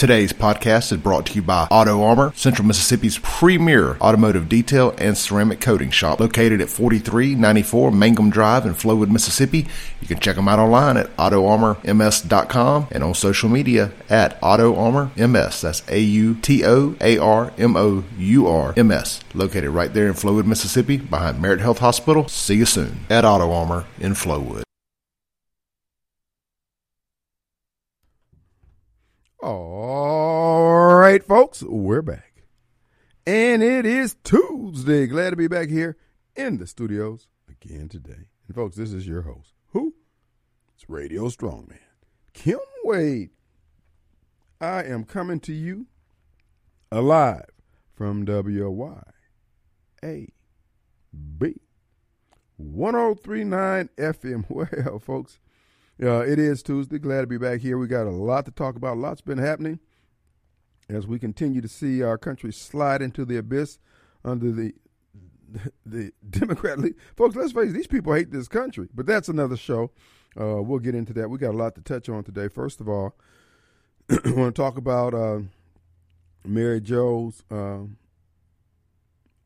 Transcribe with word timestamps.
Today's 0.00 0.32
podcast 0.32 0.92
is 0.92 0.98
brought 0.98 1.26
to 1.26 1.34
you 1.34 1.42
by 1.42 1.68
Auto 1.70 2.02
Armour, 2.02 2.32
Central 2.34 2.66
Mississippi's 2.66 3.18
premier 3.18 3.98
automotive 3.98 4.48
detail 4.48 4.94
and 4.96 5.14
ceramic 5.14 5.60
coating 5.60 5.90
shop, 5.90 6.20
located 6.20 6.62
at 6.62 6.70
4394 6.70 7.92
Mangum 7.92 8.30
Drive 8.30 8.64
in 8.64 8.72
Flowood, 8.72 9.10
Mississippi. 9.10 9.66
You 10.00 10.08
can 10.08 10.18
check 10.18 10.36
them 10.36 10.48
out 10.48 10.58
online 10.58 10.96
at 10.96 11.14
autoarmourms.com 11.18 12.88
and 12.90 13.04
on 13.04 13.12
social 13.12 13.50
media 13.50 13.92
at 14.08 14.40
autoarmourms. 14.40 15.60
That's 15.60 15.86
A 15.90 16.00
U 16.00 16.34
T 16.36 16.64
O 16.64 16.96
A 17.02 17.18
R 17.18 17.52
M 17.58 17.76
O 17.76 18.02
U 18.16 18.48
R 18.48 18.72
M 18.78 18.90
S, 18.90 19.20
located 19.34 19.68
right 19.68 19.92
there 19.92 20.06
in 20.06 20.14
Flowood, 20.14 20.46
Mississippi, 20.46 20.96
behind 20.96 21.42
Merit 21.42 21.60
Health 21.60 21.80
Hospital. 21.80 22.26
See 22.26 22.54
you 22.54 22.64
soon 22.64 23.00
at 23.10 23.26
Auto 23.26 23.52
Armour 23.52 23.84
in 23.98 24.14
Flowood. 24.14 24.62
All 29.42 30.96
right, 30.96 31.24
folks, 31.24 31.62
we're 31.62 32.02
back. 32.02 32.44
And 33.26 33.62
it 33.62 33.86
is 33.86 34.16
Tuesday. 34.22 35.06
Glad 35.06 35.30
to 35.30 35.36
be 35.36 35.48
back 35.48 35.70
here 35.70 35.96
in 36.36 36.58
the 36.58 36.66
studios 36.66 37.26
again 37.48 37.88
today. 37.88 38.26
And, 38.46 38.54
folks, 38.54 38.76
this 38.76 38.92
is 38.92 39.06
your 39.06 39.22
host. 39.22 39.54
Who? 39.68 39.94
It's 40.74 40.90
Radio 40.90 41.30
Strongman, 41.30 41.78
Kim 42.34 42.58
Wade. 42.84 43.30
I 44.60 44.82
am 44.82 45.04
coming 45.04 45.40
to 45.40 45.54
you 45.54 45.86
alive 46.92 47.48
from 47.94 48.26
WYAB 48.26 49.02
1039 52.58 53.88
FM. 53.96 54.44
Well, 54.50 54.98
folks, 54.98 55.38
uh, 56.02 56.20
it 56.20 56.38
is 56.38 56.62
Tuesday. 56.62 56.98
Glad 56.98 57.22
to 57.22 57.26
be 57.26 57.38
back 57.38 57.60
here. 57.60 57.78
We 57.78 57.86
got 57.86 58.06
a 58.06 58.10
lot 58.10 58.44
to 58.46 58.50
talk 58.50 58.76
about. 58.76 58.96
A 58.96 59.00
lot's 59.00 59.20
been 59.20 59.38
happening 59.38 59.80
as 60.88 61.06
we 61.06 61.18
continue 61.18 61.60
to 61.60 61.68
see 61.68 62.02
our 62.02 62.18
country 62.18 62.52
slide 62.52 63.02
into 63.02 63.24
the 63.24 63.36
abyss 63.36 63.78
under 64.24 64.50
the 64.50 64.74
the 65.86 66.12
Democrat 66.28 66.78
lead. 66.78 66.94
Folks, 67.16 67.36
let's 67.36 67.52
face 67.52 67.70
it, 67.70 67.72
these 67.72 67.86
people 67.86 68.14
hate 68.14 68.30
this 68.30 68.48
country. 68.48 68.88
But 68.94 69.06
that's 69.06 69.28
another 69.28 69.56
show. 69.56 69.90
Uh, 70.40 70.62
we'll 70.62 70.78
get 70.78 70.94
into 70.94 71.12
that. 71.14 71.28
We 71.28 71.38
got 71.38 71.54
a 71.54 71.56
lot 71.56 71.74
to 71.74 71.80
touch 71.80 72.08
on 72.08 72.22
today. 72.24 72.48
First 72.48 72.80
of 72.80 72.88
all, 72.88 73.16
I 74.08 74.30
want 74.30 74.54
to 74.54 74.62
talk 74.62 74.76
about 74.76 75.12
uh, 75.12 75.40
Mary 76.44 76.80
Jo's 76.80 77.42
uh, 77.50 77.80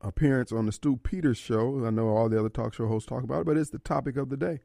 appearance 0.00 0.52
on 0.52 0.66
the 0.66 0.72
Stu 0.72 0.96
Peters 0.98 1.38
show. 1.38 1.84
I 1.86 1.90
know 1.90 2.08
all 2.08 2.28
the 2.28 2.38
other 2.38 2.48
talk 2.48 2.74
show 2.74 2.86
hosts 2.86 3.08
talk 3.08 3.22
about 3.22 3.40
it, 3.40 3.46
but 3.46 3.56
it's 3.56 3.70
the 3.70 3.78
topic 3.78 4.16
of 4.16 4.28
the 4.28 4.36
day. 4.36 4.60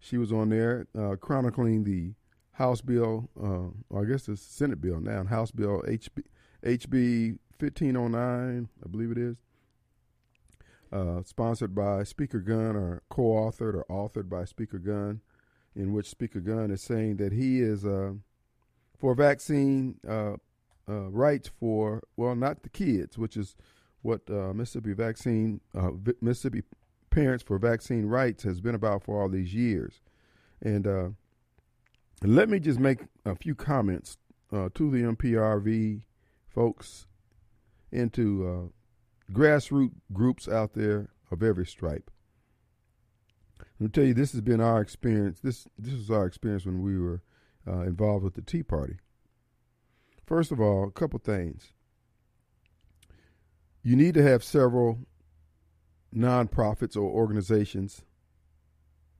She 0.00 0.16
was 0.16 0.32
on 0.32 0.48
there 0.48 0.86
uh, 0.98 1.16
chronicling 1.16 1.84
the 1.84 2.14
House 2.52 2.80
bill, 2.80 3.28
uh, 3.40 3.68
or 3.90 4.02
I 4.02 4.04
guess 4.04 4.28
it's 4.28 4.42
Senate 4.42 4.80
bill 4.80 5.00
now, 5.00 5.24
House 5.24 5.50
bill 5.50 5.82
HB, 5.86 6.24
HB 6.64 7.38
1509, 7.58 8.68
I 8.84 8.88
believe 8.88 9.10
it 9.10 9.18
is, 9.18 9.42
uh, 10.90 11.22
sponsored 11.24 11.74
by 11.74 12.02
Speaker 12.02 12.40
Gunn 12.40 12.76
or 12.76 13.02
co 13.10 13.22
authored 13.22 13.74
or 13.74 13.84
authored 13.88 14.28
by 14.28 14.44
Speaker 14.44 14.78
Gunn, 14.78 15.20
in 15.76 15.92
which 15.92 16.08
Speaker 16.08 16.40
Gunn 16.40 16.70
is 16.70 16.82
saying 16.82 17.16
that 17.18 17.32
he 17.32 17.60
is 17.60 17.84
uh, 17.84 18.12
for 18.98 19.14
vaccine 19.14 19.96
uh, 20.08 20.34
uh, 20.88 21.08
rights 21.10 21.50
for, 21.60 22.02
well, 22.16 22.34
not 22.34 22.62
the 22.62 22.68
kids, 22.68 23.16
which 23.16 23.36
is 23.36 23.54
what 24.02 24.28
Mississippi 24.28 24.94
Vaccine, 24.94 25.60
Mississippi 26.22 26.62
Parents 27.10 27.42
for 27.42 27.58
Vaccine 27.58 28.06
Rights 28.06 28.44
has 28.44 28.60
been 28.60 28.74
about 28.74 29.02
for 29.02 29.20
all 29.20 29.28
these 29.28 29.52
years. 29.52 30.00
And 30.62 30.86
uh, 30.86 31.08
let 32.22 32.48
me 32.48 32.60
just 32.60 32.78
make 32.78 33.00
a 33.24 33.34
few 33.34 33.54
comments 33.54 34.16
uh, 34.52 34.68
to 34.74 34.90
the 34.90 35.02
MPRV 35.02 36.02
folks 36.48 37.06
and 37.92 38.12
to 38.12 38.72
uh, 39.30 39.32
grassroots 39.32 39.92
groups 40.12 40.48
out 40.48 40.74
there 40.74 41.10
of 41.30 41.42
every 41.42 41.66
stripe. 41.66 42.10
Let 43.78 43.80
me 43.80 43.88
tell 43.88 44.04
you, 44.04 44.14
this 44.14 44.32
has 44.32 44.40
been 44.40 44.60
our 44.60 44.80
experience. 44.80 45.40
This 45.40 45.66
this 45.78 45.94
was 45.94 46.10
our 46.10 46.26
experience 46.26 46.66
when 46.66 46.82
we 46.82 46.98
were 46.98 47.22
uh, 47.66 47.80
involved 47.80 48.24
with 48.24 48.34
the 48.34 48.42
Tea 48.42 48.62
Party. 48.62 48.96
First 50.26 50.52
of 50.52 50.60
all, 50.60 50.84
a 50.84 50.90
couple 50.90 51.18
things. 51.18 51.72
You 53.82 53.96
need 53.96 54.14
to 54.14 54.22
have 54.22 54.44
several 54.44 54.98
nonprofits 56.14 56.96
or 56.96 57.02
organizations, 57.02 58.02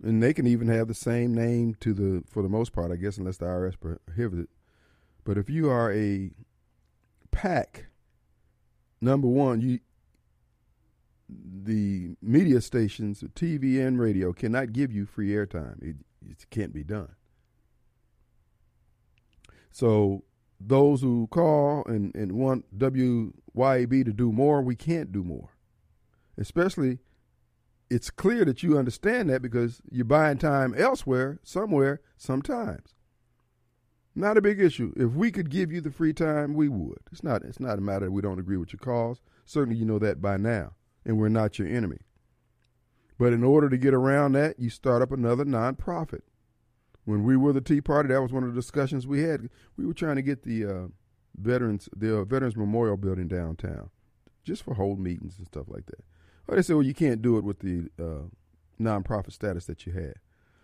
and 0.03 0.23
they 0.23 0.33
can 0.33 0.47
even 0.47 0.69
have 0.69 0.89
the 0.89 0.95
same 0.95 1.35
name 1.35 1.75
to 1.81 1.93
the 1.93 2.25
for 2.29 2.43
the 2.43 2.49
most 2.49 2.73
part, 2.73 2.91
I 2.91 2.97
guess, 2.97 3.19
unless 3.19 3.37
the 3.37 3.47
IRS 3.47 3.75
prohibits 3.79 4.43
it. 4.43 4.49
But 5.25 5.39
if 5.39 5.51
you 5.51 5.69
are 5.71 5.93
a 5.93 6.31
PAC, 7.31 7.87
number 9.01 9.29
one, 9.29 9.61
you 9.61 9.81
the 11.29 12.17
media 12.21 12.61
stations, 12.61 13.23
TV 13.35 13.87
and 13.87 14.01
radio, 14.01 14.33
cannot 14.33 14.73
give 14.73 14.91
you 14.91 15.07
free 15.07 15.29
airtime. 15.29 15.81
It, 15.83 15.97
it 16.29 16.47
can't 16.51 16.73
be 16.73 16.83
done. 16.83 17.15
So 19.71 20.25
those 20.59 21.01
who 21.01 21.29
call 21.31 21.85
and, 21.87 22.13
and 22.17 22.33
want 22.33 22.77
WYAB 22.77 24.05
to 24.05 24.13
do 24.13 24.33
more, 24.33 24.61
we 24.61 24.75
can't 24.75 25.13
do 25.13 25.23
more 25.23 25.51
especially 26.41 26.99
it's 27.91 28.11
clear 28.11 28.45
that 28.45 28.63
you 28.63 28.79
understand 28.79 29.29
that 29.31 29.43
because 29.43 29.83
you're 29.91 30.05
buying 30.05 30.39
time 30.39 30.75
elsewhere, 30.77 31.41
somewhere, 31.43 32.01
sometimes. 32.17 32.95
Not 34.15 34.37
a 34.37 34.43
big 34.43 34.61
issue. 34.61 34.93
If 34.97 35.13
we 35.13 35.31
could 35.31 35.51
give 35.51 35.71
you 35.71 35.81
the 35.81 35.91
free 35.91 36.13
time, 36.13 36.55
we 36.55 36.69
would. 36.69 36.99
It's 37.13 37.23
not 37.23 37.43
it's 37.43 37.61
not 37.61 37.79
a 37.79 37.83
matter 37.83 38.07
that 38.07 38.13
we 38.13 38.23
don't 38.23 38.39
agree 38.39 38.57
with 38.57 38.73
your 38.73 38.79
cause. 38.79 39.21
Certainly 39.45 39.79
you 39.79 39.85
know 39.85 39.99
that 39.99 40.21
by 40.21 40.37
now. 40.37 40.73
And 41.05 41.19
we're 41.19 41.29
not 41.29 41.59
your 41.59 41.69
enemy. 41.69 41.99
But 43.19 43.33
in 43.33 43.45
order 43.45 43.69
to 43.69 43.77
get 43.77 43.95
around 43.95 44.33
that, 44.33 44.59
you 44.59 44.71
start 44.71 45.03
up 45.03 45.13
another 45.13 45.45
nonprofit. 45.45 46.23
When 47.05 47.25
we 47.25 47.37
were 47.37 47.53
the 47.53 47.61
Tea 47.61 47.81
Party, 47.81 48.09
that 48.09 48.23
was 48.23 48.33
one 48.33 48.45
of 48.45 48.55
the 48.55 48.61
discussions 48.61 49.07
we 49.07 49.23
had. 49.23 49.49
We 49.77 49.87
were 49.87 49.95
trying 49.95 50.17
to 50.17 50.23
get 50.23 50.43
the 50.43 50.65
uh, 50.65 50.87
veterans 51.37 51.89
the 51.97 52.19
uh, 52.19 52.25
Veterans 52.25 52.57
Memorial 52.57 52.97
Building 52.97 53.29
downtown, 53.29 53.91
just 54.45 54.63
for 54.63 54.75
hold 54.75 54.99
meetings 54.99 55.39
and 55.39 55.47
stuff 55.47 55.67
like 55.69 55.87
that. 55.87 56.05
Well, 56.47 56.57
they 56.57 56.63
said, 56.63 56.77
well, 56.77 56.87
you 56.87 56.95
can't 56.95 57.23
do 57.23 57.39
it 57.39 57.45
with 57.45 57.61
the 57.61 57.89
uh, 57.99 58.29
nonprofit 58.81 59.33
status 59.33 59.67
that 59.67 59.87
you 59.87 59.93
had. 59.93 60.15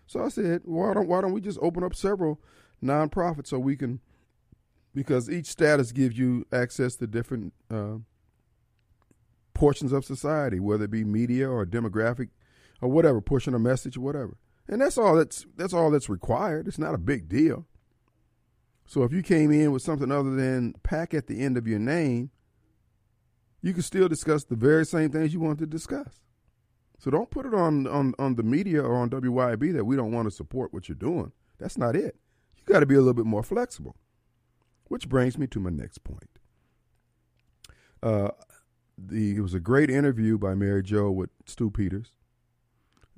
So 0.06 0.24
I 0.24 0.28
said, 0.28 0.62
why 0.64 0.94
don't 0.94 1.08
why 1.08 1.20
don't 1.20 1.32
we 1.32 1.40
just 1.40 1.58
open 1.60 1.82
up 1.82 1.94
several 1.94 2.40
nonprofits 2.82 3.48
so 3.48 3.58
we 3.58 3.76
can, 3.76 4.00
because 4.94 5.28
each 5.28 5.46
status 5.46 5.92
gives 5.92 6.18
you 6.18 6.46
access 6.52 6.96
to 6.96 7.06
different 7.06 7.52
uh, 7.70 7.96
portions 9.54 9.92
of 9.92 10.04
society, 10.04 10.60
whether 10.60 10.84
it 10.84 10.90
be 10.90 11.04
media 11.04 11.48
or 11.48 11.64
demographic 11.66 12.28
or 12.80 12.88
whatever, 12.88 13.20
pushing 13.20 13.54
a 13.54 13.58
message 13.58 13.96
or 13.96 14.00
whatever. 14.00 14.36
And 14.68 14.80
that's 14.80 14.98
all 14.98 15.16
that's 15.16 15.46
that's 15.56 15.72
all 15.72 15.90
that's 15.90 16.08
required. 16.08 16.68
It's 16.68 16.78
not 16.78 16.94
a 16.94 16.98
big 16.98 17.28
deal. 17.28 17.66
So 18.86 19.02
if 19.02 19.12
you 19.12 19.22
came 19.22 19.50
in 19.50 19.72
with 19.72 19.82
something 19.82 20.12
other 20.12 20.34
than 20.34 20.74
PAC 20.84 21.14
at 21.14 21.26
the 21.26 21.40
end 21.42 21.56
of 21.56 21.66
your 21.66 21.80
name, 21.80 22.30
you 23.66 23.72
can 23.72 23.82
still 23.82 24.08
discuss 24.08 24.44
the 24.44 24.54
very 24.54 24.86
same 24.86 25.10
things 25.10 25.34
you 25.34 25.40
want 25.40 25.58
to 25.58 25.66
discuss. 25.66 26.20
So 27.00 27.10
don't 27.10 27.30
put 27.30 27.46
it 27.46 27.52
on 27.52 27.88
on 27.88 28.14
on 28.16 28.36
the 28.36 28.44
media 28.44 28.80
or 28.80 28.94
on 28.94 29.10
WYB 29.10 29.72
that 29.74 29.84
we 29.84 29.96
don't 29.96 30.12
want 30.12 30.28
to 30.28 30.30
support 30.30 30.72
what 30.72 30.88
you're 30.88 30.94
doing. 30.94 31.32
That's 31.58 31.76
not 31.76 31.96
it. 31.96 32.16
You 32.56 32.72
got 32.72 32.80
to 32.80 32.86
be 32.86 32.94
a 32.94 32.98
little 32.98 33.12
bit 33.12 33.26
more 33.26 33.42
flexible. 33.42 33.96
Which 34.84 35.08
brings 35.08 35.36
me 35.36 35.48
to 35.48 35.58
my 35.58 35.70
next 35.70 36.04
point. 36.04 36.38
Uh, 38.00 38.28
the, 38.96 39.36
it 39.36 39.40
was 39.40 39.52
a 39.52 39.58
great 39.58 39.90
interview 39.90 40.38
by 40.38 40.54
Mary 40.54 40.84
Jo 40.84 41.10
with 41.10 41.30
Stu 41.44 41.68
Peters. 41.68 42.12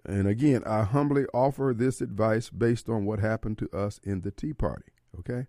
And 0.06 0.26
again, 0.26 0.62
I 0.64 0.84
humbly 0.84 1.26
offer 1.34 1.74
this 1.76 2.00
advice 2.00 2.48
based 2.48 2.88
on 2.88 3.04
what 3.04 3.18
happened 3.18 3.58
to 3.58 3.76
us 3.76 4.00
in 4.02 4.22
the 4.22 4.30
Tea 4.30 4.54
Party. 4.54 4.92
Okay? 5.18 5.46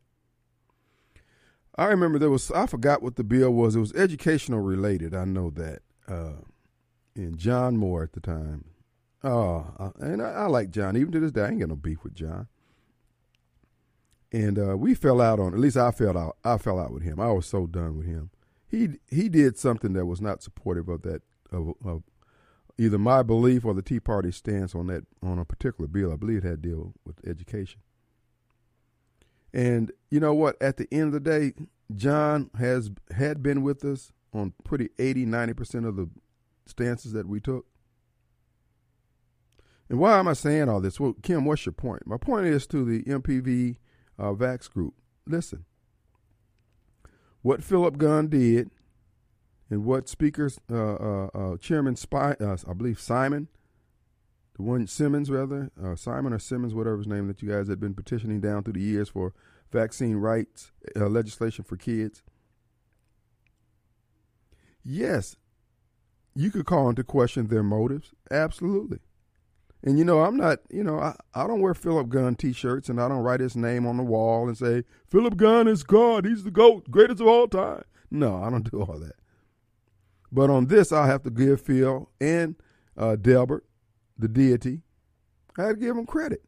I 1.75 1.85
remember 1.85 2.19
there 2.19 2.29
was 2.29 2.51
I 2.51 2.65
forgot 2.65 3.01
what 3.01 3.15
the 3.15 3.23
bill 3.23 3.51
was. 3.51 3.75
It 3.75 3.79
was 3.79 3.93
educational 3.93 4.59
related. 4.59 5.13
I 5.13 5.25
know 5.25 5.49
that. 5.51 5.79
Uh, 6.07 6.41
and 7.15 7.37
John 7.37 7.77
Moore 7.77 8.03
at 8.03 8.13
the 8.13 8.19
time. 8.19 8.65
Oh, 9.23 9.93
and 9.99 10.21
I, 10.21 10.31
I, 10.31 10.45
like 10.45 10.71
John 10.71 10.95
even 10.95 11.11
to 11.11 11.19
this 11.19 11.31
day. 11.31 11.41
I 11.41 11.49
ain't 11.49 11.59
got 11.59 11.69
no 11.69 11.75
beef 11.75 12.03
with 12.03 12.15
John. 12.15 12.47
And 14.31 14.57
uh, 14.57 14.77
we 14.77 14.93
fell 14.93 15.19
out 15.19 15.39
on. 15.39 15.53
At 15.53 15.59
least 15.59 15.75
I 15.75 15.91
fell 15.91 16.17
out. 16.17 16.37
I 16.43 16.57
fell 16.57 16.79
out 16.79 16.93
with 16.93 17.03
him. 17.03 17.19
I 17.19 17.31
was 17.31 17.45
so 17.45 17.67
done 17.67 17.97
with 17.97 18.07
him. 18.07 18.29
He 18.67 18.99
he 19.09 19.27
did 19.27 19.57
something 19.57 19.93
that 19.93 20.05
was 20.05 20.21
not 20.21 20.43
supportive 20.43 20.87
of 20.87 21.01
that 21.01 21.23
of, 21.51 21.73
of 21.83 22.03
either 22.77 22.97
my 22.97 23.23
belief 23.23 23.65
or 23.65 23.73
the 23.73 23.81
Tea 23.81 23.99
Party 23.99 24.31
stance 24.31 24.73
on 24.73 24.87
that 24.87 25.03
on 25.21 25.39
a 25.39 25.45
particular 25.45 25.87
bill. 25.87 26.13
I 26.13 26.15
believe 26.15 26.45
it 26.45 26.47
had 26.47 26.63
to 26.63 26.69
deal 26.69 26.93
with 27.03 27.19
education. 27.27 27.81
And 29.53 29.91
you 30.09 30.19
know 30.19 30.33
what? 30.33 30.61
At 30.61 30.77
the 30.77 30.87
end 30.91 31.13
of 31.13 31.13
the 31.13 31.19
day, 31.19 31.53
John 31.95 32.49
has 32.57 32.91
had 33.15 33.41
been 33.41 33.63
with 33.63 33.83
us 33.83 34.11
on 34.33 34.53
pretty 34.63 34.89
80, 34.99 35.25
90% 35.25 35.87
of 35.87 35.95
the 35.95 36.09
stances 36.65 37.13
that 37.13 37.27
we 37.27 37.39
took. 37.39 37.65
And 39.89 39.99
why 39.99 40.19
am 40.19 40.27
I 40.27 40.33
saying 40.33 40.69
all 40.69 40.79
this? 40.79 40.99
Well, 40.99 41.15
Kim, 41.23 41.45
what's 41.45 41.65
your 41.65 41.73
point? 41.73 42.05
My 42.05 42.17
point 42.17 42.45
is 42.45 42.67
to 42.67 42.85
the 42.85 43.01
MPV 43.03 43.77
uh, 44.19 44.33
Vax 44.33 44.69
group. 44.69 44.93
Listen, 45.25 45.65
what 47.41 47.63
Philip 47.63 47.97
Gunn 47.97 48.27
did 48.27 48.69
and 49.69 49.85
what 49.85 50.07
speakers, 50.07 50.59
uh, 50.71 50.75
uh, 50.75 51.29
uh, 51.33 51.57
Chairman 51.57 51.95
Spy, 51.95 52.35
uh, 52.39 52.57
I 52.67 52.73
believe 52.73 52.99
Simon, 52.99 53.47
the 54.59 54.63
one 54.63 54.85
Simmons 54.87 55.31
rather, 55.31 55.71
uh, 55.81 55.95
Simon 55.95 56.33
or 56.33 56.39
Simmons, 56.39 56.75
whatever 56.75 56.97
his 56.97 57.07
name 57.07 57.29
that 57.29 57.41
you 57.41 57.49
guys 57.49 57.69
had 57.69 57.79
been 57.79 57.93
petitioning 57.93 58.41
down 58.41 58.61
through 58.61 58.73
the 58.73 58.81
years 58.81 59.07
for 59.07 59.33
vaccine 59.71 60.17
rights 60.17 60.73
uh, 60.97 61.07
legislation 61.07 61.63
for 61.63 61.77
kids. 61.77 62.21
Yes, 64.83 65.37
you 66.35 66.51
could 66.51 66.65
call 66.65 66.89
into 66.89 67.05
question 67.05 67.47
their 67.47 67.63
motives. 67.63 68.13
Absolutely. 68.29 68.99
And 69.81 69.97
you 69.97 70.03
know, 70.03 70.23
I'm 70.23 70.35
not, 70.35 70.59
you 70.69 70.83
know, 70.83 70.99
I, 70.99 71.15
I 71.33 71.47
don't 71.47 71.61
wear 71.61 71.73
Philip 71.73 72.09
Gunn 72.09 72.35
t 72.35 72.51
shirts 72.51 72.89
and 72.89 72.99
I 72.99 73.07
don't 73.07 73.23
write 73.23 73.39
his 73.39 73.55
name 73.55 73.87
on 73.87 73.95
the 73.95 74.03
wall 74.03 74.49
and 74.49 74.57
say, 74.57 74.83
Philip 75.07 75.37
Gunn 75.37 75.69
is 75.69 75.83
God. 75.83 76.25
He's 76.25 76.43
the 76.43 76.51
GOAT, 76.51 76.91
greatest 76.91 77.21
of 77.21 77.27
all 77.27 77.47
time. 77.47 77.83
No, 78.11 78.43
I 78.43 78.49
don't 78.49 78.69
do 78.69 78.81
all 78.81 78.99
that. 78.99 79.15
But 80.33 80.49
on 80.49 80.65
this, 80.65 80.91
I 80.91 81.07
have 81.07 81.23
to 81.23 81.29
give 81.29 81.61
Phil 81.61 82.09
and 82.19 82.55
uh, 82.97 83.15
Delbert, 83.15 83.63
the 84.19 84.27
deity, 84.27 84.81
I 85.57 85.63
have 85.63 85.75
to 85.75 85.79
give 85.79 85.95
them 85.95 86.05
credit. 86.05 86.41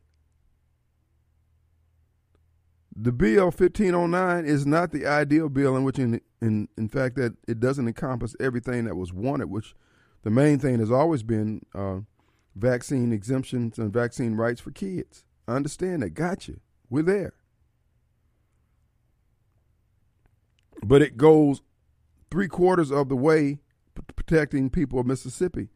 The 2.96 3.12
bill 3.12 3.46
1509 3.46 4.46
is 4.46 4.66
not 4.66 4.92
the 4.92 5.08
ideal 5.08 5.50
bill 5.50 5.78
in 5.78 5.84
which, 5.84 5.98
in, 5.98 6.20
in, 6.42 6.68
in 6.78 6.90
fact, 6.90 7.16
that 7.16 7.34
it 7.48 7.60
doesn't 7.60 7.88
encompass 7.88 8.36
everything 8.40 8.86
that 8.86 8.96
was 8.96 9.14
wanted, 9.14 9.50
which 9.50 9.74
the 10.24 10.30
main 10.30 10.60
thing 10.60 10.80
has 10.80 10.92
always 10.92 11.24
been 11.24 11.62
uh, 11.74 12.00
vaccine 12.56 13.14
exemptions 13.14 13.80
and 13.80 13.94
vaccine 13.94 14.36
rights 14.36 14.60
for 14.60 14.72
kids. 14.72 15.24
I 15.48 15.56
understand 15.56 16.04
that. 16.04 16.12
Gotcha. 16.12 16.56
We're 16.90 17.04
there. 17.04 17.34
But 20.84 21.02
it 21.02 21.16
goes 21.16 21.62
three 22.30 22.48
quarters 22.48 22.92
of 22.92 23.08
the 23.08 23.16
way 23.16 23.60
protecting 24.16 24.70
people 24.70 25.00
of 25.00 25.06
Mississippi. 25.06 25.70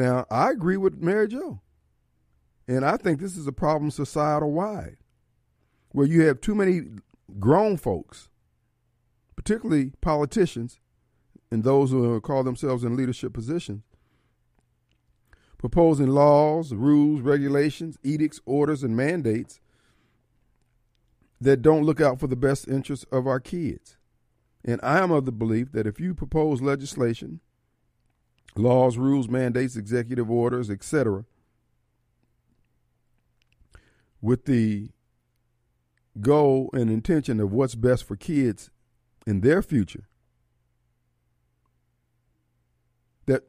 Now, 0.00 0.24
I 0.30 0.50
agree 0.50 0.78
with 0.78 1.02
Mary 1.02 1.28
Jo. 1.28 1.60
And 2.66 2.86
I 2.86 2.96
think 2.96 3.20
this 3.20 3.36
is 3.36 3.46
a 3.46 3.52
problem 3.52 3.90
societal 3.90 4.50
wide, 4.50 4.96
where 5.90 6.06
you 6.06 6.22
have 6.22 6.40
too 6.40 6.54
many 6.54 6.80
grown 7.38 7.76
folks, 7.76 8.30
particularly 9.36 9.92
politicians 10.00 10.80
and 11.50 11.64
those 11.64 11.90
who 11.90 12.18
call 12.22 12.42
themselves 12.42 12.82
in 12.82 12.96
leadership 12.96 13.34
positions, 13.34 13.82
proposing 15.58 16.06
laws, 16.06 16.72
rules, 16.72 17.20
regulations, 17.20 17.98
edicts, 18.02 18.40
orders, 18.46 18.82
and 18.82 18.96
mandates 18.96 19.60
that 21.42 21.60
don't 21.60 21.84
look 21.84 22.00
out 22.00 22.18
for 22.18 22.26
the 22.26 22.36
best 22.36 22.66
interests 22.66 23.04
of 23.12 23.26
our 23.26 23.38
kids. 23.38 23.98
And 24.64 24.80
I 24.82 25.00
am 25.00 25.10
of 25.10 25.26
the 25.26 25.32
belief 25.32 25.72
that 25.72 25.86
if 25.86 26.00
you 26.00 26.14
propose 26.14 26.62
legislation, 26.62 27.40
laws, 28.56 28.98
rules, 28.98 29.28
mandates, 29.28 29.76
executive 29.76 30.30
orders, 30.30 30.70
etc., 30.70 31.24
with 34.20 34.44
the 34.44 34.90
goal 36.20 36.70
and 36.72 36.90
intention 36.90 37.40
of 37.40 37.52
what's 37.52 37.74
best 37.74 38.04
for 38.04 38.16
kids 38.16 38.70
in 39.26 39.40
their 39.40 39.62
future, 39.62 40.08
That 43.26 43.44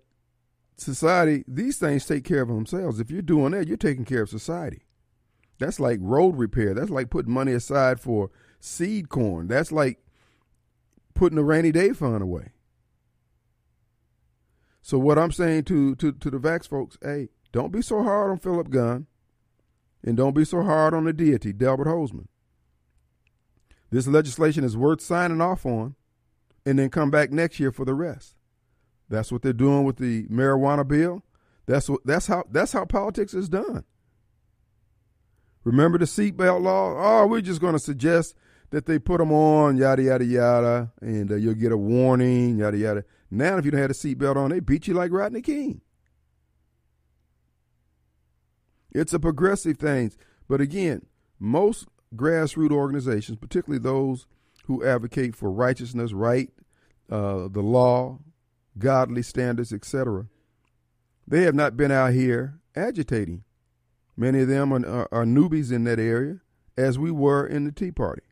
society, 0.77 1.43
these 1.47 1.77
things 1.77 2.05
take 2.05 2.23
care 2.23 2.41
of 2.41 2.49
themselves. 2.49 2.99
If 2.99 3.09
you're 3.09 3.21
doing 3.21 3.51
that, 3.51 3.67
you're 3.67 3.77
taking 3.77 4.05
care 4.05 4.21
of 4.21 4.29
society. 4.29 4.83
That's 5.59 5.79
like 5.79 5.99
road 6.01 6.37
repair. 6.37 6.73
That's 6.73 6.89
like 6.89 7.09
putting 7.09 7.33
money 7.33 7.53
aside 7.53 7.99
for 7.99 8.29
seed 8.59 9.09
corn. 9.09 9.47
That's 9.47 9.71
like 9.71 10.03
putting 11.13 11.37
a 11.37 11.43
rainy 11.43 11.71
day 11.71 11.93
fund 11.93 12.21
away. 12.21 12.49
So 14.81 14.97
what 14.97 15.19
I'm 15.19 15.31
saying 15.31 15.63
to 15.65 15.95
to 15.95 16.11
to 16.11 16.29
the 16.29 16.39
vax 16.39 16.67
folks, 16.67 16.97
hey, 17.01 17.29
don't 17.51 17.71
be 17.71 17.81
so 17.81 18.03
hard 18.03 18.31
on 18.31 18.37
Philip 18.37 18.69
Gunn, 18.69 19.07
and 20.03 20.17
don't 20.17 20.35
be 20.35 20.45
so 20.45 20.63
hard 20.63 20.93
on 20.93 21.05
the 21.05 21.13
deity, 21.13 21.53
Delbert 21.53 21.87
Hosemann. 21.87 22.27
This 23.91 24.07
legislation 24.07 24.63
is 24.63 24.77
worth 24.77 25.01
signing 25.01 25.41
off 25.41 25.65
on, 25.65 25.95
and 26.65 26.79
then 26.79 26.89
come 26.89 27.11
back 27.11 27.31
next 27.31 27.59
year 27.59 27.71
for 27.71 27.85
the 27.85 27.93
rest. 27.93 28.35
That's 29.09 29.31
what 29.31 29.41
they're 29.41 29.53
doing 29.53 29.83
with 29.83 29.97
the 29.97 30.25
marijuana 30.27 30.87
bill. 30.87 31.23
That's 31.65 31.89
what 31.89 32.01
that's 32.05 32.27
how 32.27 32.45
that's 32.49 32.71
how 32.71 32.85
politics 32.85 33.33
is 33.33 33.49
done. 33.49 33.83
Remember 35.63 35.97
the 35.97 36.05
seatbelt 36.05 36.63
law? 36.63 36.95
Oh, 36.97 37.27
we're 37.27 37.41
just 37.41 37.61
going 37.61 37.73
to 37.73 37.79
suggest 37.79 38.35
that 38.71 38.85
they 38.87 38.97
put 38.97 39.19
them 39.19 39.31
on, 39.31 39.77
yada 39.77 40.01
yada 40.01 40.25
yada, 40.25 40.91
and 41.01 41.31
uh, 41.31 41.35
you'll 41.35 41.53
get 41.53 41.71
a 41.71 41.77
warning, 41.77 42.57
yada 42.57 42.77
yada. 42.77 43.05
Now, 43.31 43.57
if 43.57 43.63
you 43.63 43.71
don't 43.71 43.79
have 43.79 43.89
a 43.89 43.93
seatbelt 43.93 44.35
on, 44.35 44.51
they 44.51 44.59
beat 44.59 44.87
you 44.87 44.93
like 44.93 45.11
Rodney 45.11 45.41
King. 45.41 45.81
It's 48.91 49.13
a 49.13 49.19
progressive 49.19 49.77
thing, 49.77 50.11
but 50.49 50.59
again, 50.59 51.05
most 51.39 51.87
grassroots 52.13 52.71
organizations, 52.71 53.37
particularly 53.37 53.81
those 53.81 54.27
who 54.65 54.85
advocate 54.85 55.33
for 55.33 55.49
righteousness, 55.49 56.11
right, 56.11 56.49
uh, 57.09 57.47
the 57.47 57.61
law, 57.61 58.19
godly 58.77 59.21
standards, 59.21 59.71
etc. 59.71 60.25
They 61.25 61.43
have 61.43 61.55
not 61.55 61.77
been 61.77 61.91
out 61.91 62.11
here 62.11 62.59
agitating. 62.75 63.45
Many 64.17 64.41
of 64.41 64.49
them 64.49 64.73
are, 64.73 64.85
are, 64.85 65.07
are, 65.11 65.25
newbies 65.25 65.71
in 65.71 65.85
that 65.85 65.99
area, 65.99 66.41
as 66.77 66.99
we 66.99 67.11
were 67.11 67.47
in 67.47 67.63
the 67.63 67.71
Tea 67.71 67.91
Party. 67.91 68.23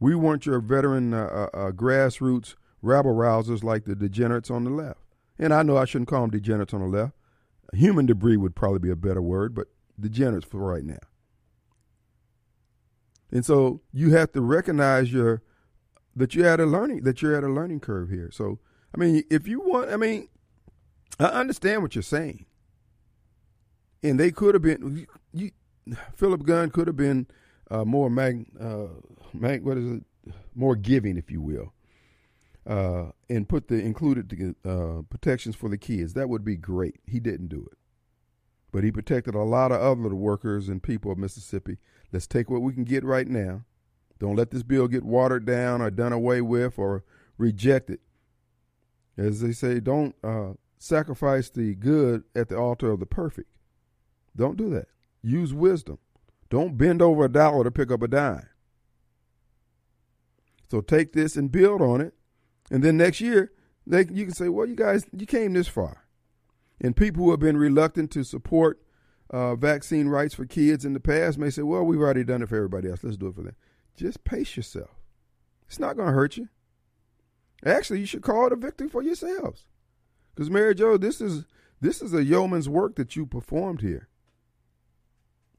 We 0.00 0.14
weren't 0.14 0.46
your 0.46 0.60
veteran 0.60 1.12
uh, 1.12 1.48
uh, 1.52 1.56
uh 1.56 1.70
grassroots 1.72 2.54
rabble 2.82 3.14
rousers 3.14 3.62
like 3.62 3.84
the 3.84 3.94
degenerates 3.94 4.50
on 4.50 4.64
the 4.64 4.70
left. 4.70 5.00
And 5.38 5.52
I 5.52 5.62
know 5.62 5.76
I 5.76 5.84
shouldn't 5.84 6.08
call 6.08 6.22
them 6.22 6.30
degenerates 6.30 6.74
on 6.74 6.80
the 6.80 6.86
left. 6.86 7.12
Human 7.72 8.06
debris 8.06 8.36
would 8.36 8.54
probably 8.54 8.78
be 8.78 8.90
a 8.90 8.96
better 8.96 9.22
word, 9.22 9.54
but 9.54 9.68
degenerates 9.98 10.46
for 10.46 10.58
right 10.58 10.84
now. 10.84 10.98
And 13.30 13.44
so 13.44 13.82
you 13.92 14.10
have 14.14 14.32
to 14.32 14.40
recognize 14.40 15.12
your 15.12 15.42
that 16.14 16.34
you're 16.34 16.46
at 16.46 16.60
a 16.60 16.64
learning 16.64 17.02
that 17.02 17.20
you're 17.20 17.36
at 17.36 17.44
a 17.44 17.48
learning 17.48 17.80
curve 17.80 18.08
here. 18.08 18.30
So 18.32 18.60
I 18.94 18.98
mean, 18.98 19.24
if 19.30 19.46
you 19.46 19.60
want, 19.60 19.90
I 19.90 19.96
mean, 19.96 20.28
I 21.18 21.26
understand 21.26 21.82
what 21.82 21.94
you're 21.94 22.02
saying. 22.02 22.46
And 24.02 24.18
they 24.20 24.30
could 24.30 24.54
have 24.54 24.62
been, 24.62 25.06
you, 25.32 25.50
Philip 26.14 26.44
Gunn 26.44 26.70
could 26.70 26.86
have 26.86 26.96
been 26.96 27.26
uh, 27.70 27.84
more 27.84 28.08
mag, 28.08 28.46
uh, 28.60 28.86
mag, 29.34 29.64
what 29.64 29.76
is 29.76 29.92
it, 29.92 30.04
more 30.54 30.76
giving, 30.76 31.16
if 31.16 31.30
you 31.30 31.40
will, 31.40 31.72
uh, 32.66 33.10
and 33.28 33.48
put 33.48 33.68
the 33.68 33.76
included 33.76 34.54
uh, 34.64 35.02
protections 35.08 35.56
for 35.56 35.68
the 35.68 35.78
kids. 35.78 36.14
That 36.14 36.28
would 36.28 36.44
be 36.44 36.56
great. 36.56 37.00
He 37.06 37.20
didn't 37.20 37.48
do 37.48 37.68
it, 37.70 37.78
but 38.72 38.84
he 38.84 38.90
protected 38.90 39.34
a 39.34 39.42
lot 39.42 39.72
of 39.72 39.80
other 39.80 40.14
workers 40.14 40.68
and 40.68 40.82
people 40.82 41.12
of 41.12 41.18
Mississippi. 41.18 41.78
Let's 42.12 42.26
take 42.26 42.50
what 42.50 42.62
we 42.62 42.72
can 42.72 42.84
get 42.84 43.04
right 43.04 43.28
now. 43.28 43.62
Don't 44.18 44.36
let 44.36 44.50
this 44.50 44.62
bill 44.62 44.88
get 44.88 45.04
watered 45.04 45.44
down 45.44 45.82
or 45.82 45.90
done 45.90 46.12
away 46.12 46.40
with 46.40 46.78
or 46.78 47.04
rejected 47.36 47.98
as 49.16 49.40
they 49.40 49.52
say, 49.52 49.80
don't 49.80 50.14
uh, 50.22 50.52
sacrifice 50.78 51.48
the 51.48 51.74
good 51.74 52.24
at 52.34 52.48
the 52.48 52.56
altar 52.56 52.90
of 52.90 53.00
the 53.00 53.06
perfect. 53.06 53.48
Don't 54.36 54.56
do 54.56 54.68
that. 54.70 54.88
Use 55.22 55.54
wisdom. 55.54 55.98
Don't 56.50 56.76
bend 56.76 57.00
over 57.00 57.24
a 57.24 57.32
dollar 57.32 57.64
to 57.64 57.70
pick 57.70 57.90
up 57.90 58.02
a 58.02 58.08
dime. 58.08 58.48
So 60.70 60.80
take 60.80 61.12
this 61.12 61.36
and 61.36 61.50
build 61.50 61.80
on 61.80 62.00
it, 62.00 62.14
and 62.70 62.82
then 62.82 62.96
next 62.96 63.20
year 63.20 63.52
they 63.86 64.06
you 64.10 64.24
can 64.24 64.34
say, 64.34 64.48
well, 64.48 64.66
you 64.66 64.74
guys, 64.74 65.04
you 65.16 65.26
came 65.26 65.52
this 65.52 65.68
far, 65.68 66.06
and 66.80 66.96
people 66.96 67.24
who 67.24 67.30
have 67.30 67.40
been 67.40 67.56
reluctant 67.56 68.10
to 68.12 68.24
support 68.24 68.80
uh, 69.30 69.54
vaccine 69.56 70.08
rights 70.08 70.34
for 70.34 70.44
kids 70.44 70.84
in 70.84 70.92
the 70.92 71.00
past 71.00 71.38
may 71.38 71.50
say, 71.50 71.62
well, 71.62 71.84
we've 71.84 72.00
already 72.00 72.24
done 72.24 72.42
it 72.42 72.48
for 72.48 72.56
everybody 72.56 72.88
else. 72.88 73.02
Let's 73.02 73.16
do 73.16 73.28
it 73.28 73.34
for 73.34 73.42
them. 73.42 73.56
Just 73.96 74.24
pace 74.24 74.56
yourself. 74.56 74.90
It's 75.66 75.78
not 75.78 75.96
going 75.96 76.08
to 76.08 76.14
hurt 76.14 76.36
you. 76.36 76.48
Actually, 77.64 78.00
you 78.00 78.06
should 78.06 78.22
call 78.22 78.46
it 78.46 78.52
a 78.52 78.56
victory 78.56 78.88
for 78.88 79.02
yourselves. 79.02 79.66
Because 80.34 80.50
Mary 80.50 80.74
Jo, 80.74 80.96
this 80.96 81.20
is 81.20 81.44
this 81.80 82.02
is 82.02 82.12
a 82.14 82.24
yeoman's 82.24 82.68
work 82.68 82.96
that 82.96 83.16
you 83.16 83.26
performed 83.26 83.80
here. 83.80 84.08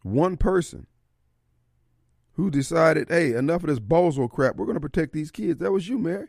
One 0.04 0.38
person 0.38 0.88
who 2.34 2.52
decided, 2.52 3.10
hey, 3.10 3.34
enough 3.34 3.64
of 3.64 3.70
this 3.70 3.80
bozo 3.80 4.30
crap. 4.30 4.56
We're 4.56 4.66
going 4.66 4.76
to 4.76 4.82
protect 4.82 5.14
these 5.14 5.32
kids. 5.32 5.60
That 5.60 5.72
was 5.72 5.90
you, 5.90 5.98
Mary. 5.98 6.28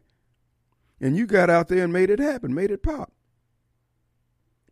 And 1.01 1.17
you 1.17 1.27
got 1.27 1.51
out 1.51 1.69
there 1.69 1.85
and 1.85 1.93
made 1.93 2.11
it 2.11 2.19
happen, 2.19 2.55
made 2.55 2.71
it 2.71 2.83
pop. 2.83 3.13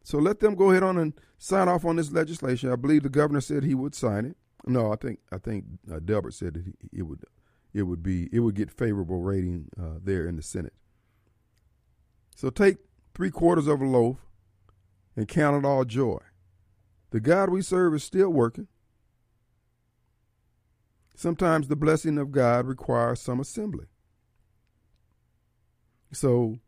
So 0.02 0.18
let 0.18 0.40
them 0.40 0.54
go 0.54 0.70
ahead 0.70 0.82
on 0.82 0.98
and 0.98 1.12
sign 1.38 1.68
off 1.68 1.84
on 1.84 1.96
this 1.96 2.12
legislation. 2.12 2.70
I 2.70 2.76
believe 2.76 3.02
the 3.02 3.08
governor 3.08 3.40
said 3.40 3.64
he 3.64 3.74
would 3.74 3.94
sign 3.94 4.24
it. 4.24 4.36
No, 4.64 4.92
I 4.92 4.96
think 4.96 5.20
I 5.30 5.38
think 5.38 5.64
uh, 5.92 6.00
Delbert 6.00 6.34
said 6.34 6.54
that 6.54 6.64
it 6.92 7.02
would 7.02 7.24
it 7.72 7.82
would 7.82 8.02
be 8.02 8.28
it 8.32 8.40
would 8.40 8.54
get 8.54 8.70
favorable 8.70 9.20
rating 9.20 9.68
uh, 9.80 9.98
there 10.02 10.26
in 10.26 10.36
the 10.36 10.42
Senate. 10.42 10.74
So 12.34 12.50
take 12.50 12.78
three 13.14 13.30
quarters 13.30 13.66
of 13.66 13.80
a 13.80 13.84
loaf 13.84 14.18
and 15.16 15.26
count 15.26 15.64
it 15.64 15.66
all 15.66 15.84
joy. 15.84 16.18
The 17.10 17.20
God 17.20 17.50
we 17.50 17.62
serve 17.62 17.94
is 17.94 18.04
still 18.04 18.30
working. 18.30 18.68
Sometimes 21.14 21.68
the 21.68 21.76
blessing 21.76 22.18
of 22.18 22.30
God 22.30 22.66
requires 22.66 23.20
some 23.20 23.40
assembly. 23.40 23.86
So 26.12 26.58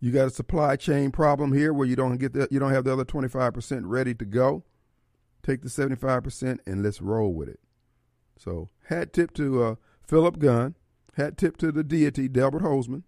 you 0.00 0.12
got 0.12 0.28
a 0.28 0.30
supply 0.30 0.76
chain 0.76 1.10
problem 1.10 1.52
here 1.52 1.72
where 1.72 1.86
you 1.86 1.96
don't 1.96 2.16
get 2.16 2.32
the, 2.32 2.48
you 2.50 2.58
don't 2.58 2.72
have 2.72 2.84
the 2.84 2.92
other 2.92 3.04
25% 3.04 3.82
ready 3.84 4.14
to 4.14 4.24
go. 4.24 4.64
Take 5.42 5.62
the 5.62 5.68
75% 5.68 6.58
and 6.66 6.82
let's 6.82 7.00
roll 7.00 7.32
with 7.32 7.48
it. 7.48 7.60
So 8.38 8.70
hat 8.88 9.12
tip 9.12 9.34
to 9.34 9.62
uh, 9.62 9.74
Philip 10.06 10.38
Gunn, 10.38 10.74
hat 11.16 11.36
tip 11.36 11.56
to 11.58 11.70
the 11.70 11.84
deity 11.84 12.28
Delbert 12.28 12.62
Hosemann, 12.62 13.02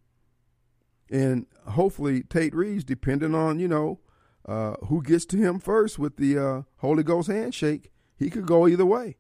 and 1.11 1.47
hopefully 1.69 2.23
Tate 2.23 2.55
Reeves, 2.55 2.85
depending 2.85 3.35
on 3.35 3.59
you 3.59 3.69
know 3.69 4.01
uh, 4.47 4.75
who 4.87 5.03
gets 5.03 5.25
to 5.27 5.37
him 5.39 5.59
first 5.59 5.99
with 5.99 6.17
the 6.17 6.39
uh, 6.39 6.63
Holy 6.79 7.03
Ghost 7.03 7.29
handshake, 7.29 7.91
he 8.17 8.29
could 8.29 8.47
go 8.47 8.69
either 8.69 8.87
way. 8.87 9.17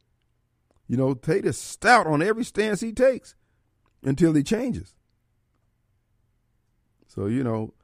You 0.86 0.96
know, 0.96 1.14
Tate 1.14 1.46
is 1.46 1.58
stout 1.58 2.06
on 2.06 2.22
every 2.22 2.44
stance 2.44 2.80
he 2.80 2.92
takes 2.92 3.34
until 4.02 4.34
he 4.34 4.42
changes. 4.42 4.94
So, 7.14 7.26
you 7.26 7.44
know, 7.44 7.74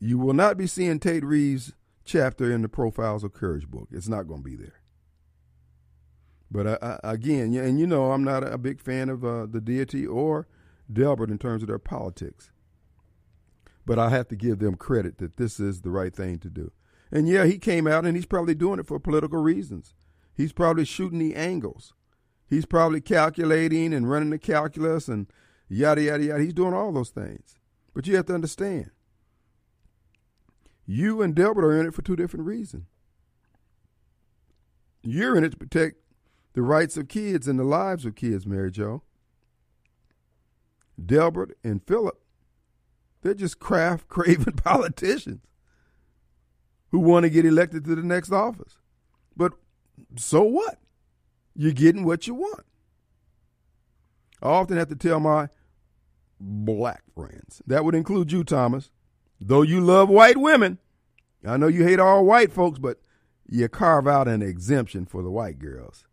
you 0.00 0.16
will 0.16 0.32
not 0.32 0.56
be 0.56 0.66
seeing 0.66 0.98
Tate 0.98 1.22
Reeves' 1.22 1.74
chapter 2.06 2.50
in 2.50 2.62
the 2.62 2.70
Profiles 2.70 3.22
of 3.22 3.34
Courage 3.34 3.68
book. 3.68 3.88
It's 3.92 4.08
not 4.08 4.26
going 4.26 4.42
to 4.42 4.48
be 4.48 4.56
there. 4.56 4.80
But 6.50 6.66
uh, 6.66 6.78
uh, 6.80 6.98
again, 7.02 7.54
and 7.54 7.78
you 7.78 7.86
know, 7.86 8.12
I'm 8.12 8.24
not 8.24 8.50
a 8.50 8.56
big 8.56 8.80
fan 8.80 9.10
of 9.10 9.22
uh, 9.22 9.44
the 9.44 9.60
deity 9.60 10.06
or 10.06 10.48
Delbert 10.90 11.28
in 11.28 11.36
terms 11.36 11.62
of 11.62 11.68
their 11.68 11.78
politics. 11.78 12.50
But 13.84 13.98
I 13.98 14.08
have 14.08 14.28
to 14.28 14.36
give 14.36 14.58
them 14.58 14.76
credit 14.76 15.18
that 15.18 15.36
this 15.36 15.60
is 15.60 15.82
the 15.82 15.90
right 15.90 16.14
thing 16.16 16.38
to 16.38 16.48
do. 16.48 16.72
And 17.12 17.28
yeah, 17.28 17.44
he 17.44 17.58
came 17.58 17.86
out 17.86 18.06
and 18.06 18.16
he's 18.16 18.24
probably 18.24 18.54
doing 18.54 18.80
it 18.80 18.86
for 18.86 18.98
political 18.98 19.42
reasons. 19.42 19.92
He's 20.34 20.54
probably 20.54 20.86
shooting 20.86 21.18
the 21.18 21.34
angles. 21.34 21.92
He's 22.46 22.64
probably 22.64 23.02
calculating 23.02 23.92
and 23.92 24.08
running 24.08 24.30
the 24.30 24.38
calculus 24.38 25.08
and 25.08 25.26
yada, 25.68 26.00
yada, 26.00 26.24
yada. 26.24 26.42
He's 26.42 26.54
doing 26.54 26.72
all 26.72 26.92
those 26.92 27.10
things. 27.10 27.57
But 27.98 28.06
you 28.06 28.14
have 28.14 28.26
to 28.26 28.34
understand 28.34 28.92
you 30.86 31.20
and 31.20 31.34
Delbert 31.34 31.64
are 31.64 31.80
in 31.80 31.84
it 31.84 31.94
for 31.94 32.02
two 32.02 32.14
different 32.14 32.46
reasons. 32.46 32.84
You're 35.02 35.36
in 35.36 35.42
it 35.42 35.50
to 35.50 35.56
protect 35.56 35.96
the 36.52 36.62
rights 36.62 36.96
of 36.96 37.08
kids 37.08 37.48
and 37.48 37.58
the 37.58 37.64
lives 37.64 38.04
of 38.04 38.14
kids, 38.14 38.46
Mary 38.46 38.70
Jo. 38.70 39.02
Delbert 41.04 41.58
and 41.64 41.84
Philip, 41.84 42.20
they're 43.22 43.34
just 43.34 43.58
craft 43.58 44.06
craven 44.08 44.52
politicians 44.52 45.40
who 46.92 47.00
want 47.00 47.24
to 47.24 47.30
get 47.30 47.44
elected 47.44 47.84
to 47.86 47.96
the 47.96 48.02
next 48.04 48.30
office. 48.30 48.78
But 49.36 49.54
so 50.14 50.44
what? 50.44 50.78
You're 51.56 51.72
getting 51.72 52.04
what 52.04 52.28
you 52.28 52.34
want. 52.34 52.64
I 54.40 54.50
often 54.50 54.76
have 54.76 54.88
to 54.90 54.94
tell 54.94 55.18
my 55.18 55.48
black 56.40 57.02
friends, 57.14 57.62
that 57.66 57.84
would 57.84 57.94
include 57.94 58.32
you, 58.32 58.44
Thomas, 58.44 58.90
though 59.40 59.62
you 59.62 59.80
love 59.80 60.08
white 60.08 60.36
women. 60.36 60.78
I 61.46 61.56
know 61.56 61.68
you 61.68 61.84
hate 61.84 62.00
all 62.00 62.24
white 62.24 62.52
folks, 62.52 62.78
but 62.78 63.00
you 63.48 63.68
carve 63.68 64.06
out 64.06 64.28
an 64.28 64.42
exemption 64.42 65.06
for 65.06 65.22
the 65.22 65.30
white 65.30 65.58
girls. 65.58 66.04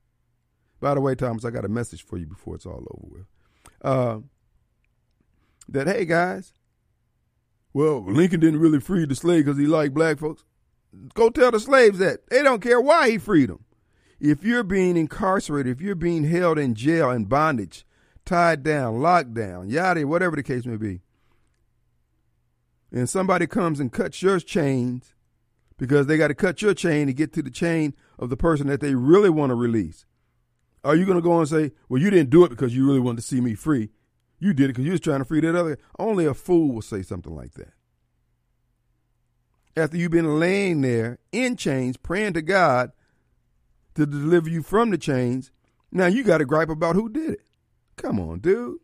By 0.80 0.94
the 0.94 1.02
way, 1.02 1.16
Thomas, 1.16 1.46
I 1.46 1.50
got 1.50 1.66
a 1.66 1.70
message 1.70 2.06
for 2.06 2.18
you 2.18 2.28
before 2.28 2.56
it's 2.56 2.66
all 2.66 2.86
over 2.92 3.08
with. 3.08 3.26
Uh, 3.82 4.20
that, 5.68 5.88
hey, 5.88 6.06
guys, 6.06 6.54
well, 7.74 8.04
Lincoln 8.04 8.40
didn't 8.40 8.60
really 8.60 8.80
free 8.80 9.06
the 9.06 9.16
slave 9.16 9.46
because 9.46 9.58
he 9.58 9.66
liked 9.66 9.94
black 9.94 10.20
folks. 10.20 10.44
Go 11.14 11.30
tell 11.30 11.52
the 11.52 11.60
slaves 11.60 12.00
that. 12.00 12.30
They 12.30 12.42
don't 12.42 12.62
care 12.62 12.80
why 12.80 13.10
he 13.10 13.18
freed 13.18 13.50
them. 13.50 13.66
If 14.20 14.44
you're 14.44 14.64
being 14.64 14.96
incarcerated, 14.96 15.76
if 15.76 15.82
you're 15.82 15.96
being 15.96 16.24
held 16.24 16.58
in 16.58 16.74
jail 16.74 17.12
in 17.12 17.26
bondage, 17.26 17.86
tied 18.26 18.64
down, 18.64 19.02
locked 19.02 19.34
down, 19.34 19.70
yada, 19.70 20.06
whatever 20.08 20.36
the 20.36 20.44
case 20.44 20.66
may 20.66 20.78
be, 20.78 21.02
and 22.92 23.10
somebody 23.10 23.48
comes 23.48 23.80
and 23.80 23.92
cuts 23.92 24.22
your 24.22 24.40
chains 24.40 25.14
because 25.78 26.08
they 26.08 26.18
got 26.18 26.30
to 26.30 26.36
cut 26.36 26.62
your 26.62 26.74
chain 26.74 27.08
to 27.08 27.14
get 27.14 27.34
to 27.34 27.42
the 27.42 27.52
chain 27.52 27.94
of 28.18 28.30
the 28.30 28.38
person 28.38 28.68
that 28.68 28.80
they 28.80 28.96
really 28.96 29.30
want 29.30 29.50
to 29.50 29.56
release. 29.56 30.06
Are 30.84 30.96
you 30.96 31.06
going 31.06 31.18
to 31.18 31.22
go 31.22 31.40
and 31.40 31.50
say, 31.50 31.72
well, 31.90 32.02
you 32.02 32.10
didn't 32.10 32.30
do 32.30 32.46
it 32.46 32.50
because 32.50 32.76
you 32.76 32.86
really 32.86 33.00
wanted 33.00 33.18
to 33.18 33.28
see 33.28 33.42
me 33.42 33.56
free? 33.56 33.90
You 34.40 34.54
did 34.54 34.66
it 34.66 34.68
because 34.70 34.86
you 34.86 34.92
was 34.92 35.02
trying 35.02 35.20
to 35.20 35.26
free 35.26 35.42
that 35.42 35.56
other. 35.56 35.78
Only 35.98 36.26
a 36.26 36.34
fool 36.34 36.74
will 36.74 36.82
say 36.82 37.02
something 37.02 37.36
like 37.36 37.54
that. 37.54 37.74
After 39.76 39.98
you've 39.98 40.12
been 40.12 40.40
laying 40.40 40.82
there 40.82 41.20
in 41.32 41.58
chains, 41.58 41.98
praying 41.98 42.34
to 42.34 42.42
God 42.42 42.92
to 43.96 44.06
deliver 44.06 44.50
you 44.50 44.62
from 44.62 44.92
the 44.92 44.98
chains. 44.98 45.52
Now 45.92 46.06
you 46.06 46.24
got 46.24 46.38
to 46.38 46.46
gripe 46.46 46.70
about 46.70 46.96
who 46.96 47.10
did 47.10 47.32
it. 47.32 47.45
Come 47.98 48.20
on, 48.20 48.40
dude. 48.40 48.80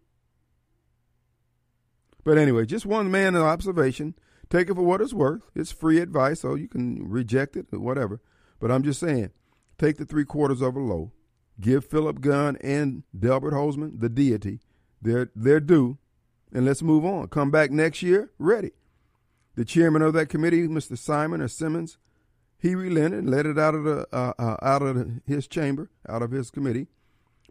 But 2.24 2.38
anyway, 2.38 2.66
just 2.66 2.86
one 2.86 3.10
man 3.10 3.36
observation. 3.36 4.16
Take 4.50 4.70
it 4.70 4.76
for 4.76 4.84
what 4.84 5.02
it's 5.02 5.14
worth. 5.14 5.42
It's 5.56 5.72
free 5.72 6.00
advice, 6.00 6.42
so 6.42 6.56
you 6.56 6.68
can 6.68 7.10
reject 7.10 7.56
it 7.56 7.68
or 7.72 7.80
whatever. 7.80 8.22
But 8.60 8.72
I'm 8.72 8.84
just 8.84 9.00
saying, 9.00 9.32
take 9.78 9.98
the 9.98 10.06
three 10.06 10.26
quarters 10.26 10.62
of 10.62 10.76
a 10.76 10.80
loaf. 10.80 11.10
Give 11.60 11.86
Philip 11.86 12.22
Gunn 12.22 12.58
and 12.58 13.04
Delbert 13.18 13.54
Hosemann, 13.54 14.00
the 14.00 14.10
deity, 14.10 14.60
their 15.02 15.32
their 15.36 15.60
due, 15.60 15.98
and 16.54 16.66
let's 16.66 16.82
move 16.82 17.06
on. 17.06 17.28
Come 17.28 17.52
back 17.52 17.72
next 17.72 18.02
year 18.02 18.32
ready. 18.38 18.72
The 19.56 19.66
chairman 19.66 20.02
of 20.02 20.14
that 20.14 20.28
committee, 20.28 20.68
Mr. 20.68 20.98
Simon 20.98 21.42
or 21.42 21.48
Simmons, 21.48 21.98
he 22.58 22.76
relented, 22.76 23.20
and 23.20 23.30
let 23.30 23.46
it 23.46 23.58
out 23.58 23.76
of 23.76 23.84
the 23.84 24.08
uh, 24.12 24.34
uh, 24.38 24.58
out 24.62 24.82
of 24.82 25.22
his 25.26 25.48
chamber, 25.48 25.90
out 26.08 26.22
of 26.22 26.32
his 26.32 26.52
committee, 26.52 26.88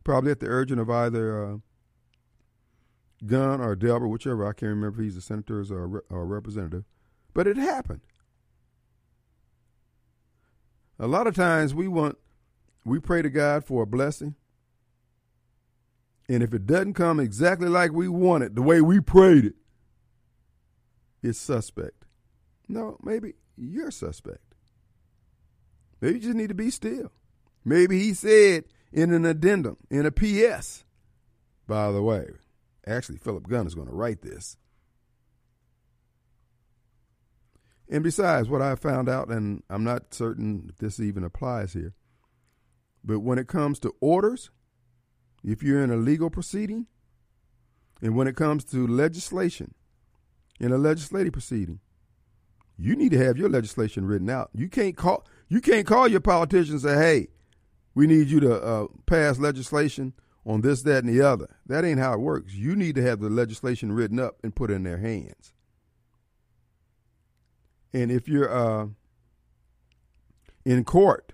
probably 0.04 0.30
at 0.30 0.40
the 0.40 0.47
urging 0.47 0.78
of 0.78 0.90
either 0.90 1.45
uh, 1.45 1.57
Gunn 3.26 3.61
or 3.61 3.76
Delbert, 3.76 4.09
whichever. 4.09 4.47
I 4.47 4.52
can't 4.52 4.71
remember 4.71 5.00
if 5.00 5.04
he's 5.04 5.16
a 5.16 5.21
senator 5.21 5.62
or 5.71 6.04
a 6.11 6.25
representative, 6.25 6.85
but 7.35 7.47
it 7.47 7.57
happened. 7.57 8.00
A 10.99 11.07
lot 11.07 11.26
of 11.26 11.35
times 11.35 11.75
we 11.75 11.88
want, 11.88 12.19
we 12.85 12.99
pray 12.99 13.23
to 13.23 13.30
God 13.30 13.64
for 13.64 13.83
a 13.83 13.87
blessing, 13.87 14.35
and 16.28 16.42
if 16.42 16.54
it 16.54 16.66
doesn't 16.66 16.95
come 16.95 17.19
exactly 17.19 17.69
like 17.69 17.92
we 17.92 18.09
want 18.09 18.45
it, 18.45 18.54
the 18.54 18.62
way 18.62 18.80
we 18.80 19.00
prayed 19.00 19.47
it, 19.47 19.54
it's 21.23 21.38
suspect. 21.38 22.04
No, 22.69 22.99
maybe 23.02 23.35
you're 23.57 23.90
suspect. 23.90 24.54
Maybe 26.00 26.14
you 26.14 26.21
just 26.21 26.37
need 26.37 26.49
to 26.49 26.54
be 26.54 26.71
still. 26.71 27.12
Maybe 27.64 27.99
he 27.99 28.14
said 28.14 28.64
in 28.92 29.12
an 29.12 29.25
addendum, 29.25 29.76
in 29.90 30.06
a 30.06 30.11
PS, 30.11 30.85
by 31.66 31.92
the 31.92 32.02
way, 32.02 32.26
actually, 32.87 33.18
Philip 33.18 33.49
Gunn 33.49 33.66
is 33.66 33.75
going 33.75 33.88
to 33.88 33.94
write 33.94 34.23
this. 34.23 34.56
And 37.88 38.04
besides, 38.04 38.49
what 38.49 38.62
I 38.62 38.76
found 38.76 39.09
out, 39.09 39.28
and 39.28 39.62
I'm 39.68 39.85
not 39.85 40.14
certain 40.14 40.66
if 40.68 40.78
this 40.78 41.00
even 41.00 41.25
applies 41.25 41.73
here, 41.73 41.94
but 43.04 43.20
when 43.20 43.38
it 43.38 43.49
comes 43.49 43.78
to 43.80 43.94
orders, 44.00 44.50
if 45.42 45.62
you're 45.62 45.82
in 45.82 45.90
a 45.90 45.97
legal 45.97 46.30
proceeding, 46.30 46.87
and 48.02 48.14
when 48.14 48.28
it 48.28 48.37
comes 48.37 48.64
to 48.66 48.87
legislation, 48.87 49.75
in 50.61 50.73
a 50.73 50.78
legislative 50.78 51.32
proceeding, 51.32 51.80
you 52.76 52.94
need 52.94 53.11
to 53.11 53.18
have 53.18 53.37
your 53.37 53.49
legislation 53.49 54.06
written 54.06 54.30
out. 54.30 54.50
You 54.54 54.68
can't 54.68 54.97
call 54.97 55.26
you 55.49 55.61
can't 55.61 55.87
call 55.87 56.06
your 56.06 56.20
politicians 56.20 56.85
and 56.85 56.92
say, 56.92 56.99
"Hey, 56.99 57.28
we 57.94 58.06
need 58.06 58.28
you 58.28 58.40
to 58.40 58.62
uh, 58.62 58.87
pass 59.06 59.38
legislation 59.38 60.12
on 60.44 60.61
this, 60.61 60.82
that, 60.82 61.04
and 61.04 61.09
the 61.09 61.20
other." 61.20 61.56
That 61.66 61.85
ain't 61.85 62.00
how 62.00 62.14
it 62.14 62.20
works. 62.20 62.54
You 62.54 62.76
need 62.76 62.94
to 62.97 63.02
have 63.02 63.20
the 63.20 63.30
legislation 63.30 63.92
written 63.92 64.18
up 64.18 64.37
and 64.42 64.54
put 64.54 64.70
in 64.70 64.82
their 64.82 64.99
hands. 64.99 65.52
And 67.92 68.11
if 68.11 68.28
you're 68.28 68.52
uh, 68.52 68.87
in 70.64 70.85
court, 70.85 71.32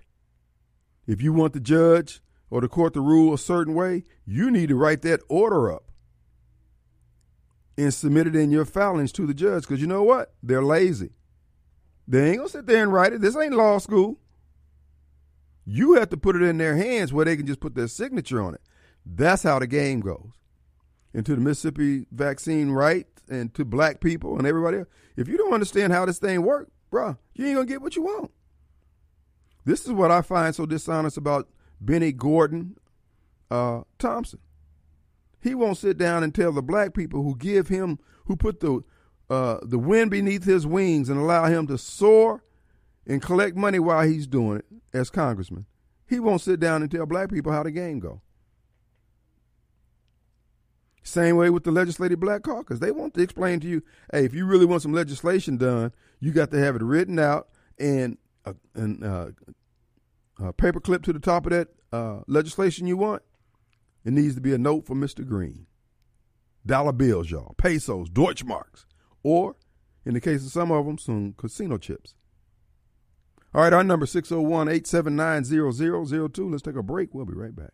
if 1.05 1.21
you 1.21 1.33
want 1.33 1.53
the 1.53 1.59
judge 1.59 2.21
or 2.49 2.61
the 2.61 2.67
court 2.67 2.93
to 2.93 3.01
rule 3.01 3.33
a 3.33 3.37
certain 3.37 3.73
way, 3.73 4.03
you 4.25 4.49
need 4.49 4.69
to 4.69 4.75
write 4.75 5.01
that 5.03 5.21
order 5.29 5.71
up 5.71 5.91
and 7.77 7.93
submit 7.93 8.27
it 8.27 8.35
in 8.35 8.49
your 8.49 8.65
filings 8.65 9.11
to 9.13 9.27
the 9.27 9.33
judge. 9.33 9.63
Because 9.63 9.81
you 9.81 9.87
know 9.87 10.03
what? 10.03 10.33
They're 10.41 10.63
lazy. 10.63 11.11
They 12.07 12.29
ain't 12.29 12.37
gonna 12.37 12.49
sit 12.49 12.65
there 12.65 12.83
and 12.83 12.91
write 12.91 13.13
it. 13.13 13.21
This 13.21 13.37
ain't 13.37 13.53
law 13.53 13.77
school. 13.77 14.19
You 15.69 15.95
have 15.95 16.09
to 16.11 16.17
put 16.17 16.37
it 16.37 16.41
in 16.43 16.57
their 16.57 16.77
hands 16.77 17.11
where 17.11 17.25
they 17.25 17.35
can 17.35 17.45
just 17.45 17.59
put 17.59 17.75
their 17.75 17.89
signature 17.89 18.41
on 18.41 18.53
it. 18.53 18.61
That's 19.05 19.43
how 19.43 19.59
the 19.59 19.67
game 19.67 19.99
goes. 19.99 20.31
And 21.13 21.25
to 21.25 21.35
the 21.35 21.41
Mississippi 21.41 22.05
vaccine 22.09 22.71
right 22.71 23.05
and 23.29 23.53
to 23.55 23.65
black 23.65 23.99
people 23.99 24.37
and 24.37 24.47
everybody 24.47 24.77
else, 24.77 24.87
if 25.17 25.27
you 25.27 25.37
don't 25.37 25.53
understand 25.53 25.91
how 25.91 26.05
this 26.05 26.19
thing 26.19 26.41
works, 26.41 26.71
bruh, 26.89 27.17
you 27.33 27.45
ain't 27.45 27.55
gonna 27.55 27.67
get 27.67 27.81
what 27.81 27.97
you 27.97 28.03
want. 28.03 28.31
This 29.65 29.85
is 29.85 29.91
what 29.91 30.09
I 30.09 30.21
find 30.21 30.55
so 30.55 30.65
dishonest 30.65 31.17
about 31.17 31.49
Bennie 31.81 32.13
Gordon 32.13 32.77
uh, 33.51 33.81
Thompson. 33.99 34.39
He 35.41 35.53
won't 35.53 35.77
sit 35.77 35.97
down 35.97 36.23
and 36.23 36.33
tell 36.33 36.53
the 36.53 36.61
black 36.61 36.93
people 36.93 37.23
who 37.23 37.35
give 37.35 37.67
him, 37.67 37.99
who 38.25 38.37
put 38.37 38.61
the 38.61 38.83
uh, 39.29 39.57
the 39.63 39.77
wind 39.79 40.11
beneath 40.11 40.45
his 40.45 40.65
wings 40.65 41.09
and 41.09 41.19
allow 41.19 41.45
him 41.47 41.67
to 41.67 41.77
soar 41.77 42.43
and 43.07 43.21
collect 43.21 43.55
money 43.55 43.79
while 43.79 44.07
he's 44.07 44.27
doing 44.27 44.57
it 44.57 44.65
as 44.93 45.09
congressman. 45.09 45.65
He 46.07 46.19
won't 46.19 46.41
sit 46.41 46.59
down 46.59 46.81
and 46.81 46.91
tell 46.91 47.05
black 47.05 47.29
people 47.29 47.51
how 47.51 47.63
the 47.63 47.71
game 47.71 47.99
go. 47.99 48.21
Same 51.03 51.37
way 51.37 51.49
with 51.49 51.63
the 51.63 51.71
Legislative 51.71 52.19
Black 52.19 52.43
Caucus. 52.43 52.79
They 52.79 52.91
want 52.91 53.13
to 53.13 53.21
explain 53.21 53.61
to 53.61 53.67
you, 53.67 53.81
hey, 54.11 54.25
if 54.25 54.33
you 54.33 54.45
really 54.45 54.65
want 54.65 54.81
some 54.81 54.91
legislation 54.91 55.55
done, 55.55 55.93
you 56.19 56.31
got 56.31 56.51
to 56.51 56.59
have 56.59 56.75
it 56.75 56.81
written 56.81 57.17
out 57.17 57.47
and 57.79 58.17
a, 58.43 58.53
and, 58.75 59.03
uh, 59.03 59.27
a 60.37 60.51
paper 60.51 60.81
clip 60.81 61.03
to 61.03 61.13
the 61.13 61.19
top 61.19 61.45
of 61.45 61.53
that 61.53 61.69
uh, 61.93 62.19
legislation 62.27 62.87
you 62.87 62.97
want. 62.97 63.21
It 64.03 64.11
needs 64.11 64.35
to 64.35 64.41
be 64.41 64.53
a 64.53 64.57
note 64.57 64.85
for 64.85 64.95
Mr. 64.95 65.25
Green. 65.25 65.65
Dollar 66.65 66.91
bills, 66.91 67.31
y'all, 67.31 67.55
pesos, 67.57 68.09
Deutschmarks, 68.09 68.85
or 69.23 69.55
in 70.05 70.13
the 70.13 70.21
case 70.21 70.45
of 70.45 70.51
some 70.51 70.71
of 70.71 70.85
them, 70.85 70.97
some 70.97 71.33
casino 71.37 71.77
chips. 71.77 72.15
All 73.53 73.61
right, 73.61 73.73
our 73.73 73.83
number 73.83 74.05
601 74.05 74.67
879 74.67 75.45
0002. 76.29 76.49
Let's 76.49 76.61
take 76.61 76.75
a 76.75 76.83
break. 76.83 77.13
We'll 77.13 77.25
be 77.25 77.33
right 77.33 77.55
back. 77.55 77.71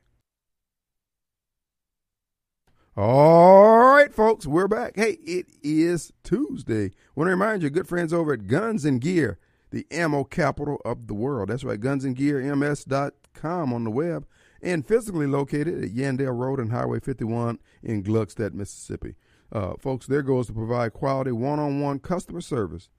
All 2.96 3.96
right, 3.96 4.13
folks, 4.13 4.46
we're 4.46 4.68
back. 4.68 4.94
Hey, 4.96 5.18
it 5.25 5.48
is 5.63 6.13
Tuesday. 6.24 6.92
Want 7.15 7.27
to 7.27 7.32
remind 7.32 7.63
you, 7.63 7.72
good 7.72 7.88
friends 7.88 8.13
over 8.13 8.34
at 8.34 8.46
Guns 8.46 8.86
and 8.86 9.01
Gear, 9.01 9.39
the 9.72 9.88
ammo 9.89 10.24
capital 10.24 10.80
of 10.86 11.08
the 11.08 11.15
world. 11.15 11.50
That's 11.50 11.63
right, 11.63 11.80
gunsandgearms.com 11.80 13.74
on 13.74 13.84
the 13.84 13.89
web 13.89 14.27
and 14.62 14.86
physically 14.86 15.25
located 15.25 15.84
at 15.84 15.89
Yandell 15.89 16.38
Road 16.38 16.60
and 16.60 16.72
Highway 16.72 17.00
51 17.00 17.58
in 17.82 18.03
Gluckstadt, 18.03 18.53
Mississippi. 18.53 19.15
Uh, 19.51 19.74
folks, 19.80 20.06
their 20.06 20.22
goal 20.22 20.42
is 20.42 20.48
to 20.48 20.53
provide 20.53 20.94
quality 20.94 21.32
one 21.32 21.60
on 21.60 21.82
one 21.82 21.98
customer 21.98 22.42
service 22.42 22.89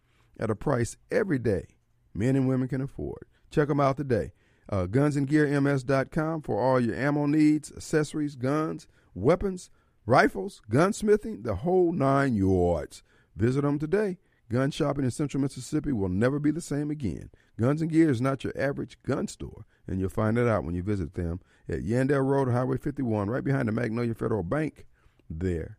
at 0.40 0.50
a 0.50 0.56
price 0.56 0.96
every 1.12 1.38
day 1.38 1.73
men 2.14 2.36
and 2.36 2.48
women 2.48 2.68
can 2.68 2.80
afford. 2.80 3.24
Check 3.50 3.68
them 3.68 3.80
out 3.80 3.96
today. 3.96 4.32
Uh, 4.68 4.86
gunsandgearms.com 4.86 6.42
for 6.42 6.60
all 6.60 6.80
your 6.80 6.94
ammo 6.94 7.26
needs, 7.26 7.70
accessories, 7.76 8.34
guns, 8.34 8.86
weapons, 9.14 9.70
rifles, 10.06 10.62
gunsmithing, 10.70 11.42
the 11.44 11.56
whole 11.56 11.92
nine 11.92 12.34
yards. 12.34 13.02
Visit 13.36 13.62
them 13.62 13.78
today. 13.78 14.18
Gun 14.50 14.70
shopping 14.70 15.04
in 15.04 15.10
central 15.10 15.40
Mississippi 15.40 15.92
will 15.92 16.08
never 16.08 16.38
be 16.38 16.50
the 16.50 16.60
same 16.60 16.90
again. 16.90 17.30
Guns 17.58 17.80
and 17.80 17.90
Gear 17.90 18.10
is 18.10 18.20
not 18.20 18.44
your 18.44 18.52
average 18.58 18.98
gun 19.02 19.26
store, 19.26 19.64
and 19.86 19.98
you'll 19.98 20.10
find 20.10 20.36
it 20.36 20.46
out 20.46 20.64
when 20.64 20.74
you 20.74 20.82
visit 20.82 21.14
them 21.14 21.40
at 21.68 21.80
Yandell 21.80 22.26
Road, 22.26 22.50
Highway 22.50 22.76
51, 22.76 23.30
right 23.30 23.42
behind 23.42 23.68
the 23.68 23.72
Magnolia 23.72 24.14
Federal 24.14 24.42
Bank, 24.42 24.86
there 25.30 25.78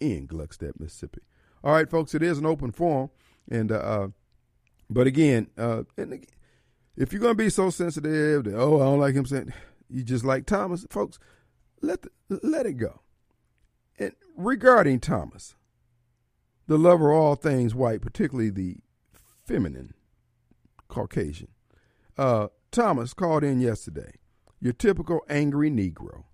in 0.00 0.28
Gluckstadt, 0.28 0.78
Mississippi. 0.78 1.22
All 1.62 1.72
right, 1.72 1.90
folks, 1.90 2.14
it 2.14 2.22
is 2.22 2.38
an 2.38 2.46
open 2.46 2.70
forum, 2.70 3.10
and 3.50 3.72
uh, 3.72 3.76
uh 3.76 4.08
but 4.90 5.06
again, 5.06 5.48
uh, 5.56 5.84
and 5.96 6.26
if 6.96 7.12
you're 7.12 7.22
gonna 7.22 7.34
be 7.34 7.50
so 7.50 7.70
sensitive, 7.70 8.44
that, 8.44 8.54
oh, 8.54 8.80
I 8.80 8.84
don't 8.84 9.00
like 9.00 9.14
him 9.14 9.26
saying, 9.26 9.52
you 9.88 10.02
just 10.02 10.24
like 10.24 10.46
Thomas, 10.46 10.86
folks, 10.90 11.18
let 11.80 12.02
the, 12.02 12.10
let 12.42 12.66
it 12.66 12.74
go. 12.74 13.00
And 13.98 14.12
regarding 14.36 15.00
Thomas, 15.00 15.54
the 16.66 16.78
lover 16.78 17.12
of 17.12 17.18
all 17.18 17.34
things 17.36 17.74
white, 17.74 18.00
particularly 18.00 18.50
the 18.50 18.78
feminine 19.46 19.94
Caucasian, 20.88 21.48
uh, 22.16 22.48
Thomas 22.70 23.14
called 23.14 23.44
in 23.44 23.60
yesterday. 23.60 24.14
Your 24.60 24.72
typical 24.72 25.20
angry 25.28 25.70
Negro. 25.70 26.24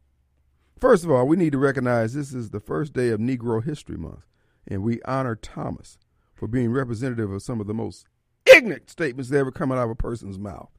First 0.78 1.04
of 1.04 1.10
all, 1.10 1.26
we 1.26 1.36
need 1.36 1.52
to 1.52 1.58
recognize 1.58 2.14
this 2.14 2.32
is 2.32 2.50
the 2.50 2.60
first 2.60 2.92
day 2.92 3.08
of 3.08 3.20
Negro 3.20 3.62
History 3.62 3.98
Month, 3.98 4.24
and 4.66 4.82
we 4.82 5.02
honor 5.02 5.34
Thomas 5.34 5.98
for 6.34 6.46
being 6.46 6.70
representative 6.70 7.30
of 7.30 7.42
some 7.42 7.60
of 7.60 7.66
the 7.66 7.74
most 7.74 8.06
ignorant 8.46 8.90
statements 8.90 9.30
that 9.30 9.38
ever 9.38 9.50
come 9.50 9.72
out 9.72 9.78
of 9.78 9.90
a 9.90 9.94
person's 9.94 10.38
mouth. 10.38 10.70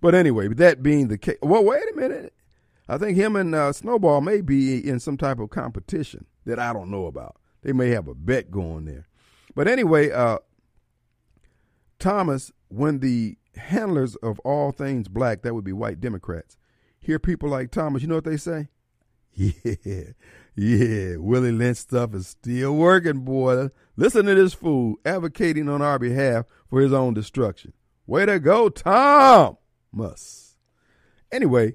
But 0.00 0.14
anyway, 0.14 0.48
that 0.48 0.82
being 0.82 1.08
the 1.08 1.18
case, 1.18 1.38
well, 1.42 1.64
wait 1.64 1.82
a 1.92 1.96
minute. 1.96 2.34
I 2.88 2.96
think 2.98 3.16
him 3.16 3.36
and 3.36 3.54
uh, 3.54 3.72
Snowball 3.72 4.20
may 4.20 4.40
be 4.40 4.86
in 4.86 4.98
some 5.00 5.16
type 5.16 5.38
of 5.38 5.50
competition 5.50 6.26
that 6.46 6.58
I 6.58 6.72
don't 6.72 6.90
know 6.90 7.06
about. 7.06 7.36
They 7.62 7.72
may 7.72 7.90
have 7.90 8.08
a 8.08 8.14
bet 8.14 8.50
going 8.50 8.86
there. 8.86 9.06
But 9.54 9.68
anyway, 9.68 10.10
uh, 10.10 10.38
Thomas, 11.98 12.52
when 12.68 13.00
the 13.00 13.36
handlers 13.56 14.16
of 14.16 14.38
all 14.40 14.72
things 14.72 15.08
black, 15.08 15.42
that 15.42 15.54
would 15.54 15.64
be 15.64 15.72
white 15.72 16.00
Democrats, 16.00 16.56
hear 17.00 17.18
people 17.18 17.48
like 17.50 17.70
Thomas, 17.70 18.02
you 18.02 18.08
know 18.08 18.14
what 18.16 18.24
they 18.24 18.36
say? 18.36 18.68
Yeah, 19.34 20.02
yeah, 20.60 21.16
Willie 21.18 21.52
Lynch 21.52 21.76
stuff 21.76 22.14
is 22.14 22.26
still 22.26 22.74
working, 22.74 23.20
boy. 23.20 23.68
Listen 23.96 24.26
to 24.26 24.34
this 24.34 24.54
fool 24.54 24.96
advocating 25.04 25.68
on 25.68 25.82
our 25.82 26.00
behalf 26.00 26.46
for 26.68 26.80
his 26.80 26.92
own 26.92 27.14
destruction. 27.14 27.72
Way 28.08 28.26
to 28.26 28.40
go, 28.40 28.68
Thomas. 28.68 30.56
Anyway, 31.30 31.74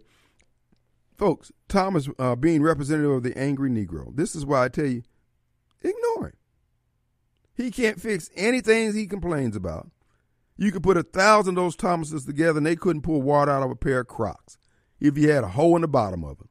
folks, 1.16 1.50
Thomas 1.70 2.10
uh, 2.20 2.36
being 2.36 2.62
representative 2.62 3.12
of 3.12 3.24
the 3.24 3.38
angry 3.38 3.70
Negro. 3.70 4.14
This 4.14 4.36
is 4.36 4.46
why 4.46 4.66
I 4.66 4.68
tell 4.68 4.88
you, 4.88 5.04
ignore 5.82 6.28
him. 6.28 6.34
He 7.56 7.72
can't 7.72 8.02
fix 8.02 8.30
anything 8.36 8.94
he 8.94 9.08
complains 9.08 9.56
about. 9.56 9.90
You 10.58 10.74
could 10.74 10.84
put 10.84 10.98
a 10.98 11.04
thousand 11.04 11.58
of 11.58 11.64
those 11.64 11.78
Thomases 11.78 12.26
together 12.26 12.58
and 12.58 12.66
they 12.66 12.76
couldn't 12.76 13.04
pull 13.04 13.22
water 13.22 13.52
out 13.52 13.64
of 13.64 13.72
a 13.72 13.76
pair 13.78 14.02
of 14.02 14.08
Crocs 14.08 14.58
if 15.00 15.18
you 15.18 15.30
had 15.30 15.46
a 15.46 15.50
hole 15.50 15.78
in 15.78 15.84
the 15.84 15.88
bottom 15.88 16.26
of 16.26 16.38
them. 16.40 16.50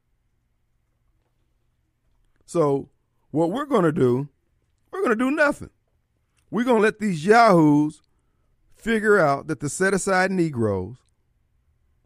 So, 2.53 2.91
what 3.31 3.51
we're 3.51 3.65
going 3.65 3.85
to 3.85 3.93
do, 3.93 4.29
we're 4.91 5.01
going 5.01 5.17
to 5.19 5.25
do 5.25 5.31
nothing. 5.31 5.71
We're 6.51 6.65
going 6.65 6.77
to 6.77 6.83
let 6.83 6.99
these 6.99 7.25
yahoos 7.25 8.03
figure 8.75 9.19
out 9.19 9.47
that 9.47 9.61
the 9.61 9.71
set 9.71 9.95
aside 9.95 10.31
Negroes, 10.31 10.97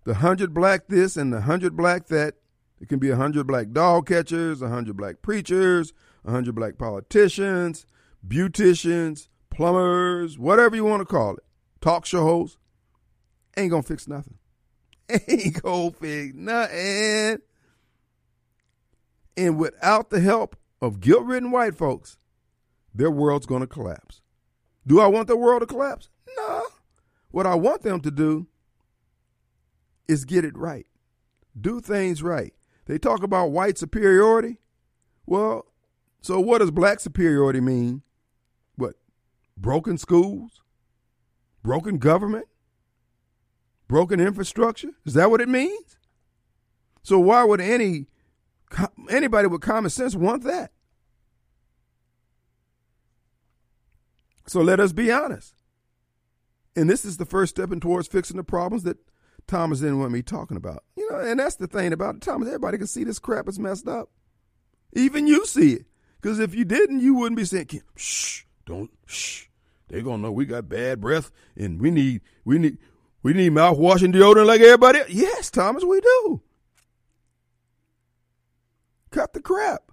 the 0.05 0.15
hundred 0.15 0.55
black 0.55 0.87
this 0.87 1.17
and 1.17 1.33
the 1.33 1.41
hundred 1.41 1.77
black 1.77 2.07
that, 2.07 2.35
it 2.81 2.89
can 2.89 3.01
be 3.01 3.11
a 3.11 3.17
hundred 3.17 3.49
black 3.49 3.73
dog 3.73 4.07
catchers, 4.07 4.63
a 4.63 4.69
hundred 4.69 4.97
black 4.97 5.21
preachers, 5.21 5.93
a 6.25 6.31
hundred 6.31 6.55
black 6.55 6.79
politicians, 6.79 7.85
beauticians, 8.25 9.27
plumbers, 9.51 10.39
whatever 10.39 10.77
you 10.77 10.85
want 10.85 11.01
to 11.01 11.07
call 11.07 11.35
it, 11.35 11.45
talk 11.81 12.07
show 12.07 12.23
hosts, 12.23 12.57
ain't 13.57 13.73
gonna 13.73 13.83
fix 13.83 14.07
nothing. 14.07 14.39
Ain't 15.09 15.61
gonna 15.61 15.91
fix 15.91 16.37
nothing. 16.37 17.39
And 19.37 19.59
without 19.59 20.11
the 20.11 20.21
help 20.21 20.57
of 20.81 21.01
guilt 21.01 21.25
ridden 21.25 21.51
white 21.51 21.75
folks, 21.75 22.19
their 22.95 23.11
world's 23.11 23.47
going 23.47 23.61
to 23.61 23.67
collapse. 23.67 24.23
Do 24.87 25.01
I 25.01 25.07
want 25.07 25.29
the 25.29 25.37
world 25.37 25.61
to 25.61 25.67
collapse? 25.67 26.09
No. 26.37 26.63
What 27.31 27.47
I 27.47 27.55
want 27.55 27.83
them 27.83 28.01
to 28.01 28.11
do 28.11 28.47
is 30.09 30.25
get 30.25 30.45
it 30.45 30.57
right, 30.57 30.87
do 31.61 31.81
things 31.81 32.23
right. 32.23 32.55
They 32.87 32.99
talk 32.99 33.23
about 33.23 33.51
white 33.51 33.77
superiority. 33.77 34.59
Well, 35.27 35.67
so 36.21 36.39
what 36.41 36.59
does 36.59 36.71
black 36.71 37.01
superiority 37.01 37.61
mean? 37.61 38.03
What? 38.77 38.95
Broken 39.57 39.99
schools? 39.99 40.63
Broken 41.63 41.99
government? 41.99 42.47
Broken 43.89 44.21
infrastructure? 44.21 44.91
Is 45.05 45.15
that 45.15 45.31
what 45.31 45.41
it 45.41 45.49
means? 45.49 45.99
So 47.03 47.19
why 47.19 47.45
would 47.45 47.61
any 47.61 48.07
Anybody 49.11 49.49
with 49.49 49.61
common 49.61 49.91
sense 49.91 50.15
want 50.15 50.45
that. 50.45 50.73
So 54.47 54.61
let 54.61 54.81
us 54.81 54.93
be 54.93 55.11
honest. 55.11 55.55
And 56.75 56.89
this 56.91 57.05
is 57.05 57.17
the 57.17 57.25
first 57.25 57.57
step 57.57 57.73
in 57.73 57.81
towards 57.81 58.07
fixing 58.07 58.37
the 58.37 58.45
problems 58.45 58.83
that 58.85 58.99
Thomas 59.47 59.81
didn't 59.81 59.99
want 59.99 60.13
me 60.13 60.23
talking 60.23 60.57
about. 60.57 60.85
You 60.97 61.11
know, 61.11 61.21
and 61.21 61.41
that's 61.41 61.57
the 61.57 61.67
thing 61.67 61.93
about 61.93 62.17
it. 62.17 62.21
Thomas. 62.21 62.49
Everybody 62.49 62.79
can 62.79 62.87
see 62.87 63.05
this 63.05 63.19
crap 63.19 63.49
is 63.49 63.59
messed 63.59 63.89
up. 63.89 64.11
Even 64.93 65.27
you 65.27 65.47
see 65.47 65.73
it. 65.75 65.87
Because 66.21 66.39
if 66.39 66.55
you 66.55 66.65
didn't, 66.65 67.01
you 67.01 67.15
wouldn't 67.15 67.37
be 67.37 67.45
saying, 67.45 67.83
shh, 67.97 68.43
don't, 68.65 68.91
shh. 69.07 69.47
They're 69.89 70.03
gonna 70.03 70.23
know 70.23 70.33
we 70.33 70.47
got 70.47 70.69
bad 70.69 71.01
breath 71.01 71.31
and 71.57 71.81
we 71.81 71.93
need 71.93 72.23
we 72.45 72.59
need 72.59 72.79
we 73.23 73.33
need 73.33 73.53
mouthwash 73.53 74.03
and 74.03 74.13
deodorant 74.13 74.47
like 74.47 74.61
everybody 74.61 74.99
else. 74.99 75.11
Yes, 75.11 75.51
Thomas, 75.51 75.85
we 75.85 76.01
do. 76.01 76.43
Cut 79.17 79.33
the 79.33 79.41
crap. 79.41 79.93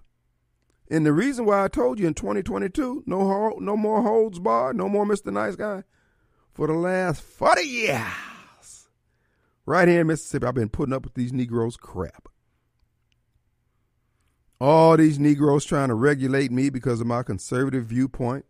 And 0.90 1.06
the 1.06 1.12
reason 1.14 1.46
why 1.46 1.64
I 1.64 1.68
told 1.68 1.98
you 1.98 2.06
in 2.06 2.12
2022, 2.12 3.04
no 3.06 3.56
no 3.58 3.74
more 3.74 4.02
holds 4.02 4.38
barred, 4.38 4.76
no 4.76 4.86
more 4.86 5.06
Mr. 5.06 5.32
Nice 5.32 5.56
Guy, 5.56 5.82
for 6.52 6.66
the 6.66 6.74
last 6.74 7.22
40 7.22 7.62
years, 7.62 8.86
right 9.64 9.88
here 9.88 10.02
in 10.02 10.08
Mississippi, 10.08 10.46
I've 10.46 10.54
been 10.54 10.68
putting 10.68 10.92
up 10.92 11.04
with 11.04 11.14
these 11.14 11.32
Negroes 11.32 11.78
crap. 11.78 12.28
All 14.60 14.98
these 14.98 15.18
Negroes 15.18 15.64
trying 15.64 15.88
to 15.88 15.94
regulate 15.94 16.52
me 16.52 16.68
because 16.68 17.00
of 17.00 17.06
my 17.06 17.22
conservative 17.22 17.86
viewpoint. 17.86 18.44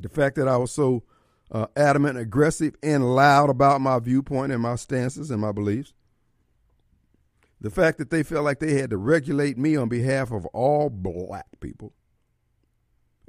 The 0.00 0.10
fact 0.10 0.36
that 0.36 0.48
I 0.48 0.58
was 0.58 0.70
so 0.70 1.04
uh, 1.50 1.68
adamant, 1.74 2.18
aggressive, 2.18 2.74
and 2.82 3.14
loud 3.16 3.48
about 3.48 3.80
my 3.80 4.00
viewpoint 4.00 4.52
and 4.52 4.60
my 4.60 4.76
stances 4.76 5.30
and 5.30 5.40
my 5.40 5.52
beliefs. 5.52 5.94
The 7.60 7.70
fact 7.70 7.98
that 7.98 8.10
they 8.10 8.22
felt 8.22 8.44
like 8.44 8.58
they 8.58 8.74
had 8.74 8.90
to 8.90 8.96
regulate 8.96 9.58
me 9.58 9.76
on 9.76 9.88
behalf 9.88 10.32
of 10.32 10.46
all 10.46 10.88
black 10.88 11.60
people 11.60 11.92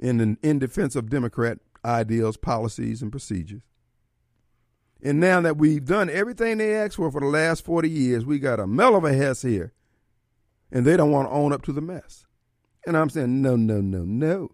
in, 0.00 0.38
in 0.42 0.58
defense 0.58 0.96
of 0.96 1.10
Democrat 1.10 1.58
ideals, 1.84 2.36
policies, 2.36 3.02
and 3.02 3.10
procedures. 3.10 3.62
And 5.02 5.18
now 5.18 5.40
that 5.40 5.56
we've 5.56 5.84
done 5.84 6.08
everything 6.08 6.58
they 6.58 6.74
asked 6.74 6.96
for 6.96 7.10
for 7.10 7.20
the 7.20 7.26
last 7.26 7.64
40 7.64 7.90
years, 7.90 8.24
we 8.24 8.38
got 8.38 8.60
a 8.60 8.66
mell 8.66 8.94
of 8.94 9.04
a 9.04 9.12
mess 9.12 9.42
here. 9.42 9.72
And 10.70 10.86
they 10.86 10.96
don't 10.96 11.10
want 11.10 11.28
to 11.28 11.34
own 11.34 11.52
up 11.52 11.62
to 11.62 11.72
the 11.72 11.80
mess. 11.80 12.24
And 12.86 12.96
I'm 12.96 13.10
saying, 13.10 13.42
no, 13.42 13.56
no, 13.56 13.80
no, 13.80 14.04
no. 14.04 14.52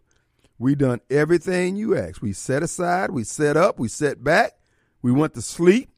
We 0.58 0.74
done 0.74 1.00
everything 1.08 1.76
you 1.76 1.96
asked. 1.96 2.20
We 2.20 2.32
set 2.32 2.62
aside, 2.62 3.10
we 3.10 3.24
set 3.24 3.56
up, 3.56 3.78
we 3.78 3.88
set 3.88 4.24
back, 4.24 4.54
we 5.02 5.12
went 5.12 5.34
to 5.34 5.42
sleep. 5.42 5.90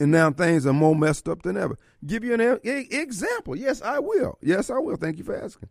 And 0.00 0.12
now 0.12 0.30
things 0.30 0.64
are 0.64 0.72
more 0.72 0.94
messed 0.94 1.28
up 1.28 1.42
than 1.42 1.56
ever. 1.56 1.76
Give 2.06 2.22
you 2.22 2.34
an 2.34 2.60
example. 2.62 3.56
Yes, 3.56 3.82
I 3.82 3.98
will. 3.98 4.38
Yes, 4.40 4.70
I 4.70 4.78
will. 4.78 4.96
Thank 4.96 5.18
you 5.18 5.24
for 5.24 5.36
asking. 5.36 5.68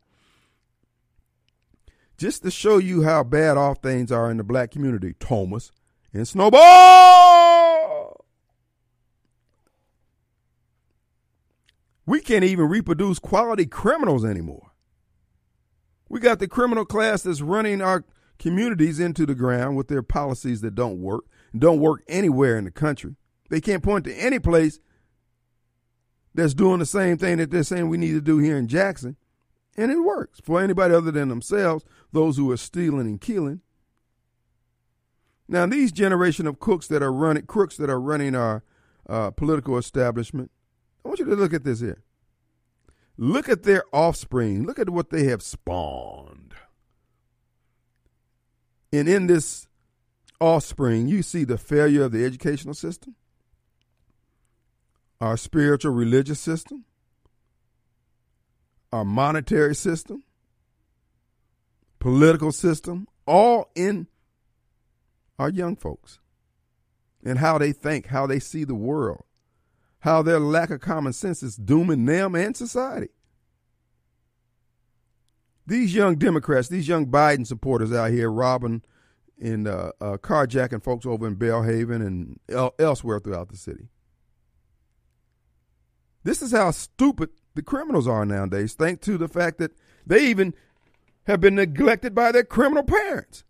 Just 2.18 2.44
to 2.44 2.52
show 2.52 2.78
you 2.78 3.04
how 3.04 3.24
bad 3.24 3.58
off 3.58 3.78
things 3.82 4.12
are 4.12 4.30
in 4.30 4.38
the 4.38 4.44
black 4.44 4.72
community, 4.72 5.14
Thomas 5.20 5.72
and 6.14 6.28
Snowball. 6.28 8.26
We 12.06 12.22
can't 12.22 12.44
even 12.44 12.70
reproduce 12.70 13.20
quality 13.20 13.66
criminals 13.66 14.26
anymore. 14.26 14.72
We 16.10 16.20
got 16.20 16.40
the 16.40 16.48
criminal 16.48 16.86
class 16.86 17.24
that's 17.24 17.42
running 17.42 17.82
our 17.82 18.04
communities 18.40 19.00
into 19.00 19.26
the 19.26 19.36
ground 19.36 19.78
with 19.78 19.90
their 19.90 20.02
policies 20.02 20.62
that 20.62 20.74
don't 20.74 21.02
work, 21.02 21.26
don't 21.58 21.80
work 21.80 22.02
anywhere 22.08 22.58
in 22.58 22.64
the 22.64 22.72
country. 22.72 23.16
They 23.50 23.62
can't 23.62 23.84
point 23.84 24.06
to 24.06 24.14
any 24.14 24.40
place 24.40 24.80
that's 26.34 26.54
doing 26.54 26.80
the 26.80 26.86
same 26.86 27.18
thing 27.18 27.38
that 27.38 27.50
they're 27.50 27.64
saying 27.64 27.90
we 27.90 27.98
need 27.98 28.14
to 28.14 28.22
do 28.22 28.38
here 28.38 28.58
in 28.58 28.68
Jackson. 28.68 29.16
And 29.76 29.92
it 29.92 30.00
works 30.00 30.40
for 30.44 30.62
anybody 30.62 30.94
other 30.94 31.12
than 31.12 31.30
themselves, 31.30 31.86
those 32.12 32.38
who 32.38 32.52
are 32.52 32.58
stealing 32.58 33.08
and 33.08 33.22
killing. 33.22 33.62
Now, 35.48 35.66
these 35.66 35.92
generation 35.92 36.46
of 36.46 36.60
cooks 36.60 36.88
that 36.88 37.02
are 37.02 37.14
running, 37.14 37.46
crooks 37.46 37.78
that 37.78 37.90
are 37.90 38.00
running 38.00 38.36
our 38.36 38.64
uh, 39.08 39.32
political 39.32 39.78
establishment, 39.78 40.52
I 41.06 41.08
want 41.08 41.20
you 41.20 41.26
to 41.26 41.36
look 41.36 41.54
at 41.54 41.64
this 41.64 41.80
here. 41.80 42.04
Look 43.18 43.50
at 43.50 43.64
their 43.64 43.84
offspring. 43.94 44.66
Look 44.66 44.78
at 44.78 44.90
what 44.90 45.10
they 45.10 45.24
have 45.26 45.42
spawned. 45.42 46.54
And 48.92 49.08
in 49.08 49.28
this 49.28 49.68
offspring, 50.40 51.08
you 51.08 51.22
see 51.24 51.44
the 51.44 51.58
failure 51.58 52.04
of 52.04 52.12
the 52.12 52.26
educational 52.26 52.74
system, 52.74 53.16
our 55.20 55.38
spiritual 55.38 55.94
religious 55.94 56.40
system, 56.40 56.86
our 58.92 59.06
monetary 59.06 59.76
system, 59.76 60.24
political 62.00 62.52
system, 62.52 63.08
all 63.26 63.70
in 63.76 64.08
our 65.40 65.50
young 65.50 65.76
folks 65.76 66.20
and 67.24 67.40
how 67.40 67.58
they 67.58 67.72
think, 67.72 68.08
how 68.08 68.26
they 68.28 68.40
see 68.40 68.64
the 68.64 68.76
world 68.76 69.24
how 70.08 70.22
their 70.22 70.40
lack 70.40 70.70
of 70.70 70.80
common 70.80 71.14
sense 71.14 71.44
is 71.44 71.56
dooming 71.56 72.06
them 72.06 72.36
and 72.36 72.56
society. 72.56 73.10
These 75.66 75.94
young 75.94 76.16
Democrats, 76.16 76.70
these 76.70 76.88
young 76.88 77.08
Biden 77.08 77.46
supporters 77.46 77.92
out 77.92 78.12
here 78.12 78.32
robbing 78.32 78.84
and 79.40 79.68
uh, 79.68 79.92
uh, 80.00 80.18
carjacking 80.18 80.82
folks 80.82 81.06
over 81.06 81.28
in 81.28 81.36
Belhaven 81.36 82.06
and 82.06 82.40
el- 82.50 82.74
elsewhere 82.80 83.20
throughout 83.20 83.50
the 83.50 83.58
city. 83.58 83.90
This 86.28 86.42
is 86.42 86.52
how 86.52 86.72
stupid 86.72 87.30
the 87.56 87.62
criminals 87.62 88.06
are 88.06 88.26
nowadays, 88.26 88.74
thanks 88.74 89.06
to 89.06 89.18
the 89.18 89.30
fact 89.30 89.60
that 89.60 89.72
they 90.06 90.26
even 90.28 90.54
have 91.26 91.40
been 91.40 91.56
neglected 91.56 92.14
by 92.14 92.34
their 92.34 92.44
criminal 92.44 92.84
parents. 92.84 93.46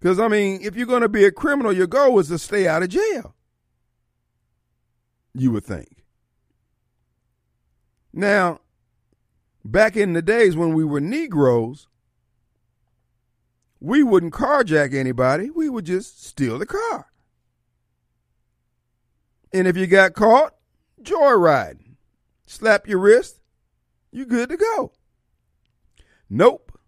Because, 0.00 0.18
I 0.18 0.26
mean, 0.26 0.62
if 0.64 0.74
you're 0.74 0.84
going 0.84 1.02
to 1.02 1.08
be 1.08 1.24
a 1.24 1.30
criminal, 1.30 1.72
your 1.72 1.86
goal 1.86 2.18
is 2.18 2.26
to 2.26 2.40
stay 2.40 2.66
out 2.66 2.82
of 2.82 2.88
jail. 2.88 3.36
You 5.32 5.52
would 5.52 5.64
think. 5.64 6.04
Now, 8.12 8.58
back 9.64 9.96
in 9.96 10.12
the 10.12 10.22
days 10.22 10.56
when 10.56 10.74
we 10.74 10.84
were 10.84 11.00
Negroes, 11.00 11.86
we 13.78 14.02
wouldn't 14.02 14.32
carjack 14.32 14.92
anybody. 14.92 15.50
We 15.50 15.68
would 15.68 15.84
just 15.86 16.24
steal 16.24 16.58
the 16.58 16.66
car. 16.66 17.12
And 19.52 19.66
if 19.66 19.76
you 19.76 19.86
got 19.86 20.14
caught, 20.14 20.54
joyriding. 21.02 21.96
Slap 22.46 22.86
your 22.86 22.98
wrist, 22.98 23.40
you 24.12 24.24
good 24.26 24.48
to 24.50 24.56
go. 24.56 24.92
Nope. 26.28 26.78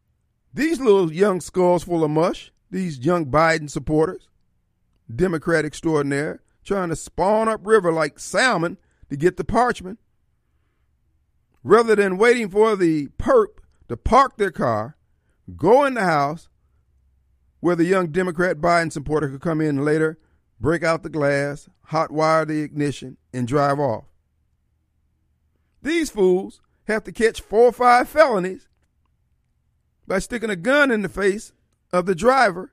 These 0.53 0.81
little 0.81 1.13
young 1.13 1.41
skulls 1.41 1.85
full 1.85 2.05
of 2.05 2.11
mush 2.11 2.53
these 2.71 2.99
young 2.99 3.27
Biden 3.27 3.71
supporters, 3.71 4.29
Democrat 5.15 5.65
extraordinaire, 5.65 6.43
trying 6.65 6.91
to 6.91 6.97
spawn 6.97 7.49
up 7.49 7.67
river 7.67 7.93
like 7.93 8.19
salmon 8.19 8.77
to 9.09 9.17
get 9.17 9.37
the 9.37 9.45
parchment. 9.45 9.99
Rather 11.63 11.97
than 11.97 12.19
waiting 12.19 12.49
for 12.49 12.77
the 12.77 13.09
perp 13.19 13.59
to 13.89 13.97
park 13.97 14.37
their 14.37 14.51
car, 14.51 14.97
go 15.57 15.85
in 15.85 15.95
the 15.95 16.05
house 16.05 16.49
where 17.61 17.77
the 17.77 17.85
young 17.85 18.09
Democrat 18.09 18.59
Biden 18.59 18.93
supporter 18.93 19.29
could 19.29 19.41
come 19.41 19.61
in 19.61 19.85
later, 19.85 20.19
break 20.61 20.83
out 20.83 21.03
the 21.03 21.09
glass, 21.09 21.69
hot 21.85 22.11
wire 22.11 22.45
the 22.45 22.63
ignition, 22.63 23.17
and 23.33 23.47
drive 23.47 23.79
off. 23.79 24.05
These 25.83 26.11
fools 26.11 26.61
have 26.87 27.05
to 27.05 27.13
catch 27.13 27.41
four 27.41 27.67
or 27.67 27.73
five 27.73 28.09
felonies 28.09 28.67
by 30.07 30.19
sticking 30.19 30.51
a 30.51 30.57
gun 30.57 30.91
in 30.91 31.03
the 31.03 31.09
face 31.09 31.53
of 31.93 32.07
the 32.07 32.15
driver, 32.15 32.73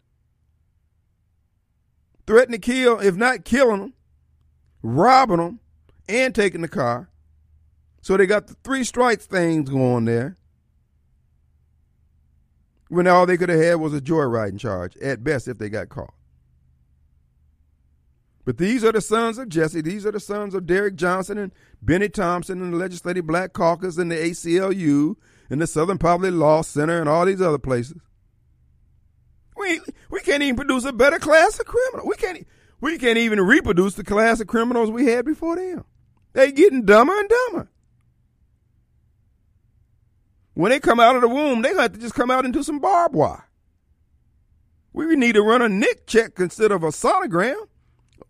threatening 2.26 2.62
to 2.62 2.66
kill, 2.66 3.00
if 3.00 3.16
not 3.16 3.46
killing 3.46 3.80
them, 3.80 3.94
robbing 4.82 5.38
them, 5.38 5.60
and 6.08 6.34
taking 6.34 6.62
the 6.62 6.68
car. 6.68 7.10
So 8.02 8.18
they 8.18 8.26
got 8.26 8.48
the 8.48 8.56
three 8.64 8.84
strikes 8.84 9.26
things 9.26 9.70
going 9.70 10.06
there. 10.06 10.38
When 12.88 13.08
all 13.08 13.26
they 13.26 13.36
could 13.36 13.50
have 13.50 13.60
had 13.60 13.76
was 13.76 13.94
a 13.94 14.02
joyriding 14.02 14.60
charge, 14.60 14.96
at 14.98 15.24
best, 15.24 15.48
if 15.48 15.58
they 15.58 15.70
got 15.70 15.90
caught. 15.90 16.14
But 18.46 18.60
these 18.60 18.84
are 18.84 18.92
the 18.92 19.02
sons 19.02 19.40
of 19.40 19.50
Jesse. 19.50 19.82
These 19.82 20.06
are 20.06 20.12
the 20.12 20.20
sons 20.20 20.54
of 20.54 20.68
Derrick 20.68 20.96
Johnson 20.96 21.40
and 21.40 21.52
Bennie 21.82 22.10
Thompson 22.10 22.62
and 22.62 22.74
the 22.74 22.78
Legislative 22.78 23.26
Black 23.26 23.54
Caucus 23.54 23.98
and 23.98 24.12
the 24.12 24.16
ACLU 24.16 25.16
and 25.50 25.60
the 25.60 25.68
Southern 25.68 25.98
Poverty 25.98 26.32
Law 26.32 26.62
Center 26.62 27.00
and 27.00 27.10
all 27.10 27.26
these 27.26 27.42
other 27.42 27.58
places. 27.58 27.98
We 29.58 29.82
we 30.12 30.20
can't 30.20 30.44
even 30.44 30.58
produce 30.58 30.86
a 30.86 30.94
better 30.94 31.18
class 31.18 31.60
of 31.60 31.66
criminal. 31.66 32.06
We 32.08 32.16
can't 32.18 32.46
we 32.82 33.00
can't 33.00 33.18
even 33.18 33.42
reproduce 33.42 33.96
the 33.96 34.04
class 34.04 34.40
of 34.40 34.48
criminals 34.48 34.92
we 34.92 35.08
had 35.08 35.26
before 35.26 35.56
them. 35.56 35.86
They 36.34 36.52
getting 36.52 36.86
dumber 36.86 37.18
and 37.18 37.30
dumber. 37.30 37.70
When 40.54 40.70
they 40.70 40.80
come 40.80 41.00
out 41.00 41.16
of 41.16 41.22
the 41.22 41.28
womb, 41.28 41.62
they 41.62 41.74
have 41.74 41.94
to 41.94 42.00
just 42.00 42.14
come 42.14 42.30
out 42.30 42.46
into 42.46 42.64
some 42.64 42.80
barbed 42.80 43.16
wire. 43.16 43.50
We 44.94 45.16
need 45.16 45.34
to 45.34 45.42
run 45.42 45.62
a 45.62 45.70
nick 45.70 46.06
check 46.06 46.40
instead 46.40 46.72
of 46.72 46.84
a 46.84 46.88
sonogram. 46.88 47.68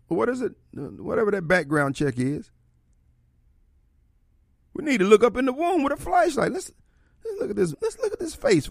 What 0.08 0.28
is 0.28 0.40
it? 0.40 0.52
Whatever 0.72 1.30
that 1.32 1.48
background 1.48 1.96
check 1.96 2.14
is. 2.18 2.50
We 4.74 4.84
need 4.84 4.98
to 4.98 5.06
look 5.06 5.24
up 5.24 5.36
in 5.36 5.46
the 5.46 5.52
womb 5.52 5.82
with 5.82 5.92
a 5.92 5.96
flashlight. 5.96 6.52
Let's, 6.52 6.70
let's 7.24 7.40
look 7.40 7.50
at 7.50 7.56
this. 7.56 7.74
Let's 7.80 7.98
look 7.98 8.12
at 8.12 8.18
this 8.20 8.34
face. 8.34 8.70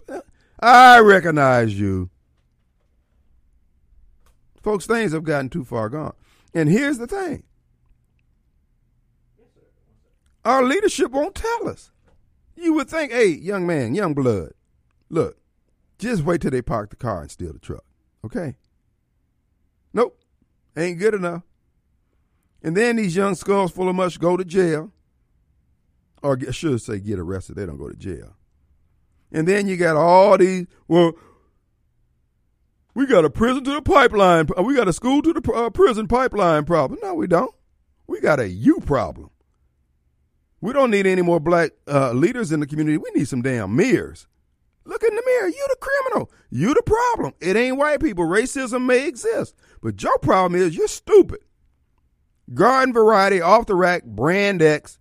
I 0.59 0.99
recognize 0.99 1.77
you. 1.77 2.09
Folks, 4.61 4.85
things 4.85 5.11
have 5.11 5.23
gotten 5.23 5.49
too 5.49 5.63
far 5.63 5.89
gone. 5.89 6.13
And 6.53 6.69
here's 6.69 6.97
the 6.97 7.07
thing 7.07 7.43
our 10.45 10.63
leadership 10.63 11.11
won't 11.11 11.35
tell 11.35 11.67
us. 11.67 11.91
You 12.55 12.73
would 12.73 12.89
think, 12.89 13.11
hey, 13.11 13.27
young 13.27 13.67
man, 13.67 13.95
young 13.95 14.13
blood, 14.13 14.53
look, 15.09 15.37
just 15.97 16.23
wait 16.23 16.41
till 16.41 16.51
they 16.51 16.61
park 16.61 16.91
the 16.91 16.95
car 16.95 17.21
and 17.21 17.31
steal 17.31 17.51
the 17.51 17.59
truck. 17.59 17.83
Okay? 18.23 18.55
Nope. 19.93 20.17
Ain't 20.77 20.99
good 20.99 21.13
enough. 21.13 21.43
And 22.61 22.75
then 22.75 22.95
these 22.95 23.15
young 23.15 23.35
skulls 23.35 23.71
full 23.71 23.89
of 23.89 23.95
mush 23.95 24.17
go 24.17 24.35
to 24.35 24.43
jail. 24.43 24.91
Or 26.23 26.38
I 26.47 26.51
should 26.51 26.81
say 26.81 26.99
get 26.99 27.19
arrested. 27.19 27.55
They 27.55 27.65
don't 27.65 27.77
go 27.77 27.89
to 27.89 27.95
jail. 27.95 28.35
And 29.31 29.47
then 29.47 29.67
you 29.67 29.77
got 29.77 29.95
all 29.95 30.38
these, 30.38 30.65
well, 30.88 31.13
we 32.95 33.05
got 33.05 33.25
a 33.25 33.29
prison 33.29 33.63
to 33.65 33.71
the 33.71 33.81
pipeline. 33.81 34.47
We 34.63 34.75
got 34.75 34.88
a 34.88 34.93
school 34.93 35.21
to 35.21 35.33
the 35.33 35.51
uh, 35.51 35.69
prison 35.69 36.07
pipeline 36.07 36.65
problem. 36.65 36.99
No, 37.03 37.13
we 37.13 37.27
don't. 37.27 37.53
We 38.07 38.21
got 38.21 38.39
a 38.39 38.47
you 38.47 38.79
problem. 38.79 39.29
We 40.61 40.73
don't 40.73 40.89
need 40.89 41.05
any 41.05 41.21
more 41.21 41.39
black 41.39 41.71
uh, 41.88 42.13
leaders 42.13 42.51
in 42.51 42.61
the 42.61 42.65
community. 42.65 42.97
We 42.97 43.11
need 43.13 43.27
some 43.27 43.41
damn 43.41 43.75
mirrors. 43.75 44.27
Look 44.85 45.03
in 45.03 45.13
the 45.13 45.23
mirror. 45.25 45.47
You 45.49 45.65
the 45.69 45.75
criminal. 45.79 46.31
You 46.49 46.73
the 46.73 46.83
problem. 46.83 47.33
It 47.39 47.55
ain't 47.55 47.77
white 47.77 47.99
people. 47.99 48.25
Racism 48.25 48.85
may 48.85 49.07
exist, 49.07 49.55
but 49.85 50.01
your 50.01 50.17
problem 50.17 50.59
is 50.59 50.75
you're 50.75 50.87
stupid. 50.87 51.41
Garden 52.51 52.91
variety, 52.91 53.39
off 53.39 53.67
the 53.67 53.75
rack, 53.75 54.03
brand 54.03 54.63
X, 54.63 54.97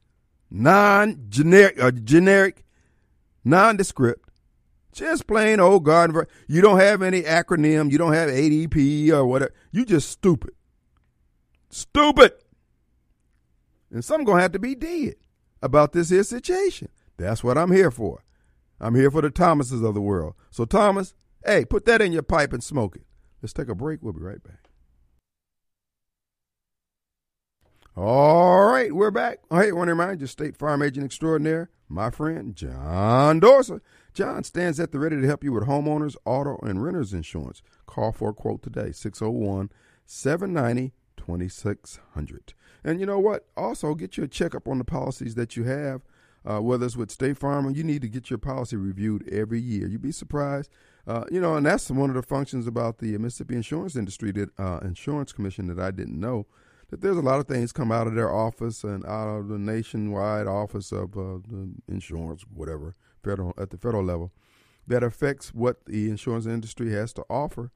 non 0.51 1.25
generic, 1.31 1.83
uh, 1.83 1.91
generic, 1.91 2.65
nondescript 3.45 4.25
just 4.93 5.27
plain 5.27 5.59
old 5.59 5.85
garden. 5.85 6.25
You 6.49 6.61
don't 6.61 6.79
have 6.79 7.03
any 7.03 7.23
acronym. 7.23 7.91
You 7.91 7.99
don't 7.99 8.13
have 8.13 8.29
ADP 8.29 9.11
or 9.11 9.27
whatever. 9.27 9.53
You 9.73 9.85
just 9.85 10.11
stupid. 10.11 10.53
Stupid. 11.71 12.35
And 13.91 14.05
some 14.05 14.25
going 14.25 14.37
to 14.37 14.43
have 14.43 14.53
to 14.53 14.59
be 14.59 14.75
dead. 14.75 15.15
about 15.61 15.93
this 15.93 16.11
here 16.11 16.25
situation. 16.25 16.89
That's 17.17 17.43
what 17.43 17.57
I'm 17.57 17.73
here 17.73 17.91
for. 17.91 18.23
I'm 18.79 18.95
here 18.95 19.11
for 19.11 19.23
the 19.23 19.31
Thomases 19.31 19.83
of 19.83 19.95
the 19.95 20.01
world. 20.01 20.35
So, 20.51 20.67
Thomas, 20.67 21.15
hey, 21.45 21.65
put 21.65 21.87
that 21.87 22.03
in 22.03 22.13
your 22.13 22.23
pipe 22.23 22.53
and 22.53 22.63
smoke 22.63 22.97
it. 22.97 23.07
Let's 23.43 23.53
take 23.53 23.69
a 23.69 23.75
break. 23.75 24.03
We'll 24.03 24.13
be 24.13 24.21
right 24.21 24.43
back. 24.43 24.64
All 27.97 28.65
right, 28.65 28.93
we're 28.93 29.13
back. 29.13 29.39
Oh, 29.53 29.61
hey, 29.61 29.71
want 29.71 29.87
to 29.87 29.93
remind 29.95 30.21
you, 30.21 30.27
State 30.27 30.57
Farm 30.57 30.83
Agent 30.83 31.07
Extraordinaire, 31.07 31.71
my 31.89 32.11
friend 32.11 32.57
John 32.57 33.41
Dorser. 33.41 33.81
John 34.13 34.43
stands 34.43 34.81
at 34.81 34.91
the 34.91 34.99
ready 34.99 35.21
to 35.21 35.27
help 35.29 35.45
you 35.45 35.53
with 35.53 35.69
homeowners, 35.69 36.17
auto, 36.25 36.59
and 36.65 36.83
renters 36.83 37.13
insurance. 37.13 37.63
Call 37.87 38.11
for 38.11 38.31
a 38.31 38.35
quote 38.35 38.63
today, 38.63 38.91
601 38.91 39.71
790 40.07 40.93
2600. 41.17 42.55
And 42.83 42.99
you 42.99 43.07
know 43.07 43.21
what? 43.21 43.47
Also, 43.57 43.95
get 43.95 44.17
you 44.17 44.25
a 44.25 44.29
checkup 44.29 44.67
on 44.67 44.79
the 44.79 44.85
policies 44.85 45.37
that 45.37 45.57
you 45.57 45.63
have, 45.63 46.03
uh, 46.45 46.59
whether 46.59 46.87
it's 46.87 46.97
with 46.97 47.13
State 47.13 47.39
Farm 47.39 47.65
or 47.65 47.71
you 47.71 47.85
need 47.85 48.03
to 48.03 48.09
get 48.09 48.29
your 48.29 48.41
policy 48.41 48.75
reviewed 48.75 49.29
every 49.29 49.61
year. 49.61 49.87
You'd 49.87 50.03
be 50.03 50.11
surprised. 50.11 50.69
Uh, 51.07 51.27
you 51.31 51.41
know, 51.41 51.55
and 51.55 51.65
that's 51.65 51.89
one 51.93 52.11
of 52.11 52.17
the 52.17 52.23
functions 52.23 52.67
about 52.67 52.99
the 52.99 53.17
Mississippi 53.19 53.55
insurance 53.55 53.95
industry, 53.95 54.33
that 54.33 54.51
uh, 54.59 54.81
insurance 54.83 55.33
commission 55.33 55.69
that 55.69 55.79
I 55.79 55.93
didn't 55.93 56.19
know 56.19 56.47
that 56.91 57.01
there's 57.01 57.17
a 57.17 57.23
lot 57.23 57.41
of 57.41 57.47
things 57.47 57.73
come 57.73 57.91
out 57.91 58.07
of 58.07 58.15
their 58.15 58.33
office 58.33 58.85
and 58.85 59.05
out 59.07 59.29
of 59.29 59.49
the 59.49 59.59
nationwide 59.59 60.47
office 60.47 60.93
of 60.93 61.17
uh, 61.17 61.39
the 61.49 61.75
insurance, 61.89 62.45
whatever, 62.53 62.95
federal 63.23 63.55
at 63.59 63.71
the 63.71 63.79
federal 63.79 64.05
level, 64.05 64.33
that 64.87 65.03
affects 65.03 65.55
what 65.55 65.85
the 65.87 66.09
insurance 66.09 66.47
industry 66.47 66.93
has 66.93 67.13
to 67.15 67.25
offer. 67.31 67.73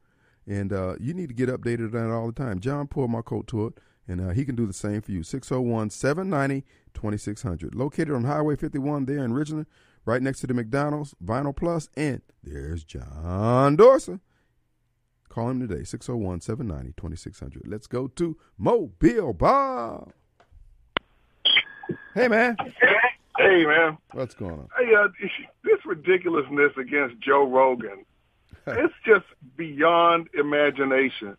And 0.47 0.73
uh, 0.73 0.95
you 0.99 1.13
need 1.15 1.29
to 1.29 1.35
get 1.35 1.49
updated 1.49 1.95
on 1.95 2.11
it 2.11 2.15
all 2.15 2.27
the 2.27 2.33
time. 2.33 2.61
John 2.61 2.87
pulled 2.87 3.11
my 3.11 3.23
coat 3.23 3.47
to 3.49 3.67
it, 3.67 3.75
and 4.07 4.21
uh, 4.21 4.31
he 4.31 4.45
can 4.45 4.55
do 4.55 4.67
the 4.67 4.73
same 4.73 5.03
for 5.03 5.13
you. 5.13 5.23
601 5.23 5.91
790 5.91 6.67
2600. 6.95 7.75
Located 7.75 8.11
on 8.11 8.25
Highway 8.25 8.57
51 8.57 9.05
there 9.05 9.25
in 9.25 9.33
Ridgeland, 9.33 9.67
right 10.05 10.23
next 10.23 10.41
to 10.41 10.47
the 10.47 10.55
McDonald's, 10.55 11.15
Vinyl 11.23 11.55
Plus, 11.55 11.89
and 11.97 12.23
there's 12.43 12.85
John 12.85 13.77
Dorser. 13.77 14.21
Call 15.29 15.51
him 15.51 15.61
today, 15.61 15.85
601 15.85 16.41
790 16.41 16.95
2600. 16.97 17.63
Let's 17.67 17.87
go 17.87 18.09
to 18.09 18.37
Mobile 18.57 19.33
Bob. 19.35 20.13
Hey, 22.15 22.29
man. 22.29 22.57
Hey, 23.39 23.65
man. 23.65 23.99
What's 24.13 24.35
going 24.35 24.53
on? 24.53 24.69
Hey, 24.79 24.93
uh, 24.95 25.09
this 25.63 25.79
ridiculousness 25.85 26.73
against 26.77 27.21
Joe 27.21 27.49
Rogan, 27.49 28.05
it's 28.67 28.95
just 29.07 29.25
beyond 29.57 30.29
imagination. 30.39 31.37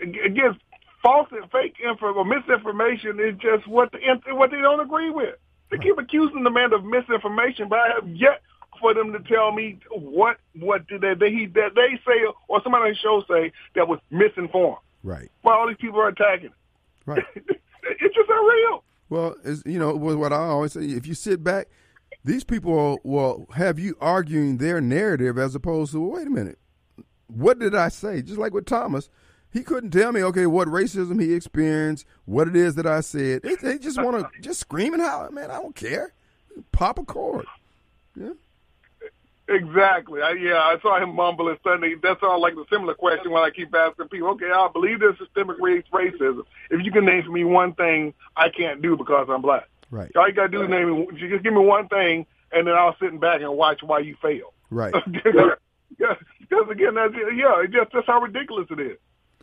Against 0.00 0.60
false 1.02 1.28
and 1.30 1.50
fake 1.50 1.76
info 1.82 2.12
or 2.12 2.24
misinformation 2.24 3.20
is 3.20 3.36
just 3.38 3.66
what 3.68 3.92
the, 3.92 3.98
what 4.34 4.50
they 4.50 4.60
don't 4.60 4.80
agree 4.80 5.10
with. 5.10 5.36
They 5.70 5.78
keep 5.78 5.98
accusing 5.98 6.42
the 6.42 6.50
man 6.50 6.72
of 6.72 6.84
misinformation, 6.84 7.68
but 7.68 7.78
I 7.78 7.88
have 7.94 8.08
yet 8.08 8.42
for 8.80 8.94
them 8.94 9.12
to 9.12 9.20
tell 9.20 9.52
me 9.52 9.78
what 9.90 10.38
what 10.54 10.86
did 10.88 11.02
they, 11.02 11.14
they 11.14 11.46
that 11.54 11.74
they 11.74 12.00
say 12.06 12.24
or 12.48 12.60
somebody 12.62 12.84
on 12.84 12.90
the 12.90 12.96
show 12.96 13.22
say 13.28 13.52
that 13.74 13.86
was 13.86 14.00
misinformed. 14.10 14.78
Right. 15.02 15.30
Why 15.42 15.54
all 15.54 15.68
these 15.68 15.76
people 15.80 16.00
are 16.00 16.08
attacking. 16.08 16.50
Right. 17.06 17.22
it's 17.34 18.14
just 18.14 18.28
unreal. 18.28 18.84
Well, 19.08 19.34
you 19.66 19.78
know, 19.78 19.94
what 19.94 20.32
I 20.32 20.36
always 20.36 20.72
say, 20.72 20.82
if 20.82 21.06
you 21.06 21.14
sit 21.14 21.42
back, 21.42 21.68
these 22.24 22.44
people 22.44 23.00
will 23.02 23.46
have 23.54 23.78
you 23.78 23.96
arguing 24.00 24.58
their 24.58 24.80
narrative 24.80 25.36
as 25.36 25.54
opposed 25.54 25.92
to, 25.92 26.00
well, 26.00 26.18
wait 26.18 26.28
a 26.28 26.30
minute, 26.30 26.58
what 27.26 27.58
did 27.58 27.74
I 27.74 27.88
say? 27.88 28.22
Just 28.22 28.38
like 28.38 28.54
with 28.54 28.66
Thomas, 28.66 29.10
he 29.52 29.62
couldn't 29.62 29.90
tell 29.90 30.12
me, 30.12 30.22
okay, 30.22 30.46
what 30.46 30.68
racism 30.68 31.20
he 31.20 31.34
experienced, 31.34 32.06
what 32.24 32.46
it 32.46 32.54
is 32.54 32.76
that 32.76 32.86
I 32.86 33.00
said. 33.00 33.42
They, 33.42 33.56
they 33.56 33.78
just 33.78 34.00
want 34.00 34.20
to 34.20 34.28
just 34.40 34.60
scream 34.60 34.94
and 34.94 35.02
holler. 35.02 35.30
Man, 35.30 35.50
I 35.50 35.54
don't 35.54 35.74
care. 35.74 36.12
Pop 36.72 36.98
a 36.98 37.04
chord. 37.04 37.46
Yeah. 38.14 38.32
Exactly. 39.50 40.22
I, 40.22 40.32
yeah, 40.32 40.58
I 40.58 40.76
saw 40.80 41.02
him 41.02 41.16
mumble 41.16 41.48
and 41.48 41.58
Sunday. 41.64 41.96
That 42.00 42.18
sounds 42.20 42.40
like 42.40 42.54
the 42.54 42.64
similar 42.70 42.94
question 42.94 43.32
when 43.32 43.42
I 43.42 43.50
keep 43.50 43.74
asking 43.74 44.08
people, 44.08 44.28
okay, 44.30 44.46
I 44.46 44.68
believe 44.72 45.00
there's 45.00 45.18
systemic 45.18 45.58
race 45.58 45.82
racism. 45.92 46.42
If 46.70 46.84
you 46.84 46.92
can 46.92 47.04
name 47.04 47.24
for 47.24 47.32
me 47.32 47.42
one 47.42 47.74
thing 47.74 48.14
I 48.36 48.48
can't 48.48 48.80
do 48.80 48.96
because 48.96 49.26
I'm 49.28 49.42
black. 49.42 49.68
Right. 49.90 50.10
All 50.14 50.28
you 50.28 50.34
got 50.34 50.42
to 50.42 50.48
do 50.48 50.62
is 50.62 50.70
name 50.70 51.00
me, 51.00 51.06
just 51.18 51.42
give 51.42 51.52
me 51.52 51.60
one 51.66 51.88
thing, 51.88 52.26
and 52.52 52.64
then 52.68 52.74
I'll 52.74 52.96
sit 53.00 53.18
back 53.20 53.40
and 53.40 53.56
watch 53.56 53.82
why 53.82 53.98
you 53.98 54.16
fail. 54.22 54.54
Right. 54.70 54.94
yeah, 55.98 56.14
because 56.38 56.70
again, 56.70 56.94
that's, 56.94 57.14
yeah, 57.34 57.62
just 57.66 57.92
that's 57.92 58.06
how 58.06 58.20
ridiculous 58.20 58.68
it 58.70 58.78
is. 58.78 58.98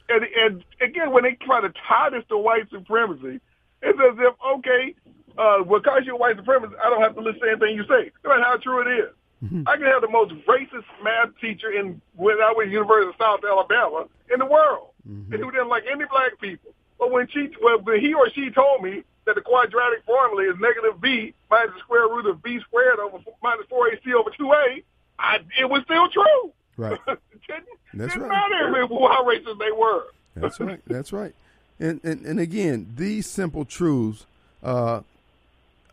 And, 0.08 0.24
and 0.24 0.64
again, 0.80 1.12
when 1.12 1.24
they 1.24 1.38
try 1.46 1.60
to 1.60 1.74
tie 1.86 2.12
this 2.12 2.24
to 2.30 2.38
white 2.38 2.70
supremacy, 2.72 3.42
it's 3.82 4.00
as 4.00 4.18
if, 4.20 4.36
okay, 4.56 4.96
uh, 5.38 5.64
because 5.64 6.04
you're 6.06 6.16
white 6.16 6.38
supremacist, 6.38 6.80
I 6.82 6.90
don't 6.90 7.02
have 7.02 7.16
to 7.16 7.22
listen 7.22 7.42
to 7.42 7.50
anything 7.50 7.76
you 7.76 7.84
say. 7.84 8.12
No 8.24 8.30
matter 8.30 8.44
how 8.44 8.56
true 8.56 8.82
it 8.82 9.00
is. 9.04 9.14
Mm-hmm. 9.44 9.68
I 9.68 9.78
can 9.78 9.86
have 9.86 10.02
the 10.02 10.10
most 10.10 10.34
racist 10.48 10.86
math 11.04 11.30
teacher 11.40 11.72
in 11.72 12.02
when 12.16 12.38
I 12.42 12.54
to 12.58 12.72
University 12.72 13.10
of 13.10 13.16
South 13.20 13.42
Alabama 13.48 14.08
in 14.34 14.40
the 14.40 14.46
world, 14.46 14.90
mm-hmm. 15.08 15.32
and 15.32 15.44
who 15.44 15.52
didn't 15.52 15.70
like 15.70 15.84
any 15.90 16.06
black 16.10 16.40
people. 16.42 16.74
But 16.98 17.12
when 17.12 17.28
she, 17.28 17.50
well, 17.62 17.80
when 17.80 18.00
he 18.00 18.14
or 18.14 18.30
she 18.32 18.50
told 18.50 18.82
me 18.82 19.04
that 19.26 19.36
the 19.36 19.42
quadratic 19.42 20.04
formula 20.06 20.52
is 20.52 20.60
negative 20.60 21.00
b 21.00 21.34
minus 21.52 21.72
the 21.76 21.80
square 21.82 22.08
root 22.08 22.26
of 22.26 22.42
b 22.42 22.60
squared 22.62 23.00
over 23.00 23.20
minus 23.44 23.68
four 23.70 23.92
ac 23.92 24.02
over 24.14 24.32
two 24.36 24.52
a, 24.52 24.84
I 25.20 25.40
it 25.60 25.70
was 25.70 25.84
still 25.84 26.10
true. 26.10 26.52
Right. 26.76 27.00
didn't, 27.08 27.68
That's 27.94 28.14
didn't 28.14 28.30
right. 28.30 28.50
matter 28.50 28.88
how 28.90 29.24
racist 29.26 29.60
they 29.60 29.72
were. 29.72 30.06
That's 30.36 30.60
right. 30.60 30.82
That's 30.88 31.14
right. 31.14 31.36
And, 31.80 32.00
and 32.04 32.26
and 32.26 32.40
again, 32.40 32.92
these 32.96 33.28
simple 33.28 33.66
truths 33.66 34.26
uh, 34.64 35.02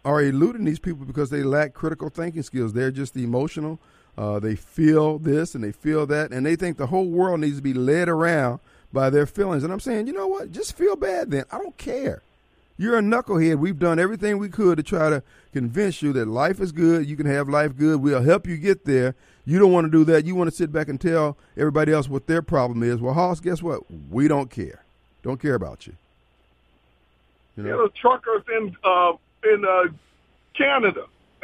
are 0.05 0.23
eluding 0.23 0.65
these 0.65 0.79
people 0.79 1.05
because 1.07 1.31
they 1.31 1.43
lack 1.43 1.73
critical 1.75 2.09
thinking 2.09 2.43
skills. 2.43 2.73
They're 2.73 2.91
just 2.91 3.17
emotional. 3.17 3.79
Uh, 4.17 4.39
they 4.39 4.55
feel 4.55 5.19
this 5.19 5.55
and 5.55 5.65
they 5.65 5.73
feel 5.73 6.07
that, 6.07 6.31
and 6.31 6.47
they 6.47 6.55
think 6.55 6.77
the 6.77 6.87
whole 6.87 7.07
world 7.09 7.41
needs 7.41 7.57
to 7.57 7.63
be 7.63 7.75
led 7.75 8.09
around 8.09 8.61
by 8.93 9.11
their 9.11 9.27
feelings. 9.27 9.65
And 9.65 9.73
I'm 9.73 9.81
saying, 9.81 10.07
you 10.07 10.13
know 10.13 10.29
what? 10.29 10.53
Just 10.53 10.77
feel 10.77 10.95
bad 10.95 11.31
then. 11.31 11.45
I 11.51 11.59
don't 11.59 11.77
care. 11.77 12.23
You're 12.77 12.99
a 12.99 13.03
knucklehead. 13.03 13.59
We've 13.59 13.79
done 13.79 13.99
everything 13.99 14.39
we 14.39 14.49
could 14.49 14.77
to 14.79 14.83
try 14.83 15.09
to 15.11 15.23
convince 15.53 16.03
you 16.03 16.13
that 16.15 16.27
life 16.27 16.61
is 16.61 16.73
good. 16.73 17.07
You 17.07 17.17
can 17.17 17.27
have 17.27 17.49
life 17.49 17.77
good. 17.77 18.01
We'll 18.01 18.23
help 18.23 18.47
you 18.47 18.57
get 18.57 18.85
there. 18.85 19.15
You 19.45 19.59
don't 19.59 19.73
want 19.73 19.85
to 19.87 19.91
do 19.91 20.05
that. 20.05 20.25
You 20.25 20.35
want 20.35 20.51
to 20.51 20.57
sit 20.57 20.73
back 20.73 20.89
and 20.89 21.01
tell 21.01 21.37
everybody 21.57 21.93
else 21.93 22.09
what 22.09 22.27
their 22.27 22.43
problem 22.43 22.83
is. 22.83 23.01
Well, 23.01 23.15
Hoss, 23.15 23.41
guess 23.41 23.63
what? 23.63 23.83
We 24.11 24.27
don't 24.27 24.51
care. 24.51 24.85
Don't 25.23 25.41
care 25.41 25.55
about 25.55 25.87
you. 25.87 25.95
You 27.57 27.63
know, 27.63 27.69
yeah, 27.71 27.77
those 27.77 27.93
truckers 28.01 28.43
in 28.57 28.77
uh, 28.83 29.13
in 29.45 29.65
uh, 29.65 29.93
Canada. 30.57 31.07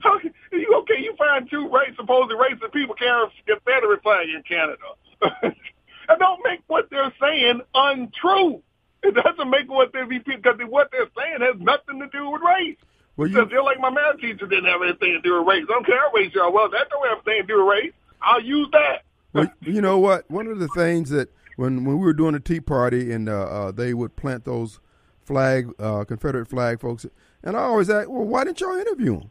How, 0.00 0.18
you 0.52 0.74
okay? 0.82 1.00
You 1.00 1.14
find 1.16 1.48
two 1.48 1.68
race, 1.68 1.94
supposedly 1.96 2.36
racist 2.36 2.72
people 2.72 2.94
carrying 2.94 3.28
a 3.28 3.54
Confederate 3.54 4.02
flag 4.02 4.28
in 4.28 4.42
Canada. 4.42 4.82
and 5.42 6.18
don't 6.18 6.40
make 6.44 6.60
what 6.66 6.88
they're 6.90 7.12
saying 7.20 7.60
untrue. 7.74 8.62
It 9.02 9.14
doesn't 9.14 9.50
make 9.50 9.70
what 9.70 9.92
they 9.92 10.04
be 10.04 10.18
because 10.18 10.56
what 10.68 10.90
they're 10.90 11.08
saying 11.16 11.40
has 11.40 11.60
nothing 11.60 12.00
to 12.00 12.08
do 12.08 12.30
with 12.30 12.42
race. 12.42 12.76
Well, 13.16 13.28
you, 13.28 13.44
they're 13.46 13.62
like 13.62 13.80
my 13.80 13.90
math 13.90 14.20
teacher 14.20 14.46
didn't 14.46 14.66
have 14.66 14.82
anything 14.82 15.12
to 15.12 15.20
do 15.20 15.38
with 15.38 15.48
race. 15.48 15.64
I 15.68 15.72
don't 15.72 15.86
care 15.86 15.98
what 16.12 16.20
race 16.20 16.36
are. 16.36 16.50
Well, 16.50 16.68
that 16.70 16.88
don't 16.90 17.08
have 17.08 17.18
anything 17.26 17.46
to 17.46 17.54
do 17.54 17.64
with 17.64 17.70
race. 17.70 17.92
I'll 18.22 18.42
use 18.42 18.68
that. 18.72 19.02
Well, 19.32 19.52
you 19.62 19.80
know 19.80 19.98
what? 19.98 20.30
One 20.30 20.46
of 20.46 20.58
the 20.58 20.68
things 20.68 21.10
that 21.10 21.28
when 21.56 21.84
when 21.84 21.98
we 21.98 22.04
were 22.04 22.12
doing 22.12 22.32
the 22.32 22.40
Tea 22.40 22.60
Party 22.60 23.12
and 23.12 23.28
uh, 23.28 23.32
uh, 23.32 23.72
they 23.72 23.92
would 23.94 24.16
plant 24.16 24.44
those 24.44 24.80
flag 25.20 25.70
uh, 25.78 26.04
Confederate 26.04 26.48
flag 26.48 26.80
folks, 26.80 27.06
and 27.42 27.56
I 27.56 27.60
always 27.60 27.90
ask, 27.90 28.08
well, 28.08 28.24
why 28.24 28.44
didn't 28.44 28.60
y'all 28.60 28.78
interview 28.78 29.20
him? 29.20 29.30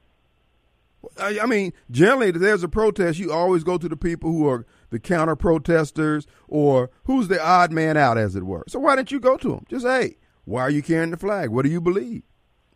I, 1.19 1.45
mean, 1.45 1.73
generally, 1.91 2.29
if 2.29 2.35
there's 2.35 2.63
a 2.63 2.67
protest, 2.67 3.19
you 3.19 3.31
always 3.31 3.63
go 3.63 3.77
to 3.77 3.87
the 3.87 3.95
people 3.95 4.31
who 4.31 4.47
are 4.47 4.65
the 4.89 4.99
counter 4.99 5.35
protesters 5.35 6.27
or 6.47 6.89
who's 7.05 7.27
the 7.27 7.41
odd 7.43 7.71
man 7.71 7.97
out, 7.97 8.17
as 8.17 8.35
it 8.35 8.43
were. 8.43 8.63
So 8.67 8.79
why 8.79 8.95
didn't 8.95 9.11
you 9.11 9.19
go 9.19 9.37
to 9.37 9.49
them? 9.49 9.65
Just 9.69 9.85
hey, 9.85 10.17
why 10.45 10.61
are 10.61 10.69
you 10.69 10.81
carrying 10.81 11.11
the 11.11 11.17
flag? 11.17 11.49
What 11.49 11.63
do 11.63 11.71
you 11.71 11.81
believe? 11.81 12.23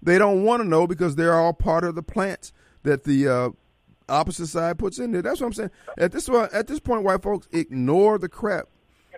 They 0.02 0.18
don't 0.18 0.44
want 0.44 0.62
to 0.62 0.68
know 0.68 0.88
because 0.88 1.16
they're 1.16 1.40
all 1.40 1.54
part 1.54 1.84
of 1.84 1.96
the 1.96 2.04
plants 2.04 2.54
that 2.84 3.04
the 3.04 3.28
uh, 3.28 3.50
opposite 4.10 4.48
side 4.48 4.80
puts 4.80 5.00
in 5.00 5.12
there. 5.12 5.22
That's 5.22 5.40
what 5.40 5.48
I'm 5.48 5.54
saying. 5.54 5.72
At 5.98 6.12
this 6.12 6.28
at 6.30 6.68
this 6.68 6.80
point, 6.80 7.04
white 7.04 7.22
folks 7.22 7.48
ignore 7.52 8.18
the 8.18 8.30
crap. 8.30 8.68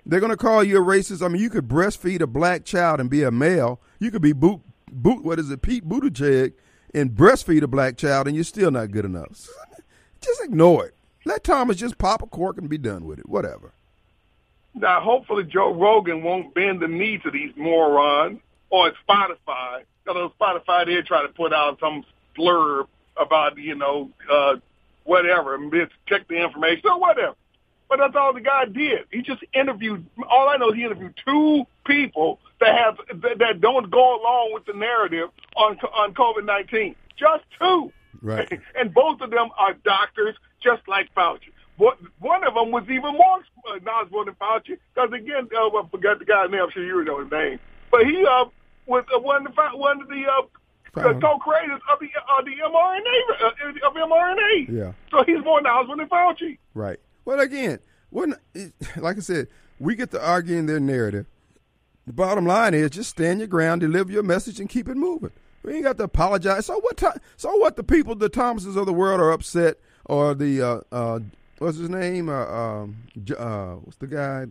They're 0.06 0.20
going 0.20 0.32
to 0.32 0.38
call 0.38 0.64
you 0.64 0.82
a 0.82 0.86
racist. 0.86 1.26
I 1.26 1.30
mean, 1.30 1.42
you 1.42 1.50
could 1.50 1.68
breastfeed 1.68 2.22
a 2.22 2.28
black 2.28 2.66
child 2.66 3.00
and 3.00 3.10
be 3.10 3.24
a 3.24 3.32
male. 3.32 3.80
You 4.00 4.12
could 4.12 4.22
be 4.22 4.34
boot 4.34 4.62
boot 4.94 5.24
what 5.24 5.40
is 5.40 5.50
it, 5.50 5.62
Pete 5.62 5.88
Buttigieg, 5.88 6.54
and 6.94 7.12
breastfeed 7.12 7.62
a 7.62 7.68
black 7.68 7.98
child, 7.98 8.28
and 8.28 8.36
you're 8.36 8.44
still 8.44 8.72
not 8.72 8.92
good 8.92 9.06
enough. 9.06 9.48
Just 10.22 10.42
ignore 10.44 10.86
it. 10.88 10.96
Let 11.26 11.44
Thomas 11.44 11.78
just 11.78 11.98
pop 11.98 12.22
a 12.22 12.28
cork 12.28 12.58
and 12.58 12.70
be 12.70 12.78
done 12.78 13.06
with 13.06 13.20
it. 13.20 13.30
Whatever. 13.30 13.72
Now, 14.76 15.00
hopefully, 15.02 15.44
Joe 15.44 15.74
Rogan 15.74 16.24
won't 16.24 16.54
bend 16.54 16.82
the 16.82 16.88
knee 16.88 17.18
to 17.20 17.32
these 17.32 17.52
morons, 17.56 18.40
or 18.70 18.92
Spotify. 19.08 19.84
Because 20.04 20.32
Spotify 20.40 20.86
did 20.86 21.06
try 21.06 21.22
to 21.22 21.30
put 21.30 21.54
out 21.54 21.80
some 21.80 22.04
blurb 22.38 22.88
about, 23.16 23.58
you 23.58 23.76
know, 23.76 24.10
uh, 24.30 24.56
whatever, 25.04 25.56
and 25.56 25.72
check 26.08 26.28
the 26.28 26.44
information 26.44 26.90
or 26.90 27.00
whatever. 27.00 27.36
But 27.88 28.00
that's 28.00 28.16
all 28.16 28.34
the 28.34 28.42
guy 28.42 28.66
did. 28.66 29.06
He 29.12 29.22
just 29.22 29.44
interviewed. 29.54 30.06
All 30.28 30.50
I 30.50 30.58
know 30.58 30.70
is 30.70 30.76
he 30.76 30.84
interviewed 30.84 31.14
two 31.24 31.66
people 31.86 32.40
that 32.60 32.76
have 32.76 33.22
that, 33.22 33.40
that 33.40 33.62
don't 33.62 33.90
go 33.92 34.22
along 34.22 34.52
with 34.54 34.66
the 34.66 34.74
narrative 34.74 35.30
on 35.56 35.78
on 35.94 36.14
COVID 36.14 36.46
nineteen. 36.46 36.96
just 37.18 37.44
two. 37.60 37.92
Right. 38.22 38.48
and 38.80 38.94
both 38.94 39.22
of 39.22 39.32
them 39.32 39.50
are 39.58 39.74
doctors, 39.84 40.36
just 40.64 40.88
like 40.88 41.14
Fauci. 41.14 41.52
One 41.78 41.96
one 42.20 42.44
of 42.48 42.54
them 42.54 42.72
was 42.72 42.84
even 42.84 43.14
more 43.14 43.40
uh, 43.68 43.80
knowledgeable 43.84 44.26
than 44.26 44.36
Fauci, 44.36 44.78
because 44.94 45.12
again, 45.12 45.50
uh, 45.56 45.68
I 45.68 45.88
forgot 45.90 46.20
the 46.20 46.26
guy's 46.26 46.50
name. 46.50 46.62
I'm 46.62 46.72
sure 46.72 46.84
you 46.84 47.04
know 47.04 47.22
his 47.22 47.32
name, 47.32 47.60
but 47.92 48.06
he 48.06 48.26
uh, 48.26 48.46
was 48.86 49.04
uh, 49.14 49.20
one 49.20 49.48
of 49.48 49.56
the 49.56 49.62
one 49.78 50.02
of 50.02 50.08
the 50.08 50.24
uh, 50.26 50.46
the 50.94 51.20
co-creators 51.20 51.82
of 51.92 52.00
the 52.00 52.10
uh, 52.16 52.42
the 52.44 52.52
mRNA 52.52 53.42
uh, 53.42 53.88
of 53.88 53.94
mRNA. 53.96 54.70
Yeah. 54.70 54.94
So 55.10 55.24
he's 55.24 55.44
more 55.44 55.62
knowledgeable 55.62 55.98
than 55.98 56.08
Fauci. 56.08 56.58
Right. 56.74 57.00
Well, 57.26 57.40
again, 57.40 57.80
when 58.12 58.36
like 58.98 59.18
I 59.18 59.22
said, 59.22 59.48
we 59.80 59.96
get 59.96 60.12
to 60.12 60.24
argue 60.24 60.58
in 60.58 60.68
their 60.68 60.80
narrative. 60.80 61.26
The 62.06 62.14
bottom 62.14 62.46
line 62.46 62.74
is 62.74 62.90
just 62.90 63.10
stand 63.10 63.40
your 63.40 63.48
ground, 63.48 63.82
deliver 63.82 64.12
your 64.12 64.24
message, 64.24 64.60
and 64.60 64.70
keep 64.70 64.90
it 64.90 64.96
moving. 64.96 65.32
We 65.64 65.76
ain't 65.76 65.84
got 65.84 65.98
to 65.98 66.04
apologize. 66.04 66.66
So 66.66 66.80
what? 66.82 67.02
so 67.38 67.56
what? 67.58 67.78
The 67.78 67.84
people, 67.84 68.16
the 68.16 68.30
Thomases 68.30 68.76
of 68.76 68.86
the 68.86 68.94
world, 68.94 69.22
are 69.22 69.32
upset, 69.32 69.78
or 70.06 70.34
the 70.34 70.62
uh, 70.62 70.82
uh, 70.92 71.20
what's 71.60 71.78
his 71.78 71.90
name? 71.90 72.28
Uh, 72.28 72.46
um, 72.46 72.98
uh, 73.38 73.76
what's 73.76 73.98
the 73.98 74.08
guy? 74.08 74.46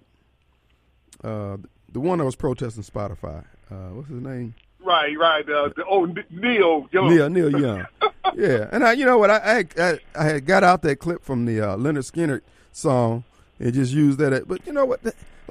Uh, 1.23 1.59
the 1.93 2.01
one 2.01 2.19
that 2.19 2.25
was 2.25 2.37
protesting 2.37 2.83
Spotify. 2.83 3.45
Uh, 3.71 3.91
what's 3.91 4.09
his 4.09 4.23
name? 4.23 4.55
Right, 4.81 5.17
right. 5.19 5.49
Uh, 5.49 5.69
the, 5.77 5.85
oh, 5.89 6.07
Neil 6.31 6.89
Young. 6.91 7.09
Neil, 7.11 7.29
Neil 7.29 7.61
Young. 7.61 7.87
yeah, 8.35 8.69
and 8.73 8.83
I, 8.83 8.93
you 8.93 9.05
know 9.05 9.19
what? 9.19 9.31
I, 9.31 9.65
I, 9.79 9.99
I 10.15 10.25
had 10.25 10.47
got 10.47 10.65
out 10.65 10.83
that 10.83 10.97
clip 10.97 11.23
from 11.23 11.45
the 11.45 11.61
uh, 11.61 11.77
Lynyrd 11.77 12.11
Skynyrd 12.11 12.41
song 12.73 13.25
and 13.61 13.73
just 13.73 13.93
used 13.93 14.19
that. 14.19 14.49
But 14.49 14.67
you 14.67 14.73
know 14.73 14.85
what? 14.85 15.03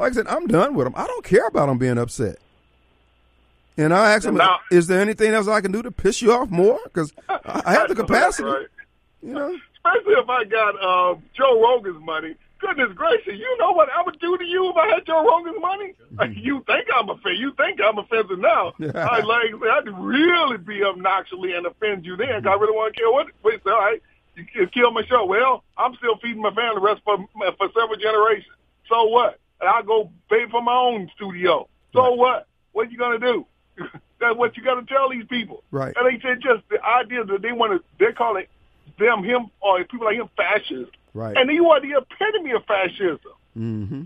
Like 0.01 0.13
I 0.13 0.15
said, 0.15 0.27
I'm 0.27 0.47
done 0.47 0.73
with 0.73 0.87
them. 0.87 0.95
I 0.97 1.05
don't 1.05 1.23
care 1.23 1.45
about 1.45 1.67
them 1.67 1.77
being 1.77 1.99
upset. 1.99 2.37
And 3.77 3.93
I 3.93 4.13
asked 4.13 4.25
him, 4.25 4.35
now, 4.35 4.59
"Is 4.71 4.87
there 4.87 4.99
anything 4.99 5.31
else 5.31 5.47
I 5.47 5.61
can 5.61 5.71
do 5.71 5.83
to 5.83 5.91
piss 5.91 6.23
you 6.23 6.33
off 6.33 6.49
more? 6.49 6.79
Because 6.85 7.13
I 7.29 7.73
have 7.73 7.87
the 7.87 7.93
capacity." 8.03 8.49
Right. 8.49 8.67
You 9.21 9.33
know, 9.33 9.55
especially 9.75 10.13
if 10.13 10.27
I 10.27 10.43
got 10.45 10.75
uh, 10.81 11.15
Joe 11.37 11.61
Rogan's 11.61 12.03
money. 12.03 12.35
Goodness 12.57 12.89
gracious, 12.95 13.33
you 13.37 13.57
know 13.57 13.71
what 13.71 13.89
I 13.89 14.03
would 14.03 14.19
do 14.19 14.37
to 14.37 14.43
you 14.43 14.69
if 14.69 14.75
I 14.75 14.87
had 14.87 15.05
Joe 15.05 15.25
Rogan's 15.25 15.59
money? 15.61 15.93
Mm-hmm. 16.13 16.33
You 16.37 16.63
think 16.67 16.85
I'm 16.95 17.09
offensive? 17.09 17.39
You 17.39 17.53
think 17.57 17.79
I'm 17.81 17.97
offensive 17.97 18.37
now? 18.37 18.73
I 18.95 19.21
like 19.21 19.53
I'd 19.53 19.89
really 19.97 20.57
be 20.57 20.83
obnoxiously 20.83 21.53
and 21.53 21.65
offend 21.65 22.05
you 22.05 22.17
then. 22.17 22.43
Cause 22.43 22.45
I 22.45 22.53
really 22.61 22.73
want 22.73 22.93
to 22.93 22.99
kill 22.99 23.13
what? 23.13 23.27
Wait, 23.43 23.61
all 23.67 23.73
right, 23.73 24.01
you 24.35 24.67
kill 24.67 24.91
my 24.91 25.03
show. 25.05 25.25
Well, 25.25 25.63
I'm 25.77 25.95
still 25.95 26.17
feeding 26.17 26.41
my 26.41 26.53
family 26.53 26.75
the 26.75 26.81
rest 26.81 27.01
for 27.03 27.17
for 27.57 27.69
several 27.73 27.97
generations. 27.97 28.53
So 28.89 29.05
what? 29.05 29.39
And 29.61 29.69
I'll 29.69 29.83
go 29.83 30.11
pay 30.29 30.45
for 30.49 30.61
my 30.61 30.75
own 30.75 31.09
studio. 31.15 31.69
So 31.93 32.01
right. 32.01 32.17
what? 32.17 32.47
What 32.73 32.91
you 32.91 32.97
gonna 32.97 33.19
do? 33.19 33.45
That's 34.19 34.37
what 34.37 34.55
you 34.55 34.63
got 34.63 34.75
to 34.75 34.85
tell 34.85 35.09
these 35.09 35.25
people. 35.25 35.63
Right. 35.71 35.93
And 35.95 36.07
they 36.07 36.21
said 36.21 36.41
just 36.41 36.67
the 36.69 36.83
idea 36.83 37.23
that 37.23 37.41
they 37.41 37.51
want 37.51 37.73
to, 37.73 37.83
they're 37.97 38.13
calling 38.13 38.45
them, 38.99 39.23
him, 39.23 39.49
or 39.59 39.83
people 39.83 40.05
like 40.05 40.17
him 40.17 40.29
fascist. 40.37 40.91
Right. 41.13 41.35
And 41.35 41.49
you 41.51 41.67
are 41.69 41.81
the 41.81 41.97
epitome 41.97 42.51
of 42.51 42.63
fascism. 42.65 43.33
Mm-hmm. 43.57 44.03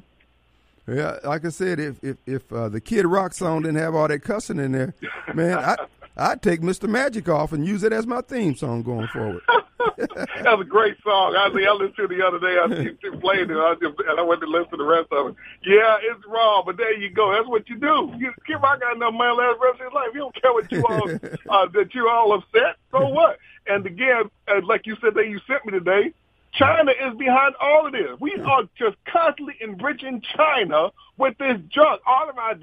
Yeah, 0.87 1.17
like 1.23 1.43
I 1.45 1.49
said, 1.49 1.79
if 1.79 2.03
if, 2.03 2.17
if 2.25 2.53
uh, 2.53 2.69
the 2.69 2.79
Kid 2.79 3.05
Rock 3.05 3.33
song 3.33 3.63
didn't 3.63 3.77
have 3.77 3.95
all 3.95 4.07
that 4.07 4.19
cussing 4.19 4.59
in 4.59 4.71
there, 4.71 4.93
man, 5.33 5.57
I 5.57 5.77
I'd 6.17 6.41
take 6.41 6.61
Mr. 6.61 6.87
Magic 6.87 7.27
off 7.27 7.51
and 7.51 7.65
use 7.65 7.83
it 7.83 7.91
as 7.91 8.07
my 8.07 8.21
theme 8.21 8.55
song 8.55 8.83
going 8.83 9.07
forward. 9.07 9.41
That's 9.97 10.61
a 10.61 10.63
great 10.63 10.95
song. 11.03 11.35
I, 11.35 11.47
I 11.47 11.73
listened 11.73 11.95
to 11.97 12.03
it 12.05 12.09
the 12.09 12.25
other 12.25 12.39
day. 12.39 12.57
I 12.57 12.95
keep 13.01 13.21
playing 13.21 13.49
it, 13.49 13.57
I 13.57 13.75
just, 13.75 13.99
and 14.07 14.19
I 14.19 14.23
went 14.23 14.41
to 14.41 14.47
listen 14.47 14.71
to 14.71 14.77
the 14.77 14.83
rest 14.85 15.11
of 15.11 15.29
it. 15.29 15.35
Yeah, 15.65 15.97
it's 16.01 16.25
raw, 16.27 16.63
but 16.63 16.77
there 16.77 16.97
you 16.97 17.09
go. 17.09 17.33
That's 17.33 17.47
what 17.47 17.69
you 17.69 17.77
do. 17.77 18.13
You, 18.17 18.33
Kid 18.47 18.55
Rock 18.55 18.81
got 18.81 18.95
enough 18.95 19.13
money 19.13 19.35
last 19.35 19.59
rest 19.61 19.79
of 19.79 19.85
his 19.85 19.93
life. 19.93 20.09
You 20.13 20.19
don't 20.19 20.41
care 20.41 20.53
what 20.53 20.71
you 20.71 20.83
all 20.85 21.09
uh, 21.63 21.67
that 21.73 21.93
you're 21.93 22.09
all 22.09 22.33
upset. 22.33 22.77
So 22.91 23.07
what? 23.07 23.37
And 23.67 23.85
again, 23.85 24.29
uh, 24.47 24.61
like 24.63 24.85
you 24.85 24.95
said 25.01 25.15
that 25.15 25.27
you 25.27 25.39
sent 25.47 25.65
me 25.65 25.71
today, 25.71 26.13
China 26.53 26.91
is 26.91 27.17
behind 27.17 27.55
all 27.59 27.87
of 27.87 27.93
this. 27.93 28.19
We 28.19 28.35
are 28.45 28.63
just 28.77 28.95
constantly 29.11 29.55
enriching 29.59 30.21
China 30.21 30.91
with 31.17 31.37
this 31.37 31.59
junk. 31.69 32.01
All 32.05 32.29
of 32.29 32.37
our 32.37 32.55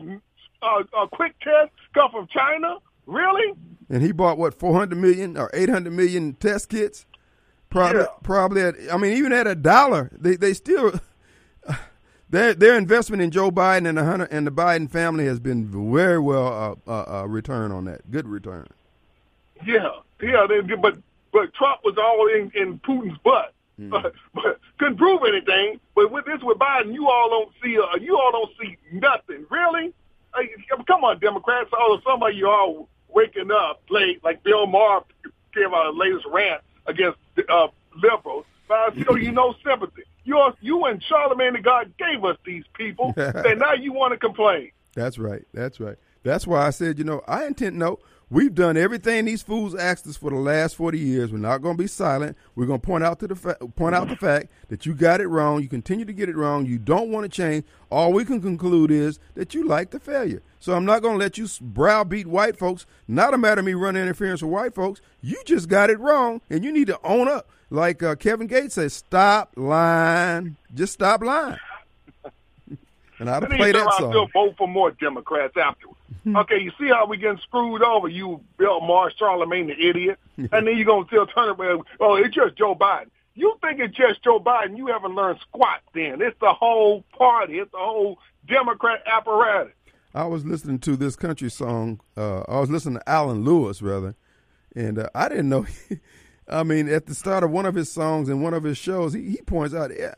uh, 0.62 0.83
uh, 0.97 1.07
quick 1.09 1.35
tests 1.41 1.75
come 1.93 2.11
from 2.11 2.27
China. 2.29 2.79
Really? 3.07 3.55
And 3.88 4.03
he 4.03 4.12
bought 4.12 4.38
what 4.38 4.59
400 4.59 4.97
million 4.97 5.37
or 5.37 5.51
800 5.53 5.93
million 5.93 6.35
test 6.35 6.69
kits. 6.69 7.07
Probably, 7.69 8.01
yeah. 8.01 8.07
probably. 8.23 8.62
At, 8.62 8.75
I 8.93 8.97
mean, 8.97 9.17
even 9.17 9.33
at 9.33 9.47
a 9.47 9.55
dollar, 9.55 10.11
they 10.12 10.37
they 10.37 10.53
still 10.53 10.93
their 12.31 12.55
their 12.55 12.77
investment 12.77 13.23
in 13.23 13.31
Joe 13.31 13.51
Biden 13.51 13.88
and 13.88 13.97
the 13.97 14.05
Hunter 14.05 14.29
and 14.31 14.47
the 14.47 14.51
Biden 14.51 14.91
family 14.91 15.25
has 15.25 15.41
been 15.41 15.67
very 15.93 16.19
well 16.19 16.79
uh, 16.87 16.91
uh, 16.91 17.21
uh, 17.21 17.27
return 17.27 17.73
on 17.73 17.87
that. 17.87 18.11
Good 18.11 18.29
return. 18.29 18.67
Yeah, 19.67 19.91
yeah. 20.21 20.47
They, 20.47 20.61
but 20.61 20.99
but 21.33 21.55
Trump 21.55 21.81
was 21.83 21.97
all 21.97 22.29
in, 22.29 22.53
in 22.55 22.79
Putin's 22.81 23.19
butt. 23.25 23.55
Mm. 23.81 23.91
But, 23.91 24.12
but 24.35 24.61
couldn't 24.79 24.99
prove 24.99 25.23
anything. 25.27 25.81
But 25.95 26.12
with 26.12 26.27
this 26.27 26.43
with 26.43 26.59
Biden, 26.59 26.93
you 26.93 27.09
all 27.09 27.31
don't 27.31 27.53
see 27.62 27.79
uh, 27.79 27.97
you 27.97 28.17
all 28.17 28.33
don't 28.33 28.51
see 28.61 28.77
nothing. 28.93 29.47
Really? 29.51 29.95
Like, 30.35 30.51
come 30.87 31.05
on, 31.05 31.19
Democrats. 31.21 31.71
Although 31.73 32.03
some 32.07 32.23
of 32.23 32.35
you 32.35 32.49
all 32.49 32.88
waking 33.14 33.51
up 33.51 33.83
late, 33.90 34.22
like 34.25 34.42
Bill 34.42 34.66
Maher 34.66 35.03
gave 35.55 35.72
out 35.72 35.87
a 35.87 35.90
latest 35.90 36.27
rant 36.27 36.62
against 36.87 37.18
uh, 37.48 37.68
liberals, 38.03 38.44
but 38.68 38.75
I 38.75 39.03
show 39.03 39.16
you 39.16 39.33
no 39.33 39.55
sympathy. 39.64 40.03
You 40.25 40.38
are, 40.38 40.55
you 40.61 40.85
and 40.85 41.03
Charlemagne 41.03 41.55
the 41.55 41.61
God 41.61 41.92
gave 41.98 42.25
us 42.25 42.37
these 42.44 42.64
people, 42.75 43.12
and 43.16 43.59
now 43.59 43.72
you 43.75 43.92
want 43.92 44.12
to 44.12 44.18
complain. 44.18 44.70
That's 44.94 45.18
right. 45.18 45.42
That's 45.53 45.81
right. 45.81 45.96
That's 46.22 46.46
why 46.46 46.66
I 46.66 46.70
said, 46.70 46.98
you 46.98 47.05
know, 47.05 47.22
I 47.27 47.46
intend 47.46 47.79
no. 47.79 47.98
We've 48.33 48.55
done 48.55 48.79
everything 48.79 49.27
these 49.27 49.42
fools 49.42 49.75
asked 49.75 50.07
us 50.07 50.16
for 50.16 50.31
the 50.31 50.37
last 50.37 50.77
forty 50.77 50.99
years. 50.99 51.31
We're 51.31 51.37
not 51.37 51.61
going 51.61 51.77
to 51.77 51.83
be 51.83 51.87
silent. 51.87 52.35
We're 52.55 52.64
going 52.64 52.81
to 52.81 52.87
point 52.87 53.05
out 53.05 53.18
to 53.18 53.27
the 53.27 53.37
fa- 53.37 53.59
point 53.77 53.95
out 53.95 54.09
the 54.09 54.16
fact 54.16 54.47
that 54.71 54.87
you 54.87 54.95
got 54.95 55.21
it 55.21 55.27
wrong. 55.27 55.61
You 55.61 55.68
continue 55.68 56.07
to 56.07 56.14
get 56.14 56.31
it 56.31 56.37
wrong. 56.37 56.64
You 56.64 56.79
don't 56.79 57.11
want 57.11 57.25
to 57.25 57.29
change. 57.29 57.66
All 57.90 58.11
we 58.11 58.25
can 58.25 58.40
conclude 58.40 58.90
is 58.90 59.18
that 59.35 59.53
you 59.53 59.66
like 59.68 59.90
the 59.90 60.01
failure. 60.01 60.40
So 60.61 60.73
I'm 60.73 60.87
not 60.87 61.03
going 61.03 61.18
to 61.18 61.18
let 61.18 61.37
you 61.37 61.47
browbeat 61.61 62.27
white 62.27 62.57
folks. 62.57 62.87
Not 63.07 63.35
a 63.35 63.38
matter 63.38 63.59
of 63.59 63.66
me 63.66 63.75
running 63.75 64.01
interference 64.01 64.40
with 64.40 64.51
white 64.51 64.75
folks. 64.75 65.03
You 65.21 65.37
just 65.45 65.68
got 65.68 65.90
it 65.90 66.01
wrong, 66.01 66.40
and 66.49 66.64
you 66.64 66.73
need 66.73 66.87
to 66.87 66.99
own 67.05 67.29
up. 67.29 67.51
Like 67.68 68.03
uh, 68.03 68.14
Kevin 68.14 68.47
Gates 68.47 68.77
says, 68.77 68.95
stop 68.95 69.53
lying. 69.57 70.57
Just 70.73 70.95
stop 70.95 71.23
lying. 71.23 71.59
and 73.18 73.29
I'll 73.29 73.42
play 73.42 73.73
that 73.73 73.92
song. 73.99 74.07
I 74.07 74.11
still 74.11 74.29
vote 74.33 74.55
for 74.57 74.66
more 74.66 74.90
Democrats 74.92 75.55
afterwards. 75.59 75.99
Hmm. 76.25 76.37
okay, 76.37 76.59
you 76.61 76.72
see 76.79 76.88
how 76.88 77.07
we 77.07 77.16
getting 77.16 77.38
screwed 77.38 77.83
over, 77.83 78.09
you 78.09 78.40
Bill 78.59 78.81
Maher, 78.81 79.12
Charlemagne 79.16 79.68
the 79.68 79.88
idiot, 79.88 80.18
and 80.37 80.51
then 80.51 80.77
you're 80.77 80.85
gonna 80.85 81.07
still 81.07 81.27
turn 81.27 81.48
around. 81.51 81.85
Oh, 82.01 82.16
it's 82.16 82.35
just 82.35 82.57
Joe 82.57 82.75
Biden. 82.75 83.11
You 83.35 83.57
think 83.62 83.81
it's 83.81 83.96
just 83.96 84.22
Joe 84.22 84.38
Biden? 84.38 84.77
You 84.77 84.88
haven't 84.88 85.14
learned 85.14 85.40
squat. 85.40 85.81
Then 85.94 86.20
it's 86.20 86.38
the 86.40 86.53
whole 86.53 87.03
party. 87.16 87.59
It's 87.59 87.72
the 87.72 87.79
whole 87.79 88.18
Democrat 88.46 89.03
apparatus. 89.07 89.72
I 90.14 90.27
was 90.27 90.44
listening 90.44 90.79
to 90.81 90.96
this 90.96 91.16
country 91.16 91.51
song. 91.51 92.01
Uh, 92.16 92.40
I 92.40 92.61
was 92.61 92.70
listening 92.70 92.96
to 92.96 93.11
Aaron 93.11 93.44
Lewis 93.44 93.81
rather, 93.81 94.14
and 94.77 94.98
uh, 94.98 95.09
I 95.14 95.29
didn't 95.29 95.48
know. 95.48 95.66
I 96.48 96.64
mean, 96.64 96.88
at 96.88 97.07
the 97.07 97.14
start 97.14 97.44
of 97.44 97.51
one 97.51 97.64
of 97.64 97.75
his 97.75 97.90
songs 97.90 98.29
and 98.29 98.42
one 98.42 98.53
of 98.53 98.64
his 98.64 98.77
shows, 98.77 99.14
he, 99.14 99.31
he 99.31 99.37
points 99.42 99.75
out, 99.75 99.90
yeah, 99.96 100.14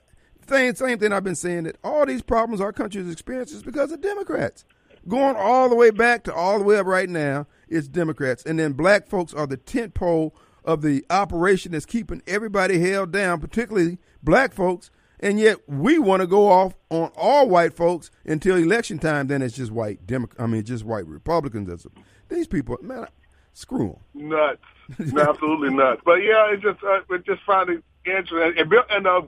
same 0.49 0.75
same 0.75 0.99
thing 0.99 1.13
I've 1.13 1.25
been 1.25 1.37
saying 1.37 1.65
that 1.65 1.77
all 1.85 2.05
these 2.07 2.23
problems 2.23 2.61
our 2.61 2.73
country 2.73 3.01
is 3.01 3.11
experiencing 3.11 3.59
is 3.59 3.63
because 3.63 3.93
of 3.93 4.01
Democrats 4.01 4.65
going 5.09 5.37
all 5.37 5.69
the 5.69 5.75
way 5.75 5.91
back 5.91 6.25
to 6.25 6.35
all 6.35 6.59
the 6.59 6.65
way 6.65 6.79
up 6.79 6.87
right 6.87 7.09
now, 7.09 7.47
it's 7.69 7.89
Democrats. 7.89 8.45
And 8.45 8.59
then 8.59 8.73
black 8.73 9.09
folks 9.09 9.35
are 9.35 9.47
the 9.47 9.57
tent 9.57 9.95
pole 9.95 10.35
of 10.65 10.83
the 10.83 11.05
operation 11.11 11.73
that's 11.73 11.87
keeping 11.87 12.23
everybody 12.27 12.81
held 12.81 13.13
down, 13.13 13.41
particularly 13.41 13.99
black 14.23 14.53
folks. 14.53 14.91
And 15.21 15.39
yet 15.39 15.69
we 15.69 15.99
want 15.99 16.21
to 16.21 16.27
go 16.27 16.51
off 16.51 16.75
on 16.91 17.11
all 17.17 17.49
white 17.49 17.75
folks 17.75 18.11
until 18.25 18.57
election 18.57 18.99
time. 18.99 19.29
Then 19.29 19.43
it's 19.43 19.57
just 19.57 19.73
white 19.73 20.07
Democrat. 20.07 20.41
I 20.41 20.47
mean, 20.47 20.65
just 20.65 20.85
white 20.85 21.07
Republicans. 21.07 21.69
That's 21.69 21.87
these 22.29 22.47
people, 22.47 22.77
man. 22.83 23.07
Screw 23.53 23.99
them. 24.15 24.29
Nuts. 24.29 24.63
Absolutely 25.17 25.71
nuts. 25.71 26.03
But 26.05 26.17
yeah, 26.17 26.53
it 26.53 26.61
just 26.61 26.83
uh, 26.83 27.01
it 27.09 27.25
just 27.25 27.43
find 27.43 27.71
it 27.71 27.85
interesting. 28.05 28.61
And, 28.61 28.69
Bill, 28.69 28.83
and 28.91 29.07
uh, 29.07 29.23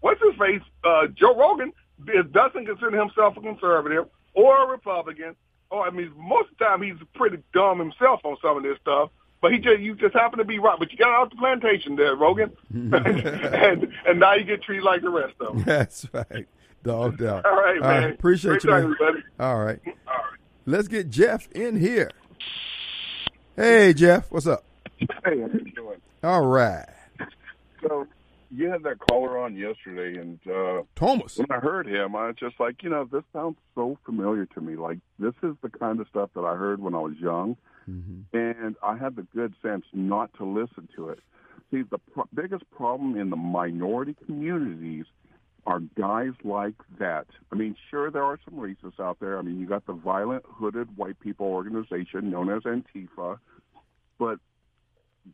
what's 0.00 0.22
his 0.22 0.34
face? 0.38 0.62
Uh, 0.84 1.08
Joe 1.08 1.36
Rogan 1.36 1.72
doesn't 2.30 2.66
consider 2.66 2.98
himself 2.98 3.36
a 3.36 3.40
conservative 3.40 4.06
or 4.34 4.64
a 4.64 4.66
Republican. 4.66 5.36
Or 5.70 5.86
I 5.86 5.90
mean, 5.90 6.12
most 6.16 6.50
of 6.50 6.58
the 6.58 6.64
time 6.64 6.82
he's 6.82 6.96
pretty 7.14 7.38
dumb 7.54 7.78
himself 7.78 8.20
on 8.24 8.36
some 8.42 8.56
of 8.56 8.62
this 8.62 8.78
stuff. 8.80 9.10
But 9.40 9.52
he 9.52 9.58
just 9.58 9.80
you 9.80 9.96
just 9.96 10.14
happen 10.14 10.38
to 10.38 10.44
be 10.44 10.60
right. 10.60 10.78
But 10.78 10.92
you 10.92 10.98
got 10.98 11.10
out 11.10 11.30
the 11.30 11.36
plantation 11.36 11.96
there, 11.96 12.14
Rogan, 12.14 12.52
and 12.72 13.92
and 14.06 14.20
now 14.20 14.34
you 14.34 14.44
get 14.44 14.62
treated 14.62 14.84
like 14.84 15.02
the 15.02 15.10
rest 15.10 15.34
of 15.40 15.56
them. 15.56 15.64
That's 15.66 16.06
right, 16.12 16.46
dog 16.84 17.18
doubt. 17.18 17.44
All 17.44 17.56
right, 17.56 17.80
man. 17.80 18.02
Right, 18.04 18.14
appreciate 18.14 18.60
Great 18.60 18.64
you, 18.64 18.70
man. 18.70 18.82
Everybody. 18.84 19.24
All 19.40 19.64
right, 19.64 19.80
all 20.06 20.14
right. 20.14 20.38
Let's 20.64 20.86
get 20.86 21.10
Jeff 21.10 21.50
in 21.50 21.80
here. 21.80 22.10
Hey, 23.56 23.92
Jeff, 23.94 24.30
what's 24.30 24.46
up? 24.46 24.64
Hey, 24.98 25.06
how 25.24 25.32
you 25.32 25.72
doing? 25.74 26.00
All 26.22 26.46
right. 26.46 26.86
So 27.82 28.06
you 28.54 28.70
had 28.70 28.82
that 28.82 28.98
caller 28.98 29.38
on 29.38 29.56
yesterday, 29.56 30.20
and 30.20 30.38
uh, 30.46 30.82
Thomas. 30.94 31.38
When 31.38 31.50
I 31.50 31.58
heard 31.58 31.86
him, 31.86 32.14
I 32.14 32.26
was 32.26 32.36
just 32.38 32.60
like, 32.60 32.82
you 32.82 32.90
know, 32.90 33.08
this 33.10 33.22
sounds 33.32 33.56
so 33.74 33.98
familiar 34.04 34.46
to 34.46 34.60
me. 34.60 34.76
Like 34.76 34.98
this 35.18 35.34
is 35.42 35.54
the 35.62 35.70
kind 35.70 36.00
of 36.00 36.06
stuff 36.08 36.30
that 36.34 36.42
I 36.42 36.54
heard 36.54 36.80
when 36.80 36.94
I 36.94 36.98
was 36.98 37.14
young, 37.18 37.56
mm-hmm. 37.88 38.36
and 38.36 38.76
I 38.82 38.96
had 38.96 39.16
the 39.16 39.26
good 39.34 39.54
sense 39.62 39.84
not 39.92 40.32
to 40.34 40.44
listen 40.44 40.88
to 40.96 41.08
it. 41.08 41.20
See, 41.70 41.82
the 41.82 41.98
pro- 41.98 42.28
biggest 42.34 42.70
problem 42.70 43.16
in 43.16 43.30
the 43.30 43.36
minority 43.36 44.14
communities 44.26 45.06
are 45.66 45.80
guys 45.80 46.32
like 46.44 46.74
that. 46.98 47.26
I 47.52 47.54
mean, 47.54 47.74
sure, 47.90 48.10
there 48.10 48.24
are 48.24 48.38
some 48.44 48.54
racists 48.54 49.00
out 49.00 49.18
there. 49.20 49.38
I 49.38 49.42
mean, 49.42 49.60
you 49.60 49.66
got 49.66 49.86
the 49.86 49.94
violent 49.94 50.44
hooded 50.46 50.96
white 50.96 51.18
people 51.20 51.46
organization 51.46 52.30
known 52.30 52.50
as 52.50 52.64
Antifa, 52.64 53.38
but 54.18 54.38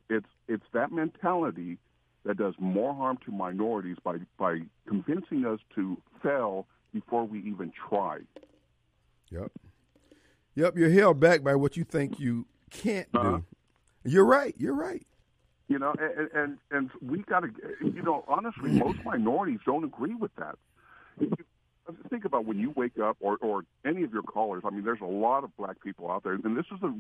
it's 0.09 0.29
it's 0.47 0.67
that 0.73 0.93
mentality 0.93 1.79
that 2.25 2.37
does 2.37 2.55
more 2.59 2.95
harm 2.95 3.19
to 3.25 3.33
minorities 3.33 3.97
by 4.03 4.19
by 4.39 4.61
convincing 4.87 5.47
us 5.47 5.61
to 5.75 5.97
fail 6.23 6.67
before 6.93 7.25
we 7.25 7.41
even 7.41 7.73
try. 7.89 8.19
Yep. 9.31 9.53
Yep, 10.55 10.77
you're 10.77 10.91
held 10.91 11.21
back 11.21 11.43
by 11.43 11.55
what 11.55 11.77
you 11.77 11.85
think 11.85 12.19
you 12.19 12.47
can't 12.71 13.09
uh-huh. 13.15 13.39
do. 13.39 13.45
You're 14.05 14.25
right. 14.25 14.55
You're 14.59 14.75
right. 14.75 15.07
You 15.69 15.79
know, 15.79 15.95
and 16.01 16.29
and, 16.35 16.59
and 16.71 16.91
we 17.03 17.23
got 17.23 17.41
to. 17.41 17.51
You 17.81 18.03
know, 18.03 18.25
honestly, 18.27 18.71
most 18.71 18.99
minorities 19.05 19.61
don't 19.67 19.85
agree 19.85 20.15
with 20.15 20.35
that. 20.37 20.57
Think 22.11 22.25
about 22.25 22.45
when 22.45 22.59
you 22.59 22.73
wake 22.75 22.99
up, 22.99 23.17
or 23.21 23.37
or 23.41 23.65
any 23.85 24.03
of 24.03 24.13
your 24.13 24.23
callers. 24.23 24.63
I 24.65 24.71
mean, 24.71 24.85
there's 24.85 25.01
a 25.01 25.07
lot 25.07 25.45
of 25.45 25.57
black 25.57 25.83
people 25.83 26.11
out 26.11 26.25
there, 26.25 26.33
and 26.33 26.57
this 26.57 26.67
is 26.73 26.81
the 26.81 26.95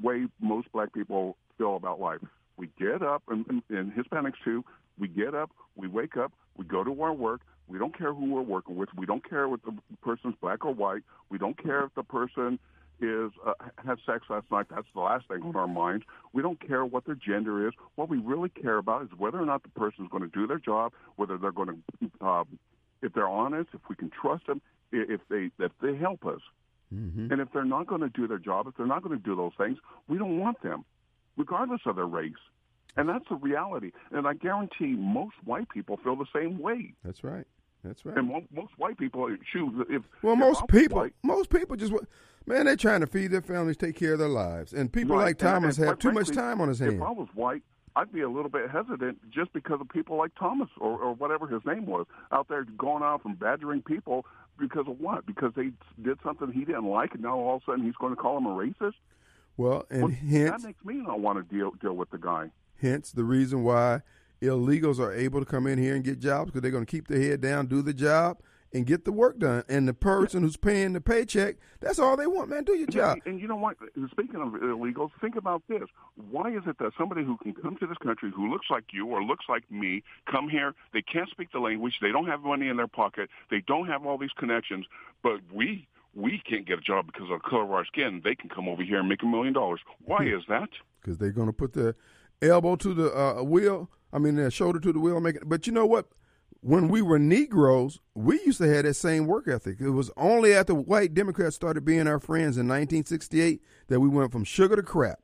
way 0.00 0.26
most 0.40 0.70
black 0.72 0.92
people 0.92 1.36
feel 1.58 1.76
about 1.76 2.00
life. 2.00 2.20
We 2.62 2.70
get 2.78 3.02
up, 3.02 3.24
and, 3.26 3.44
and, 3.48 3.62
and 3.70 3.92
Hispanics 3.92 4.34
too. 4.44 4.64
We 4.96 5.08
get 5.08 5.34
up, 5.34 5.50
we 5.74 5.88
wake 5.88 6.16
up, 6.16 6.32
we 6.56 6.64
go 6.64 6.84
to 6.84 7.02
our 7.02 7.12
work. 7.12 7.40
We 7.66 7.76
don't 7.76 7.96
care 7.96 8.14
who 8.14 8.32
we're 8.32 8.42
working 8.42 8.76
with. 8.76 8.88
We 8.96 9.04
don't 9.04 9.28
care 9.28 9.52
if 9.52 9.62
the 9.62 9.74
person's 10.00 10.36
black 10.40 10.64
or 10.64 10.72
white. 10.72 11.02
We 11.28 11.38
don't 11.38 11.60
care 11.60 11.82
if 11.82 11.92
the 11.96 12.04
person 12.04 12.60
is 13.00 13.32
uh, 13.44 13.54
had 13.84 13.98
sex 14.06 14.26
last 14.30 14.46
night. 14.52 14.66
That's 14.70 14.86
the 14.94 15.00
last 15.00 15.26
thing 15.26 15.42
on 15.42 15.56
our 15.56 15.66
minds. 15.66 16.04
We 16.32 16.40
don't 16.40 16.60
care 16.64 16.84
what 16.84 17.04
their 17.04 17.16
gender 17.16 17.66
is. 17.66 17.74
What 17.96 18.08
we 18.08 18.18
really 18.18 18.48
care 18.50 18.78
about 18.78 19.02
is 19.02 19.08
whether 19.18 19.40
or 19.40 19.46
not 19.46 19.64
the 19.64 19.70
person 19.70 20.04
is 20.04 20.10
going 20.12 20.22
to 20.22 20.28
do 20.28 20.46
their 20.46 20.60
job, 20.60 20.92
whether 21.16 21.36
they're 21.38 21.50
going 21.50 21.82
to, 22.00 22.10
uh, 22.24 22.44
if 23.02 23.12
they're 23.12 23.28
honest, 23.28 23.70
if 23.74 23.80
we 23.90 23.96
can 23.96 24.08
trust 24.08 24.46
them, 24.46 24.62
if 24.92 25.20
they 25.28 25.50
if 25.58 25.72
they 25.82 25.96
help 25.96 26.24
us. 26.26 26.42
Mm-hmm. 26.94 27.32
And 27.32 27.40
if 27.40 27.48
they're 27.52 27.64
not 27.64 27.88
going 27.88 28.02
to 28.02 28.08
do 28.08 28.28
their 28.28 28.38
job, 28.38 28.68
if 28.68 28.76
they're 28.76 28.86
not 28.86 29.02
going 29.02 29.18
to 29.18 29.24
do 29.24 29.34
those 29.34 29.52
things, 29.58 29.78
we 30.06 30.16
don't 30.16 30.38
want 30.38 30.62
them, 30.62 30.84
regardless 31.36 31.80
of 31.86 31.96
their 31.96 32.06
race. 32.06 32.32
And 32.96 33.08
that's 33.08 33.24
the 33.28 33.36
reality. 33.36 33.92
And 34.10 34.26
I 34.26 34.34
guarantee 34.34 34.94
most 34.98 35.34
white 35.44 35.68
people 35.70 35.98
feel 36.04 36.16
the 36.16 36.26
same 36.34 36.58
way. 36.58 36.94
That's 37.04 37.24
right. 37.24 37.46
That's 37.84 38.04
right. 38.04 38.16
And 38.16 38.28
most, 38.28 38.46
most 38.54 38.72
white 38.76 38.98
people, 38.98 39.24
uh, 39.24 39.36
choose 39.52 39.86
if 39.88 40.02
well, 40.22 40.36
most 40.36 40.68
people, 40.68 40.98
white, 40.98 41.14
most 41.22 41.50
people 41.50 41.76
just 41.76 41.92
man, 42.46 42.66
they're 42.66 42.76
trying 42.76 43.00
to 43.00 43.06
feed 43.06 43.28
their 43.28 43.42
families, 43.42 43.76
take 43.76 43.96
care 43.96 44.12
of 44.12 44.18
their 44.18 44.28
lives, 44.28 44.72
and 44.72 44.92
people 44.92 45.16
right. 45.16 45.24
like 45.24 45.38
Thomas 45.38 45.76
and, 45.76 45.84
and 45.84 45.90
have 45.90 45.98
too 45.98 46.12
frankly, 46.12 46.34
much 46.34 46.36
time 46.36 46.60
on 46.60 46.68
his 46.68 46.78
hands. 46.78 46.94
If 46.94 47.02
I 47.02 47.10
was 47.10 47.28
white, 47.34 47.62
I'd 47.96 48.12
be 48.12 48.20
a 48.20 48.28
little 48.28 48.48
bit 48.50 48.70
hesitant 48.70 49.18
just 49.30 49.52
because 49.52 49.80
of 49.80 49.88
people 49.88 50.16
like 50.16 50.34
Thomas 50.38 50.68
or, 50.80 50.98
or 50.98 51.14
whatever 51.14 51.46
his 51.46 51.62
name 51.66 51.86
was 51.86 52.06
out 52.30 52.48
there 52.48 52.64
going 52.64 53.02
out 53.02 53.22
and 53.24 53.38
badgering 53.38 53.82
people 53.82 54.24
because 54.58 54.86
of 54.86 55.00
what? 55.00 55.26
Because 55.26 55.52
they 55.56 55.70
did 56.02 56.18
something 56.22 56.52
he 56.52 56.64
didn't 56.64 56.86
like, 56.86 57.14
and 57.14 57.22
now 57.22 57.38
all 57.38 57.56
of 57.56 57.62
a 57.62 57.72
sudden 57.72 57.84
he's 57.84 57.96
going 57.96 58.14
to 58.14 58.20
call 58.20 58.38
him 58.38 58.46
a 58.46 58.50
racist. 58.50 58.94
Well, 59.62 59.86
and 59.90 60.02
well, 60.02 60.12
hence 60.12 60.62
that 60.62 60.66
makes 60.66 60.84
me 60.84 60.94
not 60.94 61.20
want 61.20 61.38
to 61.38 61.54
deal 61.54 61.70
deal 61.80 61.94
with 61.94 62.10
the 62.10 62.18
guy. 62.18 62.50
Hence 62.80 63.12
the 63.12 63.22
reason 63.22 63.62
why 63.62 64.00
illegals 64.42 64.98
are 64.98 65.12
able 65.12 65.38
to 65.38 65.46
come 65.46 65.68
in 65.68 65.78
here 65.78 65.94
and 65.94 66.02
get 66.02 66.18
jobs 66.18 66.50
because 66.50 66.62
they're 66.62 66.72
going 66.72 66.84
to 66.84 66.90
keep 66.90 67.06
their 67.06 67.20
head 67.20 67.40
down, 67.40 67.66
do 67.66 67.80
the 67.80 67.94
job, 67.94 68.38
and 68.72 68.86
get 68.86 69.04
the 69.04 69.12
work 69.12 69.38
done. 69.38 69.62
And 69.68 69.86
the 69.86 69.94
person 69.94 70.42
who's 70.42 70.56
paying 70.56 70.94
the 70.94 71.00
paycheck, 71.00 71.58
that's 71.78 72.00
all 72.00 72.16
they 72.16 72.26
want, 72.26 72.50
man. 72.50 72.64
Do 72.64 72.76
your 72.76 72.88
job. 72.88 73.18
And 73.24 73.40
you 73.40 73.46
know 73.46 73.54
what? 73.54 73.76
Speaking 74.10 74.40
of 74.40 74.48
illegals, 74.48 75.10
think 75.20 75.36
about 75.36 75.62
this. 75.68 75.84
Why 76.16 76.50
is 76.50 76.62
it 76.66 76.78
that 76.78 76.90
somebody 76.98 77.22
who 77.22 77.36
can 77.36 77.54
come 77.54 77.76
to 77.76 77.86
this 77.86 77.98
country 77.98 78.32
who 78.34 78.50
looks 78.50 78.66
like 78.68 78.86
you 78.92 79.06
or 79.06 79.22
looks 79.22 79.44
like 79.48 79.70
me 79.70 80.02
come 80.28 80.48
here, 80.48 80.74
they 80.92 81.02
can't 81.02 81.30
speak 81.30 81.52
the 81.52 81.60
language, 81.60 81.98
they 82.02 82.10
don't 82.10 82.26
have 82.26 82.40
money 82.40 82.66
in 82.68 82.76
their 82.76 82.88
pocket, 82.88 83.30
they 83.48 83.60
don't 83.60 83.86
have 83.86 84.04
all 84.04 84.18
these 84.18 84.32
connections, 84.36 84.86
but 85.22 85.40
we 85.52 85.86
we 86.14 86.40
can't 86.48 86.66
get 86.66 86.78
a 86.78 86.82
job 86.82 87.06
because 87.06 87.30
of 87.30 87.40
the 87.42 87.48
color 87.48 87.64
of 87.64 87.70
our 87.72 87.84
skin. 87.84 88.20
They 88.24 88.34
can 88.34 88.48
come 88.48 88.68
over 88.68 88.82
here 88.82 88.98
and 88.98 89.08
make 89.08 89.22
a 89.22 89.26
million 89.26 89.52
dollars. 89.52 89.80
Why 90.04 90.24
is 90.24 90.42
that? 90.48 90.68
Because 91.00 91.18
they're 91.18 91.32
going 91.32 91.48
to 91.48 91.52
put 91.52 91.72
their 91.72 91.94
elbow 92.40 92.76
to 92.76 92.94
the 92.94 93.16
uh, 93.16 93.42
wheel. 93.42 93.90
I 94.12 94.18
mean, 94.18 94.36
their 94.36 94.50
shoulder 94.50 94.78
to 94.80 94.92
the 94.92 95.00
wheel. 95.00 95.16
And 95.16 95.24
make 95.24 95.36
it. 95.36 95.48
But 95.48 95.66
you 95.66 95.72
know 95.72 95.86
what? 95.86 96.06
when 96.62 96.86
we 96.88 97.02
were 97.02 97.18
Negroes, 97.18 97.98
we 98.14 98.40
used 98.44 98.58
to 98.58 98.72
have 98.72 98.84
that 98.84 98.94
same 98.94 99.26
work 99.26 99.48
ethic. 99.48 99.80
It 99.80 99.90
was 99.90 100.12
only 100.16 100.54
after 100.54 100.74
white 100.74 101.12
Democrats 101.12 101.56
started 101.56 101.84
being 101.84 102.06
our 102.06 102.20
friends 102.20 102.56
in 102.56 102.68
1968 102.68 103.60
that 103.88 103.98
we 103.98 104.08
went 104.08 104.30
from 104.30 104.44
sugar 104.44 104.76
to 104.76 104.82
crap. 104.82 105.18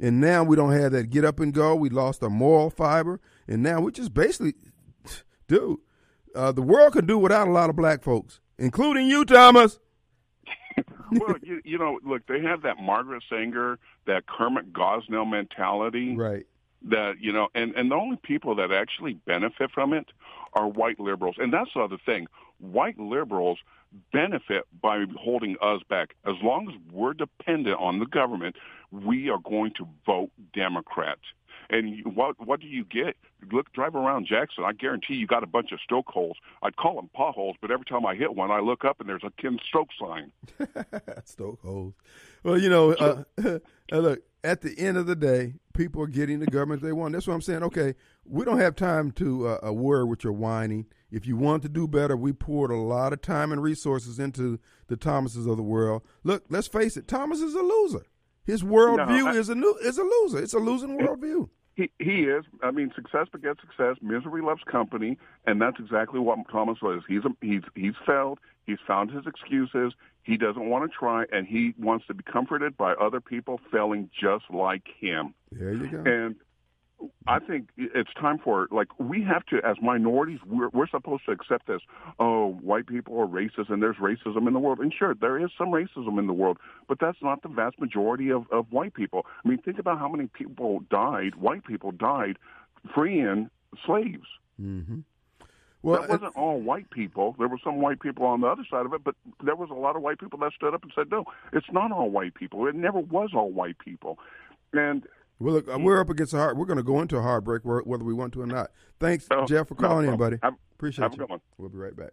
And 0.00 0.20
now 0.20 0.42
we 0.42 0.56
don't 0.56 0.72
have 0.72 0.90
that 0.92 1.10
get 1.10 1.24
up 1.24 1.38
and 1.38 1.54
go. 1.54 1.76
We 1.76 1.88
lost 1.88 2.24
our 2.24 2.30
moral 2.30 2.68
fiber. 2.68 3.20
And 3.46 3.62
now 3.62 3.80
we 3.80 3.92
just 3.92 4.12
basically, 4.12 4.54
dude, 5.46 5.78
uh, 6.34 6.50
the 6.50 6.62
world 6.62 6.94
could 6.94 7.06
do 7.06 7.16
without 7.16 7.46
a 7.46 7.52
lot 7.52 7.70
of 7.70 7.76
black 7.76 8.02
folks, 8.02 8.40
including 8.58 9.06
you, 9.06 9.24
Thomas. 9.24 9.78
well, 11.20 11.36
you, 11.42 11.60
you 11.64 11.78
know, 11.78 11.98
look, 12.04 12.26
they 12.26 12.40
have 12.40 12.62
that 12.62 12.78
Margaret 12.78 13.22
Sanger, 13.28 13.78
that 14.06 14.26
Kermit 14.26 14.72
Gosnell 14.72 15.28
mentality. 15.28 16.16
Right. 16.16 16.46
that 16.82 17.14
you 17.20 17.32
know 17.32 17.48
and 17.54 17.74
and 17.74 17.90
the 17.90 17.94
only 17.94 18.16
people 18.16 18.56
that 18.56 18.72
actually 18.72 19.14
benefit 19.14 19.70
from 19.72 19.92
it 19.92 20.06
are 20.54 20.66
white 20.66 21.00
liberals. 21.00 21.36
And 21.38 21.52
that's 21.52 21.70
the 21.74 21.80
other 21.80 21.98
thing. 22.04 22.26
White 22.58 22.98
liberals 22.98 23.58
benefit 24.12 24.64
by 24.80 25.04
holding 25.16 25.56
us 25.60 25.82
back. 25.88 26.14
As 26.24 26.34
long 26.42 26.68
as 26.68 26.74
we're 26.92 27.14
dependent 27.14 27.78
on 27.78 27.98
the 27.98 28.06
government 28.06 28.56
we 28.92 29.30
are 29.30 29.38
going 29.38 29.72
to 29.78 29.88
vote 30.04 30.30
democrat 30.52 31.18
and 31.72 32.14
what 32.14 32.36
what 32.46 32.60
do 32.60 32.66
you 32.66 32.84
get? 32.84 33.16
Look, 33.50 33.72
drive 33.72 33.94
around 33.94 34.26
Jackson. 34.28 34.64
I 34.64 34.72
guarantee 34.72 35.14
you 35.14 35.26
got 35.26 35.42
a 35.42 35.46
bunch 35.46 35.72
of 35.72 35.80
stoke 35.80 36.06
holes. 36.08 36.36
I'd 36.62 36.76
call 36.76 36.96
them 36.96 37.08
potholes, 37.14 37.56
but 37.60 37.70
every 37.70 37.86
time 37.86 38.06
I 38.06 38.14
hit 38.14 38.36
one, 38.36 38.50
I 38.50 38.60
look 38.60 38.84
up 38.84 39.00
and 39.00 39.08
there's 39.08 39.24
a 39.24 39.32
Ken 39.40 39.58
Stoke 39.68 39.88
sign. 39.98 40.32
stoke 41.24 41.60
holes. 41.62 41.94
Well, 42.44 42.58
you 42.58 42.68
know, 42.68 42.92
uh, 43.42 43.58
look. 43.90 44.20
At 44.44 44.60
the 44.60 44.76
end 44.76 44.96
of 44.96 45.06
the 45.06 45.14
day, 45.14 45.54
people 45.72 46.02
are 46.02 46.08
getting 46.08 46.40
the 46.40 46.46
government 46.46 46.82
they 46.82 46.90
want. 46.90 47.12
That's 47.12 47.28
what 47.28 47.34
I'm 47.34 47.42
saying. 47.42 47.62
Okay, 47.62 47.94
we 48.24 48.44
don't 48.44 48.58
have 48.58 48.74
time 48.74 49.12
to 49.12 49.46
uh, 49.46 49.68
uh, 49.68 49.72
worry 49.72 50.04
with 50.04 50.24
your 50.24 50.32
whining. 50.32 50.86
If 51.12 51.28
you 51.28 51.36
want 51.36 51.62
to 51.62 51.68
do 51.68 51.86
better, 51.86 52.16
we 52.16 52.32
poured 52.32 52.72
a 52.72 52.76
lot 52.76 53.12
of 53.12 53.22
time 53.22 53.52
and 53.52 53.62
resources 53.62 54.18
into 54.18 54.58
the 54.88 54.96
Thomases 54.96 55.46
of 55.46 55.56
the 55.56 55.62
world. 55.62 56.02
Look, 56.24 56.42
let's 56.48 56.66
face 56.66 56.96
it, 56.96 57.06
Thomas 57.06 57.40
is 57.40 57.54
a 57.54 57.62
loser. 57.62 58.04
His 58.44 58.64
worldview 58.64 59.26
no, 59.26 59.34
is 59.34 59.48
a 59.48 59.54
new, 59.54 59.76
is 59.82 59.98
a 59.98 60.02
loser. 60.02 60.42
It's 60.42 60.54
a 60.54 60.58
losing 60.58 60.98
worldview. 60.98 61.48
He 61.82 62.04
he 62.04 62.22
is. 62.22 62.44
I 62.62 62.70
mean, 62.70 62.92
success 62.94 63.26
begets 63.32 63.60
success. 63.60 63.96
Misery 64.02 64.42
loves 64.42 64.62
company, 64.70 65.18
and 65.46 65.60
that's 65.60 65.78
exactly 65.78 66.20
what 66.20 66.38
Thomas 66.50 66.78
was. 66.82 67.02
He's 67.08 67.24
a, 67.24 67.30
he's 67.40 67.62
he's 67.74 67.94
failed. 68.06 68.38
He's 68.66 68.78
found 68.86 69.10
his 69.10 69.26
excuses. 69.26 69.92
He 70.22 70.36
doesn't 70.36 70.68
want 70.68 70.90
to 70.90 70.96
try, 70.96 71.24
and 71.32 71.46
he 71.46 71.74
wants 71.78 72.06
to 72.06 72.14
be 72.14 72.22
comforted 72.22 72.76
by 72.76 72.92
other 72.92 73.20
people 73.20 73.60
failing 73.72 74.08
just 74.18 74.44
like 74.50 74.86
him. 75.00 75.34
There 75.50 75.72
you 75.72 75.88
go. 75.88 76.02
And 76.08 76.36
I 77.26 77.38
think 77.38 77.68
it's 77.76 78.12
time 78.14 78.38
for 78.38 78.68
like 78.70 78.88
we 78.98 79.22
have 79.22 79.44
to 79.46 79.60
as 79.64 79.76
minorities 79.82 80.40
we're 80.46 80.68
we're 80.70 80.88
supposed 80.88 81.24
to 81.26 81.32
accept 81.32 81.66
this. 81.66 81.80
Oh, 82.18 82.52
white 82.62 82.86
people 82.86 83.18
are 83.20 83.26
racist 83.26 83.70
and 83.70 83.82
there's 83.82 83.96
racism 83.96 84.46
in 84.46 84.52
the 84.52 84.58
world. 84.58 84.80
And 84.80 84.92
sure, 84.92 85.14
there 85.14 85.38
is 85.38 85.50
some 85.56 85.68
racism 85.68 86.18
in 86.18 86.26
the 86.26 86.32
world, 86.32 86.58
but 86.88 86.98
that's 87.00 87.18
not 87.22 87.42
the 87.42 87.48
vast 87.48 87.80
majority 87.80 88.30
of 88.30 88.50
of 88.50 88.70
white 88.70 88.94
people. 88.94 89.26
I 89.44 89.48
mean, 89.48 89.58
think 89.58 89.78
about 89.78 89.98
how 89.98 90.08
many 90.08 90.28
people 90.28 90.80
died, 90.90 91.36
white 91.36 91.64
people 91.64 91.92
died 91.92 92.38
freeing 92.94 93.50
slaves. 93.86 94.26
Mm-hmm. 94.60 95.00
Well, 95.82 96.00
that 96.00 96.10
wasn't 96.10 96.36
all 96.36 96.60
white 96.60 96.90
people. 96.90 97.34
There 97.38 97.48
were 97.48 97.58
some 97.62 97.80
white 97.80 98.00
people 98.00 98.24
on 98.24 98.40
the 98.40 98.46
other 98.46 98.64
side 98.70 98.86
of 98.86 98.92
it, 98.94 99.02
but 99.02 99.16
there 99.42 99.56
was 99.56 99.68
a 99.70 99.74
lot 99.74 99.96
of 99.96 100.02
white 100.02 100.20
people 100.20 100.38
that 100.40 100.52
stood 100.52 100.74
up 100.74 100.84
and 100.84 100.92
said, 100.94 101.10
"No, 101.10 101.24
it's 101.52 101.66
not 101.72 101.90
all 101.90 102.08
white 102.08 102.34
people. 102.34 102.66
It 102.68 102.76
never 102.76 103.00
was 103.00 103.30
all 103.34 103.50
white 103.50 103.78
people." 103.78 104.18
And 104.72 105.06
well, 105.42 105.54
look, 105.54 105.66
we're 105.66 105.98
mm. 105.98 106.00
up 106.00 106.10
against 106.10 106.32
a 106.34 106.38
hard. 106.38 106.56
We're 106.56 106.66
going 106.66 106.78
to 106.78 106.82
go 106.82 107.00
into 107.00 107.16
a 107.16 107.22
hard 107.22 107.44
break, 107.44 107.62
whether 107.64 108.04
we 108.04 108.14
want 108.14 108.32
to 108.34 108.42
or 108.42 108.46
not. 108.46 108.70
Thanks, 109.00 109.26
no, 109.30 109.44
Jeff, 109.46 109.68
for 109.68 109.74
calling 109.74 110.06
no, 110.06 110.12
in, 110.12 110.18
buddy. 110.18 110.38
Have, 110.42 110.54
Appreciate 110.74 111.02
have 111.02 111.12
you. 111.12 111.20
Have 111.20 111.24
a 111.24 111.28
good 111.28 111.30
one. 111.30 111.40
We'll 111.58 111.68
be 111.68 111.78
right 111.78 111.96
back. 111.96 112.10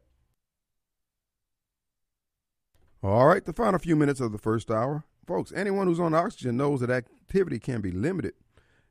All 3.02 3.28
right, 3.28 3.46
the 3.46 3.54
final 3.54 3.80
few 3.80 3.96
minutes 3.96 4.20
of 4.20 4.32
the 4.32 4.38
first 4.38 4.70
hour, 4.70 5.06
folks. 5.26 5.54
Anyone 5.56 5.88
who's 5.88 6.00
on 6.00 6.14
oxygen 6.14 6.58
knows 6.58 6.82
that 6.82 6.90
activity 6.90 7.60
can 7.60 7.82
be 7.82 7.92
limited. 7.92 8.34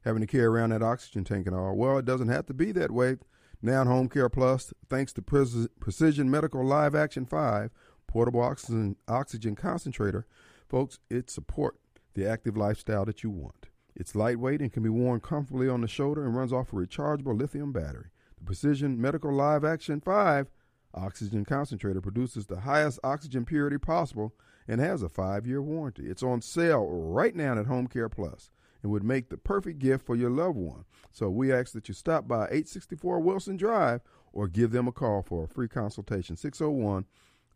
Having 0.04 0.22
to 0.22 0.26
carry 0.26 0.44
around 0.44 0.70
that 0.70 0.82
oxygen 0.82 1.24
tank 1.24 1.46
and 1.46 1.54
all. 1.54 1.74
Well, 1.74 1.98
it 1.98 2.04
doesn't 2.04 2.28
have 2.28 2.46
to 2.46 2.54
be 2.54 2.72
that 2.72 2.90
way. 2.90 3.16
Now 3.60 3.82
in 3.82 3.88
Home 3.88 4.08
Care 4.08 4.28
Plus, 4.28 4.72
thanks 4.88 5.12
to 5.14 5.22
Precision 5.22 6.30
Medical 6.30 6.64
Live 6.64 6.94
Active 6.94 7.28
5, 7.28 7.70
portable 8.06 8.40
oxygen, 8.40 8.96
oxygen 9.08 9.56
concentrator, 9.56 10.26
folks, 10.68 11.00
it 11.10 11.28
supports 11.28 11.78
the 12.14 12.28
active 12.28 12.56
lifestyle 12.56 13.04
that 13.04 13.22
you 13.22 13.30
want. 13.30 13.67
It's 13.98 14.14
lightweight 14.14 14.62
and 14.62 14.72
can 14.72 14.84
be 14.84 14.88
worn 14.88 15.18
comfortably 15.18 15.68
on 15.68 15.80
the 15.80 15.88
shoulder 15.88 16.24
and 16.24 16.34
runs 16.34 16.52
off 16.52 16.72
a 16.72 16.76
rechargeable 16.76 17.36
lithium 17.36 17.72
battery. 17.72 18.10
The 18.38 18.44
Precision 18.44 19.00
Medical 19.00 19.32
Live 19.32 19.64
Active 19.64 20.02
5 20.04 20.46
oxygen 20.94 21.44
concentrator 21.44 22.00
produces 22.00 22.46
the 22.46 22.60
highest 22.60 23.00
oxygen 23.02 23.44
purity 23.44 23.76
possible 23.76 24.34
and 24.68 24.80
has 24.80 25.02
a 25.02 25.08
five 25.08 25.46
year 25.46 25.60
warranty. 25.60 26.06
It's 26.06 26.22
on 26.22 26.40
sale 26.40 26.86
right 26.86 27.34
now 27.34 27.58
at 27.58 27.66
Home 27.66 27.88
Care 27.88 28.08
Plus 28.08 28.50
and 28.82 28.92
would 28.92 29.02
make 29.02 29.28
the 29.28 29.36
perfect 29.36 29.80
gift 29.80 30.06
for 30.06 30.14
your 30.14 30.30
loved 30.30 30.56
one. 30.56 30.84
So 31.10 31.28
we 31.28 31.52
ask 31.52 31.72
that 31.72 31.88
you 31.88 31.94
stop 31.94 32.28
by 32.28 32.44
864 32.44 33.20
Wilson 33.20 33.56
Drive 33.56 34.00
or 34.32 34.46
give 34.46 34.70
them 34.70 34.86
a 34.86 34.92
call 34.92 35.22
for 35.22 35.44
a 35.44 35.48
free 35.48 35.68
consultation 35.68 36.36
601 36.36 37.04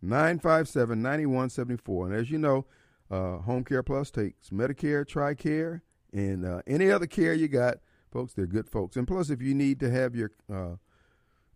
957 0.02 1.00
9174. 1.00 2.06
And 2.08 2.16
as 2.16 2.30
you 2.30 2.38
know, 2.38 2.66
uh, 3.10 3.38
Home 3.38 3.62
Care 3.62 3.84
Plus 3.84 4.10
takes 4.10 4.50
Medicare, 4.50 5.06
TRICARE, 5.06 5.82
and 6.12 6.44
uh, 6.44 6.62
any 6.66 6.90
other 6.90 7.06
care 7.06 7.32
you 7.32 7.48
got. 7.48 7.78
Folks, 8.10 8.34
they're 8.34 8.46
good 8.46 8.68
folks. 8.68 8.96
And 8.96 9.06
plus, 9.06 9.30
if 9.30 9.40
you 9.40 9.54
need 9.54 9.80
to 9.80 9.90
have 9.90 10.14
your 10.14 10.32
uh, 10.52 10.76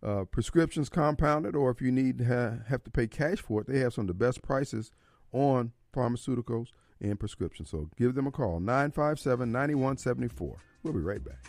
uh, 0.03 0.25
prescriptions 0.25 0.89
compounded 0.89 1.55
or 1.55 1.69
if 1.69 1.81
you 1.81 1.91
need 1.91 2.17
to 2.19 2.25
ha- 2.25 2.63
have 2.67 2.83
to 2.83 2.91
pay 2.91 3.07
cash 3.07 3.39
for 3.39 3.61
it, 3.61 3.67
they 3.67 3.79
have 3.79 3.93
some 3.93 4.03
of 4.03 4.07
the 4.07 4.13
best 4.13 4.41
prices 4.41 4.91
on 5.31 5.71
pharmaceuticals 5.93 6.69
and 6.99 7.19
prescriptions. 7.19 7.69
So 7.69 7.89
give 7.97 8.15
them 8.15 8.27
a 8.27 8.31
call, 8.31 8.59
957 8.59 9.51
9174. 9.51 10.57
We'll 10.83 10.93
be 10.93 10.99
right 10.99 11.23
back. 11.23 11.43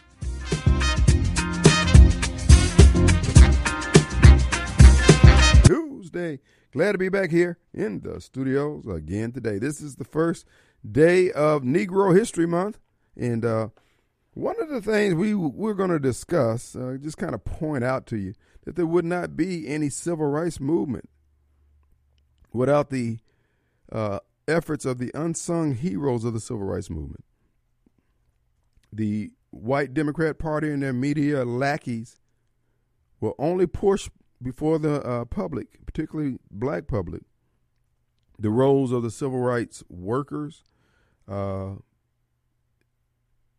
Tuesday. 5.64 6.40
Glad 6.72 6.92
to 6.92 6.98
be 6.98 7.08
back 7.08 7.30
here 7.30 7.58
in 7.74 8.00
the 8.00 8.20
studios 8.20 8.86
again 8.86 9.32
today. 9.32 9.58
This 9.58 9.80
is 9.80 9.96
the 9.96 10.04
first 10.04 10.46
day 10.90 11.30
of 11.32 11.62
Negro 11.62 12.16
History 12.16 12.46
Month. 12.46 12.78
And 13.18 13.44
uh, 13.44 13.68
one 14.34 14.60
of 14.60 14.68
the 14.68 14.80
things 14.80 15.14
we, 15.14 15.34
we're 15.34 15.74
going 15.74 15.90
to 15.90 15.98
discuss, 15.98 16.76
uh, 16.76 16.96
just 17.00 17.18
kind 17.18 17.34
of 17.34 17.44
point 17.44 17.82
out 17.84 18.06
to 18.06 18.16
you, 18.16 18.34
that 18.64 18.76
there 18.76 18.86
would 18.86 19.04
not 19.04 19.36
be 19.36 19.66
any 19.66 19.88
civil 19.90 20.26
rights 20.26 20.60
movement 20.60 21.08
without 22.52 22.90
the 22.90 23.18
uh, 23.90 24.20
efforts 24.46 24.84
of 24.84 24.98
the 24.98 25.10
unsung 25.14 25.74
heroes 25.74 26.24
of 26.24 26.32
the 26.32 26.40
civil 26.40 26.64
rights 26.64 26.88
movement. 26.88 27.24
The 28.92 29.32
white 29.50 29.92
Democrat 29.92 30.38
Party 30.38 30.70
and 30.70 30.82
their 30.82 30.92
media 30.92 31.44
lackeys 31.44 32.18
will 33.20 33.34
only 33.38 33.66
push 33.66 34.08
before 34.40 34.78
the 34.78 35.02
uh, 35.02 35.24
public, 35.24 35.84
particularly 35.84 36.38
black 36.50 36.86
public, 36.86 37.22
the 38.38 38.50
roles 38.50 38.92
of 38.92 39.02
the 39.02 39.10
civil 39.10 39.40
rights 39.40 39.82
workers, 39.88 40.62
uh, 41.26 41.70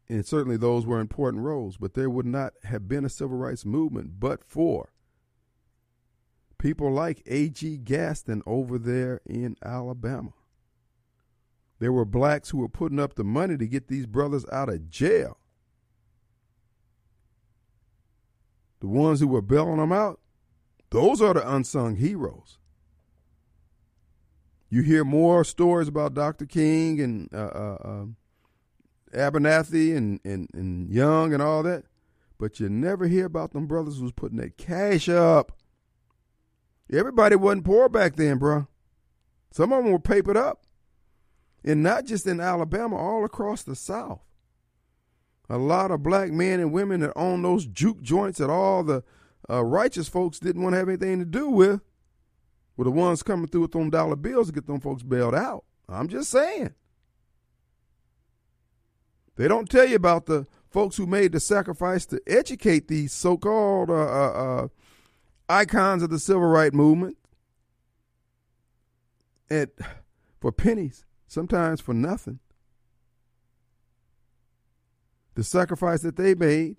and 0.09 0.25
certainly 0.25 0.57
those 0.57 0.85
were 0.85 0.99
important 0.99 1.43
roles, 1.43 1.77
but 1.77 1.93
there 1.93 2.09
would 2.09 2.25
not 2.25 2.53
have 2.63 2.87
been 2.87 3.05
a 3.05 3.09
civil 3.09 3.37
rights 3.37 3.65
movement 3.65 4.19
but 4.19 4.43
for 4.43 4.91
people 6.57 6.91
like 6.91 7.23
A.G. 7.25 7.77
Gaston 7.77 8.43
over 8.45 8.77
there 8.77 9.21
in 9.25 9.55
Alabama. 9.63 10.33
There 11.79 11.93
were 11.93 12.05
blacks 12.05 12.49
who 12.49 12.57
were 12.57 12.69
putting 12.69 12.99
up 12.99 13.15
the 13.15 13.23
money 13.23 13.57
to 13.57 13.65
get 13.65 13.87
these 13.87 14.05
brothers 14.05 14.45
out 14.51 14.69
of 14.69 14.89
jail. 14.89 15.37
The 18.81 18.87
ones 18.87 19.21
who 19.21 19.27
were 19.27 19.41
bailing 19.41 19.77
them 19.77 19.91
out, 19.91 20.19
those 20.89 21.21
are 21.21 21.33
the 21.33 21.49
unsung 21.55 21.95
heroes. 21.95 22.57
You 24.69 24.81
hear 24.83 25.03
more 25.03 25.43
stories 25.43 25.87
about 25.87 26.13
Dr. 26.13 26.45
King 26.45 26.99
and 26.99 27.29
uh, 27.33 27.37
uh, 27.37 27.77
uh, 27.83 28.05
Abernathy 29.13 29.95
and, 29.95 30.19
and, 30.23 30.47
and 30.53 30.89
Young 30.89 31.33
and 31.33 31.41
all 31.41 31.63
that, 31.63 31.85
but 32.37 32.59
you 32.59 32.69
never 32.69 33.07
hear 33.07 33.25
about 33.25 33.51
them 33.51 33.67
brothers 33.67 33.97
who 33.97 34.03
was 34.03 34.11
putting 34.11 34.37
that 34.37 34.57
cash 34.57 35.09
up. 35.09 35.51
Everybody 36.91 37.35
wasn't 37.35 37.65
poor 37.65 37.89
back 37.89 38.15
then, 38.15 38.37
bro. 38.37 38.67
Some 39.51 39.73
of 39.73 39.83
them 39.83 39.91
were 39.91 39.99
papered 39.99 40.37
up. 40.37 40.63
And 41.63 41.83
not 41.83 42.05
just 42.05 42.25
in 42.25 42.39
Alabama, 42.39 42.95
all 42.95 43.25
across 43.25 43.63
the 43.63 43.75
South. 43.75 44.21
A 45.49 45.57
lot 45.57 45.91
of 45.91 46.03
black 46.03 46.31
men 46.31 46.59
and 46.59 46.71
women 46.71 47.01
that 47.01 47.11
owned 47.15 47.43
those 47.43 47.65
juke 47.65 48.01
joints 48.01 48.37
that 48.37 48.49
all 48.49 48.83
the 48.83 49.03
uh, 49.49 49.63
righteous 49.63 50.07
folks 50.07 50.39
didn't 50.39 50.61
want 50.61 50.73
to 50.73 50.77
have 50.77 50.87
anything 50.87 51.19
to 51.19 51.25
do 51.25 51.49
with 51.49 51.81
were 52.77 52.85
the 52.85 52.91
ones 52.91 53.23
coming 53.23 53.47
through 53.47 53.61
with 53.61 53.71
them 53.71 53.89
dollar 53.89 54.15
bills 54.15 54.47
to 54.47 54.53
get 54.53 54.67
them 54.67 54.79
folks 54.79 55.03
bailed 55.03 55.35
out. 55.35 55.65
I'm 55.89 56.07
just 56.07 56.29
saying. 56.29 56.75
They 59.39 59.47
don't 59.47 59.69
tell 59.69 59.85
you 59.87 59.95
about 59.95 60.25
the 60.25 60.45
folks 60.69 60.97
who 60.97 61.07
made 61.07 61.31
the 61.31 61.39
sacrifice 61.39 62.05
to 62.07 62.19
educate 62.27 62.89
these 62.89 63.13
so-called 63.13 63.89
uh, 63.89 63.93
uh, 63.93 64.31
uh 64.31 64.67
icons 65.47 66.03
of 66.03 66.09
the 66.09 66.19
civil 66.19 66.43
rights 66.43 66.75
movement 66.75 67.17
at 69.49 69.69
for 70.41 70.51
pennies, 70.51 71.05
sometimes 71.25 71.79
for 71.79 71.93
nothing. 71.93 72.39
The 75.35 75.45
sacrifice 75.45 76.01
that 76.01 76.17
they 76.17 76.35
made 76.35 76.75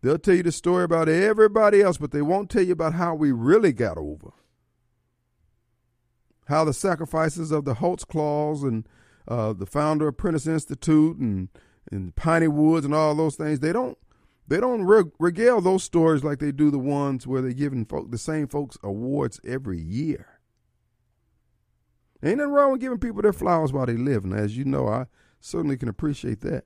They'll 0.00 0.18
tell 0.18 0.34
you 0.34 0.42
the 0.42 0.52
story 0.52 0.84
about 0.84 1.10
everybody 1.10 1.82
else, 1.82 1.98
but 1.98 2.12
they 2.12 2.22
won't 2.22 2.48
tell 2.48 2.62
you 2.62 2.72
about 2.72 2.94
how 2.94 3.14
we 3.14 3.30
really 3.30 3.72
got 3.72 3.98
over. 3.98 4.32
How 6.46 6.64
the 6.64 6.72
sacrifices 6.72 7.52
of 7.52 7.66
the 7.66 7.74
Holtzclaws 7.74 8.62
and 8.62 8.88
uh, 9.28 9.52
the 9.52 9.66
founder 9.66 10.08
of 10.08 10.16
Prentiss 10.16 10.46
Institute 10.46 11.16
and 11.18 11.48
and 11.90 12.14
Piney 12.14 12.48
Woods 12.48 12.86
and 12.86 12.94
all 12.94 13.14
those 13.14 13.36
things, 13.36 13.60
they 13.60 13.72
don't 13.72 13.98
they 14.48 14.60
don't 14.60 14.84
regale 15.18 15.60
those 15.60 15.84
stories 15.84 16.24
like 16.24 16.38
they 16.38 16.52
do 16.52 16.70
the 16.70 16.78
ones 16.78 17.26
where 17.26 17.40
they're 17.40 17.52
giving 17.52 17.84
folk, 17.84 18.10
the 18.10 18.18
same 18.18 18.46
folks 18.48 18.76
awards 18.82 19.40
every 19.44 19.80
year. 19.80 20.40
Ain't 22.22 22.38
nothing 22.38 22.52
wrong 22.52 22.72
with 22.72 22.80
giving 22.80 22.98
people 22.98 23.22
their 23.22 23.32
flowers 23.32 23.72
while 23.72 23.86
they 23.86 23.96
live, 23.96 24.24
and 24.24 24.34
as 24.34 24.56
you 24.56 24.64
know, 24.64 24.88
I 24.88 25.06
certainly 25.40 25.76
can 25.76 25.88
appreciate 25.88 26.40
that. 26.42 26.64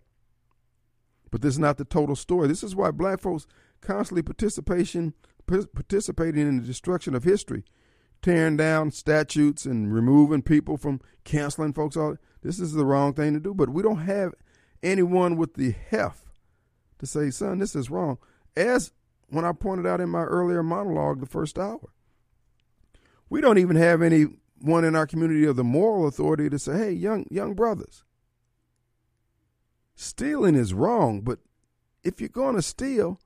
But 1.31 1.43
this 1.43 1.55
is 1.55 1.59
not 1.59 1.77
the 1.79 1.85
total 1.85 2.17
story. 2.17 2.49
This 2.49 2.63
is 2.63 2.77
why 2.77 2.91
black 2.91 3.21
folks 3.21 3.47
constantly 3.81 4.23
participation 4.23 5.15
participating 5.47 6.47
in 6.47 6.61
the 6.61 6.67
destruction 6.67 7.15
of 7.15 7.25
history, 7.25 7.65
tearing 8.21 8.57
down 8.57 8.91
statutes 8.91 9.65
and 9.65 9.95
removing 9.95 10.43
people 10.43 10.77
from 10.77 11.01
canceling 11.25 11.73
folks. 11.73 11.97
All 11.97 12.17
this 12.47 12.61
is 12.61 12.73
the 12.73 12.87
wrong 12.87 13.13
thing 13.13 13.35
to 13.35 13.41
do. 13.41 13.55
But 13.55 13.71
we 13.71 13.83
don't 13.83 14.03
have 14.03 14.35
anyone 14.83 15.37
with 15.37 15.55
the 15.55 15.73
heft 15.73 16.25
to 16.99 17.07
say, 17.07 17.31
"Son, 17.31 17.59
this 17.59 17.75
is 17.75 17.91
wrong." 17.91 18.19
As 18.57 18.93
when 19.29 19.45
I 19.45 19.53
pointed 19.53 19.87
out 19.87 20.01
in 20.01 20.09
my 20.09 20.23
earlier 20.23 20.63
monologue, 20.63 21.21
the 21.21 21.27
first 21.27 21.59
hour, 21.59 21.91
we 23.29 23.41
don't 23.41 23.59
even 23.59 23.77
have 23.77 24.01
anyone 24.01 24.85
in 24.85 24.97
our 24.97 25.07
community 25.07 25.45
of 25.45 25.57
the 25.57 25.65
moral 25.65 26.07
authority 26.07 26.49
to 26.49 26.59
say, 26.59 26.79
"Hey, 26.79 26.93
young 26.93 27.27
young 27.31 27.55
brothers." 27.55 28.05
stealing 29.97 30.55
is 30.55 30.75
wrong, 30.75 31.23
but 31.23 31.41
if 32.05 32.21
you're 32.21 32.29
going 32.29 32.55
to 32.55 32.63
steal, 32.63 33.19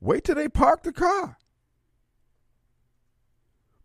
wait 0.00 0.24
till 0.24 0.34
they 0.34 0.48
park 0.48 0.82
the 0.82 0.92
car. 0.92 1.36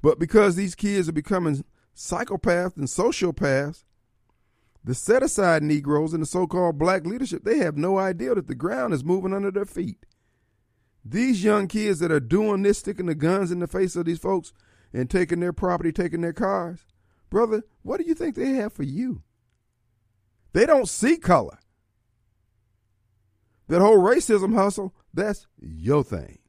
But 0.02 0.20
because 0.20 0.56
these 0.56 0.74
kids 0.74 1.08
are 1.08 1.14
becoming 1.14 1.64
psychopaths 1.96 2.76
and 2.76 2.88
sociopaths, 2.88 3.84
the 4.84 4.94
set 4.94 5.24
aside 5.24 5.64
Negroes 5.64 6.14
and 6.14 6.22
the 6.22 6.28
so 6.28 6.46
called 6.46 6.78
black 6.78 7.06
leadership, 7.06 7.44
they 7.44 7.60
have 7.60 7.78
no 7.78 7.98
idea 7.98 8.36
that 8.36 8.48
the 8.48 8.56
ground 8.56 8.94
is 8.94 9.04
moving 9.04 9.34
under 9.34 9.52
their 9.52 9.66
feet. 9.66 10.06
These 11.06 11.44
young 11.44 11.68
kids 11.68 12.00
that 12.00 12.12
are 12.12 12.20
doing 12.20 12.64
this, 12.64 12.80
sticking 12.80 13.06
the 13.06 13.16
guns 13.16 13.52
in 13.52 13.60
the 13.60 13.68
face 13.68 13.96
of 13.96 14.06
these 14.06 14.20
folks 14.20 14.54
and 14.94 15.10
taking 15.10 15.40
their 15.40 15.54
property, 15.54 15.92
taking 15.92 16.22
their 16.22 16.34
cars, 16.34 16.86
brother, 17.30 17.64
what 17.82 18.00
do 18.00 18.06
you 18.06 18.14
think 18.14 18.36
they 18.36 18.52
have 18.52 18.74
for 18.74 18.84
you? 18.84 19.24
They 20.54 20.66
don't 20.66 20.88
see 20.88 21.18
color. 21.18 21.60
That 23.68 23.82
whole 23.82 23.98
racism 23.98 24.54
hustle, 24.54 24.94
that's 25.14 25.48
your 25.60 26.04
thing. 26.04 26.40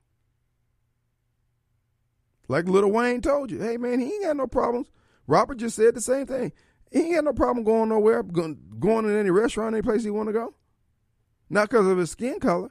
Like 2.48 2.68
Lil 2.68 2.90
Wayne 2.90 3.22
told 3.22 3.50
you, 3.50 3.60
hey 3.60 3.76
man, 3.76 4.00
he 4.00 4.06
ain't 4.06 4.24
got 4.24 4.36
no 4.36 4.46
problems. 4.46 4.90
Robert 5.26 5.56
just 5.56 5.76
said 5.76 5.94
the 5.94 6.00
same 6.00 6.26
thing. 6.26 6.52
He 6.94 7.00
ain't 7.00 7.14
got 7.16 7.24
no 7.24 7.32
problem 7.32 7.64
going 7.64 7.88
nowhere, 7.88 8.22
going, 8.22 8.56
in 8.80 9.18
any 9.18 9.30
restaurant, 9.30 9.74
any 9.74 9.82
place 9.82 10.04
he 10.04 10.10
want 10.10 10.28
to 10.28 10.32
go. 10.32 10.54
Not 11.50 11.68
because 11.68 11.88
of 11.88 11.98
his 11.98 12.12
skin 12.12 12.38
color, 12.38 12.70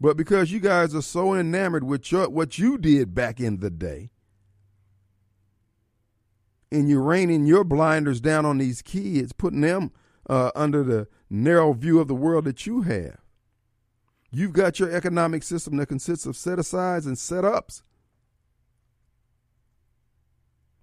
but 0.00 0.16
because 0.16 0.50
you 0.50 0.58
guys 0.58 0.92
are 0.92 1.02
so 1.02 1.32
enamored 1.32 1.84
with 1.84 2.10
your, 2.10 2.28
what 2.28 2.58
you 2.58 2.76
did 2.76 3.14
back 3.14 3.38
in 3.38 3.60
the 3.60 3.70
day. 3.70 4.10
And 6.72 6.88
you're 6.88 7.00
raining 7.00 7.46
your 7.46 7.62
blinders 7.62 8.20
down 8.20 8.44
on 8.44 8.58
these 8.58 8.82
kids, 8.82 9.32
putting 9.32 9.60
them 9.60 9.92
uh, 10.28 10.50
under 10.56 10.82
the 10.82 11.06
narrow 11.30 11.74
view 11.74 12.00
of 12.00 12.08
the 12.08 12.16
world 12.16 12.44
that 12.46 12.66
you 12.66 12.82
have. 12.82 13.18
You've 14.32 14.52
got 14.52 14.80
your 14.80 14.90
economic 14.90 15.44
system 15.44 15.76
that 15.76 15.86
consists 15.86 16.26
of 16.26 16.36
set 16.36 16.58
asides 16.58 17.06
and 17.06 17.16
set 17.16 17.44
ups. 17.44 17.84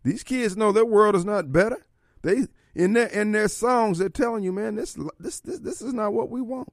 These 0.05 0.23
kids 0.23 0.55
know 0.55 0.71
their 0.71 0.85
world 0.85 1.17
is 1.17 1.25
not 1.25 1.51
better. 1.51 1.85
They 2.21 2.47
in 2.75 2.93
their 2.93 3.07
in 3.07 3.31
their 3.31 3.47
songs 3.47 3.97
they're 3.97 4.09
telling 4.09 4.43
you, 4.43 4.51
man, 4.51 4.75
this 4.75 4.97
this 5.19 5.39
this 5.39 5.59
this 5.59 5.81
is 5.81 5.93
not 5.93 6.13
what 6.13 6.29
we 6.29 6.41
want. 6.41 6.71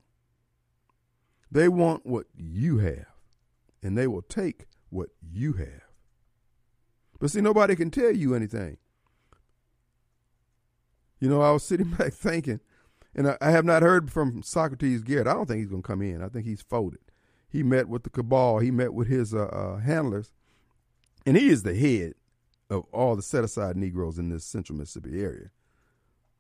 They 1.51 1.69
want 1.69 2.05
what 2.05 2.27
you 2.37 2.79
have, 2.79 3.07
and 3.83 3.97
they 3.97 4.07
will 4.07 4.23
take 4.23 4.67
what 4.91 5.11
you 5.23 5.55
have. 5.55 5.83
But 7.19 7.31
see, 7.31 7.41
nobody 7.41 7.77
can 7.77 7.91
tell 7.91 8.11
you 8.11 8.35
anything. 8.35 8.79
You 11.19 11.29
know, 11.29 11.41
I 11.41 11.51
was 11.51 11.65
sitting 11.65 11.91
back 11.99 12.13
thinking, 12.13 12.61
and 13.15 13.29
I, 13.29 13.39
I 13.41 13.51
have 13.51 13.65
not 13.65 13.83
heard 13.83 14.11
from 14.11 14.43
Socrates 14.43 15.03
Garrett. 15.03 15.27
I 15.27 15.35
don't 15.35 15.47
think 15.47 15.61
he's 15.61 15.71
going 15.71 15.83
to 15.83 15.87
come 15.87 16.03
in. 16.03 16.23
I 16.23 16.29
think 16.29 16.45
he's 16.45 16.63
folded. 16.63 17.01
He 17.49 17.63
met 17.63 17.89
with 17.89 18.03
the 18.03 18.11
cabal. 18.11 18.59
He 18.59 18.71
met 18.71 18.93
with 18.93 19.09
his 19.09 19.33
uh, 19.33 19.45
uh, 19.45 19.79
handlers, 19.79 20.33
and 21.25 21.37
he 21.37 21.49
is 21.49 21.63
the 21.63 21.75
head 21.75 22.15
of 22.71 22.85
all 22.93 23.17
the 23.17 23.23
set 23.23 23.45
aside 23.45 23.77
Negroes 23.77 24.19
in 24.19 24.29
this 24.29 24.45
central 24.45 24.79
Mississippi 24.79 25.21
area. 25.21 25.51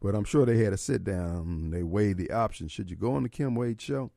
But 0.00 0.14
I'm 0.14 0.24
sure 0.24 0.44
they 0.44 0.58
had 0.58 0.72
a 0.72 0.76
sit 0.76 1.04
down. 1.04 1.70
They 1.70 1.82
weighed 1.82 2.18
the 2.18 2.30
options. 2.30 2.72
Should 2.72 2.90
you 2.90 2.96
go 2.96 3.14
on 3.14 3.22
the 3.22 3.28
Kim 3.28 3.54
Wade 3.54 3.80
show? 3.80 4.10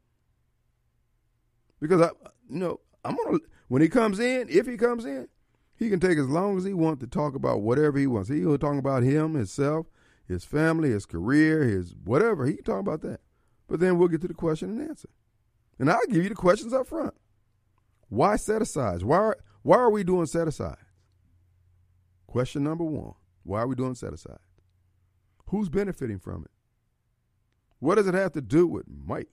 Because 1.80 2.01
I, 2.01 2.10
you 2.49 2.60
know, 2.60 2.80
I'm 3.05 3.16
gonna 3.16 3.39
when 3.70 3.82
he 3.82 3.88
comes 3.88 4.20
in, 4.20 4.49
if 4.49 4.68
he 4.68 4.76
comes 4.76 5.05
in, 5.05 5.28
he 5.76 5.89
can 5.89 5.99
take 5.99 6.18
as 6.18 6.28
long 6.28 6.57
as 6.57 6.66
he 6.66 6.74
wants 6.74 7.01
to 7.01 7.07
talk 7.07 7.36
about 7.36 7.62
whatever 7.62 7.97
he 7.97 8.07
wants. 8.07 8.30
He'll 8.30 8.57
talk 8.57 8.78
about 8.78 9.03
him, 9.03 9.36
himself, 9.36 9.88
his 10.28 10.43
family, 10.43 10.89
his 10.89 11.05
career, 11.05 11.64
his 11.64 11.95
whatever. 12.03 12.45
He 12.45 12.55
can 12.55 12.66
talk 12.66 12.80
about 12.82 13.01
that. 13.01 13.22
But 13.68 13.80
then 13.80 13.97
we'll 13.97 14.10
get 14.10 14.22
to 14.22 14.28
the 14.28 14.34
question 14.34 14.72
and 14.72 14.89
answer. 14.89 15.10
And 15.78 15.89
I'll 15.89 16.05
give 16.07 16.24
you 16.24 16.30
the 16.30 16.36
questions 16.36 16.74
up 16.74 16.88
front. 16.88 17.14
Why 18.10 18.36
set 18.36 18.62
asides? 18.62 19.05
Why 19.05 19.34
why 19.62 19.78
are 19.78 19.91
we 19.91 20.03
doing 20.03 20.26
set 20.26 20.47
asides? 20.47 20.88
Question 22.30 22.63
number 22.63 22.84
one 22.84 23.15
Why 23.41 23.61
are 23.61 23.67
we 23.67 23.73
doing 23.73 23.95
set 23.95 24.13
aside? 24.13 24.38
Who's 25.47 25.67
benefiting 25.67 26.19
from 26.19 26.43
it? 26.43 26.51
What 27.80 27.95
does 27.95 28.05
it 28.05 28.13
have 28.13 28.34
to 28.34 28.41
do 28.41 28.67
with 28.67 28.86
Mike? 28.88 29.30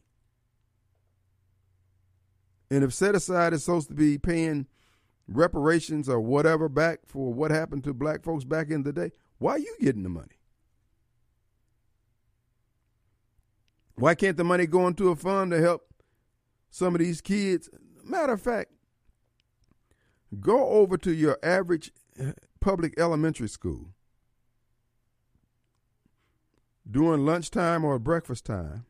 And 2.71 2.83
if 2.83 2.95
set 2.95 3.15
aside 3.15 3.53
is 3.53 3.65
supposed 3.65 3.89
to 3.89 3.95
be 3.95 4.17
paying 4.17 4.67
reparations 5.29 6.09
or 6.09 6.21
whatever 6.21 6.71
back 6.71 7.01
for 7.05 7.35
what 7.35 7.51
happened 7.51 7.85
to 7.85 7.93
black 7.93 8.25
folks 8.25 8.45
back 8.45 8.71
in 8.71 8.83
the 8.83 8.95
day, 8.95 9.11
why 9.37 9.53
are 9.53 9.59
you 9.59 9.77
getting 9.79 10.03
the 10.03 10.09
money? 10.09 10.39
Why 13.97 14.15
can't 14.15 14.39
the 14.39 14.45
money 14.45 14.67
go 14.67 14.87
into 14.87 15.11
a 15.11 15.17
fund 15.17 15.51
to 15.51 15.61
help 15.61 15.83
some 16.71 16.95
of 16.95 17.01
these 17.01 17.21
kids? 17.21 17.69
Matter 18.03 18.33
of 18.33 18.41
fact, 18.41 18.71
go 20.41 20.67
over 20.69 20.97
to 20.97 21.13
your 21.13 21.39
average 21.43 21.93
public 22.67 22.99
elementary 22.99 23.49
school 23.49 23.95
during 26.91 27.25
lunchtime 27.25 27.85
or 27.85 27.97
breakfast 27.97 28.45
time 28.45 28.85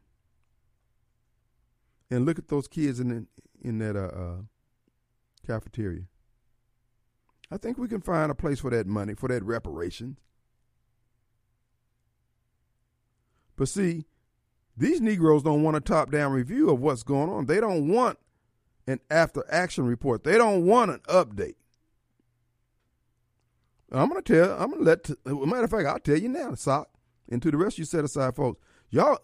and 2.11 2.25
look 2.25 2.39
at 2.39 2.49
those 2.49 2.67
kids 2.67 3.01
in 3.01 3.09
the, 3.11 3.27
in 3.61 3.79
that 3.79 3.95
uh, 3.95 4.07
uh, 4.07 4.37
cafeteria. 5.47 6.05
I 7.51 7.59
think 7.59 7.77
we 7.77 7.87
can 7.87 8.01
find 8.01 8.31
a 8.33 8.35
place 8.35 8.61
for 8.61 8.71
that 8.71 8.87
money, 8.87 9.13
for 9.13 9.29
that 9.29 9.45
reparations. 9.45 10.17
But 13.57 13.69
see, 13.69 14.07
these 14.75 15.03
Negroes 15.03 15.43
don't 15.43 15.63
want 15.63 15.77
a 15.77 15.81
top 15.83 16.11
down 16.11 16.33
review 16.33 16.71
of 16.71 16.81
what's 16.81 17.03
going 17.03 17.29
on. 17.29 17.45
They 17.45 17.61
don't 17.61 17.89
want 17.89 18.19
an 18.87 19.01
after 19.11 19.45
action 19.51 19.85
report. 19.85 20.25
They 20.25 20.39
don't 20.39 20.65
want 20.65 20.93
an 20.93 21.01
update. 21.11 21.57
I'm 23.93 24.09
gonna 24.09 24.23
tell. 24.23 24.53
I'm 24.61 24.71
gonna 24.71 24.83
let. 24.83 25.09
matter 25.47 25.65
of 25.65 25.71
fact, 25.71 25.87
I'll 25.87 26.01
tell 26.01 26.19
you 26.19 26.29
now, 26.29 26.55
Sock, 26.55 26.89
and 27.31 27.41
to 27.43 27.51
the 27.51 27.57
rest 27.57 27.79
you 27.79 27.85
set 27.85 28.05
aside 28.05 28.35
folks, 28.35 28.61
y'all, 28.91 29.19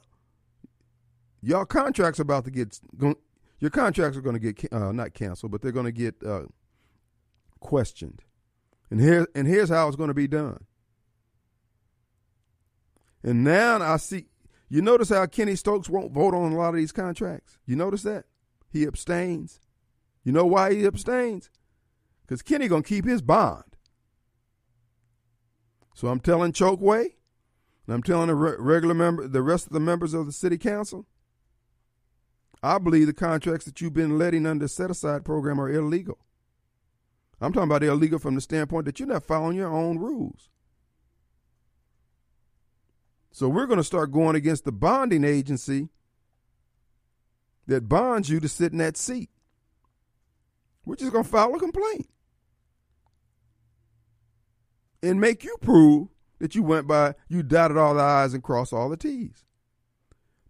y'all 1.40 1.64
contracts 1.64 2.20
about 2.20 2.44
to 2.44 2.50
get. 2.50 2.78
Your 3.58 3.70
contracts 3.70 4.18
are 4.18 4.22
to 4.40 4.52
get 4.52 4.72
uh, 4.72 4.90
not 4.90 5.14
canceled, 5.14 5.52
but 5.52 5.62
they're 5.62 5.70
to 5.86 5.92
get 5.92 6.16
uh, 6.24 6.46
questioned. 7.60 8.22
And 8.90 9.00
here 9.00 9.26
and 9.34 9.46
here's 9.46 9.68
how 9.68 9.88
it's 9.88 9.96
to 10.08 10.14
be 10.14 10.28
done. 10.28 10.64
And 13.22 13.44
now 13.44 13.80
I 13.80 13.96
see 13.96 14.26
you 14.68 14.82
notice 14.82 15.10
how 15.10 15.26
Kenny 15.26 15.54
Stokes 15.54 15.88
won't 15.88 16.12
vote 16.12 16.34
on 16.34 16.52
a 16.52 16.56
lot 16.56 16.70
of 16.70 16.76
these 16.76 16.92
contracts? 16.92 17.58
You 17.66 17.76
notice 17.76 18.02
that? 18.02 18.24
He 18.70 18.84
abstains. 18.84 19.60
You 20.24 20.32
know 20.32 20.46
why 20.46 20.72
he 20.72 20.86
abstains? 20.86 21.50
Because 22.22 22.42
Kenny 22.42 22.68
gonna 22.68 22.82
keep 22.82 23.04
his 23.04 23.22
bond. 23.22 23.71
So 25.94 26.08
I'm 26.08 26.20
telling 26.20 26.52
Chokwe, 26.52 27.00
and 27.86 27.94
I'm 27.94 28.02
telling 28.02 28.28
the 28.28 28.34
regular 28.34 28.94
member, 28.94 29.26
the 29.28 29.42
rest 29.42 29.66
of 29.66 29.72
the 29.72 29.80
members 29.80 30.14
of 30.14 30.26
the 30.26 30.32
city 30.32 30.58
council, 30.58 31.06
I 32.62 32.78
believe 32.78 33.06
the 33.06 33.12
contracts 33.12 33.64
that 33.64 33.80
you've 33.80 33.92
been 33.92 34.18
letting 34.18 34.46
under 34.46 34.68
set 34.68 34.90
aside 34.90 35.24
program 35.24 35.60
are 35.60 35.70
illegal. 35.70 36.18
I'm 37.40 37.52
talking 37.52 37.68
about 37.68 37.82
illegal 37.82 38.20
from 38.20 38.36
the 38.36 38.40
standpoint 38.40 38.84
that 38.84 39.00
you're 39.00 39.08
not 39.08 39.24
following 39.24 39.56
your 39.56 39.72
own 39.72 39.98
rules. 39.98 40.48
So 43.32 43.48
we're 43.48 43.66
going 43.66 43.78
to 43.78 43.84
start 43.84 44.12
going 44.12 44.36
against 44.36 44.64
the 44.64 44.72
bonding 44.72 45.24
agency 45.24 45.88
that 47.66 47.88
bonds 47.88 48.28
you 48.28 48.38
to 48.38 48.48
sit 48.48 48.72
in 48.72 48.78
that 48.78 48.96
seat. 48.96 49.30
We're 50.84 50.96
just 50.96 51.12
going 51.12 51.24
to 51.24 51.30
file 51.30 51.54
a 51.54 51.58
complaint 51.58 52.08
and 55.02 55.20
make 55.20 55.44
you 55.44 55.56
prove 55.60 56.08
that 56.38 56.54
you 56.54 56.62
went 56.62 56.86
by, 56.86 57.14
you 57.28 57.42
dotted 57.42 57.76
all 57.76 57.94
the 57.94 58.00
I's 58.02 58.34
and 58.34 58.42
crossed 58.42 58.72
all 58.72 58.88
the 58.88 58.96
T's. 58.96 59.44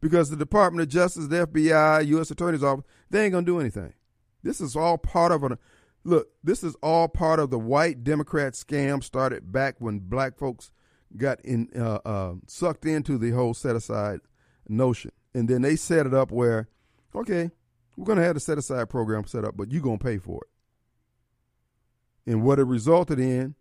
Because 0.00 0.30
the 0.30 0.36
Department 0.36 0.82
of 0.82 0.88
Justice, 0.88 1.28
the 1.28 1.46
FBI, 1.46 2.06
U.S. 2.08 2.30
Attorney's 2.30 2.64
Office, 2.64 2.84
they 3.10 3.24
ain't 3.24 3.32
going 3.32 3.44
to 3.44 3.52
do 3.52 3.60
anything. 3.60 3.94
This 4.42 4.60
is 4.60 4.74
all 4.74 4.98
part 4.98 5.30
of 5.30 5.44
a 5.44 5.58
look, 6.04 6.28
this 6.42 6.64
is 6.64 6.74
all 6.82 7.08
part 7.08 7.38
of 7.38 7.50
the 7.50 7.58
white 7.58 8.02
Democrat 8.02 8.54
scam 8.54 9.02
started 9.02 9.52
back 9.52 9.76
when 9.78 10.00
black 10.00 10.36
folks 10.36 10.70
got 11.16 11.40
in 11.44 11.68
uh, 11.76 11.98
uh, 12.04 12.34
sucked 12.46 12.86
into 12.86 13.18
the 13.18 13.30
whole 13.30 13.54
set 13.54 13.76
aside 13.76 14.20
notion, 14.68 15.12
and 15.34 15.48
then 15.48 15.62
they 15.62 15.76
set 15.76 16.06
it 16.06 16.14
up 16.14 16.30
where, 16.30 16.68
okay, 17.14 17.50
we're 17.96 18.06
going 18.06 18.18
to 18.18 18.24
have 18.24 18.34
the 18.34 18.40
set 18.40 18.58
aside 18.58 18.88
program 18.88 19.26
set 19.26 19.44
up, 19.44 19.56
but 19.56 19.70
you're 19.70 19.82
going 19.82 19.98
to 19.98 20.04
pay 20.04 20.18
for 20.18 20.40
it. 20.42 22.30
And 22.30 22.42
what 22.42 22.58
it 22.58 22.64
resulted 22.64 23.18
in, 23.18 23.54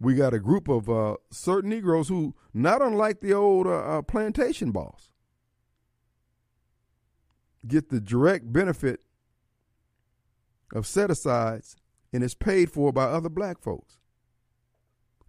we 0.00 0.14
got 0.14 0.32
a 0.32 0.40
group 0.40 0.66
of 0.68 0.88
uh, 0.88 1.16
certain 1.30 1.70
Negroes 1.70 2.08
who, 2.08 2.34
not 2.54 2.80
unlike 2.80 3.20
the 3.20 3.34
old 3.34 3.66
uh, 3.66 3.98
uh, 3.98 4.02
plantation 4.02 4.72
boss, 4.72 5.12
get 7.66 7.90
the 7.90 8.00
direct 8.00 8.50
benefit 8.50 9.00
of 10.74 10.86
set 10.86 11.10
asides 11.10 11.76
and 12.12 12.24
it's 12.24 12.34
paid 12.34 12.70
for 12.70 12.92
by 12.92 13.04
other 13.04 13.28
black 13.28 13.60
folks. 13.60 13.98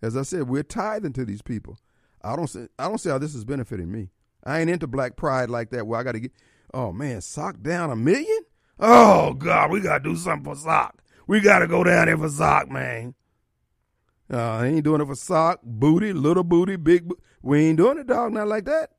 As 0.01 0.15
I 0.15 0.23
said, 0.23 0.47
we're 0.47 0.63
tithing 0.63 1.13
to 1.13 1.25
these 1.25 1.41
people. 1.41 1.77
I 2.23 2.35
don't 2.35 2.47
see, 2.47 2.67
I 2.79 2.87
don't 2.87 2.97
see 2.97 3.09
how 3.09 3.17
this 3.17 3.35
is 3.35 3.43
benefiting 3.43 3.91
me. 3.91 4.09
I 4.43 4.61
ain't 4.61 4.69
into 4.69 4.87
black 4.87 5.15
pride 5.15 5.49
like 5.49 5.69
that 5.71 5.85
where 5.85 5.99
I 5.99 6.03
got 6.03 6.13
to 6.13 6.19
get, 6.19 6.31
oh 6.73 6.91
man, 6.91 7.21
sock 7.21 7.61
down 7.61 7.91
a 7.91 7.95
million? 7.95 8.39
Oh 8.79 9.33
God, 9.33 9.69
we 9.69 9.81
got 9.81 10.03
to 10.03 10.09
do 10.09 10.15
something 10.15 10.53
for 10.53 10.59
sock. 10.59 11.03
We 11.27 11.39
got 11.39 11.59
to 11.59 11.67
go 11.67 11.83
down 11.83 12.07
there 12.07 12.17
for 12.17 12.29
sock, 12.29 12.69
man. 12.71 13.13
Uh, 14.31 14.37
I 14.37 14.67
ain't 14.67 14.83
doing 14.83 15.01
it 15.01 15.07
for 15.07 15.15
sock, 15.15 15.59
booty, 15.63 16.13
little 16.13 16.43
booty, 16.43 16.77
big 16.77 17.07
bo- 17.07 17.17
We 17.41 17.65
ain't 17.65 17.77
doing 17.77 17.97
it, 17.97 18.07
dog, 18.07 18.31
not 18.31 18.47
like 18.47 18.65
that. 18.65 18.91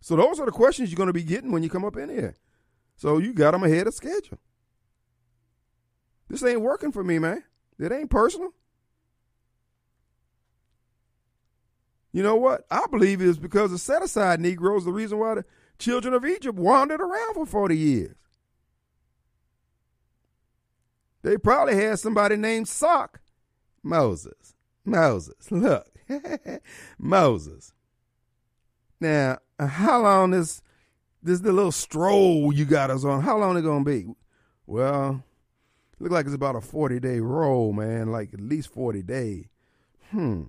So 0.00 0.16
those 0.16 0.40
are 0.40 0.46
the 0.46 0.52
questions 0.52 0.90
you're 0.90 0.96
going 0.96 1.08
to 1.08 1.12
be 1.12 1.22
getting 1.22 1.52
when 1.52 1.62
you 1.62 1.68
come 1.68 1.84
up 1.84 1.96
in 1.96 2.08
here. 2.08 2.36
So 2.96 3.18
you 3.18 3.34
got 3.34 3.50
them 3.50 3.64
ahead 3.64 3.86
of 3.86 3.94
schedule. 3.94 4.38
This 6.28 6.42
ain't 6.42 6.62
working 6.62 6.92
for 6.92 7.04
me, 7.04 7.18
man. 7.18 7.44
It 7.78 7.92
ain't 7.92 8.10
personal. 8.10 8.54
You 12.12 12.22
know 12.22 12.36
what? 12.36 12.66
I 12.70 12.86
believe 12.90 13.20
it 13.20 13.28
is 13.28 13.38
because 13.38 13.70
the 13.70 13.78
set 13.78 14.02
aside 14.02 14.40
Negroes 14.40 14.84
the 14.84 14.92
reason 14.92 15.18
why 15.18 15.34
the 15.34 15.44
children 15.78 16.14
of 16.14 16.24
Egypt 16.24 16.58
wandered 16.58 17.00
around 17.00 17.34
for 17.34 17.46
40 17.46 17.76
years. 17.76 18.16
They 21.22 21.36
probably 21.36 21.76
had 21.76 21.98
somebody 21.98 22.36
named 22.36 22.68
Sock. 22.68 23.20
Moses. 23.82 24.51
Moses. 24.84 25.50
Look. 25.50 25.86
Moses. 26.98 27.72
Now, 29.00 29.38
how 29.58 30.02
long 30.02 30.34
is 30.34 30.62
this 31.22 31.40
the 31.40 31.52
little 31.52 31.72
stroll 31.72 32.52
you 32.52 32.64
got 32.64 32.90
us 32.90 33.04
on? 33.04 33.22
How 33.22 33.38
long 33.38 33.56
it 33.56 33.62
gonna 33.62 33.84
be? 33.84 34.06
Well, 34.66 35.22
look 35.98 36.12
like 36.12 36.26
it's 36.26 36.34
about 36.34 36.56
a 36.56 36.60
40 36.60 37.00
day 37.00 37.20
roll, 37.20 37.72
man. 37.72 38.12
Like 38.12 38.32
at 38.34 38.40
least 38.40 38.72
40 38.72 39.02
days. 39.02 39.46
Hmm. 40.10 40.42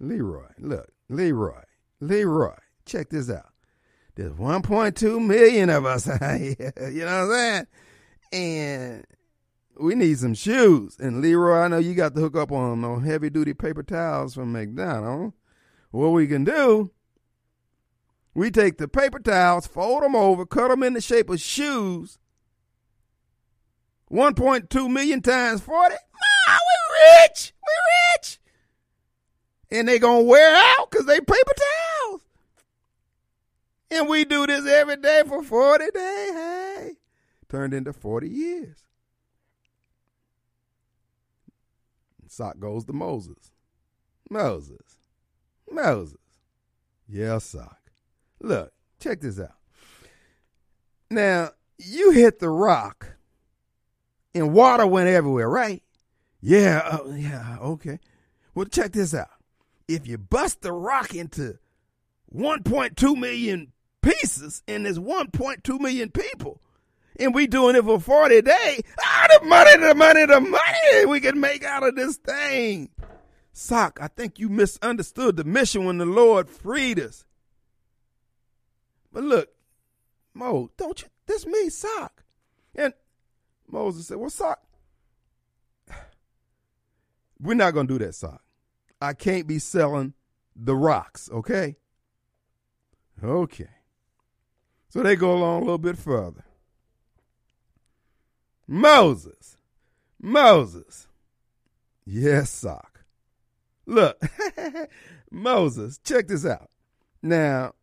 Leroy, 0.00 0.46
look, 0.58 0.90
Leroy, 1.08 1.62
Leroy, 2.00 2.56
check 2.84 3.08
this 3.10 3.30
out. 3.30 3.52
There's 4.16 4.32
1.2 4.32 5.24
million 5.24 5.70
of 5.70 5.84
us 5.86 6.08
out 6.20 6.40
here. 6.40 6.72
you 6.92 7.04
know 7.04 7.26
what 7.26 7.34
I'm 7.36 7.66
saying? 8.32 8.96
And 8.96 9.04
we 9.78 9.94
need 9.94 10.18
some 10.18 10.34
shoes. 10.34 10.96
And 10.98 11.20
Leroy, 11.20 11.58
I 11.58 11.68
know 11.68 11.78
you 11.78 11.94
got 11.94 12.14
to 12.14 12.20
hook 12.20 12.36
up 12.36 12.52
on 12.52 12.80
no 12.80 12.98
heavy 12.98 13.30
duty 13.30 13.54
paper 13.54 13.82
towels 13.82 14.34
from 14.34 14.52
McDonald's. 14.52 15.34
What 15.90 16.08
we 16.08 16.26
can 16.26 16.44
do, 16.44 16.90
we 18.34 18.50
take 18.50 18.78
the 18.78 18.88
paper 18.88 19.20
towels, 19.20 19.66
fold 19.66 20.02
them 20.02 20.16
over, 20.16 20.44
cut 20.44 20.68
them 20.68 20.82
in 20.82 20.94
the 20.94 21.00
shape 21.00 21.30
of 21.30 21.40
shoes. 21.40 22.18
1.2 24.10 24.90
million 24.90 25.22
times 25.22 25.60
40. 25.60 25.94
Ma, 25.94 26.54
we 26.54 27.22
rich. 27.22 27.52
We 27.62 27.72
rich 27.72 28.38
and 29.74 29.88
they 29.88 29.98
gonna 29.98 30.22
wear 30.22 30.54
out 30.54 30.90
because 30.90 31.06
they 31.06 31.18
paper 31.18 31.52
towels. 31.56 32.20
And 33.90 34.08
we 34.08 34.24
do 34.24 34.46
this 34.46 34.66
every 34.66 34.96
day 34.96 35.22
for 35.26 35.42
40 35.42 35.84
days. 35.92 36.32
Hey, 36.32 36.90
turned 37.48 37.74
into 37.74 37.92
40 37.92 38.28
years. 38.28 38.76
Sock 42.34 42.58
goes 42.58 42.84
to 42.86 42.92
Moses. 42.92 43.52
Moses. 44.28 44.98
Moses. 45.70 46.18
Yeah, 47.08 47.38
Sock. 47.38 47.78
Look, 48.40 48.72
check 48.98 49.20
this 49.20 49.38
out. 49.38 49.54
Now, 51.10 51.50
you 51.78 52.10
hit 52.10 52.40
the 52.40 52.48
rock 52.48 53.14
and 54.34 54.52
water 54.52 54.86
went 54.86 55.08
everywhere, 55.08 55.48
right? 55.48 55.82
Yeah, 56.40 56.78
uh, 56.84 57.10
yeah, 57.14 57.56
okay. 57.60 58.00
Well, 58.54 58.66
check 58.66 58.92
this 58.92 59.14
out. 59.14 59.28
If 59.86 60.08
you 60.08 60.18
bust 60.18 60.62
the 60.62 60.72
rock 60.72 61.14
into 61.14 61.58
1.2 62.34 63.16
million 63.16 63.72
pieces 64.02 64.62
and 64.66 64.86
there's 64.86 64.98
1.2 64.98 65.80
million 65.80 66.10
people, 66.10 66.60
and 67.18 67.34
we 67.34 67.46
doing 67.46 67.76
it 67.76 67.84
for 67.84 68.00
40 68.00 68.42
days, 68.42 68.82
ah, 69.00 69.26
the 69.38 69.46
money, 69.46 69.76
the 69.76 69.94
money, 69.94 70.26
the 70.26 70.40
money 70.40 71.06
we 71.06 71.20
can 71.20 71.40
make 71.40 71.64
out 71.64 71.82
of 71.82 71.94
this 71.94 72.16
thing. 72.16 72.90
Sock, 73.52 73.98
I 74.00 74.08
think 74.08 74.38
you 74.38 74.48
misunderstood 74.48 75.36
the 75.36 75.44
mission 75.44 75.84
when 75.84 75.98
the 75.98 76.06
Lord 76.06 76.48
freed 76.48 76.98
us. 76.98 77.24
But 79.12 79.22
look, 79.22 79.48
Mo, 80.34 80.70
don't 80.76 81.00
you, 81.00 81.08
this 81.26 81.46
me, 81.46 81.68
Sock. 81.68 82.24
And 82.74 82.92
Moses 83.68 84.08
said, 84.08 84.16
well, 84.16 84.30
Sock, 84.30 84.60
we're 87.40 87.54
not 87.54 87.74
going 87.74 87.86
to 87.86 87.98
do 87.98 88.04
that, 88.04 88.14
Sock. 88.14 88.42
I 89.00 89.12
can't 89.12 89.46
be 89.46 89.60
selling 89.60 90.14
the 90.56 90.74
rocks, 90.74 91.30
okay? 91.32 91.76
Okay. 93.22 93.68
So 94.88 95.02
they 95.02 95.14
go 95.14 95.34
along 95.34 95.58
a 95.58 95.64
little 95.64 95.78
bit 95.78 95.96
further. 95.96 96.44
Moses. 98.66 99.56
Moses. 100.20 101.06
Yes, 102.06 102.50
Sock. 102.50 103.04
Look, 103.86 104.20
Moses, 105.30 105.98
check 105.98 106.28
this 106.28 106.46
out. 106.46 106.70
Now, 107.22 107.74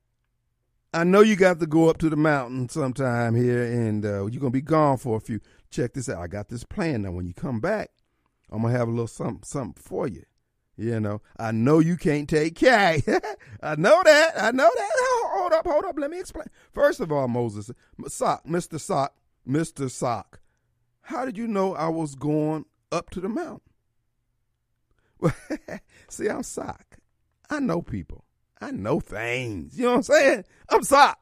I 0.93 1.03
know 1.03 1.21
you 1.21 1.35
got 1.35 1.59
to 1.59 1.67
go 1.67 1.89
up 1.89 1.99
to 1.99 2.09
the 2.09 2.15
mountain 2.15 2.67
sometime 2.69 3.35
here, 3.35 3.63
and 3.63 4.05
uh, 4.05 4.25
you're 4.25 4.41
going 4.41 4.41
to 4.41 4.49
be 4.51 4.61
gone 4.61 4.97
for 4.97 5.17
a 5.17 5.21
few. 5.21 5.39
Check 5.69 5.93
this 5.93 6.09
out. 6.09 6.21
I 6.21 6.27
got 6.27 6.49
this 6.49 6.63
plan. 6.63 7.03
Now, 7.03 7.11
when 7.11 7.25
you 7.25 7.33
come 7.33 7.59
back, 7.59 7.91
I'm 8.51 8.61
going 8.61 8.73
to 8.73 8.79
have 8.79 8.87
a 8.89 8.91
little 8.91 9.07
something, 9.07 9.43
something 9.43 9.81
for 9.81 10.07
you. 10.07 10.25
You 10.77 10.99
know, 10.99 11.21
I 11.37 11.51
know 11.51 11.79
you 11.79 11.95
can't 11.95 12.27
take 12.27 12.55
K. 12.55 13.03
I 13.63 13.75
know 13.75 14.01
that. 14.03 14.33
I 14.35 14.51
know 14.51 14.69
that. 14.75 14.89
Hold 15.33 15.53
up, 15.53 15.65
hold 15.65 15.85
up. 15.85 15.95
Let 15.97 16.11
me 16.11 16.19
explain. 16.19 16.47
First 16.71 16.99
of 16.99 17.11
all, 17.11 17.27
Moses, 17.27 17.71
Sock, 18.07 18.45
Mr. 18.45 18.79
Sock, 18.79 19.15
Mr. 19.47 19.89
Sock, 19.89 20.40
how 21.11 21.25
did 21.25 21.37
you 21.37 21.47
know 21.47 21.75
I 21.75 21.89
was 21.89 22.15
going 22.15 22.65
up 22.91 23.09
to 23.11 23.19
the 23.19 23.29
mountain? 23.29 23.61
Well, 25.19 25.35
See, 26.09 26.27
I'm 26.27 26.43
Sock. 26.43 26.97
I 27.49 27.59
know 27.59 27.81
people. 27.81 28.25
I 28.59 28.71
know 28.71 28.99
things. 28.99 29.77
You 29.77 29.85
know 29.85 29.91
what 29.91 29.97
I'm 29.97 30.03
saying? 30.03 30.45
I'm 30.69 30.83
Sock. 30.83 31.19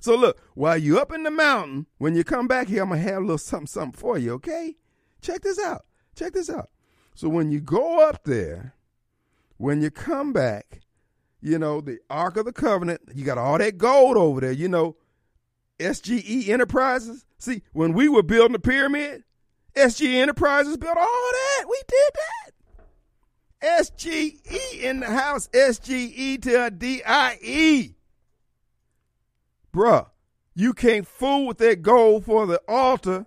So 0.00 0.14
look, 0.14 0.40
while 0.54 0.78
you 0.78 1.00
up 1.00 1.12
in 1.12 1.24
the 1.24 1.30
mountain, 1.30 1.86
when 1.98 2.14
you 2.14 2.22
come 2.22 2.46
back 2.46 2.68
here, 2.68 2.82
I'm 2.82 2.90
gonna 2.90 3.00
have 3.00 3.18
a 3.18 3.20
little 3.20 3.38
something, 3.38 3.66
something 3.66 3.98
for 3.98 4.16
you. 4.16 4.34
Okay? 4.34 4.76
Check 5.20 5.42
this 5.42 5.58
out. 5.58 5.84
Check 6.14 6.32
this 6.32 6.48
out. 6.48 6.70
So 7.14 7.28
when 7.28 7.50
you 7.50 7.60
go 7.60 8.08
up 8.08 8.22
there, 8.24 8.74
when 9.56 9.82
you 9.82 9.90
come 9.90 10.32
back, 10.32 10.82
you 11.40 11.58
know, 11.58 11.80
the 11.80 11.98
Ark 12.08 12.36
of 12.36 12.44
the 12.44 12.52
Covenant, 12.52 13.00
you 13.14 13.24
got 13.24 13.38
all 13.38 13.58
that 13.58 13.78
gold 13.78 14.16
over 14.16 14.40
there, 14.40 14.52
you 14.52 14.68
know, 14.68 14.96
SGE 15.80 16.48
Enterprises. 16.48 17.24
See, 17.38 17.62
when 17.72 17.92
we 17.92 18.08
were 18.08 18.22
building 18.22 18.52
the 18.52 18.58
pyramid, 18.58 19.24
SGE 19.74 20.14
Enterprises 20.14 20.76
built 20.76 20.96
all 20.96 21.04
that. 21.04 21.64
We 21.68 21.80
did 21.86 22.10
that. 22.14 22.52
SGE 23.80 24.80
in 24.80 25.00
the 25.00 25.06
house, 25.06 25.48
SGE 25.48 26.42
to 26.42 26.66
a 26.66 26.70
DIE. 26.70 27.94
Bruh, 29.72 30.06
you 30.54 30.72
can't 30.72 31.06
fool 31.06 31.46
with 31.46 31.58
that 31.58 31.82
gold 31.82 32.24
for 32.24 32.46
the 32.46 32.60
altar. 32.66 33.26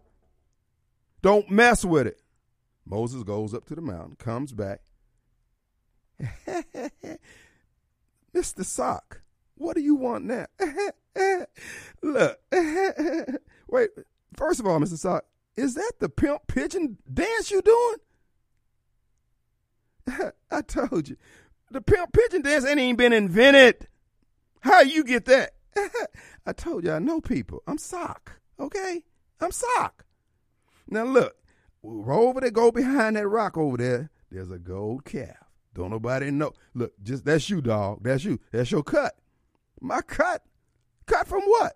Don't 1.21 1.49
mess 1.51 1.85
with 1.85 2.07
it. 2.07 2.21
Moses 2.85 3.23
goes 3.23 3.53
up 3.53 3.65
to 3.67 3.75
the 3.75 3.81
mountain, 3.81 4.15
comes 4.17 4.51
back. 4.51 4.81
Mr. 8.35 8.65
Sock, 8.65 9.20
what 9.55 9.75
do 9.75 9.81
you 9.81 9.95
want 9.95 10.25
now? 10.25 10.45
Look, 12.01 12.39
wait, 13.67 13.89
first 14.35 14.59
of 14.59 14.67
all, 14.67 14.79
Mr. 14.79 14.97
Sock, 14.97 15.25
is 15.55 15.75
that 15.75 15.93
the 15.99 16.09
pimp 16.09 16.47
pigeon 16.47 16.97
dance 17.11 17.51
you 17.51 17.61
doing? 17.61 17.97
I 20.51 20.61
told 20.61 21.09
you, 21.09 21.17
the 21.69 21.81
pimp 21.81 22.13
pigeon 22.13 22.41
dance 22.41 22.65
ain't 22.65 22.79
even 22.79 22.95
been 22.95 23.13
invented. 23.13 23.87
How 24.61 24.81
you 24.81 25.03
get 25.03 25.25
that? 25.25 25.51
I 26.45 26.53
told 26.53 26.83
you 26.83 26.91
I 26.91 26.99
know 26.99 27.21
people. 27.21 27.63
I'm 27.67 27.77
Sock, 27.77 28.39
okay? 28.59 29.03
I'm 29.39 29.51
Sock. 29.51 30.05
Now 30.87 31.03
look, 31.03 31.35
roll 31.83 32.29
over 32.29 32.41
there, 32.41 32.51
go 32.51 32.71
behind 32.71 33.15
that 33.15 33.27
rock 33.27 33.57
over 33.57 33.77
there. 33.77 34.09
There's 34.29 34.51
a 34.51 34.59
gold 34.59 35.05
calf. 35.05 35.35
Don't 35.73 35.89
nobody 35.89 36.31
know. 36.31 36.51
Look, 36.73 36.93
just 37.03 37.25
that's 37.25 37.49
you, 37.49 37.61
dog. 37.61 37.99
That's 38.01 38.23
you. 38.23 38.39
That's 38.51 38.71
your 38.71 38.83
cut. 38.83 39.15
My 39.81 40.01
cut. 40.01 40.43
Cut 41.07 41.27
from 41.27 41.41
what? 41.41 41.75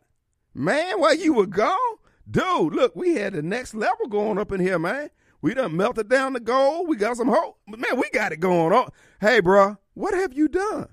Man, 0.54 1.00
while 1.00 1.16
you 1.16 1.34
were 1.34 1.48
gone? 1.48 1.98
Dude, 2.30 2.74
look, 2.74 2.96
we 2.96 3.16
had 3.16 3.34
the 3.34 3.42
next 3.42 3.74
level 3.74 4.08
going 4.08 4.38
up 4.38 4.52
in 4.52 4.62
here, 4.62 4.80
man. 4.80 5.10
We 5.42 5.54
done 5.54 5.76
melted 5.76 6.10
down 6.10 6.34
the 6.34 6.40
gold. 6.40 6.88
We 6.88 6.96
got 6.96 7.18
some 7.18 7.28
hope. 7.28 7.60
Man, 7.68 7.98
we 7.98 8.10
got 8.12 8.32
it 8.32 8.40
going 8.40 8.74
on. 8.74 8.90
Hey, 9.20 9.42
bro, 9.42 9.78
what 9.94 10.14
have 10.14 10.34
you 10.34 10.48
done? 10.48 10.88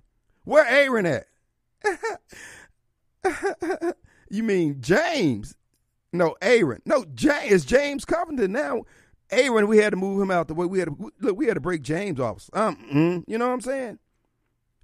Where 0.44 0.66
Aaron 0.66 1.06
at? 1.06 1.26
you 4.30 4.42
mean 4.42 4.80
James? 4.80 5.56
No, 6.12 6.34
Aaron. 6.42 6.82
No, 6.84 7.04
James. 7.14 7.52
It's 7.52 7.64
James 7.64 8.04
Covington 8.04 8.52
now. 8.52 8.82
Aaron, 9.30 9.66
we 9.66 9.78
had 9.78 9.90
to 9.90 9.96
move 9.96 10.20
him 10.20 10.30
out 10.30 10.48
the 10.48 10.54
way. 10.54 10.66
We 10.66 10.78
had 10.80 10.88
to 10.88 11.12
look. 11.20 11.36
We 11.36 11.46
had 11.46 11.54
to 11.54 11.60
break 11.60 11.82
James 11.82 12.20
off. 12.20 12.50
Um, 12.52 12.76
mm, 12.92 13.24
you 13.26 13.38
know 13.38 13.46
what 13.46 13.54
I'm 13.54 13.60
saying? 13.62 13.98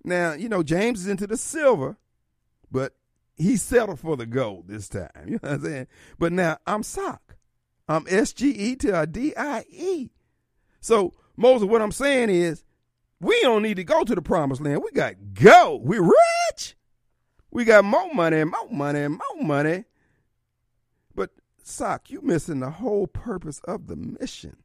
Now, 0.04 0.32
you 0.32 0.48
know 0.48 0.62
James 0.62 1.00
is 1.00 1.08
into 1.08 1.26
the 1.26 1.36
silver, 1.36 1.98
but 2.70 2.94
he 3.36 3.56
settled 3.56 4.00
for 4.00 4.16
the 4.16 4.26
gold 4.26 4.68
this 4.68 4.88
time. 4.88 5.10
You 5.26 5.32
know 5.32 5.38
what 5.42 5.52
I'm 5.52 5.64
saying? 5.64 5.86
But 6.18 6.32
now 6.32 6.58
I'm 6.66 6.82
sock. 6.82 7.36
I'm 7.88 8.04
SGE 8.04 8.78
to 8.80 9.00
a 9.00 9.06
DIE. 9.06 10.10
So 10.80 11.14
Moses, 11.36 11.68
what 11.68 11.82
I'm 11.82 11.92
saying 11.92 12.30
is, 12.30 12.64
we 13.20 13.40
don't 13.40 13.62
need 13.62 13.76
to 13.76 13.84
go 13.84 14.04
to 14.04 14.14
the 14.14 14.22
promised 14.22 14.60
land. 14.60 14.82
We 14.82 14.90
got 14.92 15.14
go. 15.34 15.80
We 15.82 15.98
rich. 15.98 16.76
We 17.50 17.64
got 17.64 17.84
more 17.84 18.12
money, 18.12 18.44
more 18.44 18.68
money, 18.70 19.08
more 19.08 19.42
money. 19.42 19.84
But 21.14 21.30
sock, 21.62 22.10
you 22.10 22.20
missing 22.22 22.60
the 22.60 22.70
whole 22.70 23.06
purpose 23.06 23.60
of 23.64 23.86
the 23.86 23.96
mission. 23.96 24.58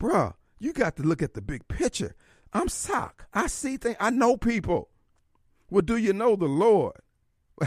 Bruh, 0.00 0.34
you 0.58 0.72
got 0.72 0.96
to 0.96 1.02
look 1.02 1.22
at 1.22 1.34
the 1.34 1.42
big 1.42 1.68
picture. 1.68 2.14
I'm 2.52 2.68
Sock. 2.68 3.26
I 3.32 3.46
see 3.46 3.76
things. 3.76 3.96
I 4.00 4.10
know 4.10 4.36
people. 4.36 4.88
Well, 5.70 5.82
do 5.82 5.96
you 5.96 6.12
know 6.12 6.36
the 6.36 6.46
Lord? 6.46 6.96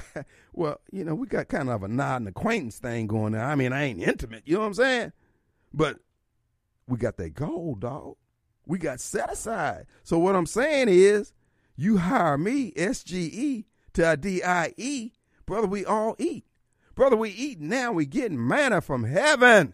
well, 0.54 0.80
you 0.92 1.04
know, 1.04 1.16
we 1.16 1.28
got 1.28 1.48
kind 1.48 1.70
of 1.70 1.84
a 1.84 1.88
nod 1.88 2.18
and 2.18 2.28
acquaintance 2.28 2.80
thing 2.80 3.08
going 3.08 3.36
on. 3.36 3.42
I 3.42 3.56
mean, 3.56 3.74
I 3.74 3.84
ain't 3.84 4.02
intimate, 4.02 4.44
you 4.46 4.56
know 4.56 4.62
what 4.62 4.68
I'm 4.68 4.74
saying? 4.74 5.12
But 5.74 6.00
we 6.88 6.98
got 6.98 7.18
that 7.18 7.34
gold, 7.34 7.82
dog. 7.82 8.16
We 8.66 8.78
got 8.78 9.00
set 9.00 9.32
aside. 9.32 9.86
So 10.04 10.18
what 10.18 10.36
I'm 10.36 10.46
saying 10.46 10.88
is, 10.90 11.34
you 11.76 11.98
hire 11.98 12.38
me, 12.38 12.72
SGE, 12.72 13.66
to 13.94 14.18
DIE, 14.18 15.12
brother, 15.46 15.68
we 15.68 15.86
all 15.86 16.16
eat. 16.18 16.46
Brother, 16.96 17.16
we 17.16 17.30
eat 17.30 17.60
now, 17.60 17.92
we 17.92 18.06
getting 18.06 18.48
manna 18.48 18.82
from 18.82 19.04
heaven. 19.04 19.74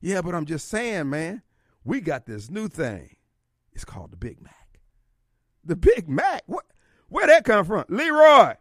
Yeah, 0.00 0.22
but 0.22 0.34
I'm 0.34 0.46
just 0.46 0.68
saying, 0.68 1.10
man, 1.10 1.42
we 1.84 2.00
got 2.00 2.26
this 2.26 2.50
new 2.50 2.68
thing. 2.68 3.16
It's 3.72 3.84
called 3.84 4.12
the 4.12 4.16
Big 4.16 4.40
Mac. 4.40 4.80
The 5.64 5.76
Big 5.76 6.08
Mac? 6.08 6.42
What 6.46 6.64
where 7.08 7.26
that 7.26 7.44
come 7.44 7.64
from? 7.64 7.84
Leroy. 7.88 8.54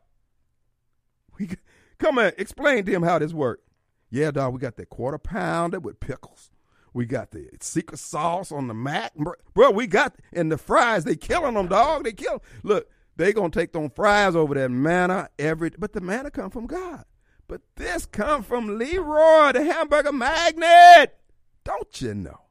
We 1.99 2.05
come 2.05 2.17
and 2.19 2.33
explain 2.37 2.85
to 2.85 2.91
him 2.91 3.03
how 3.03 3.19
this 3.19 3.33
works. 3.33 3.63
Yeah, 4.09 4.31
dog, 4.31 4.53
we 4.53 4.59
got 4.59 4.75
that 4.77 4.89
quarter 4.89 5.17
pounder 5.17 5.79
with 5.79 5.99
pickles. 5.99 6.51
We 6.93 7.05
got 7.05 7.31
the 7.31 7.49
secret 7.59 7.99
sauce 7.99 8.51
on 8.51 8.67
the 8.67 8.73
Mac. 8.73 9.13
Bro, 9.53 9.71
we 9.71 9.87
got 9.87 10.15
and 10.33 10.51
the 10.51 10.57
fries, 10.57 11.03
they 11.03 11.15
killing 11.15 11.55
them, 11.55 11.67
dog. 11.67 12.05
They 12.05 12.13
kill. 12.13 12.41
Look, 12.63 12.89
they 13.15 13.33
gonna 13.33 13.49
take 13.49 13.73
them 13.73 13.89
fries 13.89 14.35
over 14.35 14.53
that 14.55 14.69
manna 14.69 15.29
every 15.37 15.71
but 15.71 15.93
the 15.93 16.01
manna 16.01 16.31
come 16.31 16.49
from 16.49 16.65
God. 16.67 17.05
But 17.47 17.61
this 17.75 18.05
come 18.05 18.43
from 18.43 18.77
Leroy, 18.77 19.53
the 19.53 19.63
hamburger 19.63 20.11
magnet. 20.11 21.17
Don't 21.63 22.01
you 22.01 22.13
know? 22.13 22.41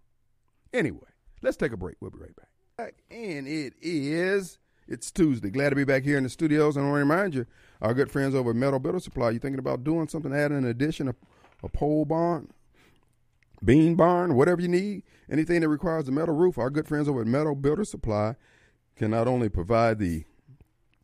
Anyway, 0.72 1.08
let's 1.42 1.56
take 1.56 1.72
a 1.72 1.76
break. 1.76 1.96
We'll 2.00 2.10
be 2.10 2.18
right 2.18 2.36
back. 2.36 2.94
And 3.10 3.46
it 3.46 3.74
is 3.80 4.58
It's 4.88 5.10
Tuesday. 5.10 5.50
Glad 5.50 5.70
to 5.70 5.76
be 5.76 5.84
back 5.84 6.04
here 6.04 6.16
in 6.16 6.22
the 6.22 6.28
studios. 6.28 6.76
And 6.76 6.86
I 6.86 6.88
want 6.88 7.00
to 7.00 7.08
remind 7.08 7.34
you, 7.34 7.46
our 7.82 7.92
good 7.92 8.10
friends 8.10 8.36
over 8.36 8.50
at 8.50 8.56
Metal 8.56 8.78
Builder 8.78 9.00
Supply, 9.00 9.30
you 9.30 9.40
thinking 9.40 9.58
about 9.58 9.82
doing 9.82 10.06
something, 10.06 10.32
adding 10.32 10.58
an 10.58 10.64
addition, 10.64 11.08
a, 11.08 11.14
a 11.64 11.68
pole 11.68 12.04
barn, 12.04 12.52
bean 13.64 13.96
barn, 13.96 14.36
whatever 14.36 14.62
you 14.62 14.68
need, 14.68 15.02
anything 15.28 15.60
that 15.60 15.68
requires 15.68 16.06
a 16.08 16.12
metal 16.12 16.36
roof, 16.36 16.56
our 16.56 16.70
good 16.70 16.86
friends 16.86 17.08
over 17.08 17.22
at 17.22 17.26
Metal 17.26 17.56
Builder 17.56 17.84
Supply 17.84 18.36
can 18.94 19.10
not 19.10 19.26
only 19.26 19.48
provide 19.48 19.98
the 19.98 20.24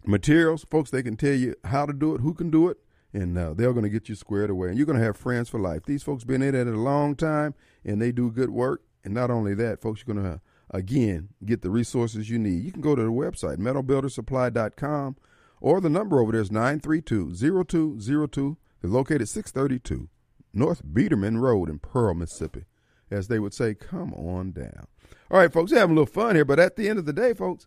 materials, 0.06 0.64
folks, 0.70 0.90
they 0.90 1.02
can 1.02 1.16
tell 1.16 1.34
you 1.34 1.54
how 1.64 1.84
to 1.84 1.92
do 1.92 2.14
it, 2.14 2.20
who 2.20 2.34
can 2.34 2.50
do 2.50 2.68
it, 2.68 2.78
and 3.12 3.36
uh, 3.36 3.52
they're 3.52 3.72
going 3.72 3.82
to 3.82 3.90
get 3.90 4.08
you 4.08 4.14
squared 4.14 4.48
away. 4.48 4.68
And 4.68 4.76
you're 4.76 4.86
going 4.86 4.98
to 4.98 5.04
have 5.04 5.16
friends 5.16 5.48
for 5.48 5.58
life. 5.58 5.82
These 5.86 6.04
folks 6.04 6.22
been 6.22 6.40
in 6.40 6.54
it 6.54 6.68
a 6.68 6.70
long 6.70 7.16
time, 7.16 7.54
and 7.84 8.00
they 8.00 8.12
do 8.12 8.30
good 8.30 8.50
work. 8.50 8.82
And 9.04 9.12
not 9.12 9.30
only 9.30 9.54
that, 9.54 9.82
folks, 9.82 10.04
you're 10.06 10.14
going 10.14 10.24
to, 10.24 10.40
again, 10.72 11.28
get 11.44 11.62
the 11.62 11.70
resources 11.70 12.30
you 12.30 12.38
need. 12.38 12.64
You 12.64 12.72
can 12.72 12.80
go 12.80 12.94
to 12.94 13.02
the 13.02 13.08
website, 13.08 13.58
metalbuildersupply.com, 13.58 15.16
or 15.60 15.80
the 15.80 15.90
number 15.90 16.20
over 16.20 16.32
there 16.32 16.40
is 16.40 16.50
932-0202. 16.50 18.56
They're 18.80 18.90
located 18.90 19.28
632 19.28 20.08
North 20.52 20.82
Bierdeman 20.84 21.38
Road 21.38 21.68
in 21.68 21.78
Pearl, 21.78 22.14
Mississippi. 22.14 22.64
As 23.10 23.28
they 23.28 23.38
would 23.38 23.54
say, 23.54 23.74
come 23.74 24.12
on 24.14 24.52
down. 24.52 24.86
All 25.30 25.38
right, 25.38 25.52
folks, 25.52 25.70
we're 25.70 25.78
having 25.78 25.96
a 25.96 26.00
little 26.00 26.12
fun 26.12 26.34
here, 26.34 26.44
but 26.44 26.58
at 26.58 26.76
the 26.76 26.88
end 26.88 26.98
of 26.98 27.06
the 27.06 27.12
day, 27.12 27.34
folks, 27.34 27.66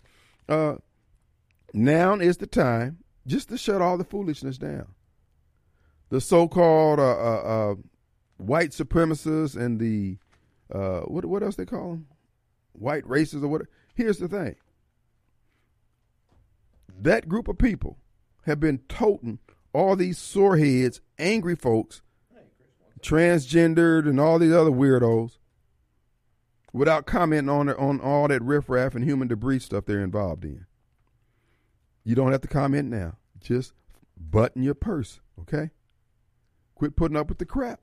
uh, 0.49 0.75
now 1.73 2.15
is 2.15 2.37
the 2.37 2.47
time 2.47 2.97
just 3.27 3.49
to 3.49 3.57
shut 3.57 3.81
all 3.81 3.97
the 3.97 4.03
foolishness 4.03 4.57
down. 4.57 4.93
The 6.09 6.21
so-called 6.21 6.99
uh, 6.99 7.03
uh, 7.03 7.71
uh 7.71 7.75
white 8.37 8.71
supremacists 8.71 9.55
and 9.55 9.79
the 9.79 10.17
uh, 10.73 11.01
what 11.01 11.25
what 11.25 11.43
else 11.43 11.55
they 11.55 11.65
call 11.65 11.91
them, 11.91 12.07
white 12.79 13.03
racists 13.03 13.43
or 13.43 13.47
what? 13.47 13.61
Here's 13.93 14.17
the 14.17 14.27
thing: 14.27 14.55
that 16.99 17.27
group 17.27 17.47
of 17.47 17.57
people 17.57 17.97
have 18.45 18.59
been 18.59 18.79
toting 18.89 19.39
all 19.73 19.95
these 19.95 20.17
sore 20.17 20.57
heads, 20.57 21.01
angry 21.19 21.55
folks, 21.55 22.01
transgendered, 23.01 24.07
and 24.07 24.19
all 24.19 24.39
these 24.39 24.53
other 24.53 24.71
weirdos 24.71 25.37
without 26.73 27.05
commenting 27.05 27.49
on 27.49 27.69
on 27.69 27.99
all 28.01 28.27
that 28.27 28.41
riffraff 28.41 28.95
and 28.95 29.03
human 29.03 29.27
debris 29.27 29.59
stuff 29.59 29.85
they're 29.85 30.03
involved 30.03 30.43
in. 30.43 30.65
You 32.03 32.15
don't 32.15 32.31
have 32.31 32.41
to 32.41 32.47
comment 32.47 32.89
now. 32.89 33.17
Just 33.39 33.73
button 34.17 34.61
your 34.63 34.75
purse, 34.75 35.19
okay? 35.39 35.71
Quit 36.75 36.95
putting 36.95 37.17
up 37.17 37.29
with 37.29 37.37
the 37.37 37.45
crap. 37.45 37.79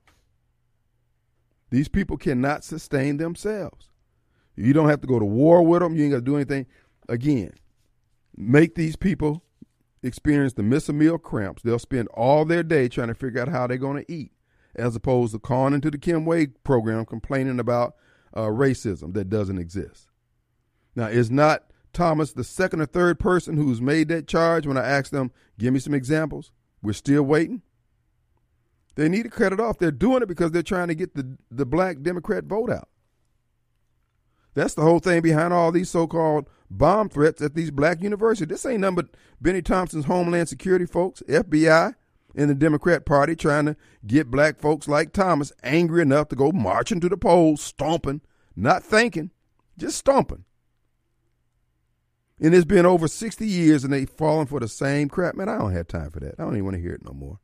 These 1.71 1.89
people 1.89 2.19
cannot 2.19 2.65
sustain 2.65 3.17
themselves. 3.17 3.89
You 4.57 4.73
don't 4.73 4.89
have 4.89 5.01
to 5.01 5.07
go 5.07 5.19
to 5.19 5.25
war 5.25 5.63
with 5.63 5.81
them. 5.81 5.97
You 5.97 6.05
ain't 6.05 6.13
got 6.13 6.19
to 6.19 6.25
do 6.25 6.37
anything. 6.37 6.67
Again, 7.09 7.53
make 8.37 8.75
these 8.75 8.97
people 8.97 9.43
experience 10.03 10.55
the 10.55 10.63
miss 10.63 10.89
a 10.89 10.93
meal 10.93 11.19
cramps. 11.19 11.63
They'll 11.63 11.79
spend 11.79 12.09
all 12.09 12.45
their 12.45 12.63
day 12.63 12.89
trying 12.89 13.09
to 13.09 13.15
figure 13.15 13.41
out 13.41 13.49
how 13.49 13.67
they're 13.67 13.79
going 13.79 14.05
to 14.05 14.13
eat, 14.13 14.33
as 14.75 14.97
opposed 14.97 15.33
to 15.33 15.39
calling 15.39 15.75
into 15.75 15.91
the 15.91 15.99
Kim 15.99 16.25
Wade 16.25 16.63
program 16.65 17.07
complaining 17.07 17.61
about 17.61 17.95
uh, 18.35 18.47
racism 18.47 19.15
that 19.15 19.29
doesn't 19.29 19.59
exist. 19.59 20.09
Now, 20.95 21.07
is 21.07 21.31
not 21.31 21.65
Thomas 21.93 22.33
the 22.33 22.45
second 22.45 22.81
or 22.81 22.87
third 22.87 23.19
person 23.19 23.57
who's 23.57 23.81
made 23.81 24.09
that 24.09 24.27
charge 24.27 24.67
when 24.67 24.77
I 24.79 24.87
asked 24.87 25.13
them, 25.13 25.31
give 25.59 25.73
me 25.73 25.81
some 25.81 25.95
examples? 25.95 26.53
We're 26.83 26.93
still 26.93 27.23
waiting. 27.23 27.63
They 28.95 29.09
need 29.09 29.23
to 29.23 29.31
cut 29.31 29.53
it 29.53 29.61
off. 29.61 29.79
They're 29.79 29.91
doing 29.91 30.23
it 30.23 30.29
because 30.29 30.51
they're 30.51 30.63
trying 30.63 30.89
to 30.89 30.95
get 30.95 31.15
the, 31.15 31.39
the 31.51 31.65
black 31.65 32.03
Democrat 32.03 32.45
vote 32.45 32.71
out. 32.71 32.89
That's 34.55 34.75
the 34.75 34.83
whole 34.83 34.99
thing 34.99 35.23
behind 35.23 35.53
all 35.53 35.73
these 35.73 35.91
so 35.91 36.07
called 36.07 36.49
bomb 36.71 37.09
threats 37.09 37.41
at 37.43 37.55
these 37.55 37.71
black 37.71 38.03
universities. 38.03 38.49
This 38.49 38.67
ain't 38.67 38.81
nothing 38.81 38.97
but 38.97 39.09
Bennie 39.41 39.63
Thompson's 39.63 40.05
Homeland 40.07 40.49
Security 40.49 40.87
folks, 40.87 41.23
FBI, 41.29 41.95
and 42.35 42.51
the 42.51 42.55
Democrat 42.55 43.05
Party 43.05 43.37
trying 43.37 43.67
to 43.67 43.77
get 44.07 44.31
black 44.31 44.59
folks 44.59 44.89
like 44.89 45.13
Thomas 45.13 45.53
angry 45.63 46.03
enough 46.03 46.29
to 46.29 46.37
go 46.37 46.53
marching 46.53 47.01
to 47.01 47.09
the 47.09 47.17
polls, 47.17 47.61
stomping, 47.61 48.21
not 48.57 48.83
thinking, 48.83 49.31
just 49.79 49.99
stomping. 49.99 50.45
And 52.41 52.55
it's 52.55 52.65
been 52.65 52.87
over 52.87 53.07
60 53.07 53.47
years 53.47 53.85
and 53.85 53.93
they've 53.93 54.11
fallen 54.11 54.47
for 54.47 54.59
the 54.59 54.69
same 54.69 55.09
crap. 55.09 55.37
Man, 55.37 55.49
I 55.49 55.59
don't 55.59 55.73
have 55.73 55.87
time 55.87 56.11
for 56.11 56.21
that. 56.21 56.35
I 56.39 56.43
don't 56.43 56.55
even 56.55 56.65
want 56.65 56.77
to 56.77 56.83
hear 56.83 56.95
it 56.95 57.05
no 57.05 57.13
more. 57.13 57.39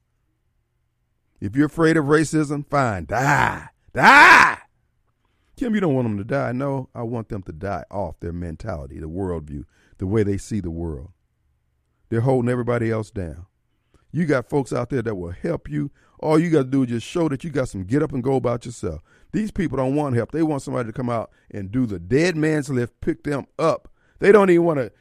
If 1.41 1.55
you're 1.55 1.67
afraid 1.67 1.97
of 1.97 2.07
racism, 2.07 2.69
fine. 2.69 3.05
Die. 3.05 3.69
Die. 3.95 4.59
Kim, 5.59 5.75
you 5.75 5.81
don't 5.81 5.95
want 5.95 6.07
them 6.07 6.19
to 6.19 6.25
die. 6.25 6.53
No, 6.53 6.89
I 6.95 7.03
want 7.03 7.29
them 7.29 7.43
to 7.43 7.53
die 7.53 7.85
off 7.91 8.21
their 8.21 8.33
mentality, 8.33 9.01
the 9.01 9.09
worldview, 9.09 9.65
the 9.99 10.07
way 10.07 10.23
they 10.23 10.39
see 10.39 10.61
the 10.61 10.71
world. 10.71 11.11
They're 12.11 12.21
holding 12.21 12.49
everybody 12.49 12.91
else 12.91 13.11
down. 13.11 13.47
You 14.13 14.25
got 14.25 14.49
folks 14.49 14.73
out 14.73 14.91
there 14.91 15.03
that 15.03 15.17
will 15.17 15.33
help 15.33 15.69
you. 15.69 15.91
All 16.21 16.39
you 16.39 16.51
got 16.51 16.59
to 16.63 16.71
do 16.71 16.85
is 16.85 16.89
just 16.89 17.07
show 17.07 17.29
that 17.29 17.43
you 17.43 17.51
got 17.51 17.69
some 17.69 17.85
get 17.85 18.03
up 18.03 18.13
and 18.13 18.23
go 18.23 18.37
about 18.37 18.67
yourself. 18.67 19.03
These 19.33 19.51
people 19.51 19.77
don't 19.77 19.97
want 19.97 20.15
help. 20.15 20.31
They 20.31 20.43
want 20.45 20.63
somebody 20.63 20.89
to 20.89 20.93
come 20.93 21.11
out 21.11 21.31
and 21.51 21.71
do 21.71 21.87
the 21.87 21.99
dead 21.99 22.37
man's 22.37 22.71
lift, 22.71 23.01
pick 23.01 23.25
them 23.25 23.47
up. 23.59 23.89
They 24.21 24.31
don't 24.31 24.51
even 24.51 24.65
want 24.65 24.79
to 24.79 24.93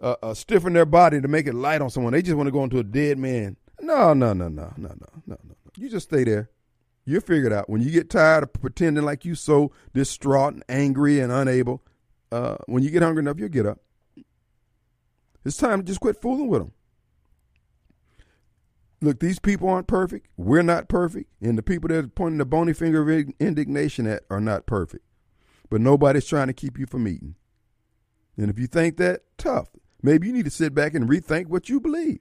uh, 0.00 0.16
uh, 0.22 0.34
stiffen 0.34 0.72
their 0.72 0.86
body 0.86 1.20
to 1.20 1.28
make 1.28 1.46
it 1.46 1.54
light 1.54 1.82
on 1.82 1.90
someone. 1.90 2.14
They 2.14 2.22
just 2.22 2.36
want 2.36 2.46
to 2.46 2.52
go 2.52 2.64
into 2.64 2.78
a 2.78 2.84
dead 2.84 3.18
man. 3.18 3.56
No, 3.80 4.14
no, 4.14 4.32
no, 4.32 4.48
no, 4.48 4.72
no, 4.76 4.88
no, 4.88 5.08
no, 5.26 5.38
no. 5.44 5.54
You 5.76 5.88
just 5.90 6.08
stay 6.08 6.24
there. 6.24 6.50
You'll 7.04 7.20
figure 7.20 7.46
it 7.46 7.52
out. 7.52 7.68
When 7.68 7.82
you 7.82 7.90
get 7.90 8.08
tired 8.08 8.44
of 8.44 8.52
pretending 8.54 9.04
like 9.04 9.24
you're 9.24 9.36
so 9.36 9.72
distraught 9.92 10.54
and 10.54 10.64
angry 10.68 11.20
and 11.20 11.30
unable, 11.30 11.82
uh, 12.32 12.56
when 12.66 12.82
you 12.82 12.90
get 12.90 13.02
hungry 13.02 13.22
enough, 13.22 13.38
you'll 13.38 13.48
get 13.48 13.66
up. 13.66 13.80
It's 15.44 15.58
time 15.58 15.80
to 15.80 15.84
just 15.84 16.00
quit 16.00 16.20
fooling 16.20 16.48
with 16.48 16.62
them. 16.62 16.72
Look, 19.02 19.20
these 19.20 19.38
people 19.38 19.68
aren't 19.68 19.86
perfect. 19.86 20.28
We're 20.38 20.62
not 20.62 20.88
perfect. 20.88 21.30
And 21.42 21.58
the 21.58 21.62
people 21.62 21.88
that 21.88 22.04
are 22.04 22.08
pointing 22.08 22.38
the 22.38 22.46
bony 22.46 22.72
finger 22.72 23.02
of 23.02 23.32
indignation 23.38 24.06
at 24.06 24.22
are 24.30 24.40
not 24.40 24.64
perfect. 24.64 25.04
But 25.68 25.82
nobody's 25.82 26.26
trying 26.26 26.46
to 26.46 26.54
keep 26.54 26.78
you 26.78 26.86
from 26.86 27.06
eating. 27.06 27.34
And 28.38 28.50
if 28.50 28.58
you 28.58 28.66
think 28.66 28.96
that, 28.96 29.20
tough. 29.36 29.68
Maybe 30.02 30.26
you 30.26 30.32
need 30.32 30.46
to 30.46 30.50
sit 30.50 30.74
back 30.74 30.94
and 30.94 31.08
rethink 31.08 31.48
what 31.48 31.68
you 31.68 31.80
believe. 31.80 32.20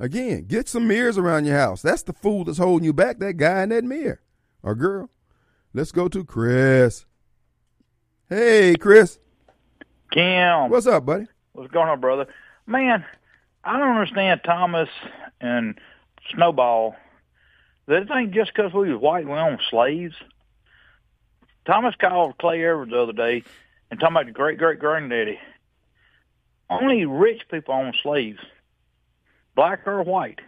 Again, 0.00 0.44
get 0.44 0.68
some 0.68 0.86
mirrors 0.86 1.18
around 1.18 1.44
your 1.44 1.58
house. 1.58 1.82
That's 1.82 2.02
the 2.02 2.12
fool 2.12 2.44
that's 2.44 2.58
holding 2.58 2.84
you 2.84 2.92
back, 2.92 3.18
that 3.18 3.36
guy 3.36 3.64
in 3.64 3.70
that 3.70 3.84
mirror 3.84 4.20
or 4.62 4.74
girl. 4.74 5.10
Let's 5.74 5.92
go 5.92 6.08
to 6.08 6.24
Chris. 6.24 7.04
Hey, 8.28 8.76
Chris. 8.76 9.18
Kim. 10.12 10.70
What's 10.70 10.86
up, 10.86 11.04
buddy? 11.04 11.26
What's 11.52 11.72
going 11.72 11.88
on, 11.88 12.00
brother? 12.00 12.26
Man, 12.66 13.04
I 13.64 13.78
don't 13.78 13.96
understand 13.96 14.40
Thomas 14.44 14.88
and 15.40 15.78
Snowball. 16.32 16.94
They 17.86 18.04
think 18.04 18.32
just 18.32 18.52
because 18.54 18.72
we 18.72 18.92
was 18.92 19.00
white 19.00 19.26
we 19.26 19.32
own 19.32 19.58
slaves. 19.70 20.14
Thomas 21.66 21.94
called 22.00 22.38
Clay 22.38 22.64
Evers 22.64 22.90
the 22.90 23.00
other 23.00 23.12
day 23.12 23.42
and 23.90 23.98
talking 23.98 24.14
about 24.14 24.26
the 24.26 24.32
great 24.32 24.58
great 24.58 24.78
granddaddy. 24.78 25.38
Only 26.70 27.04
rich 27.06 27.42
people 27.50 27.74
own 27.74 27.94
slaves 28.02 28.38
black 29.58 29.88
or 29.88 30.04
white. 30.04 30.38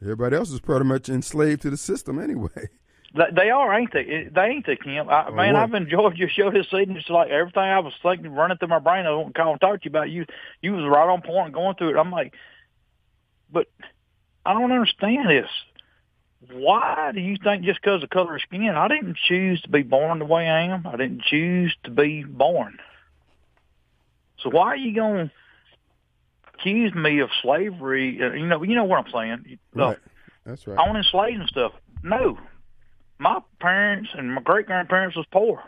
Everybody 0.00 0.36
else 0.36 0.50
is 0.50 0.60
pretty 0.60 0.86
much 0.86 1.10
enslaved 1.10 1.60
to 1.62 1.70
the 1.70 1.76
system 1.76 2.18
anyway. 2.18 2.48
They 3.12 3.50
are, 3.50 3.76
ain't 3.76 3.92
they? 3.92 4.28
They 4.32 4.40
ain't 4.40 4.66
they, 4.66 4.76
Kim? 4.76 5.08
I, 5.08 5.30
man? 5.30 5.56
I've 5.56 5.74
enjoyed 5.74 6.16
your 6.16 6.28
show 6.28 6.52
this 6.52 6.68
evening. 6.72 6.96
It's 6.96 7.10
like 7.10 7.28
everything 7.28 7.64
I 7.64 7.80
was 7.80 7.92
thinking, 8.04 8.30
running 8.30 8.56
through 8.56 8.68
my 8.68 8.78
brain. 8.78 9.04
I 9.04 9.10
want 9.10 9.34
to 9.34 9.42
call 9.42 9.50
and 9.50 9.60
talk 9.60 9.80
to 9.80 9.84
you 9.84 9.88
about. 9.88 10.10
You, 10.10 10.26
you 10.62 10.74
was 10.74 10.84
right 10.88 11.08
on 11.08 11.20
point 11.20 11.52
going 11.52 11.74
through 11.74 11.96
it. 11.96 12.00
I'm 12.00 12.12
like, 12.12 12.34
but 13.52 13.66
I 14.46 14.52
don't 14.52 14.70
understand 14.70 15.28
this. 15.28 15.50
Why 16.52 17.10
do 17.12 17.18
you 17.18 17.36
think 17.42 17.64
just 17.64 17.80
because 17.82 18.00
of 18.04 18.10
color 18.10 18.36
of 18.36 18.42
skin? 18.42 18.68
I 18.76 18.86
didn't 18.86 19.16
choose 19.26 19.60
to 19.62 19.68
be 19.68 19.82
born 19.82 20.20
the 20.20 20.24
way 20.24 20.48
I 20.48 20.72
am. 20.72 20.86
I 20.86 20.92
didn't 20.92 21.22
choose 21.22 21.76
to 21.82 21.90
be 21.90 22.22
born. 22.22 22.78
So 24.38 24.50
why 24.50 24.68
are 24.68 24.76
you 24.76 24.94
going 24.94 25.32
accused 26.60 26.94
me 26.94 27.20
of 27.20 27.30
slavery. 27.42 28.20
Uh, 28.22 28.32
you 28.32 28.46
know, 28.46 28.62
you 28.62 28.74
know 28.74 28.84
what 28.84 29.04
I'm 29.04 29.12
saying. 29.12 29.58
Right. 29.74 29.98
That's 30.44 30.66
right. 30.66 30.78
On 30.78 30.96
enslaving 30.96 31.46
stuff. 31.48 31.72
No, 32.02 32.38
my 33.18 33.40
parents 33.60 34.10
and 34.16 34.34
my 34.34 34.42
great 34.42 34.66
grandparents 34.66 35.16
was 35.16 35.26
poor. 35.30 35.62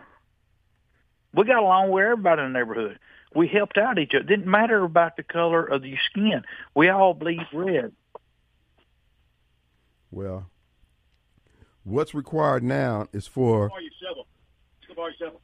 We 1.34 1.44
got 1.44 1.62
along 1.62 1.90
with 1.90 2.04
everybody 2.04 2.42
in 2.42 2.52
the 2.52 2.58
neighborhood. 2.58 2.98
We 3.34 3.48
helped 3.48 3.78
out 3.78 3.98
each 3.98 4.10
other. 4.14 4.24
It 4.24 4.26
didn't 4.26 4.46
matter 4.46 4.82
about 4.82 5.16
the 5.16 5.22
color 5.22 5.64
of 5.64 5.84
your 5.84 5.98
skin. 6.10 6.42
We 6.74 6.88
all 6.90 7.14
bleed 7.14 7.46
red. 7.52 7.92
Well, 10.10 10.50
what's 11.84 12.14
required 12.14 12.62
now 12.62 13.08
is 13.12 13.26
for. 13.26 13.70
Shovel. 14.00 14.26
Shovel. 15.18 15.40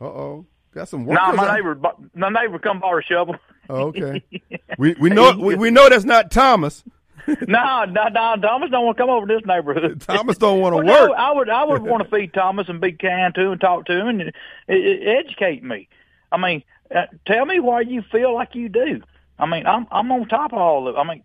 Uh 0.00 0.04
oh. 0.04 0.46
Got 0.74 0.88
some 0.88 1.06
work. 1.06 1.18
Nah, 1.18 1.32
my 1.32 1.54
neighbor, 1.54 1.78
my 2.14 2.28
neighbor, 2.28 2.58
come 2.58 2.80
borrow 2.80 2.98
a 2.98 3.02
shovel. 3.02 3.36
Oh, 3.68 3.88
okay. 3.88 4.22
we 4.78 4.94
we 4.94 5.10
know 5.10 5.36
we, 5.36 5.54
we 5.54 5.70
know 5.70 5.88
that's 5.88 6.04
not 6.04 6.30
Thomas. 6.30 6.84
no, 7.48 7.84
no, 7.84 8.08
no. 8.08 8.36
Thomas 8.36 8.70
don't 8.70 8.84
want 8.84 8.96
to 8.96 9.02
come 9.02 9.10
over 9.10 9.26
to 9.26 9.34
this 9.34 9.46
neighborhood. 9.46 10.00
Thomas 10.06 10.38
don't 10.38 10.60
want 10.60 10.74
to 10.74 10.84
well, 10.84 11.08
work. 11.08 11.10
No, 11.10 11.14
I 11.14 11.32
would, 11.32 11.48
I 11.48 11.64
would 11.64 11.82
want 11.82 12.02
to 12.02 12.10
feed 12.10 12.34
Thomas 12.34 12.68
and 12.68 12.80
be 12.80 12.92
kind 12.92 13.34
to 13.34 13.40
him, 13.40 13.52
and 13.52 13.60
talk 13.60 13.86
to 13.86 13.98
him 13.98 14.08
and 14.08 14.32
educate 14.68 15.62
me. 15.62 15.88
I 16.30 16.36
mean, 16.36 16.62
uh, 16.94 17.06
tell 17.26 17.46
me 17.46 17.60
why 17.60 17.82
you 17.82 18.02
feel 18.12 18.34
like 18.34 18.54
you 18.54 18.68
do. 18.68 19.02
I 19.38 19.46
mean, 19.46 19.66
I'm 19.66 19.86
I'm 19.90 20.10
on 20.12 20.28
top 20.28 20.52
of 20.52 20.58
all 20.58 20.88
of 20.88 20.96
it. 20.96 20.98
I 20.98 21.04
mean, 21.04 21.22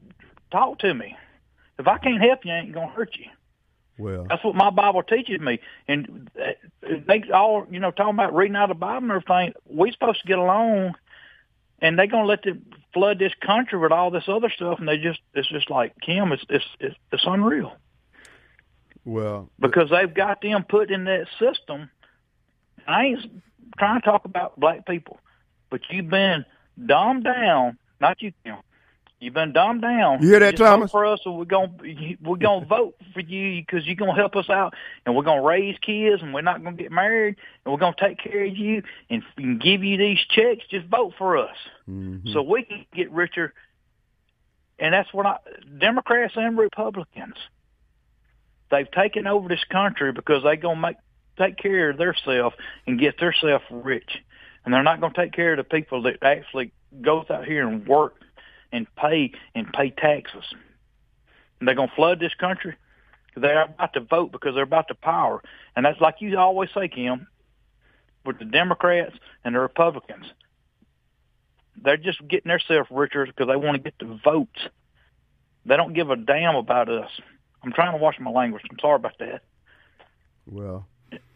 talk 0.51 0.79
to 0.79 0.93
me. 0.93 1.17
If 1.77 1.87
I 1.87 1.97
can't 1.97 2.21
help 2.21 2.45
you, 2.45 2.51
I 2.51 2.59
ain't 2.59 2.73
gonna 2.73 2.87
hurt 2.87 3.15
you. 3.17 3.25
Well, 3.97 4.25
that's 4.29 4.43
what 4.43 4.55
my 4.55 4.69
Bible 4.69 5.03
teaches 5.03 5.41
me, 5.41 5.59
and 5.87 6.29
they 7.05 7.23
all 7.33 7.67
you 7.69 7.79
know 7.79 7.91
talking 7.91 8.13
about 8.13 8.33
reading 8.33 8.55
out 8.55 8.69
the 8.69 8.75
Bible 8.75 9.11
and 9.11 9.11
everything. 9.11 9.53
We 9.65 9.91
supposed 9.91 10.21
to 10.21 10.27
get 10.27 10.39
along, 10.39 10.95
and 11.81 11.97
they're 11.97 12.07
gonna 12.07 12.27
let 12.27 12.43
them 12.43 12.65
flood 12.93 13.19
this 13.19 13.33
country 13.41 13.79
with 13.79 13.91
all 13.91 14.11
this 14.11 14.27
other 14.27 14.49
stuff, 14.49 14.79
and 14.79 14.87
they 14.87 14.97
just 14.97 15.19
it's 15.33 15.49
just 15.49 15.69
like 15.69 15.93
Kim, 16.01 16.31
it's 16.31 16.43
it's 16.49 16.65
it's, 16.79 16.95
it's 17.11 17.23
unreal. 17.25 17.75
Well, 19.05 19.49
because 19.59 19.89
they've 19.89 20.13
got 20.13 20.41
them 20.41 20.63
put 20.67 20.91
in 20.91 21.05
that 21.05 21.27
system. 21.39 21.89
I 22.87 23.05
ain't 23.05 23.43
trying 23.77 24.01
to 24.01 24.05
talk 24.05 24.25
about 24.25 24.59
black 24.59 24.85
people, 24.85 25.19
but 25.69 25.81
you've 25.89 26.09
been 26.09 26.45
dumbed 26.83 27.23
down. 27.23 27.77
Not 27.99 28.21
you, 28.21 28.33
Kim. 28.43 28.57
You've 29.19 29.33
been 29.33 29.51
dumbed 29.51 29.81
down. 29.81 30.21
You 30.21 30.29
hear 30.29 30.39
that, 30.39 30.51
Just 30.51 30.63
Thomas? 30.63 30.91
For 30.91 31.05
us, 31.05 31.19
and 31.25 31.37
we're 31.37 31.43
gonna 31.43 31.73
we're 32.21 32.37
gonna 32.37 32.65
vote 32.69 32.95
for 33.13 33.19
you 33.19 33.61
because 33.61 33.85
you're 33.85 33.95
gonna 33.95 34.15
help 34.15 34.37
us 34.37 34.49
out, 34.49 34.73
and 35.05 35.13
we're 35.13 35.23
gonna 35.23 35.41
raise 35.41 35.77
kids, 35.79 36.21
and 36.21 36.33
we're 36.33 36.41
not 36.41 36.63
gonna 36.63 36.77
get 36.77 36.91
married, 36.91 37.35
and 37.65 37.73
we're 37.73 37.79
gonna 37.79 37.95
take 37.99 38.17
care 38.17 38.45
of 38.45 38.55
you, 38.55 38.81
and, 39.09 39.21
and 39.35 39.61
give 39.61 39.83
you 39.83 39.97
these 39.97 40.19
checks. 40.29 40.63
Just 40.71 40.87
vote 40.87 41.13
for 41.17 41.37
us, 41.37 41.55
mm-hmm. 41.89 42.31
so 42.31 42.41
we 42.43 42.63
can 42.63 42.85
get 42.95 43.11
richer. 43.11 43.53
And 44.79 44.93
that's 44.93 45.13
what 45.13 45.25
I 45.25 45.37
Democrats 45.77 46.35
and 46.37 46.57
Republicans. 46.57 47.35
They've 48.71 48.89
taken 48.89 49.27
over 49.27 49.49
this 49.49 49.63
country 49.69 50.13
because 50.13 50.43
they're 50.43 50.55
gonna 50.55 50.79
make 50.79 50.97
take 51.37 51.57
care 51.57 51.89
of 51.89 51.97
themselves 51.97 52.55
and 52.87 52.97
get 52.97 53.19
themselves 53.19 53.65
rich, 53.69 54.17
and 54.63 54.73
they're 54.73 54.81
not 54.81 55.01
gonna 55.01 55.13
take 55.13 55.33
care 55.33 55.51
of 55.51 55.57
the 55.57 55.65
people 55.65 56.03
that 56.03 56.23
actually 56.23 56.71
goes 57.01 57.25
out 57.29 57.43
here 57.43 57.67
and 57.67 57.85
work 57.85 58.15
and 58.71 58.87
pay 58.95 59.31
and 59.55 59.71
pay 59.71 59.89
taxes. 59.89 60.43
And 61.59 61.67
they're 61.67 61.75
going 61.75 61.89
to 61.89 61.95
flood 61.95 62.19
this 62.19 62.33
country. 62.33 62.75
They're 63.35 63.63
about 63.63 63.93
to 63.93 64.01
vote 64.01 64.31
because 64.31 64.55
they're 64.55 64.63
about 64.63 64.87
to 64.89 64.95
power, 64.95 65.41
and 65.75 65.85
that's 65.85 66.01
like 66.01 66.15
you 66.19 66.37
always 66.37 66.69
say, 66.73 66.87
Kim, 66.89 67.27
with 68.25 68.39
the 68.39 68.45
Democrats 68.45 69.15
and 69.45 69.55
the 69.55 69.59
Republicans. 69.59 70.25
They're 71.81 71.95
just 71.95 72.19
getting 72.27 72.49
themselves 72.49 72.89
richer 72.91 73.25
because 73.25 73.47
they 73.47 73.55
want 73.55 73.77
to 73.77 73.83
get 73.83 73.93
the 73.99 74.19
votes. 74.23 74.59
They 75.65 75.77
don't 75.77 75.93
give 75.93 76.09
a 76.09 76.17
damn 76.17 76.55
about 76.55 76.89
us. 76.89 77.09
I'm 77.63 77.71
trying 77.71 77.93
to 77.93 77.97
watch 78.03 78.19
my 78.19 78.31
language. 78.31 78.63
I'm 78.69 78.79
sorry 78.79 78.95
about 78.95 79.17
that. 79.19 79.41
Well, 80.45 80.85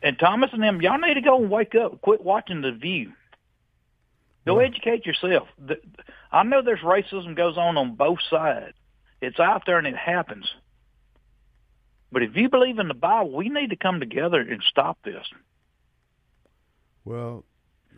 and 0.01 0.19
Thomas 0.19 0.49
and 0.53 0.61
them, 0.61 0.81
y'all 0.81 0.97
need 0.97 1.13
to 1.13 1.21
go 1.21 1.41
and 1.41 1.49
wake 1.49 1.75
up. 1.75 2.01
Quit 2.01 2.23
watching 2.23 2.61
the 2.61 2.71
View. 2.71 3.13
Go 4.45 4.59
yeah. 4.59 4.67
educate 4.67 5.05
yourself. 5.05 5.47
The, 5.57 5.77
I 6.31 6.43
know 6.43 6.61
there's 6.61 6.79
racism 6.79 7.35
goes 7.35 7.57
on 7.57 7.77
on 7.77 7.95
both 7.95 8.19
sides. 8.29 8.75
It's 9.21 9.39
out 9.39 9.63
there 9.65 9.77
and 9.77 9.87
it 9.87 9.95
happens. 9.95 10.45
But 12.11 12.23
if 12.23 12.35
you 12.35 12.49
believe 12.49 12.77
in 12.77 12.87
the 12.87 12.93
Bible, 12.93 13.31
we 13.31 13.49
need 13.49 13.69
to 13.69 13.75
come 13.75 13.99
together 13.99 14.39
and 14.39 14.61
stop 14.69 14.99
this. 15.03 15.25
Well, 17.05 17.45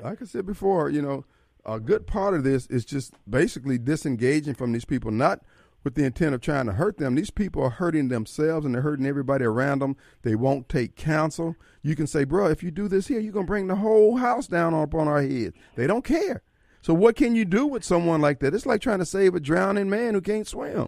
like 0.01 0.21
I 0.21 0.25
said 0.25 0.45
before, 0.45 0.89
you 0.89 1.01
know, 1.01 1.25
a 1.65 1.79
good 1.79 2.05
part 2.05 2.33
of 2.33 2.43
this 2.43 2.67
is 2.67 2.85
just 2.85 3.13
basically 3.29 3.77
disengaging 3.77 4.53
from 4.53 4.71
these 4.71 4.85
people, 4.85 5.11
not 5.11 5.41
with 5.85 5.93
the 5.93 6.03
intent 6.03 6.33
of 6.33 6.41
trying 6.41 6.65
to 6.65 6.73
hurt 6.73 6.97
them. 6.97 7.13
These 7.13 7.29
people 7.29 7.63
are 7.63 7.69
hurting 7.69 8.09
themselves 8.09 8.65
and 8.65 8.73
they're 8.73 8.81
hurting 8.81 9.05
everybody 9.05 9.45
around 9.45 9.79
them. 9.79 9.95
They 10.23 10.35
won't 10.35 10.67
take 10.67 10.95
counsel. 10.95 11.55
You 11.83 11.95
can 11.95 12.07
say, 12.07 12.23
bro, 12.23 12.47
if 12.47 12.63
you 12.63 12.71
do 12.71 12.87
this 12.87 13.07
here, 13.07 13.19
you're 13.19 13.31
going 13.31 13.45
to 13.45 13.49
bring 13.49 13.67
the 13.67 13.75
whole 13.75 14.17
house 14.17 14.47
down 14.47 14.73
upon 14.73 15.07
our 15.07 15.21
head. 15.21 15.53
They 15.75 15.85
don't 15.85 16.03
care. 16.03 16.41
So 16.81 16.93
what 16.93 17.15
can 17.15 17.35
you 17.35 17.45
do 17.45 17.67
with 17.67 17.83
someone 17.83 18.19
like 18.19 18.39
that? 18.39 18.55
It's 18.55 18.65
like 18.65 18.81
trying 18.81 18.99
to 18.99 19.05
save 19.05 19.35
a 19.35 19.39
drowning 19.39 19.89
man 19.89 20.15
who 20.15 20.21
can't 20.21 20.47
swim. 20.47 20.87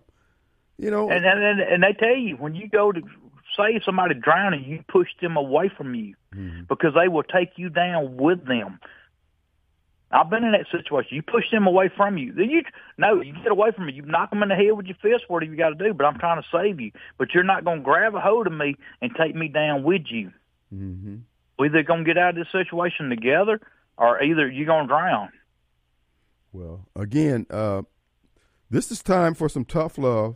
You 0.80 0.92
know, 0.92 1.10
and 1.10 1.26
and, 1.26 1.60
and 1.60 1.82
they 1.82 1.94
tell 1.94 2.16
you 2.16 2.36
when 2.36 2.54
you 2.54 2.70
go 2.70 2.92
to 2.92 3.02
save 3.58 3.82
somebody 3.84 4.14
drowning, 4.14 4.64
you 4.64 4.84
push 4.88 5.08
them 5.20 5.36
away 5.36 5.72
from 5.76 5.96
you 5.96 6.14
mm-hmm. 6.36 6.66
because 6.70 6.94
they 6.94 7.08
will 7.08 7.24
take 7.24 7.50
you 7.56 7.70
down 7.70 8.16
with 8.16 8.46
them. 8.46 8.80
I've 10.18 10.32
been 10.32 10.44
in 10.44 10.52
that 10.54 10.66
situation. 10.72 11.16
You 11.16 11.22
push 11.22 11.52
them 11.52 11.68
away 11.68 11.92
from 11.96 12.18
you. 12.18 12.34
Then 12.34 12.50
you 12.50 12.64
no, 12.98 13.22
you 13.22 13.34
get 13.34 13.52
away 13.52 13.70
from 13.72 13.86
me. 13.86 13.94
You 13.94 14.02
knock 14.02 14.32
them 14.32 14.42
in 14.42 14.50
the 14.50 14.56
head 14.56 14.72
with 14.72 14.88
your 14.88 14.98
fist. 15.00 15.26
What 15.28 15.42
do 15.42 15.46
you 15.46 15.56
got 15.56 15.70
to 15.70 15.76
do? 15.76 15.94
But 15.94 16.06
I'm 16.06 16.18
trying 16.18 16.42
to 16.42 16.48
save 16.52 16.80
you. 16.80 16.92
But 17.20 17.34
you're 17.34 17.44
not 17.44 17.64
going 17.64 17.80
to 17.80 17.84
grab 17.84 18.16
a 18.16 18.20
hold 18.20 18.48
of 18.48 18.54
me 18.54 18.76
and 19.02 19.12
take 19.16 19.36
me 19.36 19.48
down 19.48 19.84
with 19.84 20.04
you. 20.10 20.32
Mm-hmm. 20.74 21.18
We're 21.60 21.68
either 21.68 21.84
going 21.84 22.04
to 22.04 22.06
get 22.06 22.18
out 22.18 22.32
of 22.32 22.36
this 22.36 22.52
situation 22.52 23.10
together, 23.10 23.60
or 23.98 24.22
either 24.24 24.50
you're 24.50 24.66
going 24.66 24.86
to 24.86 24.88
drown. 24.88 25.30
Well, 26.52 26.88
again, 26.96 27.46
uh, 27.52 27.84
this 28.72 28.92
is 28.92 29.04
time 29.04 29.36
for 29.36 29.50
some 29.50 29.66
tough 29.66 30.00
love. 30.00 30.36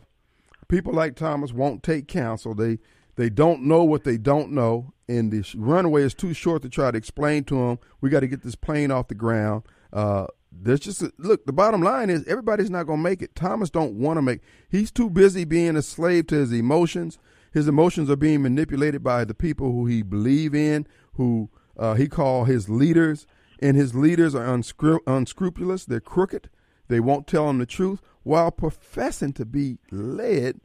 People 0.68 0.92
like 0.92 1.16
Thomas 1.16 1.52
won't 1.52 1.82
take 1.82 2.06
counsel. 2.06 2.54
They 2.54 2.78
they 3.16 3.28
don't 3.28 3.62
know 3.62 3.84
what 3.84 4.04
they 4.04 4.16
don't 4.16 4.52
know, 4.52 4.92
and 5.08 5.30
the 5.30 5.44
runway 5.56 6.02
is 6.02 6.14
too 6.14 6.32
short 6.32 6.62
to 6.62 6.68
try 6.68 6.90
to 6.90 6.98
explain 6.98 7.44
to 7.44 7.56
them. 7.56 7.78
We 8.00 8.10
got 8.10 8.20
to 8.20 8.26
get 8.26 8.42
this 8.42 8.54
plane 8.54 8.90
off 8.90 9.08
the 9.08 9.14
ground. 9.14 9.64
Uh, 9.92 10.26
there's 10.50 10.80
just 10.80 11.02
a, 11.02 11.12
look. 11.18 11.46
The 11.46 11.52
bottom 11.52 11.82
line 11.82 12.10
is 12.10 12.24
everybody's 12.26 12.70
not 12.70 12.86
going 12.86 12.98
to 12.98 13.02
make 13.02 13.22
it. 13.22 13.34
Thomas 13.34 13.70
don't 13.70 13.94
want 13.94 14.18
to 14.18 14.22
make. 14.22 14.40
He's 14.68 14.90
too 14.90 15.10
busy 15.10 15.44
being 15.44 15.76
a 15.76 15.82
slave 15.82 16.26
to 16.28 16.36
his 16.36 16.52
emotions. 16.52 17.18
His 17.52 17.68
emotions 17.68 18.10
are 18.10 18.16
being 18.16 18.42
manipulated 18.42 19.02
by 19.02 19.24
the 19.24 19.34
people 19.34 19.72
who 19.72 19.86
he 19.86 20.02
believe 20.02 20.54
in, 20.54 20.86
who 21.14 21.50
uh, 21.76 21.94
he 21.94 22.08
call 22.08 22.44
his 22.44 22.68
leaders 22.68 23.26
and 23.62 23.76
his 23.76 23.94
leaders 23.94 24.34
are 24.34 24.44
unscru- 24.44 25.00
unscrupulous. 25.06 25.84
They're 25.84 26.00
crooked. 26.00 26.50
They 26.88 27.00
won't 27.00 27.28
tell 27.28 27.48
him 27.48 27.58
the 27.58 27.66
truth 27.66 28.02
while 28.24 28.50
professing 28.50 29.32
to 29.34 29.46
be 29.46 29.78
led 29.90 30.60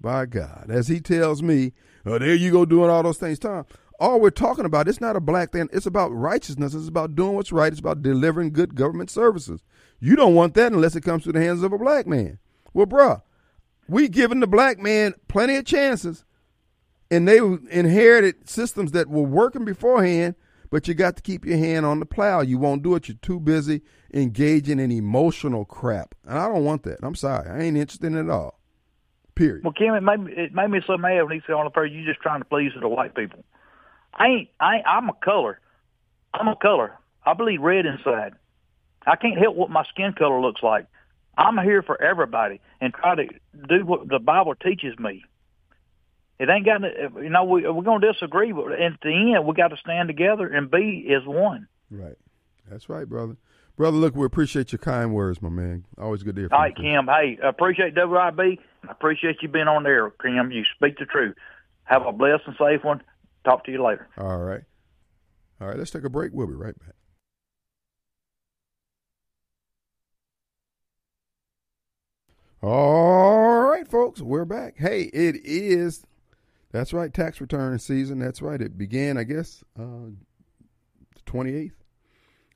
by 0.00 0.26
God. 0.26 0.66
As 0.68 0.88
he 0.88 1.00
tells 1.00 1.42
me, 1.42 1.72
oh, 2.06 2.18
there 2.18 2.34
you 2.34 2.50
go 2.50 2.64
doing 2.64 2.90
all 2.90 3.02
those 3.02 3.18
things, 3.18 3.38
Tom. 3.38 3.66
All 3.98 4.20
we're 4.20 4.30
talking 4.30 4.64
about, 4.64 4.88
it's 4.88 5.00
not 5.00 5.16
a 5.16 5.20
black 5.20 5.52
thing. 5.52 5.68
It's 5.72 5.86
about 5.86 6.08
righteousness. 6.08 6.72
It's 6.72 6.88
about 6.88 7.14
doing 7.14 7.34
what's 7.34 7.52
right. 7.52 7.70
It's 7.70 7.80
about 7.80 8.02
delivering 8.02 8.52
good 8.52 8.74
government 8.74 9.10
services. 9.10 9.62
You 10.00 10.16
don't 10.16 10.34
want 10.34 10.54
that 10.54 10.72
unless 10.72 10.96
it 10.96 11.02
comes 11.02 11.24
to 11.24 11.32
the 11.32 11.40
hands 11.40 11.62
of 11.62 11.72
a 11.72 11.78
black 11.78 12.06
man. 12.06 12.38
Well, 12.72 12.86
bruh, 12.86 13.22
we 13.88 14.08
given 14.08 14.40
the 14.40 14.46
black 14.46 14.78
man 14.78 15.14
plenty 15.28 15.56
of 15.56 15.66
chances, 15.66 16.24
and 17.10 17.28
they 17.28 17.38
inherited 17.38 18.48
systems 18.48 18.92
that 18.92 19.08
were 19.08 19.22
working 19.22 19.64
beforehand– 19.64 20.34
but 20.70 20.86
you 20.86 20.94
got 20.94 21.16
to 21.16 21.22
keep 21.22 21.44
your 21.44 21.58
hand 21.58 21.84
on 21.84 21.98
the 21.98 22.06
plow. 22.06 22.40
You 22.40 22.56
won't 22.56 22.82
do 22.82 22.94
it. 22.94 23.08
You're 23.08 23.16
too 23.20 23.40
busy 23.40 23.82
engaging 24.14 24.78
in 24.78 24.92
emotional 24.92 25.64
crap. 25.64 26.14
And 26.24 26.38
I 26.38 26.48
don't 26.48 26.64
want 26.64 26.84
that. 26.84 27.00
I'm 27.02 27.16
sorry. 27.16 27.50
I 27.50 27.64
ain't 27.64 27.76
interested 27.76 28.06
in 28.06 28.16
it 28.16 28.20
at 28.20 28.30
all. 28.30 28.59
Period. 29.34 29.64
Well, 29.64 29.72
Kim, 29.72 29.94
it 29.94 30.02
made 30.02 30.20
me, 30.20 30.32
it 30.32 30.54
made 30.54 30.70
me 30.70 30.80
so 30.86 30.96
mad 30.96 31.22
when 31.22 31.32
he 31.32 31.42
said 31.46 31.54
on 31.54 31.64
the 31.64 31.70
first, 31.70 31.92
you 31.92 32.04
just 32.04 32.20
trying 32.20 32.40
to 32.40 32.44
please 32.44 32.72
the 32.78 32.88
white 32.88 33.14
people. 33.14 33.44
I 34.12 34.26
ain't, 34.26 34.48
I 34.58 34.76
ain't, 34.76 34.86
I'm 34.86 35.08
a 35.08 35.14
color. 35.14 35.60
I'm 36.34 36.48
a 36.48 36.56
color. 36.56 36.98
I 37.24 37.34
believe 37.34 37.60
red 37.60 37.86
inside. 37.86 38.32
I 39.06 39.16
can't 39.16 39.38
help 39.38 39.56
what 39.56 39.70
my 39.70 39.84
skin 39.84 40.12
color 40.12 40.40
looks 40.40 40.62
like. 40.62 40.86
I'm 41.36 41.56
here 41.58 41.82
for 41.82 42.00
everybody 42.00 42.60
and 42.80 42.92
try 42.92 43.14
to 43.14 43.24
do 43.68 43.84
what 43.84 44.08
the 44.08 44.18
Bible 44.18 44.54
teaches 44.54 44.98
me. 44.98 45.24
It 46.38 46.48
ain't 46.48 46.64
got 46.64 46.78
to, 46.78 47.10
you 47.22 47.30
know, 47.30 47.44
we, 47.44 47.68
we're 47.68 47.82
going 47.82 48.00
to 48.00 48.12
disagree, 48.12 48.52
but 48.52 48.72
at 48.72 48.92
the 49.02 49.34
end, 49.36 49.46
we 49.46 49.54
got 49.54 49.68
to 49.68 49.76
stand 49.76 50.08
together 50.08 50.46
and 50.46 50.70
be 50.70 51.08
as 51.14 51.26
one. 51.26 51.68
Right. 51.90 52.16
That's 52.70 52.88
right, 52.88 53.08
brother. 53.08 53.36
Brother, 53.76 53.96
look, 53.96 54.14
we 54.14 54.26
appreciate 54.26 54.72
your 54.72 54.78
kind 54.78 55.14
words, 55.14 55.40
my 55.40 55.48
man. 55.48 55.84
Always 55.98 56.22
good 56.22 56.36
to 56.36 56.42
hear 56.42 56.48
from 56.48 56.56
All 56.56 56.62
right, 56.62 56.74
you. 56.76 56.84
Kim. 56.84 57.06
Hey, 57.06 57.38
I 57.42 57.48
appreciate 57.48 57.94
WYAB. 57.94 58.58
I 58.86 58.92
appreciate 58.92 59.42
you 59.42 59.48
being 59.48 59.68
on 59.68 59.82
there, 59.82 60.10
Kim. 60.10 60.50
You 60.50 60.64
speak 60.74 60.98
the 60.98 61.06
truth. 61.06 61.36
Have 61.84 62.06
a 62.06 62.12
blessed 62.12 62.44
and 62.46 62.56
safe 62.58 62.84
one. 62.84 63.02
Talk 63.44 63.64
to 63.64 63.72
you 63.72 63.82
later. 63.82 64.08
All 64.18 64.38
right. 64.38 64.62
All 65.60 65.68
right, 65.68 65.76
let's 65.76 65.90
take 65.90 66.04
a 66.04 66.10
break. 66.10 66.32
We'll 66.32 66.46
be 66.46 66.54
right 66.54 66.78
back. 66.78 66.94
All 72.62 73.62
right, 73.62 73.88
folks, 73.88 74.20
we're 74.20 74.44
back. 74.44 74.74
Hey, 74.76 75.04
it 75.12 75.36
is 75.44 76.04
that's 76.72 76.92
right, 76.92 77.12
tax 77.12 77.40
return 77.40 77.78
season. 77.78 78.20
That's 78.20 78.40
right. 78.40 78.60
It 78.60 78.78
began, 78.78 79.18
I 79.18 79.24
guess, 79.24 79.64
uh, 79.78 80.10
the 81.14 81.22
28th, 81.26 81.72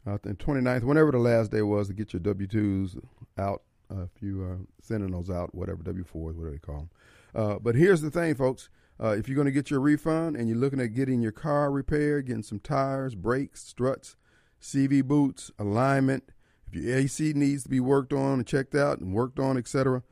uh, 0.06 0.18
the 0.22 0.34
29th, 0.34 0.84
whenever 0.84 1.10
the 1.10 1.18
last 1.18 1.50
day 1.50 1.62
was 1.62 1.88
to 1.88 1.94
get 1.94 2.12
your 2.12 2.20
W 2.20 2.46
2s 2.46 2.96
out, 3.38 3.62
uh, 3.90 4.02
if 4.02 4.22
you 4.22 4.42
are 4.42 4.58
sending 4.80 5.10
those 5.10 5.30
out, 5.30 5.54
whatever, 5.54 5.82
W 5.82 6.04
4s, 6.04 6.34
whatever 6.34 6.50
they 6.50 6.58
call 6.58 6.76
them. 6.76 6.90
Uh, 7.34 7.58
but 7.58 7.74
here's 7.74 8.00
the 8.00 8.10
thing, 8.10 8.34
folks. 8.34 8.68
Uh, 9.02 9.08
if 9.08 9.28
you're 9.28 9.34
going 9.34 9.46
to 9.46 9.52
get 9.52 9.70
your 9.70 9.80
refund 9.80 10.36
and 10.36 10.48
you're 10.48 10.58
looking 10.58 10.80
at 10.80 10.94
getting 10.94 11.20
your 11.20 11.32
car 11.32 11.70
repaired, 11.70 12.26
getting 12.26 12.42
some 12.42 12.60
tires, 12.60 13.14
brakes, 13.14 13.62
struts, 13.62 14.16
CV 14.60 15.02
boots, 15.04 15.50
alignment, 15.58 16.30
if 16.68 16.74
your 16.74 16.96
AC 16.96 17.32
needs 17.32 17.64
to 17.64 17.68
be 17.68 17.80
worked 17.80 18.12
on 18.12 18.34
and 18.34 18.46
checked 18.46 18.74
out 18.74 19.00
and 19.00 19.12
worked 19.12 19.38
on, 19.38 19.56
etc., 19.56 20.02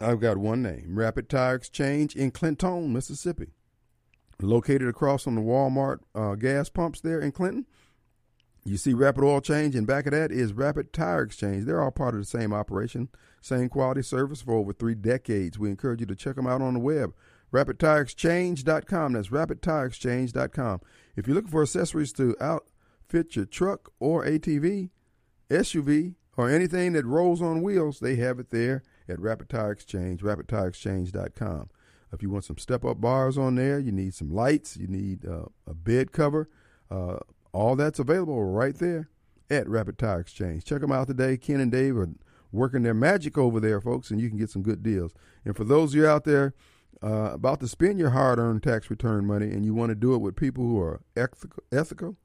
I've 0.00 0.20
got 0.20 0.36
one 0.36 0.62
name 0.62 0.98
Rapid 0.98 1.28
Tire 1.28 1.54
Exchange 1.54 2.16
in 2.16 2.30
Clinton, 2.32 2.92
Mississippi. 2.92 3.52
Located 4.40 4.88
across 4.88 5.22
from 5.22 5.36
the 5.36 5.40
Walmart 5.40 5.98
uh, 6.14 6.34
gas 6.34 6.68
pumps 6.68 7.00
there 7.00 7.20
in 7.20 7.30
Clinton. 7.30 7.66
You 8.64 8.76
see 8.76 8.94
Rapid 8.94 9.24
Oil 9.24 9.40
Change, 9.40 9.74
and 9.74 9.86
back 9.86 10.06
of 10.06 10.12
that 10.12 10.30
is 10.30 10.52
Rapid 10.52 10.92
Tire 10.92 11.22
Exchange. 11.22 11.64
They're 11.64 11.82
all 11.82 11.90
part 11.90 12.14
of 12.14 12.20
the 12.20 12.26
same 12.26 12.52
operation, 12.52 13.08
same 13.40 13.68
quality 13.68 14.02
service 14.02 14.40
for 14.40 14.54
over 14.54 14.72
three 14.72 14.94
decades. 14.94 15.58
We 15.58 15.68
encourage 15.68 16.00
you 16.00 16.06
to 16.06 16.14
check 16.14 16.36
them 16.36 16.46
out 16.46 16.62
on 16.62 16.74
the 16.74 16.80
web. 16.80 17.12
RapidTireExchange.com. 17.52 19.12
That's 19.12 19.28
RapidTireExchange.com. 19.28 20.80
If 21.16 21.26
you're 21.26 21.34
looking 21.34 21.50
for 21.50 21.62
accessories 21.62 22.12
to 22.14 22.36
outfit 22.40 23.34
your 23.34 23.46
truck 23.46 23.90
or 23.98 24.24
ATV, 24.24 24.90
SUV, 25.50 26.14
or 26.36 26.48
anything 26.48 26.92
that 26.92 27.04
rolls 27.04 27.42
on 27.42 27.62
wheels, 27.62 27.98
they 27.98 28.16
have 28.16 28.38
it 28.38 28.50
there 28.50 28.82
at 29.08 29.20
Rapid 29.20 29.48
Tire 29.48 29.72
Exchange, 29.72 30.22
RapidTireExchange.com. 30.22 31.68
If 32.12 32.22
you 32.22 32.30
want 32.30 32.44
some 32.44 32.58
step 32.58 32.84
up 32.84 33.00
bars 33.00 33.36
on 33.36 33.56
there, 33.56 33.78
you 33.78 33.90
need 33.90 34.14
some 34.14 34.30
lights, 34.30 34.76
you 34.76 34.86
need 34.86 35.26
uh, 35.26 35.46
a 35.66 35.74
bed 35.74 36.12
cover, 36.12 36.48
uh, 36.90 37.16
all 37.52 37.76
that's 37.76 37.98
available 37.98 38.42
right 38.44 38.74
there 38.74 39.08
at 39.50 39.68
Rapid 39.68 39.98
Tire 39.98 40.20
Exchange. 40.20 40.64
Check 40.64 40.80
them 40.80 40.92
out 40.92 41.06
today. 41.06 41.36
Ken 41.36 41.60
and 41.60 41.70
Dave 41.70 41.96
are 41.96 42.08
working 42.50 42.82
their 42.82 42.94
magic 42.94 43.36
over 43.38 43.60
there, 43.60 43.80
folks, 43.80 44.10
and 44.10 44.20
you 44.20 44.28
can 44.28 44.38
get 44.38 44.50
some 44.50 44.62
good 44.62 44.82
deals. 44.82 45.12
And 45.44 45.56
for 45.56 45.64
those 45.64 45.92
of 45.92 45.96
you 45.96 46.06
out 46.06 46.24
there 46.24 46.54
uh, 47.02 47.30
about 47.32 47.60
to 47.60 47.68
spend 47.68 47.98
your 47.98 48.10
hard 48.10 48.38
earned 48.38 48.62
tax 48.62 48.88
return 48.90 49.26
money 49.26 49.46
and 49.46 49.64
you 49.64 49.74
want 49.74 49.90
to 49.90 49.94
do 49.94 50.14
it 50.14 50.20
with 50.20 50.36
people 50.36 50.64
who 50.64 50.80
are 50.80 51.00
ethical, 51.16 51.62
ethical, 51.72 52.16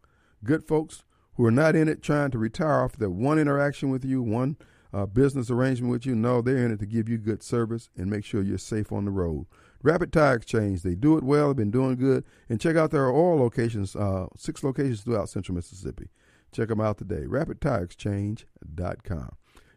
good 0.43 0.67
folks 0.67 1.03
who 1.35 1.45
are 1.45 1.51
not 1.51 1.75
in 1.75 1.87
it 1.87 2.01
trying 2.01 2.31
to 2.31 2.37
retire 2.37 2.83
off 2.83 2.97
that 2.97 3.09
one 3.09 3.39
interaction 3.39 3.89
with 3.89 4.05
you, 4.05 4.21
one 4.21 4.57
uh, 4.93 5.05
business 5.05 5.49
arrangement 5.49 5.91
with 5.91 6.05
you. 6.05 6.15
No, 6.15 6.41
they're 6.41 6.65
in 6.65 6.71
it 6.71 6.79
to 6.79 6.85
give 6.85 7.09
you 7.09 7.17
good 7.17 7.43
service 7.43 7.89
and 7.97 8.09
make 8.09 8.25
sure 8.25 8.41
you're 8.41 8.57
safe 8.57 8.91
on 8.91 9.05
the 9.05 9.11
road. 9.11 9.45
Rapid 9.83 10.11
Tire 10.11 10.35
Exchange, 10.35 10.81
they 10.81 10.95
do 10.95 11.17
it 11.17 11.23
well, 11.23 11.47
they've 11.47 11.57
been 11.57 11.71
doing 11.71 11.95
good. 11.95 12.25
And 12.49 12.59
check 12.59 12.75
out 12.75 12.91
their 12.91 13.09
oil 13.09 13.37
locations, 13.37 13.95
uh, 13.95 14.27
six 14.35 14.63
locations 14.63 15.01
throughout 15.01 15.29
central 15.29 15.55
Mississippi. 15.55 16.09
Check 16.51 16.69
them 16.69 16.81
out 16.81 16.97
today, 16.97 17.25
rapidtireexchange.com. 17.27 19.29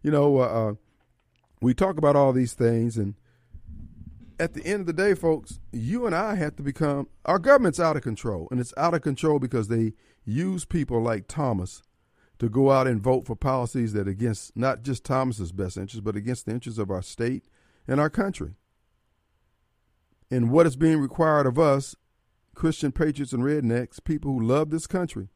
You 0.02 0.10
know, 0.10 0.38
uh, 0.38 0.70
uh, 0.70 0.74
we 1.60 1.74
talk 1.74 1.98
about 1.98 2.16
all 2.16 2.32
these 2.32 2.54
things, 2.54 2.96
and 2.96 3.14
at 4.40 4.54
the 4.54 4.64
end 4.64 4.80
of 4.80 4.86
the 4.86 4.94
day, 4.94 5.14
folks, 5.14 5.60
you 5.70 6.06
and 6.06 6.14
I 6.14 6.34
have 6.36 6.56
to 6.56 6.62
become, 6.62 7.08
our 7.26 7.38
government's 7.38 7.78
out 7.78 7.96
of 7.96 8.02
control. 8.02 8.48
And 8.50 8.58
it's 8.58 8.72
out 8.76 8.94
of 8.94 9.02
control 9.02 9.38
because 9.38 9.68
they 9.68 9.92
use 10.24 10.64
people 10.64 11.02
like 11.02 11.28
Thomas 11.28 11.82
to 12.38 12.48
go 12.48 12.70
out 12.70 12.86
and 12.86 13.02
vote 13.02 13.26
for 13.26 13.36
policies 13.36 13.92
that 13.92 14.08
against 14.08 14.56
not 14.56 14.82
just 14.82 15.04
Thomas's 15.04 15.52
best 15.52 15.76
interests, 15.76 16.00
but 16.00 16.16
against 16.16 16.46
the 16.46 16.52
interests 16.52 16.78
of 16.78 16.90
our 16.90 17.02
state 17.02 17.44
and 17.86 18.00
our 18.00 18.08
country. 18.08 18.54
And 20.30 20.50
what 20.50 20.66
is 20.66 20.76
being 20.76 20.98
required 20.98 21.46
of 21.46 21.58
us, 21.58 21.96
Christian 22.54 22.92
patriots 22.92 23.32
and 23.32 23.42
rednecks, 23.42 24.02
people 24.02 24.32
who 24.32 24.46
love 24.46 24.70
this 24.70 24.86
country, 24.86 25.28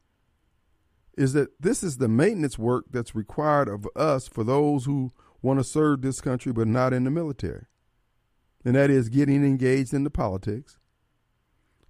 is 1.17 1.33
that 1.33 1.61
this 1.61 1.83
is 1.83 1.97
the 1.97 2.07
maintenance 2.07 2.57
work 2.57 2.85
that's 2.91 3.15
required 3.15 3.67
of 3.67 3.87
us 3.95 4.27
for 4.27 4.43
those 4.43 4.85
who 4.85 5.11
want 5.41 5.59
to 5.59 5.63
serve 5.63 6.01
this 6.01 6.21
country 6.21 6.51
but 6.51 6.67
not 6.67 6.93
in 6.93 7.03
the 7.03 7.11
military. 7.11 7.65
And 8.63 8.75
that 8.75 8.89
is 8.89 9.09
getting 9.09 9.45
engaged 9.45 9.93
in 9.93 10.03
the 10.03 10.09
politics, 10.09 10.77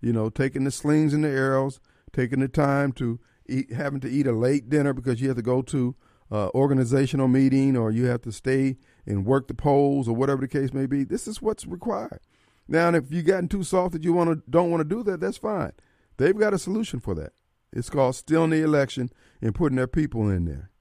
you 0.02 0.12
know, 0.12 0.30
taking 0.30 0.66
the 0.66 0.72
slings 0.72 1.14
and 1.14 1.24
the 1.24 1.30
arrows, 1.30 1.80
taking 2.12 2.40
the 2.40 2.48
time 2.48 2.92
to 2.94 3.20
eat, 3.48 3.72
having 3.72 4.02
to 4.02 4.10
eat 4.10 4.28
a 4.28 4.34
late 4.34 4.70
dinner 4.70 4.94
because 4.94 5.22
you 5.22 5.30
have 5.30 5.38
to 5.38 5.44
go 5.44 5.62
to 5.62 5.96
uh, 6.32 6.50
organizational 6.50 7.28
meeting 7.28 7.78
or 7.78 7.92
you 7.92 8.06
have 8.06 8.22
to 8.24 8.32
stay 8.32 8.78
and 9.06 9.26
work 9.26 9.48
the 9.48 9.54
polls 9.54 10.08
or 10.08 10.16
whatever 10.16 10.42
the 10.42 10.48
case 10.48 10.74
may 10.74 10.86
be. 10.86 11.04
This 11.04 11.28
is 11.28 11.42
what's 11.42 11.66
required. 11.66 12.20
Now, 12.68 12.94
if 12.94 13.12
you've 13.12 13.26
gotten 13.26 13.48
too 13.48 13.64
soft 13.64 13.94
that 13.94 14.04
you 14.04 14.14
want 14.14 14.30
to 14.30 14.44
don't 14.50 14.72
want 14.72 14.82
to 14.82 14.96
do 14.96 15.04
that, 15.04 15.20
that's 15.20 15.38
fine. 15.38 15.74
They've 16.18 16.38
got 16.38 16.54
a 16.54 16.60
solution 16.60 17.00
for 17.00 17.14
that. 17.16 17.34
It's 17.72 17.90
called 17.90 18.16
stealing 18.16 18.52
the 18.52 18.62
election 18.62 19.10
and 19.42 19.54
putting 19.54 19.76
their 19.76 19.88
people 19.88 20.30
in 20.30 20.46
there. 20.46 20.72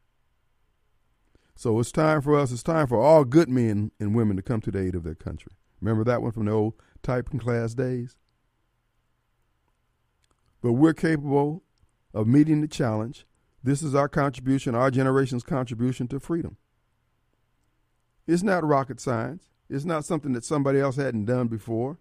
So 1.56 1.78
it's 1.80 1.92
time 1.92 2.20
for 2.20 2.38
us. 2.38 2.52
It's 2.52 2.62
time 2.62 2.86
for 2.86 3.00
all 3.00 3.24
good 3.24 3.48
men 3.48 3.90
and 4.00 4.14
women 4.14 4.36
to 4.36 4.42
come 4.42 4.60
to 4.62 4.70
the 4.70 4.80
aid 4.80 4.94
of 4.94 5.04
their 5.04 5.14
country. 5.14 5.52
Remember 5.80 6.04
that 6.04 6.22
one 6.22 6.32
from 6.32 6.46
the 6.46 6.52
old 6.52 6.74
typing 7.02 7.38
class 7.38 7.74
days. 7.74 8.16
But 10.62 10.72
we're 10.72 10.94
capable 10.94 11.62
of 12.12 12.26
meeting 12.26 12.60
the 12.60 12.68
challenge. 12.68 13.26
This 13.62 13.82
is 13.82 13.94
our 13.94 14.08
contribution, 14.08 14.74
our 14.74 14.90
generation's 14.90 15.42
contribution 15.42 16.08
to 16.08 16.20
freedom. 16.20 16.56
It's 18.26 18.42
not 18.42 18.64
rocket 18.64 19.00
science. 19.00 19.50
It's 19.68 19.84
not 19.84 20.04
something 20.04 20.32
that 20.32 20.44
somebody 20.44 20.78
else 20.78 20.96
hadn't 20.96 21.24
done 21.24 21.48
before. 21.48 21.98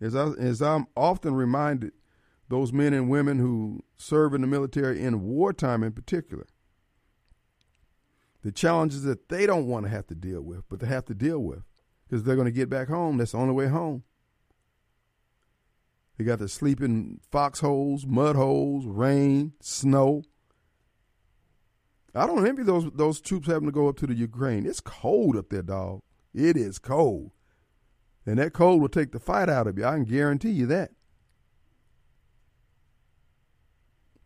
As, 0.00 0.14
I, 0.14 0.28
as 0.32 0.60
I'm 0.60 0.86
often 0.96 1.34
reminded, 1.34 1.92
those 2.48 2.72
men 2.72 2.92
and 2.92 3.10
women 3.10 3.38
who 3.38 3.82
serve 3.96 4.34
in 4.34 4.40
the 4.40 4.46
military 4.46 5.02
in 5.02 5.22
wartime 5.22 5.82
in 5.82 5.92
particular, 5.92 6.46
the 8.42 8.52
challenges 8.52 9.02
that 9.02 9.28
they 9.28 9.46
don't 9.46 9.66
want 9.66 9.84
to 9.84 9.90
have 9.90 10.06
to 10.06 10.14
deal 10.14 10.40
with, 10.40 10.68
but 10.68 10.80
they 10.80 10.86
have 10.86 11.04
to 11.06 11.14
deal 11.14 11.40
with 11.40 11.62
because 12.08 12.22
they're 12.22 12.36
going 12.36 12.46
to 12.46 12.52
get 12.52 12.70
back 12.70 12.88
home. 12.88 13.16
That's 13.16 13.32
the 13.32 13.38
only 13.38 13.54
way 13.54 13.66
home. 13.66 14.04
They 16.16 16.24
got 16.24 16.38
to 16.38 16.48
sleep 16.48 16.80
in 16.80 17.20
foxholes, 17.30 18.06
mud 18.06 18.36
holes, 18.36 18.86
rain, 18.86 19.52
snow. 19.60 20.22
I 22.14 22.26
don't 22.26 22.46
envy 22.46 22.62
those 22.62 22.90
those 22.94 23.20
troops 23.20 23.48
having 23.48 23.66
to 23.66 23.72
go 23.72 23.88
up 23.88 23.98
to 23.98 24.06
the 24.06 24.14
Ukraine. 24.14 24.64
It's 24.64 24.80
cold 24.80 25.36
up 25.36 25.50
there, 25.50 25.62
dog. 25.62 26.00
It 26.36 26.58
is 26.58 26.78
cold. 26.78 27.30
And 28.26 28.38
that 28.38 28.52
cold 28.52 28.82
will 28.82 28.90
take 28.90 29.12
the 29.12 29.18
fight 29.18 29.48
out 29.48 29.66
of 29.66 29.78
you. 29.78 29.86
I 29.86 29.94
can 29.94 30.04
guarantee 30.04 30.50
you 30.50 30.66
that. 30.66 30.90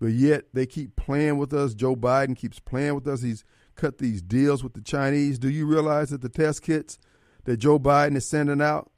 But 0.00 0.08
yet 0.08 0.46
they 0.52 0.66
keep 0.66 0.96
playing 0.96 1.38
with 1.38 1.52
us. 1.52 1.72
Joe 1.72 1.94
Biden 1.94 2.36
keeps 2.36 2.58
playing 2.58 2.96
with 2.96 3.06
us. 3.06 3.22
He's 3.22 3.44
cut 3.76 3.98
these 3.98 4.22
deals 4.22 4.64
with 4.64 4.72
the 4.72 4.80
Chinese. 4.80 5.38
Do 5.38 5.48
you 5.48 5.66
realize 5.66 6.10
that 6.10 6.22
the 6.22 6.28
test 6.28 6.62
kits 6.62 6.98
that 7.44 7.58
Joe 7.58 7.78
Biden 7.78 8.16
is 8.16 8.28
sending 8.28 8.60
out 8.60 8.90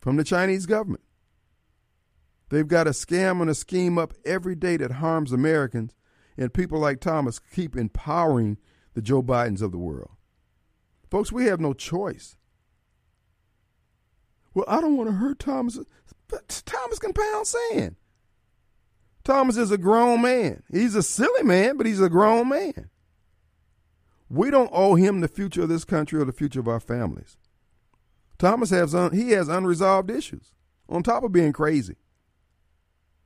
from 0.00 0.16
the 0.16 0.24
Chinese 0.24 0.64
government? 0.64 1.02
They've 2.48 2.66
got 2.66 2.86
a 2.86 2.90
scam 2.90 3.42
and 3.42 3.50
a 3.50 3.54
scheme 3.54 3.98
up 3.98 4.14
every 4.24 4.54
day 4.54 4.76
that 4.78 4.92
harms 4.92 5.32
Americans, 5.32 5.94
and 6.38 6.54
people 6.54 6.78
like 6.78 7.00
Thomas 7.00 7.38
keep 7.38 7.76
empowering 7.76 8.58
the 8.94 9.02
Joe 9.02 9.22
Bidens 9.22 9.60
of 9.60 9.72
the 9.72 9.78
world. 9.78 10.12
Folks, 11.14 11.30
we 11.30 11.44
have 11.44 11.60
no 11.60 11.74
choice. 11.74 12.36
Well, 14.52 14.64
I 14.66 14.80
don't 14.80 14.96
want 14.96 15.10
to 15.10 15.14
hurt 15.14 15.38
Thomas. 15.38 15.78
But 16.26 16.62
Thomas 16.66 16.98
can 16.98 17.12
pound 17.12 17.46
sand. 17.46 17.94
Thomas 19.22 19.56
is 19.56 19.70
a 19.70 19.78
grown 19.78 20.22
man. 20.22 20.64
He's 20.72 20.96
a 20.96 21.04
silly 21.04 21.44
man, 21.44 21.76
but 21.76 21.86
he's 21.86 22.00
a 22.00 22.08
grown 22.08 22.48
man. 22.48 22.90
We 24.28 24.50
don't 24.50 24.70
owe 24.72 24.96
him 24.96 25.20
the 25.20 25.28
future 25.28 25.62
of 25.62 25.68
this 25.68 25.84
country 25.84 26.20
or 26.20 26.24
the 26.24 26.32
future 26.32 26.58
of 26.58 26.66
our 26.66 26.80
families. 26.80 27.36
Thomas 28.36 28.70
has 28.70 28.92
un- 28.92 29.12
he 29.12 29.30
has 29.30 29.46
unresolved 29.46 30.10
issues 30.10 30.50
on 30.88 31.04
top 31.04 31.22
of 31.22 31.30
being 31.30 31.52
crazy. 31.52 31.94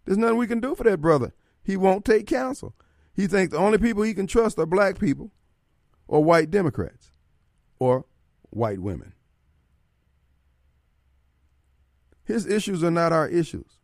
There's 0.05 0.19
nothing 0.19 0.37
we 0.37 0.47
can 0.47 0.61
do 0.61 0.75
for 0.75 0.85
that 0.85 1.01
brother. 1.01 1.33
He 1.63 1.79
won't 1.79 2.05
take 2.05 2.27
counsel. 2.27 2.75
He 3.15 3.27
thinks 3.27 3.53
the 3.53 3.59
only 3.59 3.79
people 3.79 4.03
he 4.03 4.13
can 4.13 4.27
trust 4.27 4.59
are 4.59 4.67
black 4.67 4.99
people 4.99 5.31
or 6.07 6.23
white 6.23 6.51
Democrats 6.51 7.13
or 7.79 8.05
white 8.51 8.81
women. 8.81 9.13
His 12.25 12.47
issues 12.47 12.85
are 12.85 12.91
not 12.91 13.13
our 13.13 13.29
issues. 13.29 13.79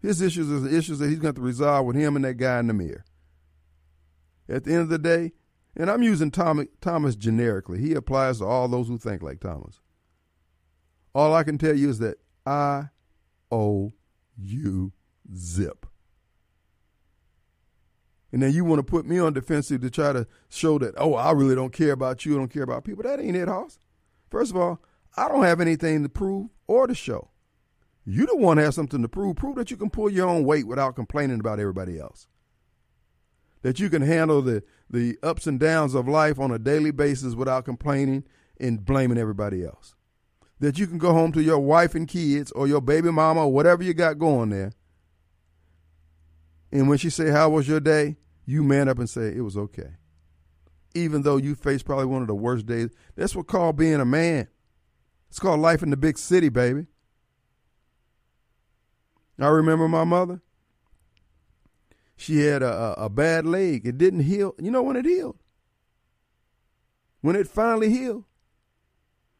His 0.00 0.20
issues 0.20 0.50
are 0.50 0.60
the 0.60 0.76
issues 0.76 0.98
that 0.98 1.08
he's 1.08 1.20
going 1.20 1.34
to 1.34 1.40
resolve 1.40 1.86
with 1.86 1.96
him 1.96 2.16
and 2.16 2.24
that 2.24 2.34
guy 2.34 2.58
in 2.58 2.66
the 2.66 2.74
mirror. 2.74 3.04
At 4.48 4.64
the 4.64 4.72
end 4.72 4.82
of 4.82 4.88
the 4.88 4.98
day, 4.98 5.32
and 5.76 5.90
I'm 5.90 6.02
using 6.02 6.30
Tom, 6.30 6.66
Thomas 6.80 7.16
generically, 7.16 7.78
he 7.78 7.94
applies 7.94 8.38
to 8.38 8.44
all 8.44 8.68
those 8.68 8.88
who 8.88 8.98
think 8.98 9.22
like 9.22 9.40
Thomas. 9.40 9.80
All 11.14 11.34
I 11.34 11.44
can 11.44 11.56
tell 11.56 11.76
you 11.76 11.88
is 11.88 11.98
that 12.00 12.18
I 12.44 12.88
owe 13.50 13.92
you 14.36 14.92
zip. 15.34 15.86
And 18.32 18.42
then 18.42 18.52
you 18.52 18.64
want 18.64 18.78
to 18.78 18.82
put 18.82 19.04
me 19.04 19.18
on 19.18 19.34
defensive 19.34 19.82
to 19.82 19.90
try 19.90 20.12
to 20.12 20.26
show 20.48 20.78
that, 20.78 20.94
oh, 20.96 21.14
I 21.14 21.32
really 21.32 21.54
don't 21.54 21.72
care 21.72 21.92
about 21.92 22.24
you, 22.24 22.34
I 22.34 22.38
don't 22.38 22.52
care 22.52 22.62
about 22.62 22.84
people. 22.84 23.02
That 23.02 23.20
ain't 23.20 23.36
it, 23.36 23.46
Hoss. 23.46 23.78
First 24.30 24.50
of 24.50 24.56
all, 24.56 24.80
I 25.16 25.28
don't 25.28 25.44
have 25.44 25.60
anything 25.60 26.02
to 26.02 26.08
prove 26.08 26.48
or 26.66 26.86
to 26.86 26.94
show. 26.94 27.28
You 28.04 28.26
don't 28.26 28.40
want 28.40 28.58
to 28.58 28.64
have 28.64 28.74
something 28.74 29.02
to 29.02 29.08
prove. 29.08 29.36
Prove 29.36 29.56
that 29.56 29.70
you 29.70 29.76
can 29.76 29.90
pull 29.90 30.10
your 30.10 30.28
own 30.28 30.44
weight 30.44 30.66
without 30.66 30.96
complaining 30.96 31.40
about 31.40 31.60
everybody 31.60 32.00
else. 32.00 32.26
That 33.60 33.78
you 33.78 33.90
can 33.90 34.02
handle 34.02 34.42
the, 34.42 34.64
the 34.90 35.18
ups 35.22 35.46
and 35.46 35.60
downs 35.60 35.94
of 35.94 36.08
life 36.08 36.40
on 36.40 36.50
a 36.50 36.58
daily 36.58 36.90
basis 36.90 37.34
without 37.34 37.64
complaining 37.64 38.24
and 38.58 38.84
blaming 38.84 39.18
everybody 39.18 39.64
else. 39.64 39.94
That 40.58 40.78
you 40.78 40.86
can 40.86 40.98
go 40.98 41.12
home 41.12 41.32
to 41.32 41.42
your 41.42 41.58
wife 41.58 41.94
and 41.94 42.08
kids 42.08 42.50
or 42.52 42.66
your 42.66 42.80
baby 42.80 43.10
mama 43.10 43.44
or 43.44 43.52
whatever 43.52 43.82
you 43.82 43.94
got 43.94 44.18
going 44.18 44.48
there. 44.48 44.72
And 46.72 46.88
when 46.88 46.98
she 46.98 47.10
say, 47.10 47.30
how 47.30 47.50
was 47.50 47.68
your 47.68 47.80
day? 47.80 48.16
You 48.44 48.62
man 48.62 48.88
up 48.88 48.98
and 48.98 49.08
say 49.08 49.28
it 49.28 49.42
was 49.42 49.56
okay. 49.56 49.96
Even 50.94 51.22
though 51.22 51.36
you 51.36 51.54
faced 51.54 51.84
probably 51.84 52.06
one 52.06 52.22
of 52.22 52.28
the 52.28 52.34
worst 52.34 52.66
days. 52.66 52.90
That's 53.16 53.34
what 53.34 53.46
called 53.46 53.76
being 53.76 54.00
a 54.00 54.04
man. 54.04 54.48
It's 55.30 55.38
called 55.38 55.60
life 55.60 55.82
in 55.82 55.90
the 55.90 55.96
big 55.96 56.18
city, 56.18 56.50
baby. 56.50 56.86
I 59.40 59.48
remember 59.48 59.88
my 59.88 60.04
mother. 60.04 60.42
She 62.16 62.40
had 62.40 62.62
a, 62.62 62.72
a, 62.72 62.92
a 63.04 63.08
bad 63.08 63.46
leg. 63.46 63.86
It 63.86 63.98
didn't 63.98 64.20
heal. 64.20 64.54
You 64.58 64.70
know 64.70 64.82
when 64.82 64.96
it 64.96 65.06
healed? 65.06 65.38
When 67.20 67.34
it 67.34 67.48
finally 67.48 67.90
healed? 67.90 68.24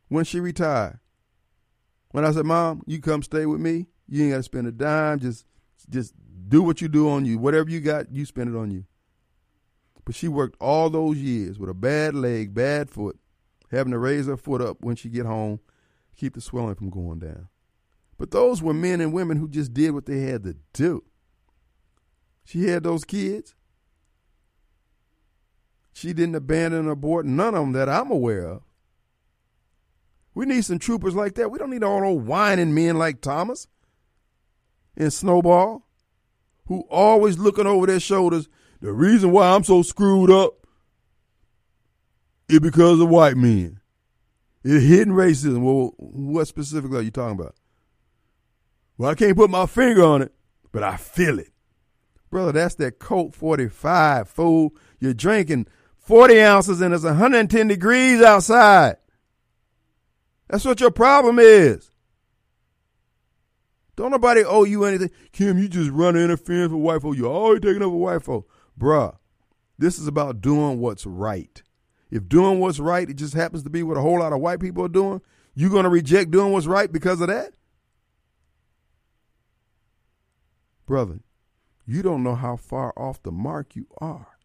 When 0.08 0.24
she 0.24 0.40
retired. 0.40 0.98
When 2.10 2.24
I 2.24 2.32
said, 2.32 2.44
Mom, 2.44 2.82
you 2.86 3.00
come 3.00 3.22
stay 3.22 3.46
with 3.46 3.60
me. 3.60 3.86
You 4.08 4.24
ain't 4.24 4.32
got 4.32 4.38
to 4.38 4.42
spend 4.42 4.66
a 4.66 4.72
dime. 4.72 5.20
Just, 5.20 5.46
just 5.88 6.14
do 6.48 6.62
what 6.62 6.80
you 6.80 6.88
do 6.88 7.08
on 7.08 7.24
you. 7.24 7.38
Whatever 7.38 7.70
you 7.70 7.80
got, 7.80 8.12
you 8.12 8.24
spend 8.24 8.54
it 8.54 8.58
on 8.58 8.70
you. 8.70 8.84
But 10.04 10.14
she 10.14 10.28
worked 10.28 10.56
all 10.60 10.90
those 10.90 11.18
years 11.18 11.58
with 11.58 11.70
a 11.70 11.74
bad 11.74 12.14
leg, 12.14 12.54
bad 12.54 12.90
foot, 12.90 13.18
having 13.70 13.92
to 13.92 13.98
raise 13.98 14.26
her 14.26 14.36
foot 14.36 14.60
up 14.60 14.78
when 14.80 14.96
she 14.96 15.08
get 15.08 15.26
home, 15.26 15.60
keep 16.16 16.34
the 16.34 16.40
swelling 16.40 16.74
from 16.74 16.90
going 16.90 17.20
down. 17.20 17.48
But 18.18 18.30
those 18.30 18.62
were 18.62 18.74
men 18.74 19.00
and 19.00 19.12
women 19.12 19.36
who 19.36 19.48
just 19.48 19.72
did 19.72 19.92
what 19.92 20.06
they 20.06 20.20
had 20.20 20.44
to 20.44 20.56
do. 20.72 21.04
She 22.44 22.68
had 22.68 22.82
those 22.82 23.04
kids. 23.04 23.54
She 25.92 26.12
didn't 26.12 26.34
abandon 26.34 26.88
or 26.88 26.92
abort 26.92 27.26
none 27.26 27.54
of 27.54 27.60
them 27.60 27.72
that 27.72 27.88
I'm 27.88 28.10
aware 28.10 28.46
of. 28.46 28.62
We 30.34 30.46
need 30.46 30.64
some 30.64 30.78
troopers 30.78 31.14
like 31.14 31.34
that. 31.34 31.50
We 31.50 31.58
don't 31.58 31.70
need 31.70 31.84
all 31.84 32.00
those 32.00 32.22
whining 32.22 32.74
men 32.74 32.98
like 32.98 33.20
Thomas 33.20 33.66
and 34.96 35.12
Snowball, 35.12 35.86
who 36.66 36.80
always 36.90 37.38
looking 37.38 37.66
over 37.66 37.86
their 37.86 38.00
shoulders. 38.00 38.48
The 38.82 38.92
reason 38.92 39.30
why 39.30 39.54
I'm 39.54 39.62
so 39.62 39.82
screwed 39.82 40.28
up 40.28 40.66
is 42.48 42.58
because 42.58 43.00
of 43.00 43.08
white 43.08 43.36
men. 43.36 43.80
It's 44.64 44.84
hidden 44.84 45.14
racism. 45.14 45.62
Well, 45.62 45.94
what 45.98 46.48
specifically 46.48 46.98
are 46.98 47.02
you 47.02 47.12
talking 47.12 47.38
about? 47.38 47.54
Well, 48.98 49.10
I 49.10 49.14
can't 49.14 49.36
put 49.36 49.50
my 49.50 49.66
finger 49.66 50.02
on 50.02 50.22
it, 50.22 50.34
but 50.72 50.82
I 50.82 50.96
feel 50.96 51.38
it. 51.38 51.52
Brother, 52.28 52.50
that's 52.50 52.74
that 52.76 52.98
Colt 52.98 53.36
45, 53.36 54.28
fool. 54.28 54.74
You're 54.98 55.14
drinking 55.14 55.68
40 55.98 56.40
ounces 56.42 56.80
and 56.80 56.92
it's 56.92 57.04
110 57.04 57.68
degrees 57.68 58.20
outside. 58.20 58.96
That's 60.48 60.64
what 60.64 60.80
your 60.80 60.90
problem 60.90 61.38
is. 61.38 61.92
Don't 63.94 64.10
nobody 64.10 64.42
owe 64.42 64.64
you 64.64 64.84
anything. 64.86 65.10
Kim, 65.30 65.58
you 65.58 65.68
just 65.68 65.90
run 65.90 66.16
interference 66.16 66.72
with 66.72 66.82
white 66.82 67.02
folk. 67.02 67.16
You're 67.16 67.32
always 67.32 67.60
taking 67.60 67.82
over 67.82 67.96
white 67.96 68.24
folk. 68.24 68.48
Bruh, 68.78 69.16
this 69.78 69.98
is 69.98 70.06
about 70.06 70.40
doing 70.40 70.80
what's 70.80 71.06
right. 71.06 71.62
If 72.10 72.28
doing 72.28 72.60
what's 72.60 72.78
right, 72.78 73.08
it 73.08 73.14
just 73.14 73.34
happens 73.34 73.62
to 73.62 73.70
be 73.70 73.82
what 73.82 73.96
a 73.96 74.00
whole 74.00 74.20
lot 74.20 74.32
of 74.32 74.40
white 74.40 74.60
people 74.60 74.84
are 74.84 74.88
doing, 74.88 75.22
you're 75.54 75.70
going 75.70 75.84
to 75.84 75.90
reject 75.90 76.30
doing 76.30 76.52
what's 76.52 76.66
right 76.66 76.90
because 76.90 77.20
of 77.20 77.28
that? 77.28 77.54
Brother, 80.86 81.20
you 81.86 82.02
don't 82.02 82.22
know 82.22 82.34
how 82.34 82.56
far 82.56 82.92
off 82.96 83.22
the 83.22 83.32
mark 83.32 83.74
you 83.76 83.86
are. 83.98 84.38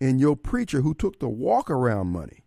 And 0.00 0.20
your 0.20 0.36
preacher 0.36 0.82
who 0.82 0.94
took 0.94 1.20
the 1.20 1.28
walk 1.28 1.70
around 1.70 2.08
money, 2.08 2.44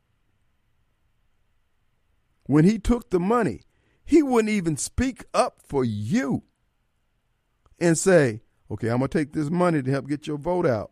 when 2.46 2.66
he 2.66 2.80
took 2.80 3.10
the 3.10 3.20
money, 3.20 3.62
he 4.06 4.24
wouldn't 4.24 4.50
even 4.50 4.76
speak 4.76 5.26
up 5.34 5.62
for 5.64 5.86
you 5.86 6.44
and 7.80 7.98
say, 7.98 8.42
okay, 8.72 8.90
I'm 8.90 9.00
going 9.00 9.10
to 9.10 9.18
take 9.18 9.34
this 9.34 9.50
money 9.50 9.82
to 9.82 9.92
help 9.92 10.08
get 10.08 10.28
your 10.28 10.38
vote 10.38 10.66
out. 10.66 10.92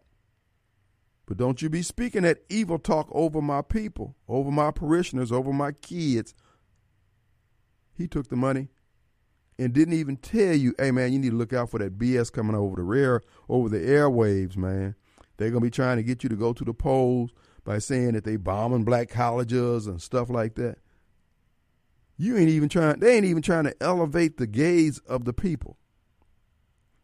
But 1.28 1.38
don't 1.38 1.62
you 1.62 1.70
be 1.70 1.82
speaking 1.82 2.24
that 2.24 2.40
evil 2.50 2.80
talk 2.80 3.10
over 3.12 3.42
my 3.42 3.62
people, 3.62 4.16
over 4.30 4.50
my 4.50 4.72
parishioners, 4.72 5.32
over 5.32 5.52
my 5.52 5.74
kids. 5.74 6.34
He 7.94 8.08
took 8.08 8.30
the 8.30 8.38
money 8.38 8.70
and 9.60 9.74
didn't 9.74 9.96
even 9.96 10.18
tell 10.18 10.54
you, 10.54 10.74
hey 10.80 10.92
man, 10.92 11.12
you 11.12 11.20
need 11.20 11.32
to 11.32 11.36
look 11.36 11.52
out 11.52 11.70
for 11.70 11.80
that 11.80 11.98
BS 11.98 12.32
coming 12.32 12.56
over 12.56 12.78
the 12.78 12.84
rear, 12.84 13.24
over 13.50 13.68
the 13.68 13.80
airwaves, 13.80 14.56
man. 14.56 14.96
They're 15.36 15.50
gonna 15.50 15.62
be 15.62 15.70
trying 15.70 15.98
to 15.98 16.04
get 16.04 16.24
you 16.24 16.30
to 16.30 16.36
go 16.36 16.54
to 16.54 16.64
the 16.64 16.74
polls 16.74 17.32
by 17.64 17.80
saying 17.80 18.14
that 18.14 18.24
they 18.24 18.38
bombing 18.38 18.86
black 18.86 19.10
colleges 19.10 19.88
and 19.88 20.02
stuff 20.02 20.30
like 20.30 20.56
that. 20.56 20.78
You 22.18 22.38
ain't 22.38 22.50
even 22.50 22.70
trying 22.70 23.00
they 23.00 23.16
ain't 23.16 23.26
even 23.26 23.42
trying 23.42 23.66
to 23.66 23.76
elevate 23.82 24.38
the 24.38 24.48
gaze 24.48 25.00
of 25.00 25.26
the 25.26 25.34
people. 25.34 25.78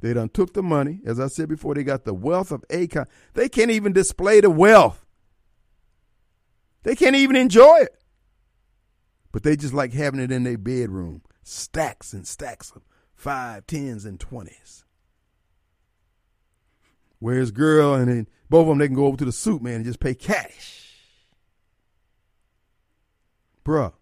They 0.04 0.14
done 0.14 0.28
took 0.28 0.52
the 0.54 0.62
money. 0.62 1.00
As 1.06 1.18
I 1.18 1.28
said 1.28 1.48
before, 1.48 1.76
they 1.76 1.86
got 1.86 2.04
the 2.04 2.14
wealth 2.14 2.52
of 2.52 2.66
Acon. 2.68 3.06
They 3.36 3.48
can't 3.48 3.72
even 3.72 3.94
display 3.94 4.42
the 4.42 4.50
wealth. 4.50 5.06
They 6.84 6.94
can't 6.94 7.16
even 7.16 7.38
enjoy 7.38 7.84
it. 7.84 7.96
But 9.32 9.44
they 9.44 9.56
just 9.56 9.74
like 9.74 9.94
having 9.94 10.20
it 10.20 10.30
in 10.30 10.44
their 10.44 10.58
bedroom 10.58 11.22
stacks 11.42 12.12
and 12.12 12.28
stacks 12.28 12.70
of 12.76 12.82
five, 13.16 13.66
tens, 13.66 14.04
and 14.04 14.20
twenties. 14.20 14.84
Where's 17.20 17.52
girl 17.52 17.94
and 17.94 18.10
then 18.10 18.28
both 18.50 18.64
of 18.64 18.68
them 18.68 18.80
they 18.80 18.88
can 18.88 18.98
go 18.98 19.06
over 19.06 19.16
to 19.16 19.26
the 19.26 19.32
suit 19.32 19.62
man 19.62 19.76
and 19.76 19.86
just 19.86 20.02
pay 20.02 20.16
cash. 20.16 20.98
Bruh, 23.64 23.94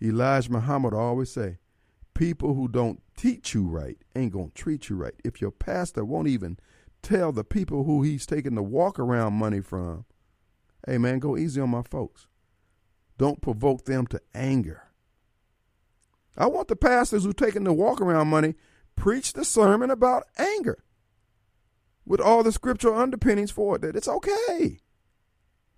Elijah 0.00 0.52
Muhammad 0.52 0.94
always 0.94 1.32
say, 1.32 1.58
people 2.14 2.54
who 2.54 2.68
don't 2.68 3.02
teach 3.16 3.54
you 3.54 3.66
right 3.66 3.98
ain't 4.14 4.32
gonna 4.32 4.50
treat 4.54 4.88
you 4.88 4.96
right. 4.96 5.14
If 5.24 5.40
your 5.40 5.50
pastor 5.50 6.04
won't 6.04 6.28
even 6.28 6.58
tell 7.02 7.32
the 7.32 7.44
people 7.44 7.84
who 7.84 8.02
he's 8.02 8.26
taking 8.26 8.54
the 8.54 8.62
walk 8.62 8.98
around 8.98 9.34
money 9.34 9.60
from, 9.60 10.04
hey 10.86 10.98
man, 10.98 11.18
go 11.18 11.36
easy 11.36 11.60
on 11.60 11.70
my 11.70 11.82
folks. 11.82 12.26
Don't 13.18 13.40
provoke 13.40 13.84
them 13.84 14.06
to 14.08 14.20
anger. 14.34 14.82
I 16.36 16.46
want 16.46 16.68
the 16.68 16.76
pastors 16.76 17.24
who 17.24 17.32
taking 17.32 17.64
the 17.64 17.72
walk 17.72 18.00
around 18.00 18.28
money 18.28 18.54
preach 18.96 19.32
the 19.32 19.44
sermon 19.44 19.90
about 19.90 20.24
anger 20.36 20.82
with 22.04 22.20
all 22.20 22.42
the 22.42 22.52
scriptural 22.52 22.98
underpinnings 22.98 23.50
for 23.50 23.76
it 23.76 23.82
that 23.82 23.96
it's 23.96 24.08
okay. 24.08 24.78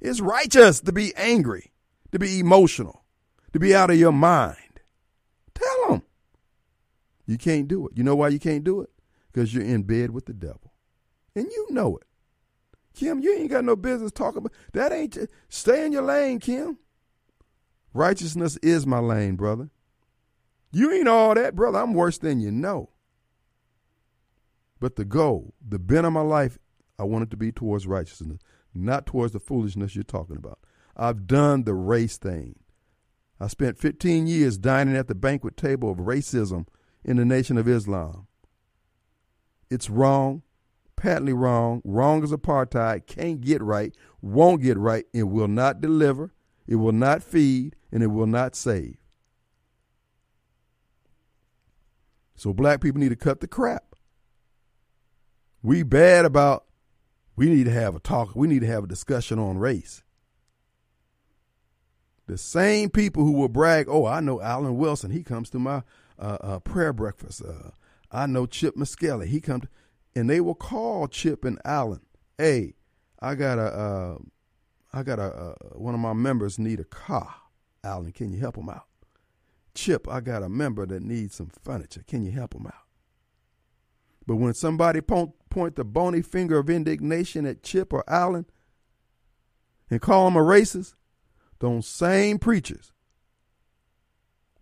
It's 0.01 0.21
righteous 0.21 0.81
to 0.81 0.93
be 0.93 1.15
angry, 1.17 1.73
to 2.13 2.19
be 2.19 2.39
emotional, 2.39 3.05
to 3.53 3.59
be 3.59 3.75
out 3.75 3.91
of 3.91 3.99
your 3.99 4.13
mind. 4.13 4.57
You 7.27 7.39
can't 7.39 7.69
do 7.69 7.87
it. 7.87 7.93
You 7.97 8.05
know 8.05 8.17
why 8.17 8.29
you 8.29 8.39
can't 8.39 8.65
do 8.65 8.81
it? 8.81 8.91
Because 9.33 9.53
you're 9.53 9.65
in 9.65 9.83
bed 9.83 10.11
with 10.11 10.27
the 10.27 10.33
devil. 10.33 10.73
And 11.35 11.47
you 11.51 11.67
know 11.71 11.97
it. 11.97 12.07
Kim, 12.95 13.21
you 13.21 13.35
ain't 13.35 13.51
got 13.51 13.65
no 13.65 13.77
business 13.77 14.11
talking 14.11 14.39
about 14.39 14.53
that 14.73 14.91
ain't 14.91 15.19
stay 15.49 15.85
in 15.85 15.93
your 15.93 16.03
lane, 16.03 16.41
Kim. 16.41 16.79
Righteousness 17.93 18.57
is 18.59 18.87
my 18.87 18.99
lane, 18.99 19.37
brother. 19.37 19.69
You 20.73 20.93
ain't 20.93 21.09
all 21.09 21.35
that, 21.35 21.55
brother. 21.55 21.79
I'm 21.79 21.95
worse 21.95 22.19
than 22.19 22.41
you 22.41 22.51
know. 22.51 22.91
But 24.81 24.97
the 24.97 25.05
goal, 25.05 25.55
the 25.67 25.79
bent 25.79 26.07
of 26.07 26.13
my 26.13 26.23
life, 26.23 26.59
I 26.99 27.05
want 27.05 27.25
it 27.25 27.31
to 27.31 27.37
be 27.37 27.53
towards 27.53 27.87
righteousness, 27.87 28.41
not 28.75 29.07
towards 29.07 29.33
the 29.33 29.41
foolishness 29.41 29.95
you're 29.95 30.05
talking 30.05 30.37
about. 30.37 30.59
I've 30.97 31.27
done 31.27 31.65
the 31.65 31.75
race 31.75 32.17
thing. 32.17 32.57
I 33.39 33.49
spent 33.49 33.79
15 33.79 34.27
years 34.27 34.57
dining 34.57 34.97
at 34.97 35.09
the 35.09 35.15
banquet 35.15 35.57
table 35.57 35.91
of 35.91 35.99
racism 35.99 36.67
in 37.07 37.17
the 37.17 37.25
Nation 37.25 37.57
of 37.57 37.69
Islam. 37.69 38.27
It's 39.71 39.89
wrong, 39.89 40.43
patently 40.97 41.33
wrong, 41.33 41.81
wrong 41.85 42.23
as 42.25 42.33
apartheid, 42.33 43.07
can't 43.07 43.41
get 43.41 43.63
right, 43.63 43.95
won't 44.21 44.61
get 44.61 44.77
right, 44.77 45.07
it 45.15 45.23
will 45.23 45.49
not 45.49 45.81
deliver, 45.81 46.35
it 46.67 46.77
will 46.77 46.93
not 46.93 47.23
feed, 47.23 47.77
and 47.93 48.03
it 48.03 48.09
will 48.09 48.27
not 48.27 48.57
save. 48.57 48.97
So 52.35 52.53
black 52.53 52.81
people 52.81 53.01
need 53.01 53.11
to 53.11 53.17
cut 53.17 53.41
the 53.41 53.47
crap. 53.47 53.95
We 55.63 55.85
bad 55.85 56.25
about 56.25 56.65
we 57.37 57.49
need 57.49 57.65
to 57.65 57.73
have 57.73 57.95
a 57.95 58.01
talk, 58.01 58.35
we 58.35 58.49
need 58.49 58.61
to 58.61 58.67
have 58.67 58.85
a 58.85 58.89
discussion 58.89 59.39
on 59.39 59.59
race. 59.59 60.03
The 62.27 62.39
same 62.39 62.91
people 62.91 63.25
who 63.25 63.33
will 63.33 63.49
brag, 63.49 63.87
oh, 63.89 64.07
I 64.07 64.21
know 64.21 64.41
Alan 64.41 64.77
Wilson, 64.77 65.13
he 65.13 65.23
comes 65.23 65.49
to 65.51 65.59
my 65.61 65.83
uh, 66.25 66.59
prayer 66.61 66.93
breakfast. 66.93 67.43
Uh, 67.43 67.71
I 68.11 68.27
know 68.27 68.47
Chip 68.47 68.77
Miskelly, 68.77 69.27
he 69.27 69.41
comes, 69.41 69.65
and 70.15 70.31
they 70.31 70.41
will 70.41 70.55
call 70.55 71.09
Chip 71.09 71.45
and 71.45 71.61
Allen. 71.65 72.01
hey, 72.39 72.75
I 73.21 73.35
got 73.35 73.59
a, 73.59 73.63
uh, 73.63 74.19
I 74.93 75.03
got 75.03 75.19
a, 75.19 75.23
uh, 75.23 75.55
one 75.73 75.95
of 75.95 76.01
my 76.01 76.13
members 76.13 76.59
need 76.59 76.81
a 76.81 76.85
car. 76.85 77.35
Allen, 77.83 78.13
can 78.13 78.33
you 78.33 78.39
help 78.39 78.57
him 78.57 78.69
out? 78.69 78.87
Chip, 79.75 80.09
I 80.09 80.21
got 80.21 80.43
a 80.43 80.49
member 80.49 80.87
that 80.87 81.03
needs 81.03 81.37
some 81.37 81.51
furniture. 81.63 82.05
Can 82.07 82.23
you 82.23 82.31
help 82.31 82.55
him 82.55 82.67
out? 82.67 82.87
But 84.27 84.37
when 84.37 84.55
somebody 84.55 85.01
point, 85.01 85.31
point 85.51 85.77
the 85.77 85.85
bony 85.85 86.23
finger 86.23 86.59
of 86.59 86.69
indignation 86.69 87.47
at 87.47 87.63
Chip 87.63 87.93
or 87.93 88.05
Allen 88.09 88.47
and 89.91 90.01
call 90.01 90.25
them 90.25 90.37
a 90.37 90.41
racist, 90.41 90.95
those 91.61 91.87
same 91.87 92.39
preachers 92.39 92.93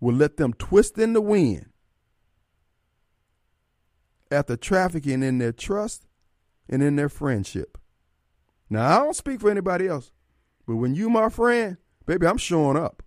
will 0.04 0.14
let 0.14 0.36
them 0.36 0.52
twist 0.52 0.98
in 0.98 1.14
the 1.14 1.20
wind 1.22 1.64
after 4.30 4.54
trafficking 4.54 5.22
in 5.22 5.38
their 5.38 5.50
trust 5.50 6.06
and 6.68 6.82
in 6.82 6.96
their 6.96 7.08
friendship. 7.08 7.78
Now, 8.68 8.86
I 8.86 9.02
don't 9.02 9.16
speak 9.16 9.40
for 9.40 9.50
anybody 9.50 9.88
else, 9.88 10.12
but 10.66 10.76
when 10.76 10.94
you 10.94 11.08
my 11.08 11.30
friend, 11.30 11.78
baby, 12.04 12.26
I'm 12.26 12.36
showing 12.36 12.76
up. 12.76 13.02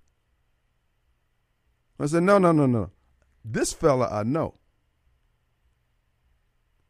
I 1.99 2.07
said, 2.07 2.23
no, 2.23 2.39
no, 2.39 2.51
no, 2.51 2.65
no. 2.65 2.89
This 3.45 3.73
fella 3.73 4.09
I 4.11 4.23
know. 4.23 4.55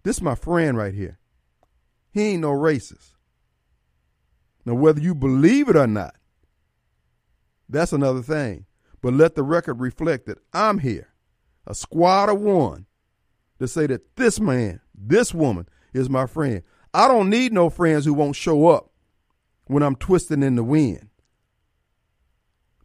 This 0.04 0.22
my 0.22 0.36
friend 0.36 0.78
right 0.78 0.94
here. 0.94 1.20
He 2.14 2.22
ain't 2.22 2.42
no 2.44 2.52
racist. 2.52 3.12
Now, 4.64 4.76
whether 4.76 5.02
you 5.02 5.14
believe 5.14 5.68
it 5.68 5.76
or 5.76 5.86
not, 5.86 6.16
that's 7.68 7.92
another 7.92 8.22
thing. 8.22 8.68
But 9.02 9.14
let 9.14 9.36
the 9.36 9.44
record 9.44 9.80
reflect 9.80 10.26
that 10.26 10.40
I'm 10.54 10.80
here, 10.80 11.10
a 11.66 11.76
squad 11.76 12.30
of 12.30 12.42
one, 12.42 12.86
to 13.60 13.68
say 13.68 13.88
that 13.88 14.16
this 14.16 14.40
man, 14.40 14.82
this 14.96 15.34
woman 15.34 15.68
is 15.94 16.10
my 16.10 16.26
friend. 16.26 16.64
I 16.94 17.08
don't 17.08 17.30
need 17.30 17.54
no 17.54 17.70
friends 17.70 18.06
who 18.06 18.14
won't 18.14 18.36
show 18.36 18.68
up 18.68 18.92
when 19.66 19.84
I'm 19.84 19.96
twisting 19.96 20.44
in 20.44 20.56
the 20.56 20.64
wind, 20.64 21.10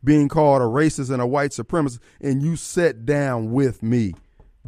being 0.04 0.28
called 0.28 0.60
a 0.60 0.66
racist 0.66 1.10
and 1.10 1.22
a 1.22 1.26
white 1.26 1.52
supremacist, 1.52 2.00
and 2.20 2.42
you 2.42 2.56
sat 2.56 3.06
down 3.06 3.52
with 3.52 3.82
me, 3.82 4.14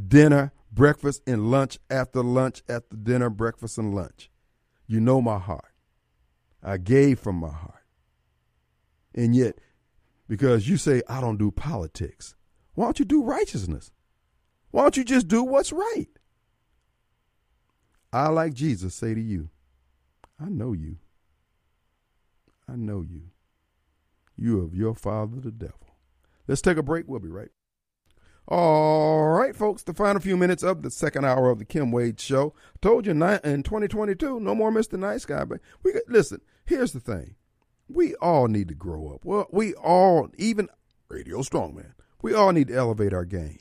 dinner, 0.08 0.52
breakfast, 0.72 1.22
and 1.26 1.50
lunch 1.50 1.78
after 1.90 2.22
lunch 2.22 2.62
after 2.68 2.96
dinner, 2.96 3.30
breakfast, 3.30 3.78
and 3.78 3.94
lunch. 3.94 4.30
You 4.86 5.00
know 5.00 5.20
my 5.20 5.38
heart. 5.38 5.72
I 6.62 6.78
gave 6.78 7.18
from 7.18 7.36
my 7.36 7.52
heart. 7.52 7.84
And 9.14 9.34
yet, 9.36 9.58
because 10.28 10.68
you 10.68 10.76
say, 10.76 11.02
I 11.08 11.20
don't 11.20 11.38
do 11.38 11.50
politics, 11.50 12.34
why 12.74 12.86
don't 12.86 12.98
you 12.98 13.04
do 13.04 13.22
righteousness? 13.22 13.92
Why 14.70 14.82
don't 14.82 14.96
you 14.96 15.04
just 15.04 15.28
do 15.28 15.42
what's 15.42 15.72
right? 15.72 16.08
I, 18.12 18.28
like 18.28 18.54
Jesus, 18.54 18.94
say 18.94 19.14
to 19.14 19.20
you, 19.20 19.50
I 20.40 20.48
know 20.48 20.72
you. 20.72 20.98
I 22.68 22.76
know 22.76 23.02
you. 23.02 23.30
You 24.36 24.60
of 24.62 24.74
your 24.74 24.94
father, 24.94 25.40
the 25.40 25.52
devil. 25.52 25.96
Let's 26.46 26.62
take 26.62 26.76
a 26.76 26.82
break. 26.82 27.06
We'll 27.06 27.20
be 27.20 27.28
right. 27.28 27.50
All 28.46 29.28
right, 29.28 29.56
folks, 29.56 29.82
the 29.82 29.94
final 29.94 30.20
few 30.20 30.36
minutes 30.36 30.62
of 30.62 30.82
the 30.82 30.90
second 30.90 31.24
hour 31.24 31.50
of 31.50 31.58
the 31.58 31.64
Kim 31.64 31.90
Wade 31.90 32.20
Show. 32.20 32.54
Told 32.82 33.06
you 33.06 33.12
in 33.12 33.62
2022, 33.62 34.38
no 34.38 34.54
more 34.54 34.70
Mr. 34.70 34.98
Nice 34.98 35.24
Guy. 35.24 35.44
But 35.44 35.60
we 35.82 35.94
got, 35.94 36.02
listen. 36.08 36.40
Here's 36.66 36.92
the 36.92 37.00
thing: 37.00 37.36
we 37.88 38.14
all 38.16 38.48
need 38.48 38.68
to 38.68 38.74
grow 38.74 39.08
up. 39.08 39.24
Well, 39.24 39.46
we 39.50 39.74
all, 39.74 40.28
even 40.38 40.68
Radio 41.08 41.38
Strongman, 41.38 41.92
we 42.22 42.34
all 42.34 42.52
need 42.52 42.68
to 42.68 42.74
elevate 42.74 43.12
our 43.12 43.24
game. 43.24 43.58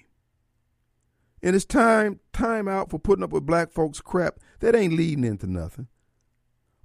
And 1.42 1.56
it's 1.56 1.66
time, 1.66 2.22
time 2.32 2.68
out 2.70 2.90
for 2.90 3.00
putting 3.00 3.24
up 3.24 3.32
with 3.32 3.46
black 3.46 3.72
folks' 3.72 4.00
crap 4.00 4.40
that 4.62 4.76
ain't 4.76 4.94
leading 4.94 5.26
into 5.26 5.46
nothing. 5.46 5.88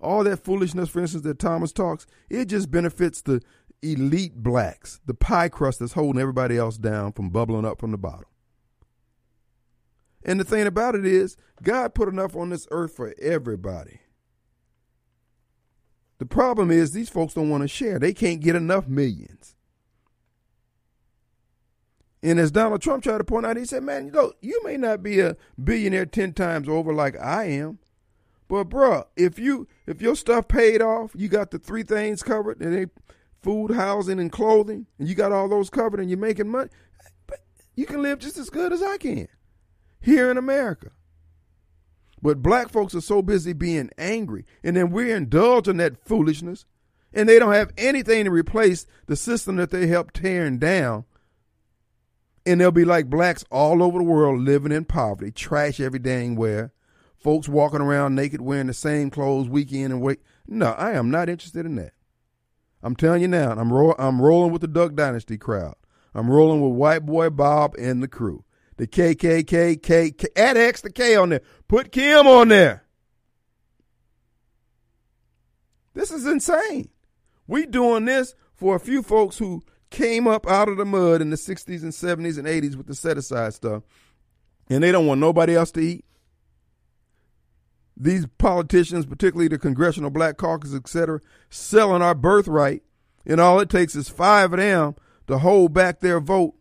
All 0.01 0.25
that 0.25 0.45
foolishness, 0.45 0.89
for 0.89 1.01
instance, 1.01 1.23
that 1.25 1.39
Thomas 1.39 1.73
talks, 1.73 2.07
it 2.29 2.47
just 2.47 2.71
benefits 2.71 3.23
the 3.23 3.41
elite 3.83 4.35
blacks, 4.35 5.01
the 5.07 5.15
pie 5.15 5.49
crust 5.49 5.79
that's 5.79 5.93
holding 5.93 6.21
everybody 6.21 6.57
else 6.57 6.77
down 6.77 7.13
from 7.13 7.31
bubbling 7.31 7.65
up 7.65 7.79
from 7.79 7.93
the 7.93 7.99
bottom. 7.99 8.27
And 10.25 10.41
the 10.41 10.45
thing 10.45 10.67
about 10.67 10.97
it 10.97 11.07
is, 11.07 11.37
God 11.63 11.95
put 11.95 12.09
enough 12.09 12.35
on 12.35 12.51
this 12.51 12.67
earth 12.71 12.95
for 12.95 13.15
everybody. 13.21 14.01
The 16.19 16.27
problem 16.27 16.71
is, 16.71 16.93
these 16.93 17.09
folks 17.09 17.35
don't 17.35 17.51
want 17.51 17.63
to 17.63 17.69
share. 17.69 17.99
They 17.99 18.13
can't 18.13 18.41
get 18.41 18.57
enough 18.57 18.89
millions. 18.89 19.55
And 22.23 22.41
as 22.41 22.51
Donald 22.51 22.83
Trump 22.83 23.05
tried 23.05 23.19
to 23.19 23.25
point 23.25 23.47
out, 23.47 23.57
he 23.57 23.65
said, 23.65 23.85
Man, 23.85 24.07
you 24.07 24.13
know, 24.13 24.33
you 24.41 24.61
may 24.65 24.77
not 24.77 25.03
be 25.03 25.21
a 25.21 25.37
billionaire 25.63 26.07
10 26.07 26.33
times 26.33 26.69
over 26.69 26.93
like 26.93 27.17
I 27.21 27.45
am. 27.45 27.79
But 28.49 28.71
bruh, 28.71 29.05
if 29.17 29.39
you 29.39 29.69
if 29.87 30.01
your 30.01 30.17
stuff 30.17 30.49
paid 30.49 30.81
off, 30.81 31.13
you 31.15 31.29
got 31.29 31.51
the 31.51 31.59
three 31.59 31.83
things 31.83 32.23
covered, 32.23 32.61
and 32.61 32.75
they 32.75 32.87
food, 33.43 33.73
housing, 33.73 34.19
and 34.19 34.33
clothing, 34.33 34.87
and 34.99 35.07
you 35.07 35.15
got 35.15 35.33
all 35.33 35.49
those 35.49 35.71
covered 35.71 36.01
and 36.01 36.11
you're 36.11 36.19
making 36.19 36.49
money, 36.49 36.71
but 37.27 37.41
you 37.77 37.87
can 37.87 38.03
live 38.03 38.19
just 38.19 38.39
as 38.39 38.51
good 38.51 38.73
as 38.73 38.83
I 38.83 38.97
can 38.97 39.29
here 40.01 40.31
in 40.31 40.37
America. 40.37 40.91
But 42.21 42.43
black 42.43 42.69
folks 42.71 42.95
are 42.95 43.01
so 43.01 43.23
busy 43.23 43.53
being 43.53 43.91
angry, 43.97 44.45
and 44.63 44.77
then 44.77 44.91
we're 44.91 45.17
indulging 45.17 45.77
that 45.77 46.05
foolishness, 46.05 46.65
and 47.13 47.29
they 47.29 47.39
don't 47.39 47.53
have 47.55 47.73
anything 47.79 48.25
to 48.25 48.31
replace 48.31 48.87
the 49.07 49.17
system 49.17 49.57
that 49.57 49.71
they 49.71 49.87
helped 49.87 50.15
tearing 50.15 50.59
down. 50.59 51.05
And 52.45 52.61
they'll 52.61 52.71
be 52.71 52.85
like 52.85 53.11
blacks 53.11 53.45
all 53.51 53.83
over 53.83 53.99
the 53.99 54.05
world 54.05 54.41
living 54.41 54.73
in 54.73 54.85
poverty, 54.85 55.31
trash 55.31 55.81
every 55.81 55.99
dang 55.99 56.35
where, 56.35 56.73
folks 57.19 57.49
walking 57.49 57.81
around 57.81 58.15
naked 58.15 58.41
wearing 58.41 58.69
the 58.69 58.75
same 58.75 59.11
clothes 59.11 59.49
week 59.49 59.73
in 59.73 59.93
and 59.93 60.01
week. 60.01 60.21
No, 60.47 60.73
I 60.73 60.93
am 60.93 61.11
not 61.11 61.29
interested 61.29 61.67
in 61.67 61.77
that. 61.77 61.93
I'm 62.83 62.97
telling 62.97 63.23
you 63.23 63.29
now, 63.29 63.53
I'm 63.53 63.73
ro- 63.73 63.97
I'm 63.99 64.23
rolling 64.23 64.53
with 64.53 64.63
the 64.63 64.69
Duck 64.69 64.95
Dynasty 64.95 65.37
crowd. 65.37 65.75
I'm 66.15 66.31
rolling 66.31 66.61
with 66.61 66.73
White 66.73 67.05
Boy 67.05 67.29
Bob 67.29 67.75
and 67.79 68.03
the 68.03 68.09
crew. 68.09 68.45
The 68.79 68.87
KKK, 68.87 69.47
K, 69.83 70.11
K, 70.11 70.29
add 70.37 70.57
X 70.57 70.81
the 70.81 70.91
K 70.91 71.17
on 71.17 71.31
there. 71.31 71.43
Put 71.67 71.93
Kim 71.93 72.27
on 72.27 72.49
there. 72.49 72.85
This 75.95 76.13
is 76.13 76.27
insane. 76.27 76.89
We 77.49 77.67
doing 77.67 78.05
this 78.05 78.37
for 78.55 78.77
a 78.77 78.81
few 78.81 79.03
folks 79.03 79.39
who 79.39 79.63
came 79.91 80.29
up 80.29 80.47
out 80.47 80.69
of 80.69 80.77
the 80.77 80.85
mud 80.85 81.21
in 81.21 81.31
the 81.31 81.37
60s 81.37 81.83
and 81.83 81.93
70s 81.93 82.39
and 82.39 82.47
80s 82.47 82.77
with 82.77 82.87
the 82.87 82.95
set 82.95 83.19
aside 83.19 83.55
stuff, 83.55 83.83
and 84.71 84.83
they 84.83 84.93
don't 84.93 85.07
want 85.07 85.21
nobody 85.21 85.57
else 85.57 85.73
to 85.73 85.81
eat. 85.81 86.05
These 87.97 88.27
politicians, 88.39 89.07
particularly 89.07 89.49
the 89.49 89.59
Congressional 89.59 90.11
Black 90.11 90.37
Caucus, 90.37 90.73
etc., 90.73 91.21
selling 91.51 92.03
our 92.03 92.15
birthright, 92.15 92.85
and 93.27 93.41
all 93.41 93.59
it 93.59 93.69
takes 93.71 93.97
is 93.97 94.09
five 94.09 94.53
of 94.53 94.61
them 94.61 94.95
to 95.27 95.39
hold 95.39 95.73
back 95.73 95.99
their 95.99 96.21
vote, 96.21 96.55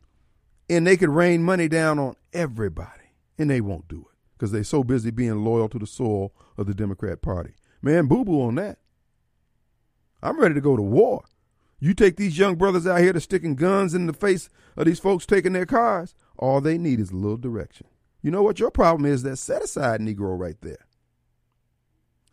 and 0.70 0.86
they 0.86 0.98
could 0.98 1.10
rain 1.10 1.44
money 1.44 1.68
down 1.68 2.00
on 2.00 2.16
everybody, 2.34 3.12
and 3.38 3.50
they 3.50 3.62
won't 3.62 3.88
do 3.88 4.02
it 4.02 4.18
because 4.34 4.52
they're 4.52 4.64
so 4.64 4.84
busy 4.84 5.12
being 5.12 5.44
loyal 5.44 5.70
to 5.70 5.80
the 5.80 5.88
soil 5.88 6.34
of 6.58 6.68
the 6.68 6.74
Democrat 6.74 7.22
Party. 7.22 7.54
Man, 7.82 8.08
boo 8.08 8.26
boo 8.26 8.42
on 8.42 8.56
that. 8.56 8.80
I'm 10.22 10.40
ready 10.40 10.56
to 10.56 10.62
go 10.62 10.76
to 10.76 10.82
war. 10.82 11.24
You 11.80 11.94
take 11.94 12.18
these 12.18 12.38
young 12.38 12.56
brothers 12.56 12.88
out 12.88 13.02
here 13.02 13.14
to 13.14 13.22
sticking 13.22 13.56
guns 13.56 13.94
in 13.94 14.08
the 14.08 14.14
face 14.14 14.50
of 14.76 14.86
these 14.86 15.00
folks 15.00 15.26
taking 15.26 15.54
their 15.54 15.66
cars, 15.66 16.16
all 16.38 16.60
they 16.60 16.78
need 16.78 17.00
is 17.00 17.12
a 17.12 17.16
little 17.16 17.38
direction. 17.38 17.88
You 18.22 18.32
know 18.32 18.42
what 18.42 18.60
your 18.60 18.72
problem 18.72 19.12
is? 19.12 19.24
That 19.24 19.38
set 19.38 19.64
aside 19.64 20.02
Negro 20.02 20.38
right 20.38 20.60
there. 20.62 20.86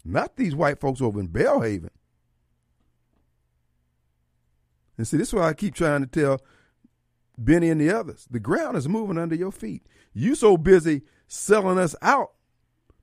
Not 0.04 0.36
these 0.36 0.54
white 0.54 0.80
folks 0.80 1.00
over 1.00 1.20
in 1.20 1.28
Belhaven. 1.28 1.90
And 4.96 5.06
see, 5.08 5.16
this 5.16 5.28
is 5.28 5.34
why 5.34 5.48
I 5.48 5.54
keep 5.54 5.74
trying 5.74 6.02
to 6.02 6.06
tell 6.06 6.40
Bennie 7.36 7.70
and 7.70 7.80
the 7.80 7.90
others. 7.90 8.26
The 8.30 8.40
ground 8.40 8.76
is 8.76 8.88
moving 8.88 9.18
under 9.18 9.34
your 9.34 9.52
feet. 9.52 9.86
You 10.12 10.34
so 10.34 10.56
busy 10.56 11.02
selling 11.26 11.78
us 11.78 11.96
out 12.02 12.32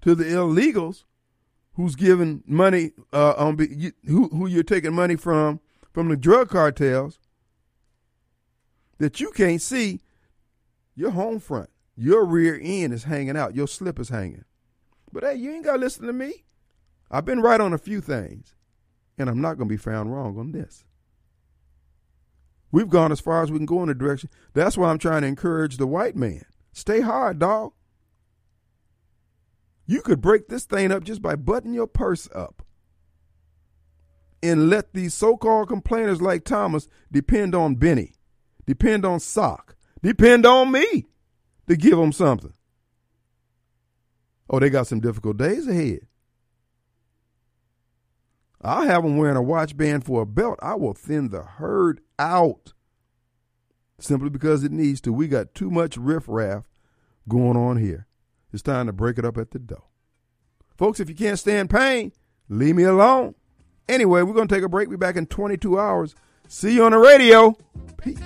to 0.01 0.15
the 0.15 0.23
illegals 0.25 1.03
who's 1.73 1.95
giving 1.95 2.43
money 2.45 2.91
uh, 3.13 3.33
on 3.37 3.57
who 4.05 4.29
who 4.29 4.47
you're 4.47 4.63
taking 4.63 4.93
money 4.93 5.15
from 5.15 5.59
from 5.91 6.09
the 6.09 6.17
drug 6.17 6.49
cartels 6.49 7.19
that 8.97 9.19
you 9.19 9.31
can't 9.31 9.61
see 9.61 10.01
your 10.95 11.11
home 11.11 11.39
front. 11.39 11.69
Your 11.95 12.25
rear 12.25 12.59
end 12.61 12.93
is 12.93 13.03
hanging 13.03 13.37
out. 13.37 13.55
Your 13.55 13.67
slip 13.67 13.99
is 13.99 14.09
hanging. 14.09 14.45
But 15.11 15.23
hey, 15.23 15.35
you 15.35 15.51
ain't 15.51 15.65
got 15.65 15.73
to 15.73 15.79
listen 15.79 16.07
to 16.07 16.13
me. 16.13 16.45
I've 17.09 17.25
been 17.25 17.41
right 17.41 17.59
on 17.59 17.73
a 17.73 17.77
few 17.77 17.99
things, 17.99 18.55
and 19.17 19.29
I'm 19.29 19.41
not 19.41 19.57
going 19.57 19.67
to 19.67 19.73
be 19.73 19.77
found 19.77 20.13
wrong 20.13 20.37
on 20.37 20.51
this. 20.51 20.85
We've 22.71 22.89
gone 22.89 23.11
as 23.11 23.19
far 23.19 23.43
as 23.43 23.51
we 23.51 23.59
can 23.59 23.65
go 23.65 23.81
in 23.81 23.89
the 23.89 23.93
direction. 23.95 24.29
That's 24.53 24.77
why 24.77 24.89
I'm 24.89 24.97
trying 24.97 25.21
to 25.21 25.27
encourage 25.27 25.77
the 25.77 25.87
white 25.87 26.15
man. 26.15 26.45
Stay 26.73 27.01
hard, 27.01 27.39
dog. 27.39 27.73
You 29.85 30.01
could 30.01 30.21
break 30.21 30.47
this 30.47 30.63
thing 30.63 30.91
up 30.91 31.03
just 31.03 31.21
by 31.21 31.35
buttoning 31.35 31.73
your 31.73 31.87
purse 31.87 32.29
up. 32.33 32.63
And 34.41 34.69
let 34.69 34.93
these 34.93 35.13
so 35.13 35.35
called 35.35 35.67
complainers 35.67 36.21
like 36.21 36.45
Thomas 36.45 36.87
depend 37.11 37.53
on 37.53 37.75
Bennie, 37.75 38.15
depend 38.65 39.05
on 39.05 39.19
Sock, 39.19 39.75
depend 40.01 40.45
on 40.45 40.71
me 40.71 41.07
to 41.67 41.75
give 41.75 41.97
them 41.97 42.11
something. 42.11 42.53
Oh, 44.49 44.59
they 44.59 44.69
got 44.69 44.87
some 44.87 44.99
difficult 44.99 45.37
days 45.37 45.67
ahead. 45.67 46.07
I'll 48.61 48.85
have 48.85 49.03
them 49.03 49.17
wearing 49.17 49.37
a 49.37 49.41
watch 49.41 49.75
band 49.75 50.05
for 50.05 50.21
a 50.21 50.25
belt. 50.25 50.59
I 50.61 50.75
will 50.75 50.93
thin 50.93 51.29
the 51.29 51.43
herd 51.43 52.01
out 52.21 52.73
simply 53.99 54.29
because 54.29 54.63
it 54.63 54.71
needs 54.71 55.01
to. 55.01 55.11
We 55.11 55.27
got 55.27 55.53
too 55.53 55.69
much 55.69 55.97
riffraff 55.97 56.65
going 57.27 57.57
on 57.57 57.77
here. 57.77 58.07
It's 58.53 58.61
time 58.61 58.87
to 58.87 58.93
break 58.93 59.17
it 59.17 59.25
up 59.25 59.37
at 59.37 59.51
the 59.51 59.59
door. 59.59 59.83
Folks, 60.77 60.99
if 60.99 61.09
you 61.09 61.15
can't 61.15 61.39
stand 61.39 61.69
pain, 61.69 62.11
leave 62.49 62.75
me 62.75 62.83
alone. 62.83 63.35
Anyway, 63.87 64.21
we're 64.21 64.33
going 64.33 64.47
to 64.47 64.55
take 64.55 64.63
a 64.63 64.69
break. 64.69 64.87
We'll 64.87 64.97
be 64.97 65.05
back 65.05 65.15
in 65.15 65.25
22 65.25 65.79
hours. 65.79 66.15
See 66.47 66.73
you 66.73 66.85
on 66.85 66.91
the 66.91 66.97
radio. 66.97 67.55
Peace. 67.97 68.19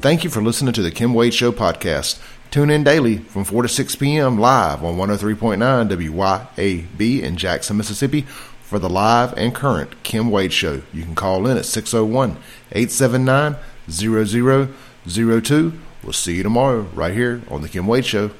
Thank 0.00 0.24
you 0.24 0.30
for 0.30 0.42
listening 0.42 0.72
to 0.74 0.82
the 0.82 0.90
Kim 0.90 1.14
Wade 1.14 1.34
Show 1.34 1.52
podcast. 1.52 2.20
Tune 2.50 2.70
in 2.70 2.84
daily 2.84 3.18
from 3.18 3.44
4 3.44 3.62
to 3.62 3.68
6 3.68 3.96
p.m. 3.96 4.38
live 4.38 4.84
on 4.84 4.96
103.9 4.96 5.56
WYAB 5.88 7.22
in 7.22 7.36
Jackson, 7.36 7.76
Mississippi 7.76 8.26
for 8.72 8.78
the 8.78 8.88
live 8.88 9.34
and 9.36 9.54
current 9.54 10.02
Kim 10.02 10.30
Wade 10.30 10.50
Show. 10.50 10.80
You 10.94 11.02
can 11.02 11.14
call 11.14 11.46
in 11.46 11.58
at 11.58 11.66
601 11.66 12.38
879 12.72 13.56
0002. 13.90 15.72
We'll 16.02 16.12
see 16.14 16.36
you 16.36 16.42
tomorrow 16.42 16.80
right 16.94 17.12
here 17.12 17.42
on 17.50 17.60
the 17.60 17.68
Kim 17.68 17.86
Wade 17.86 18.06
Show. 18.06 18.30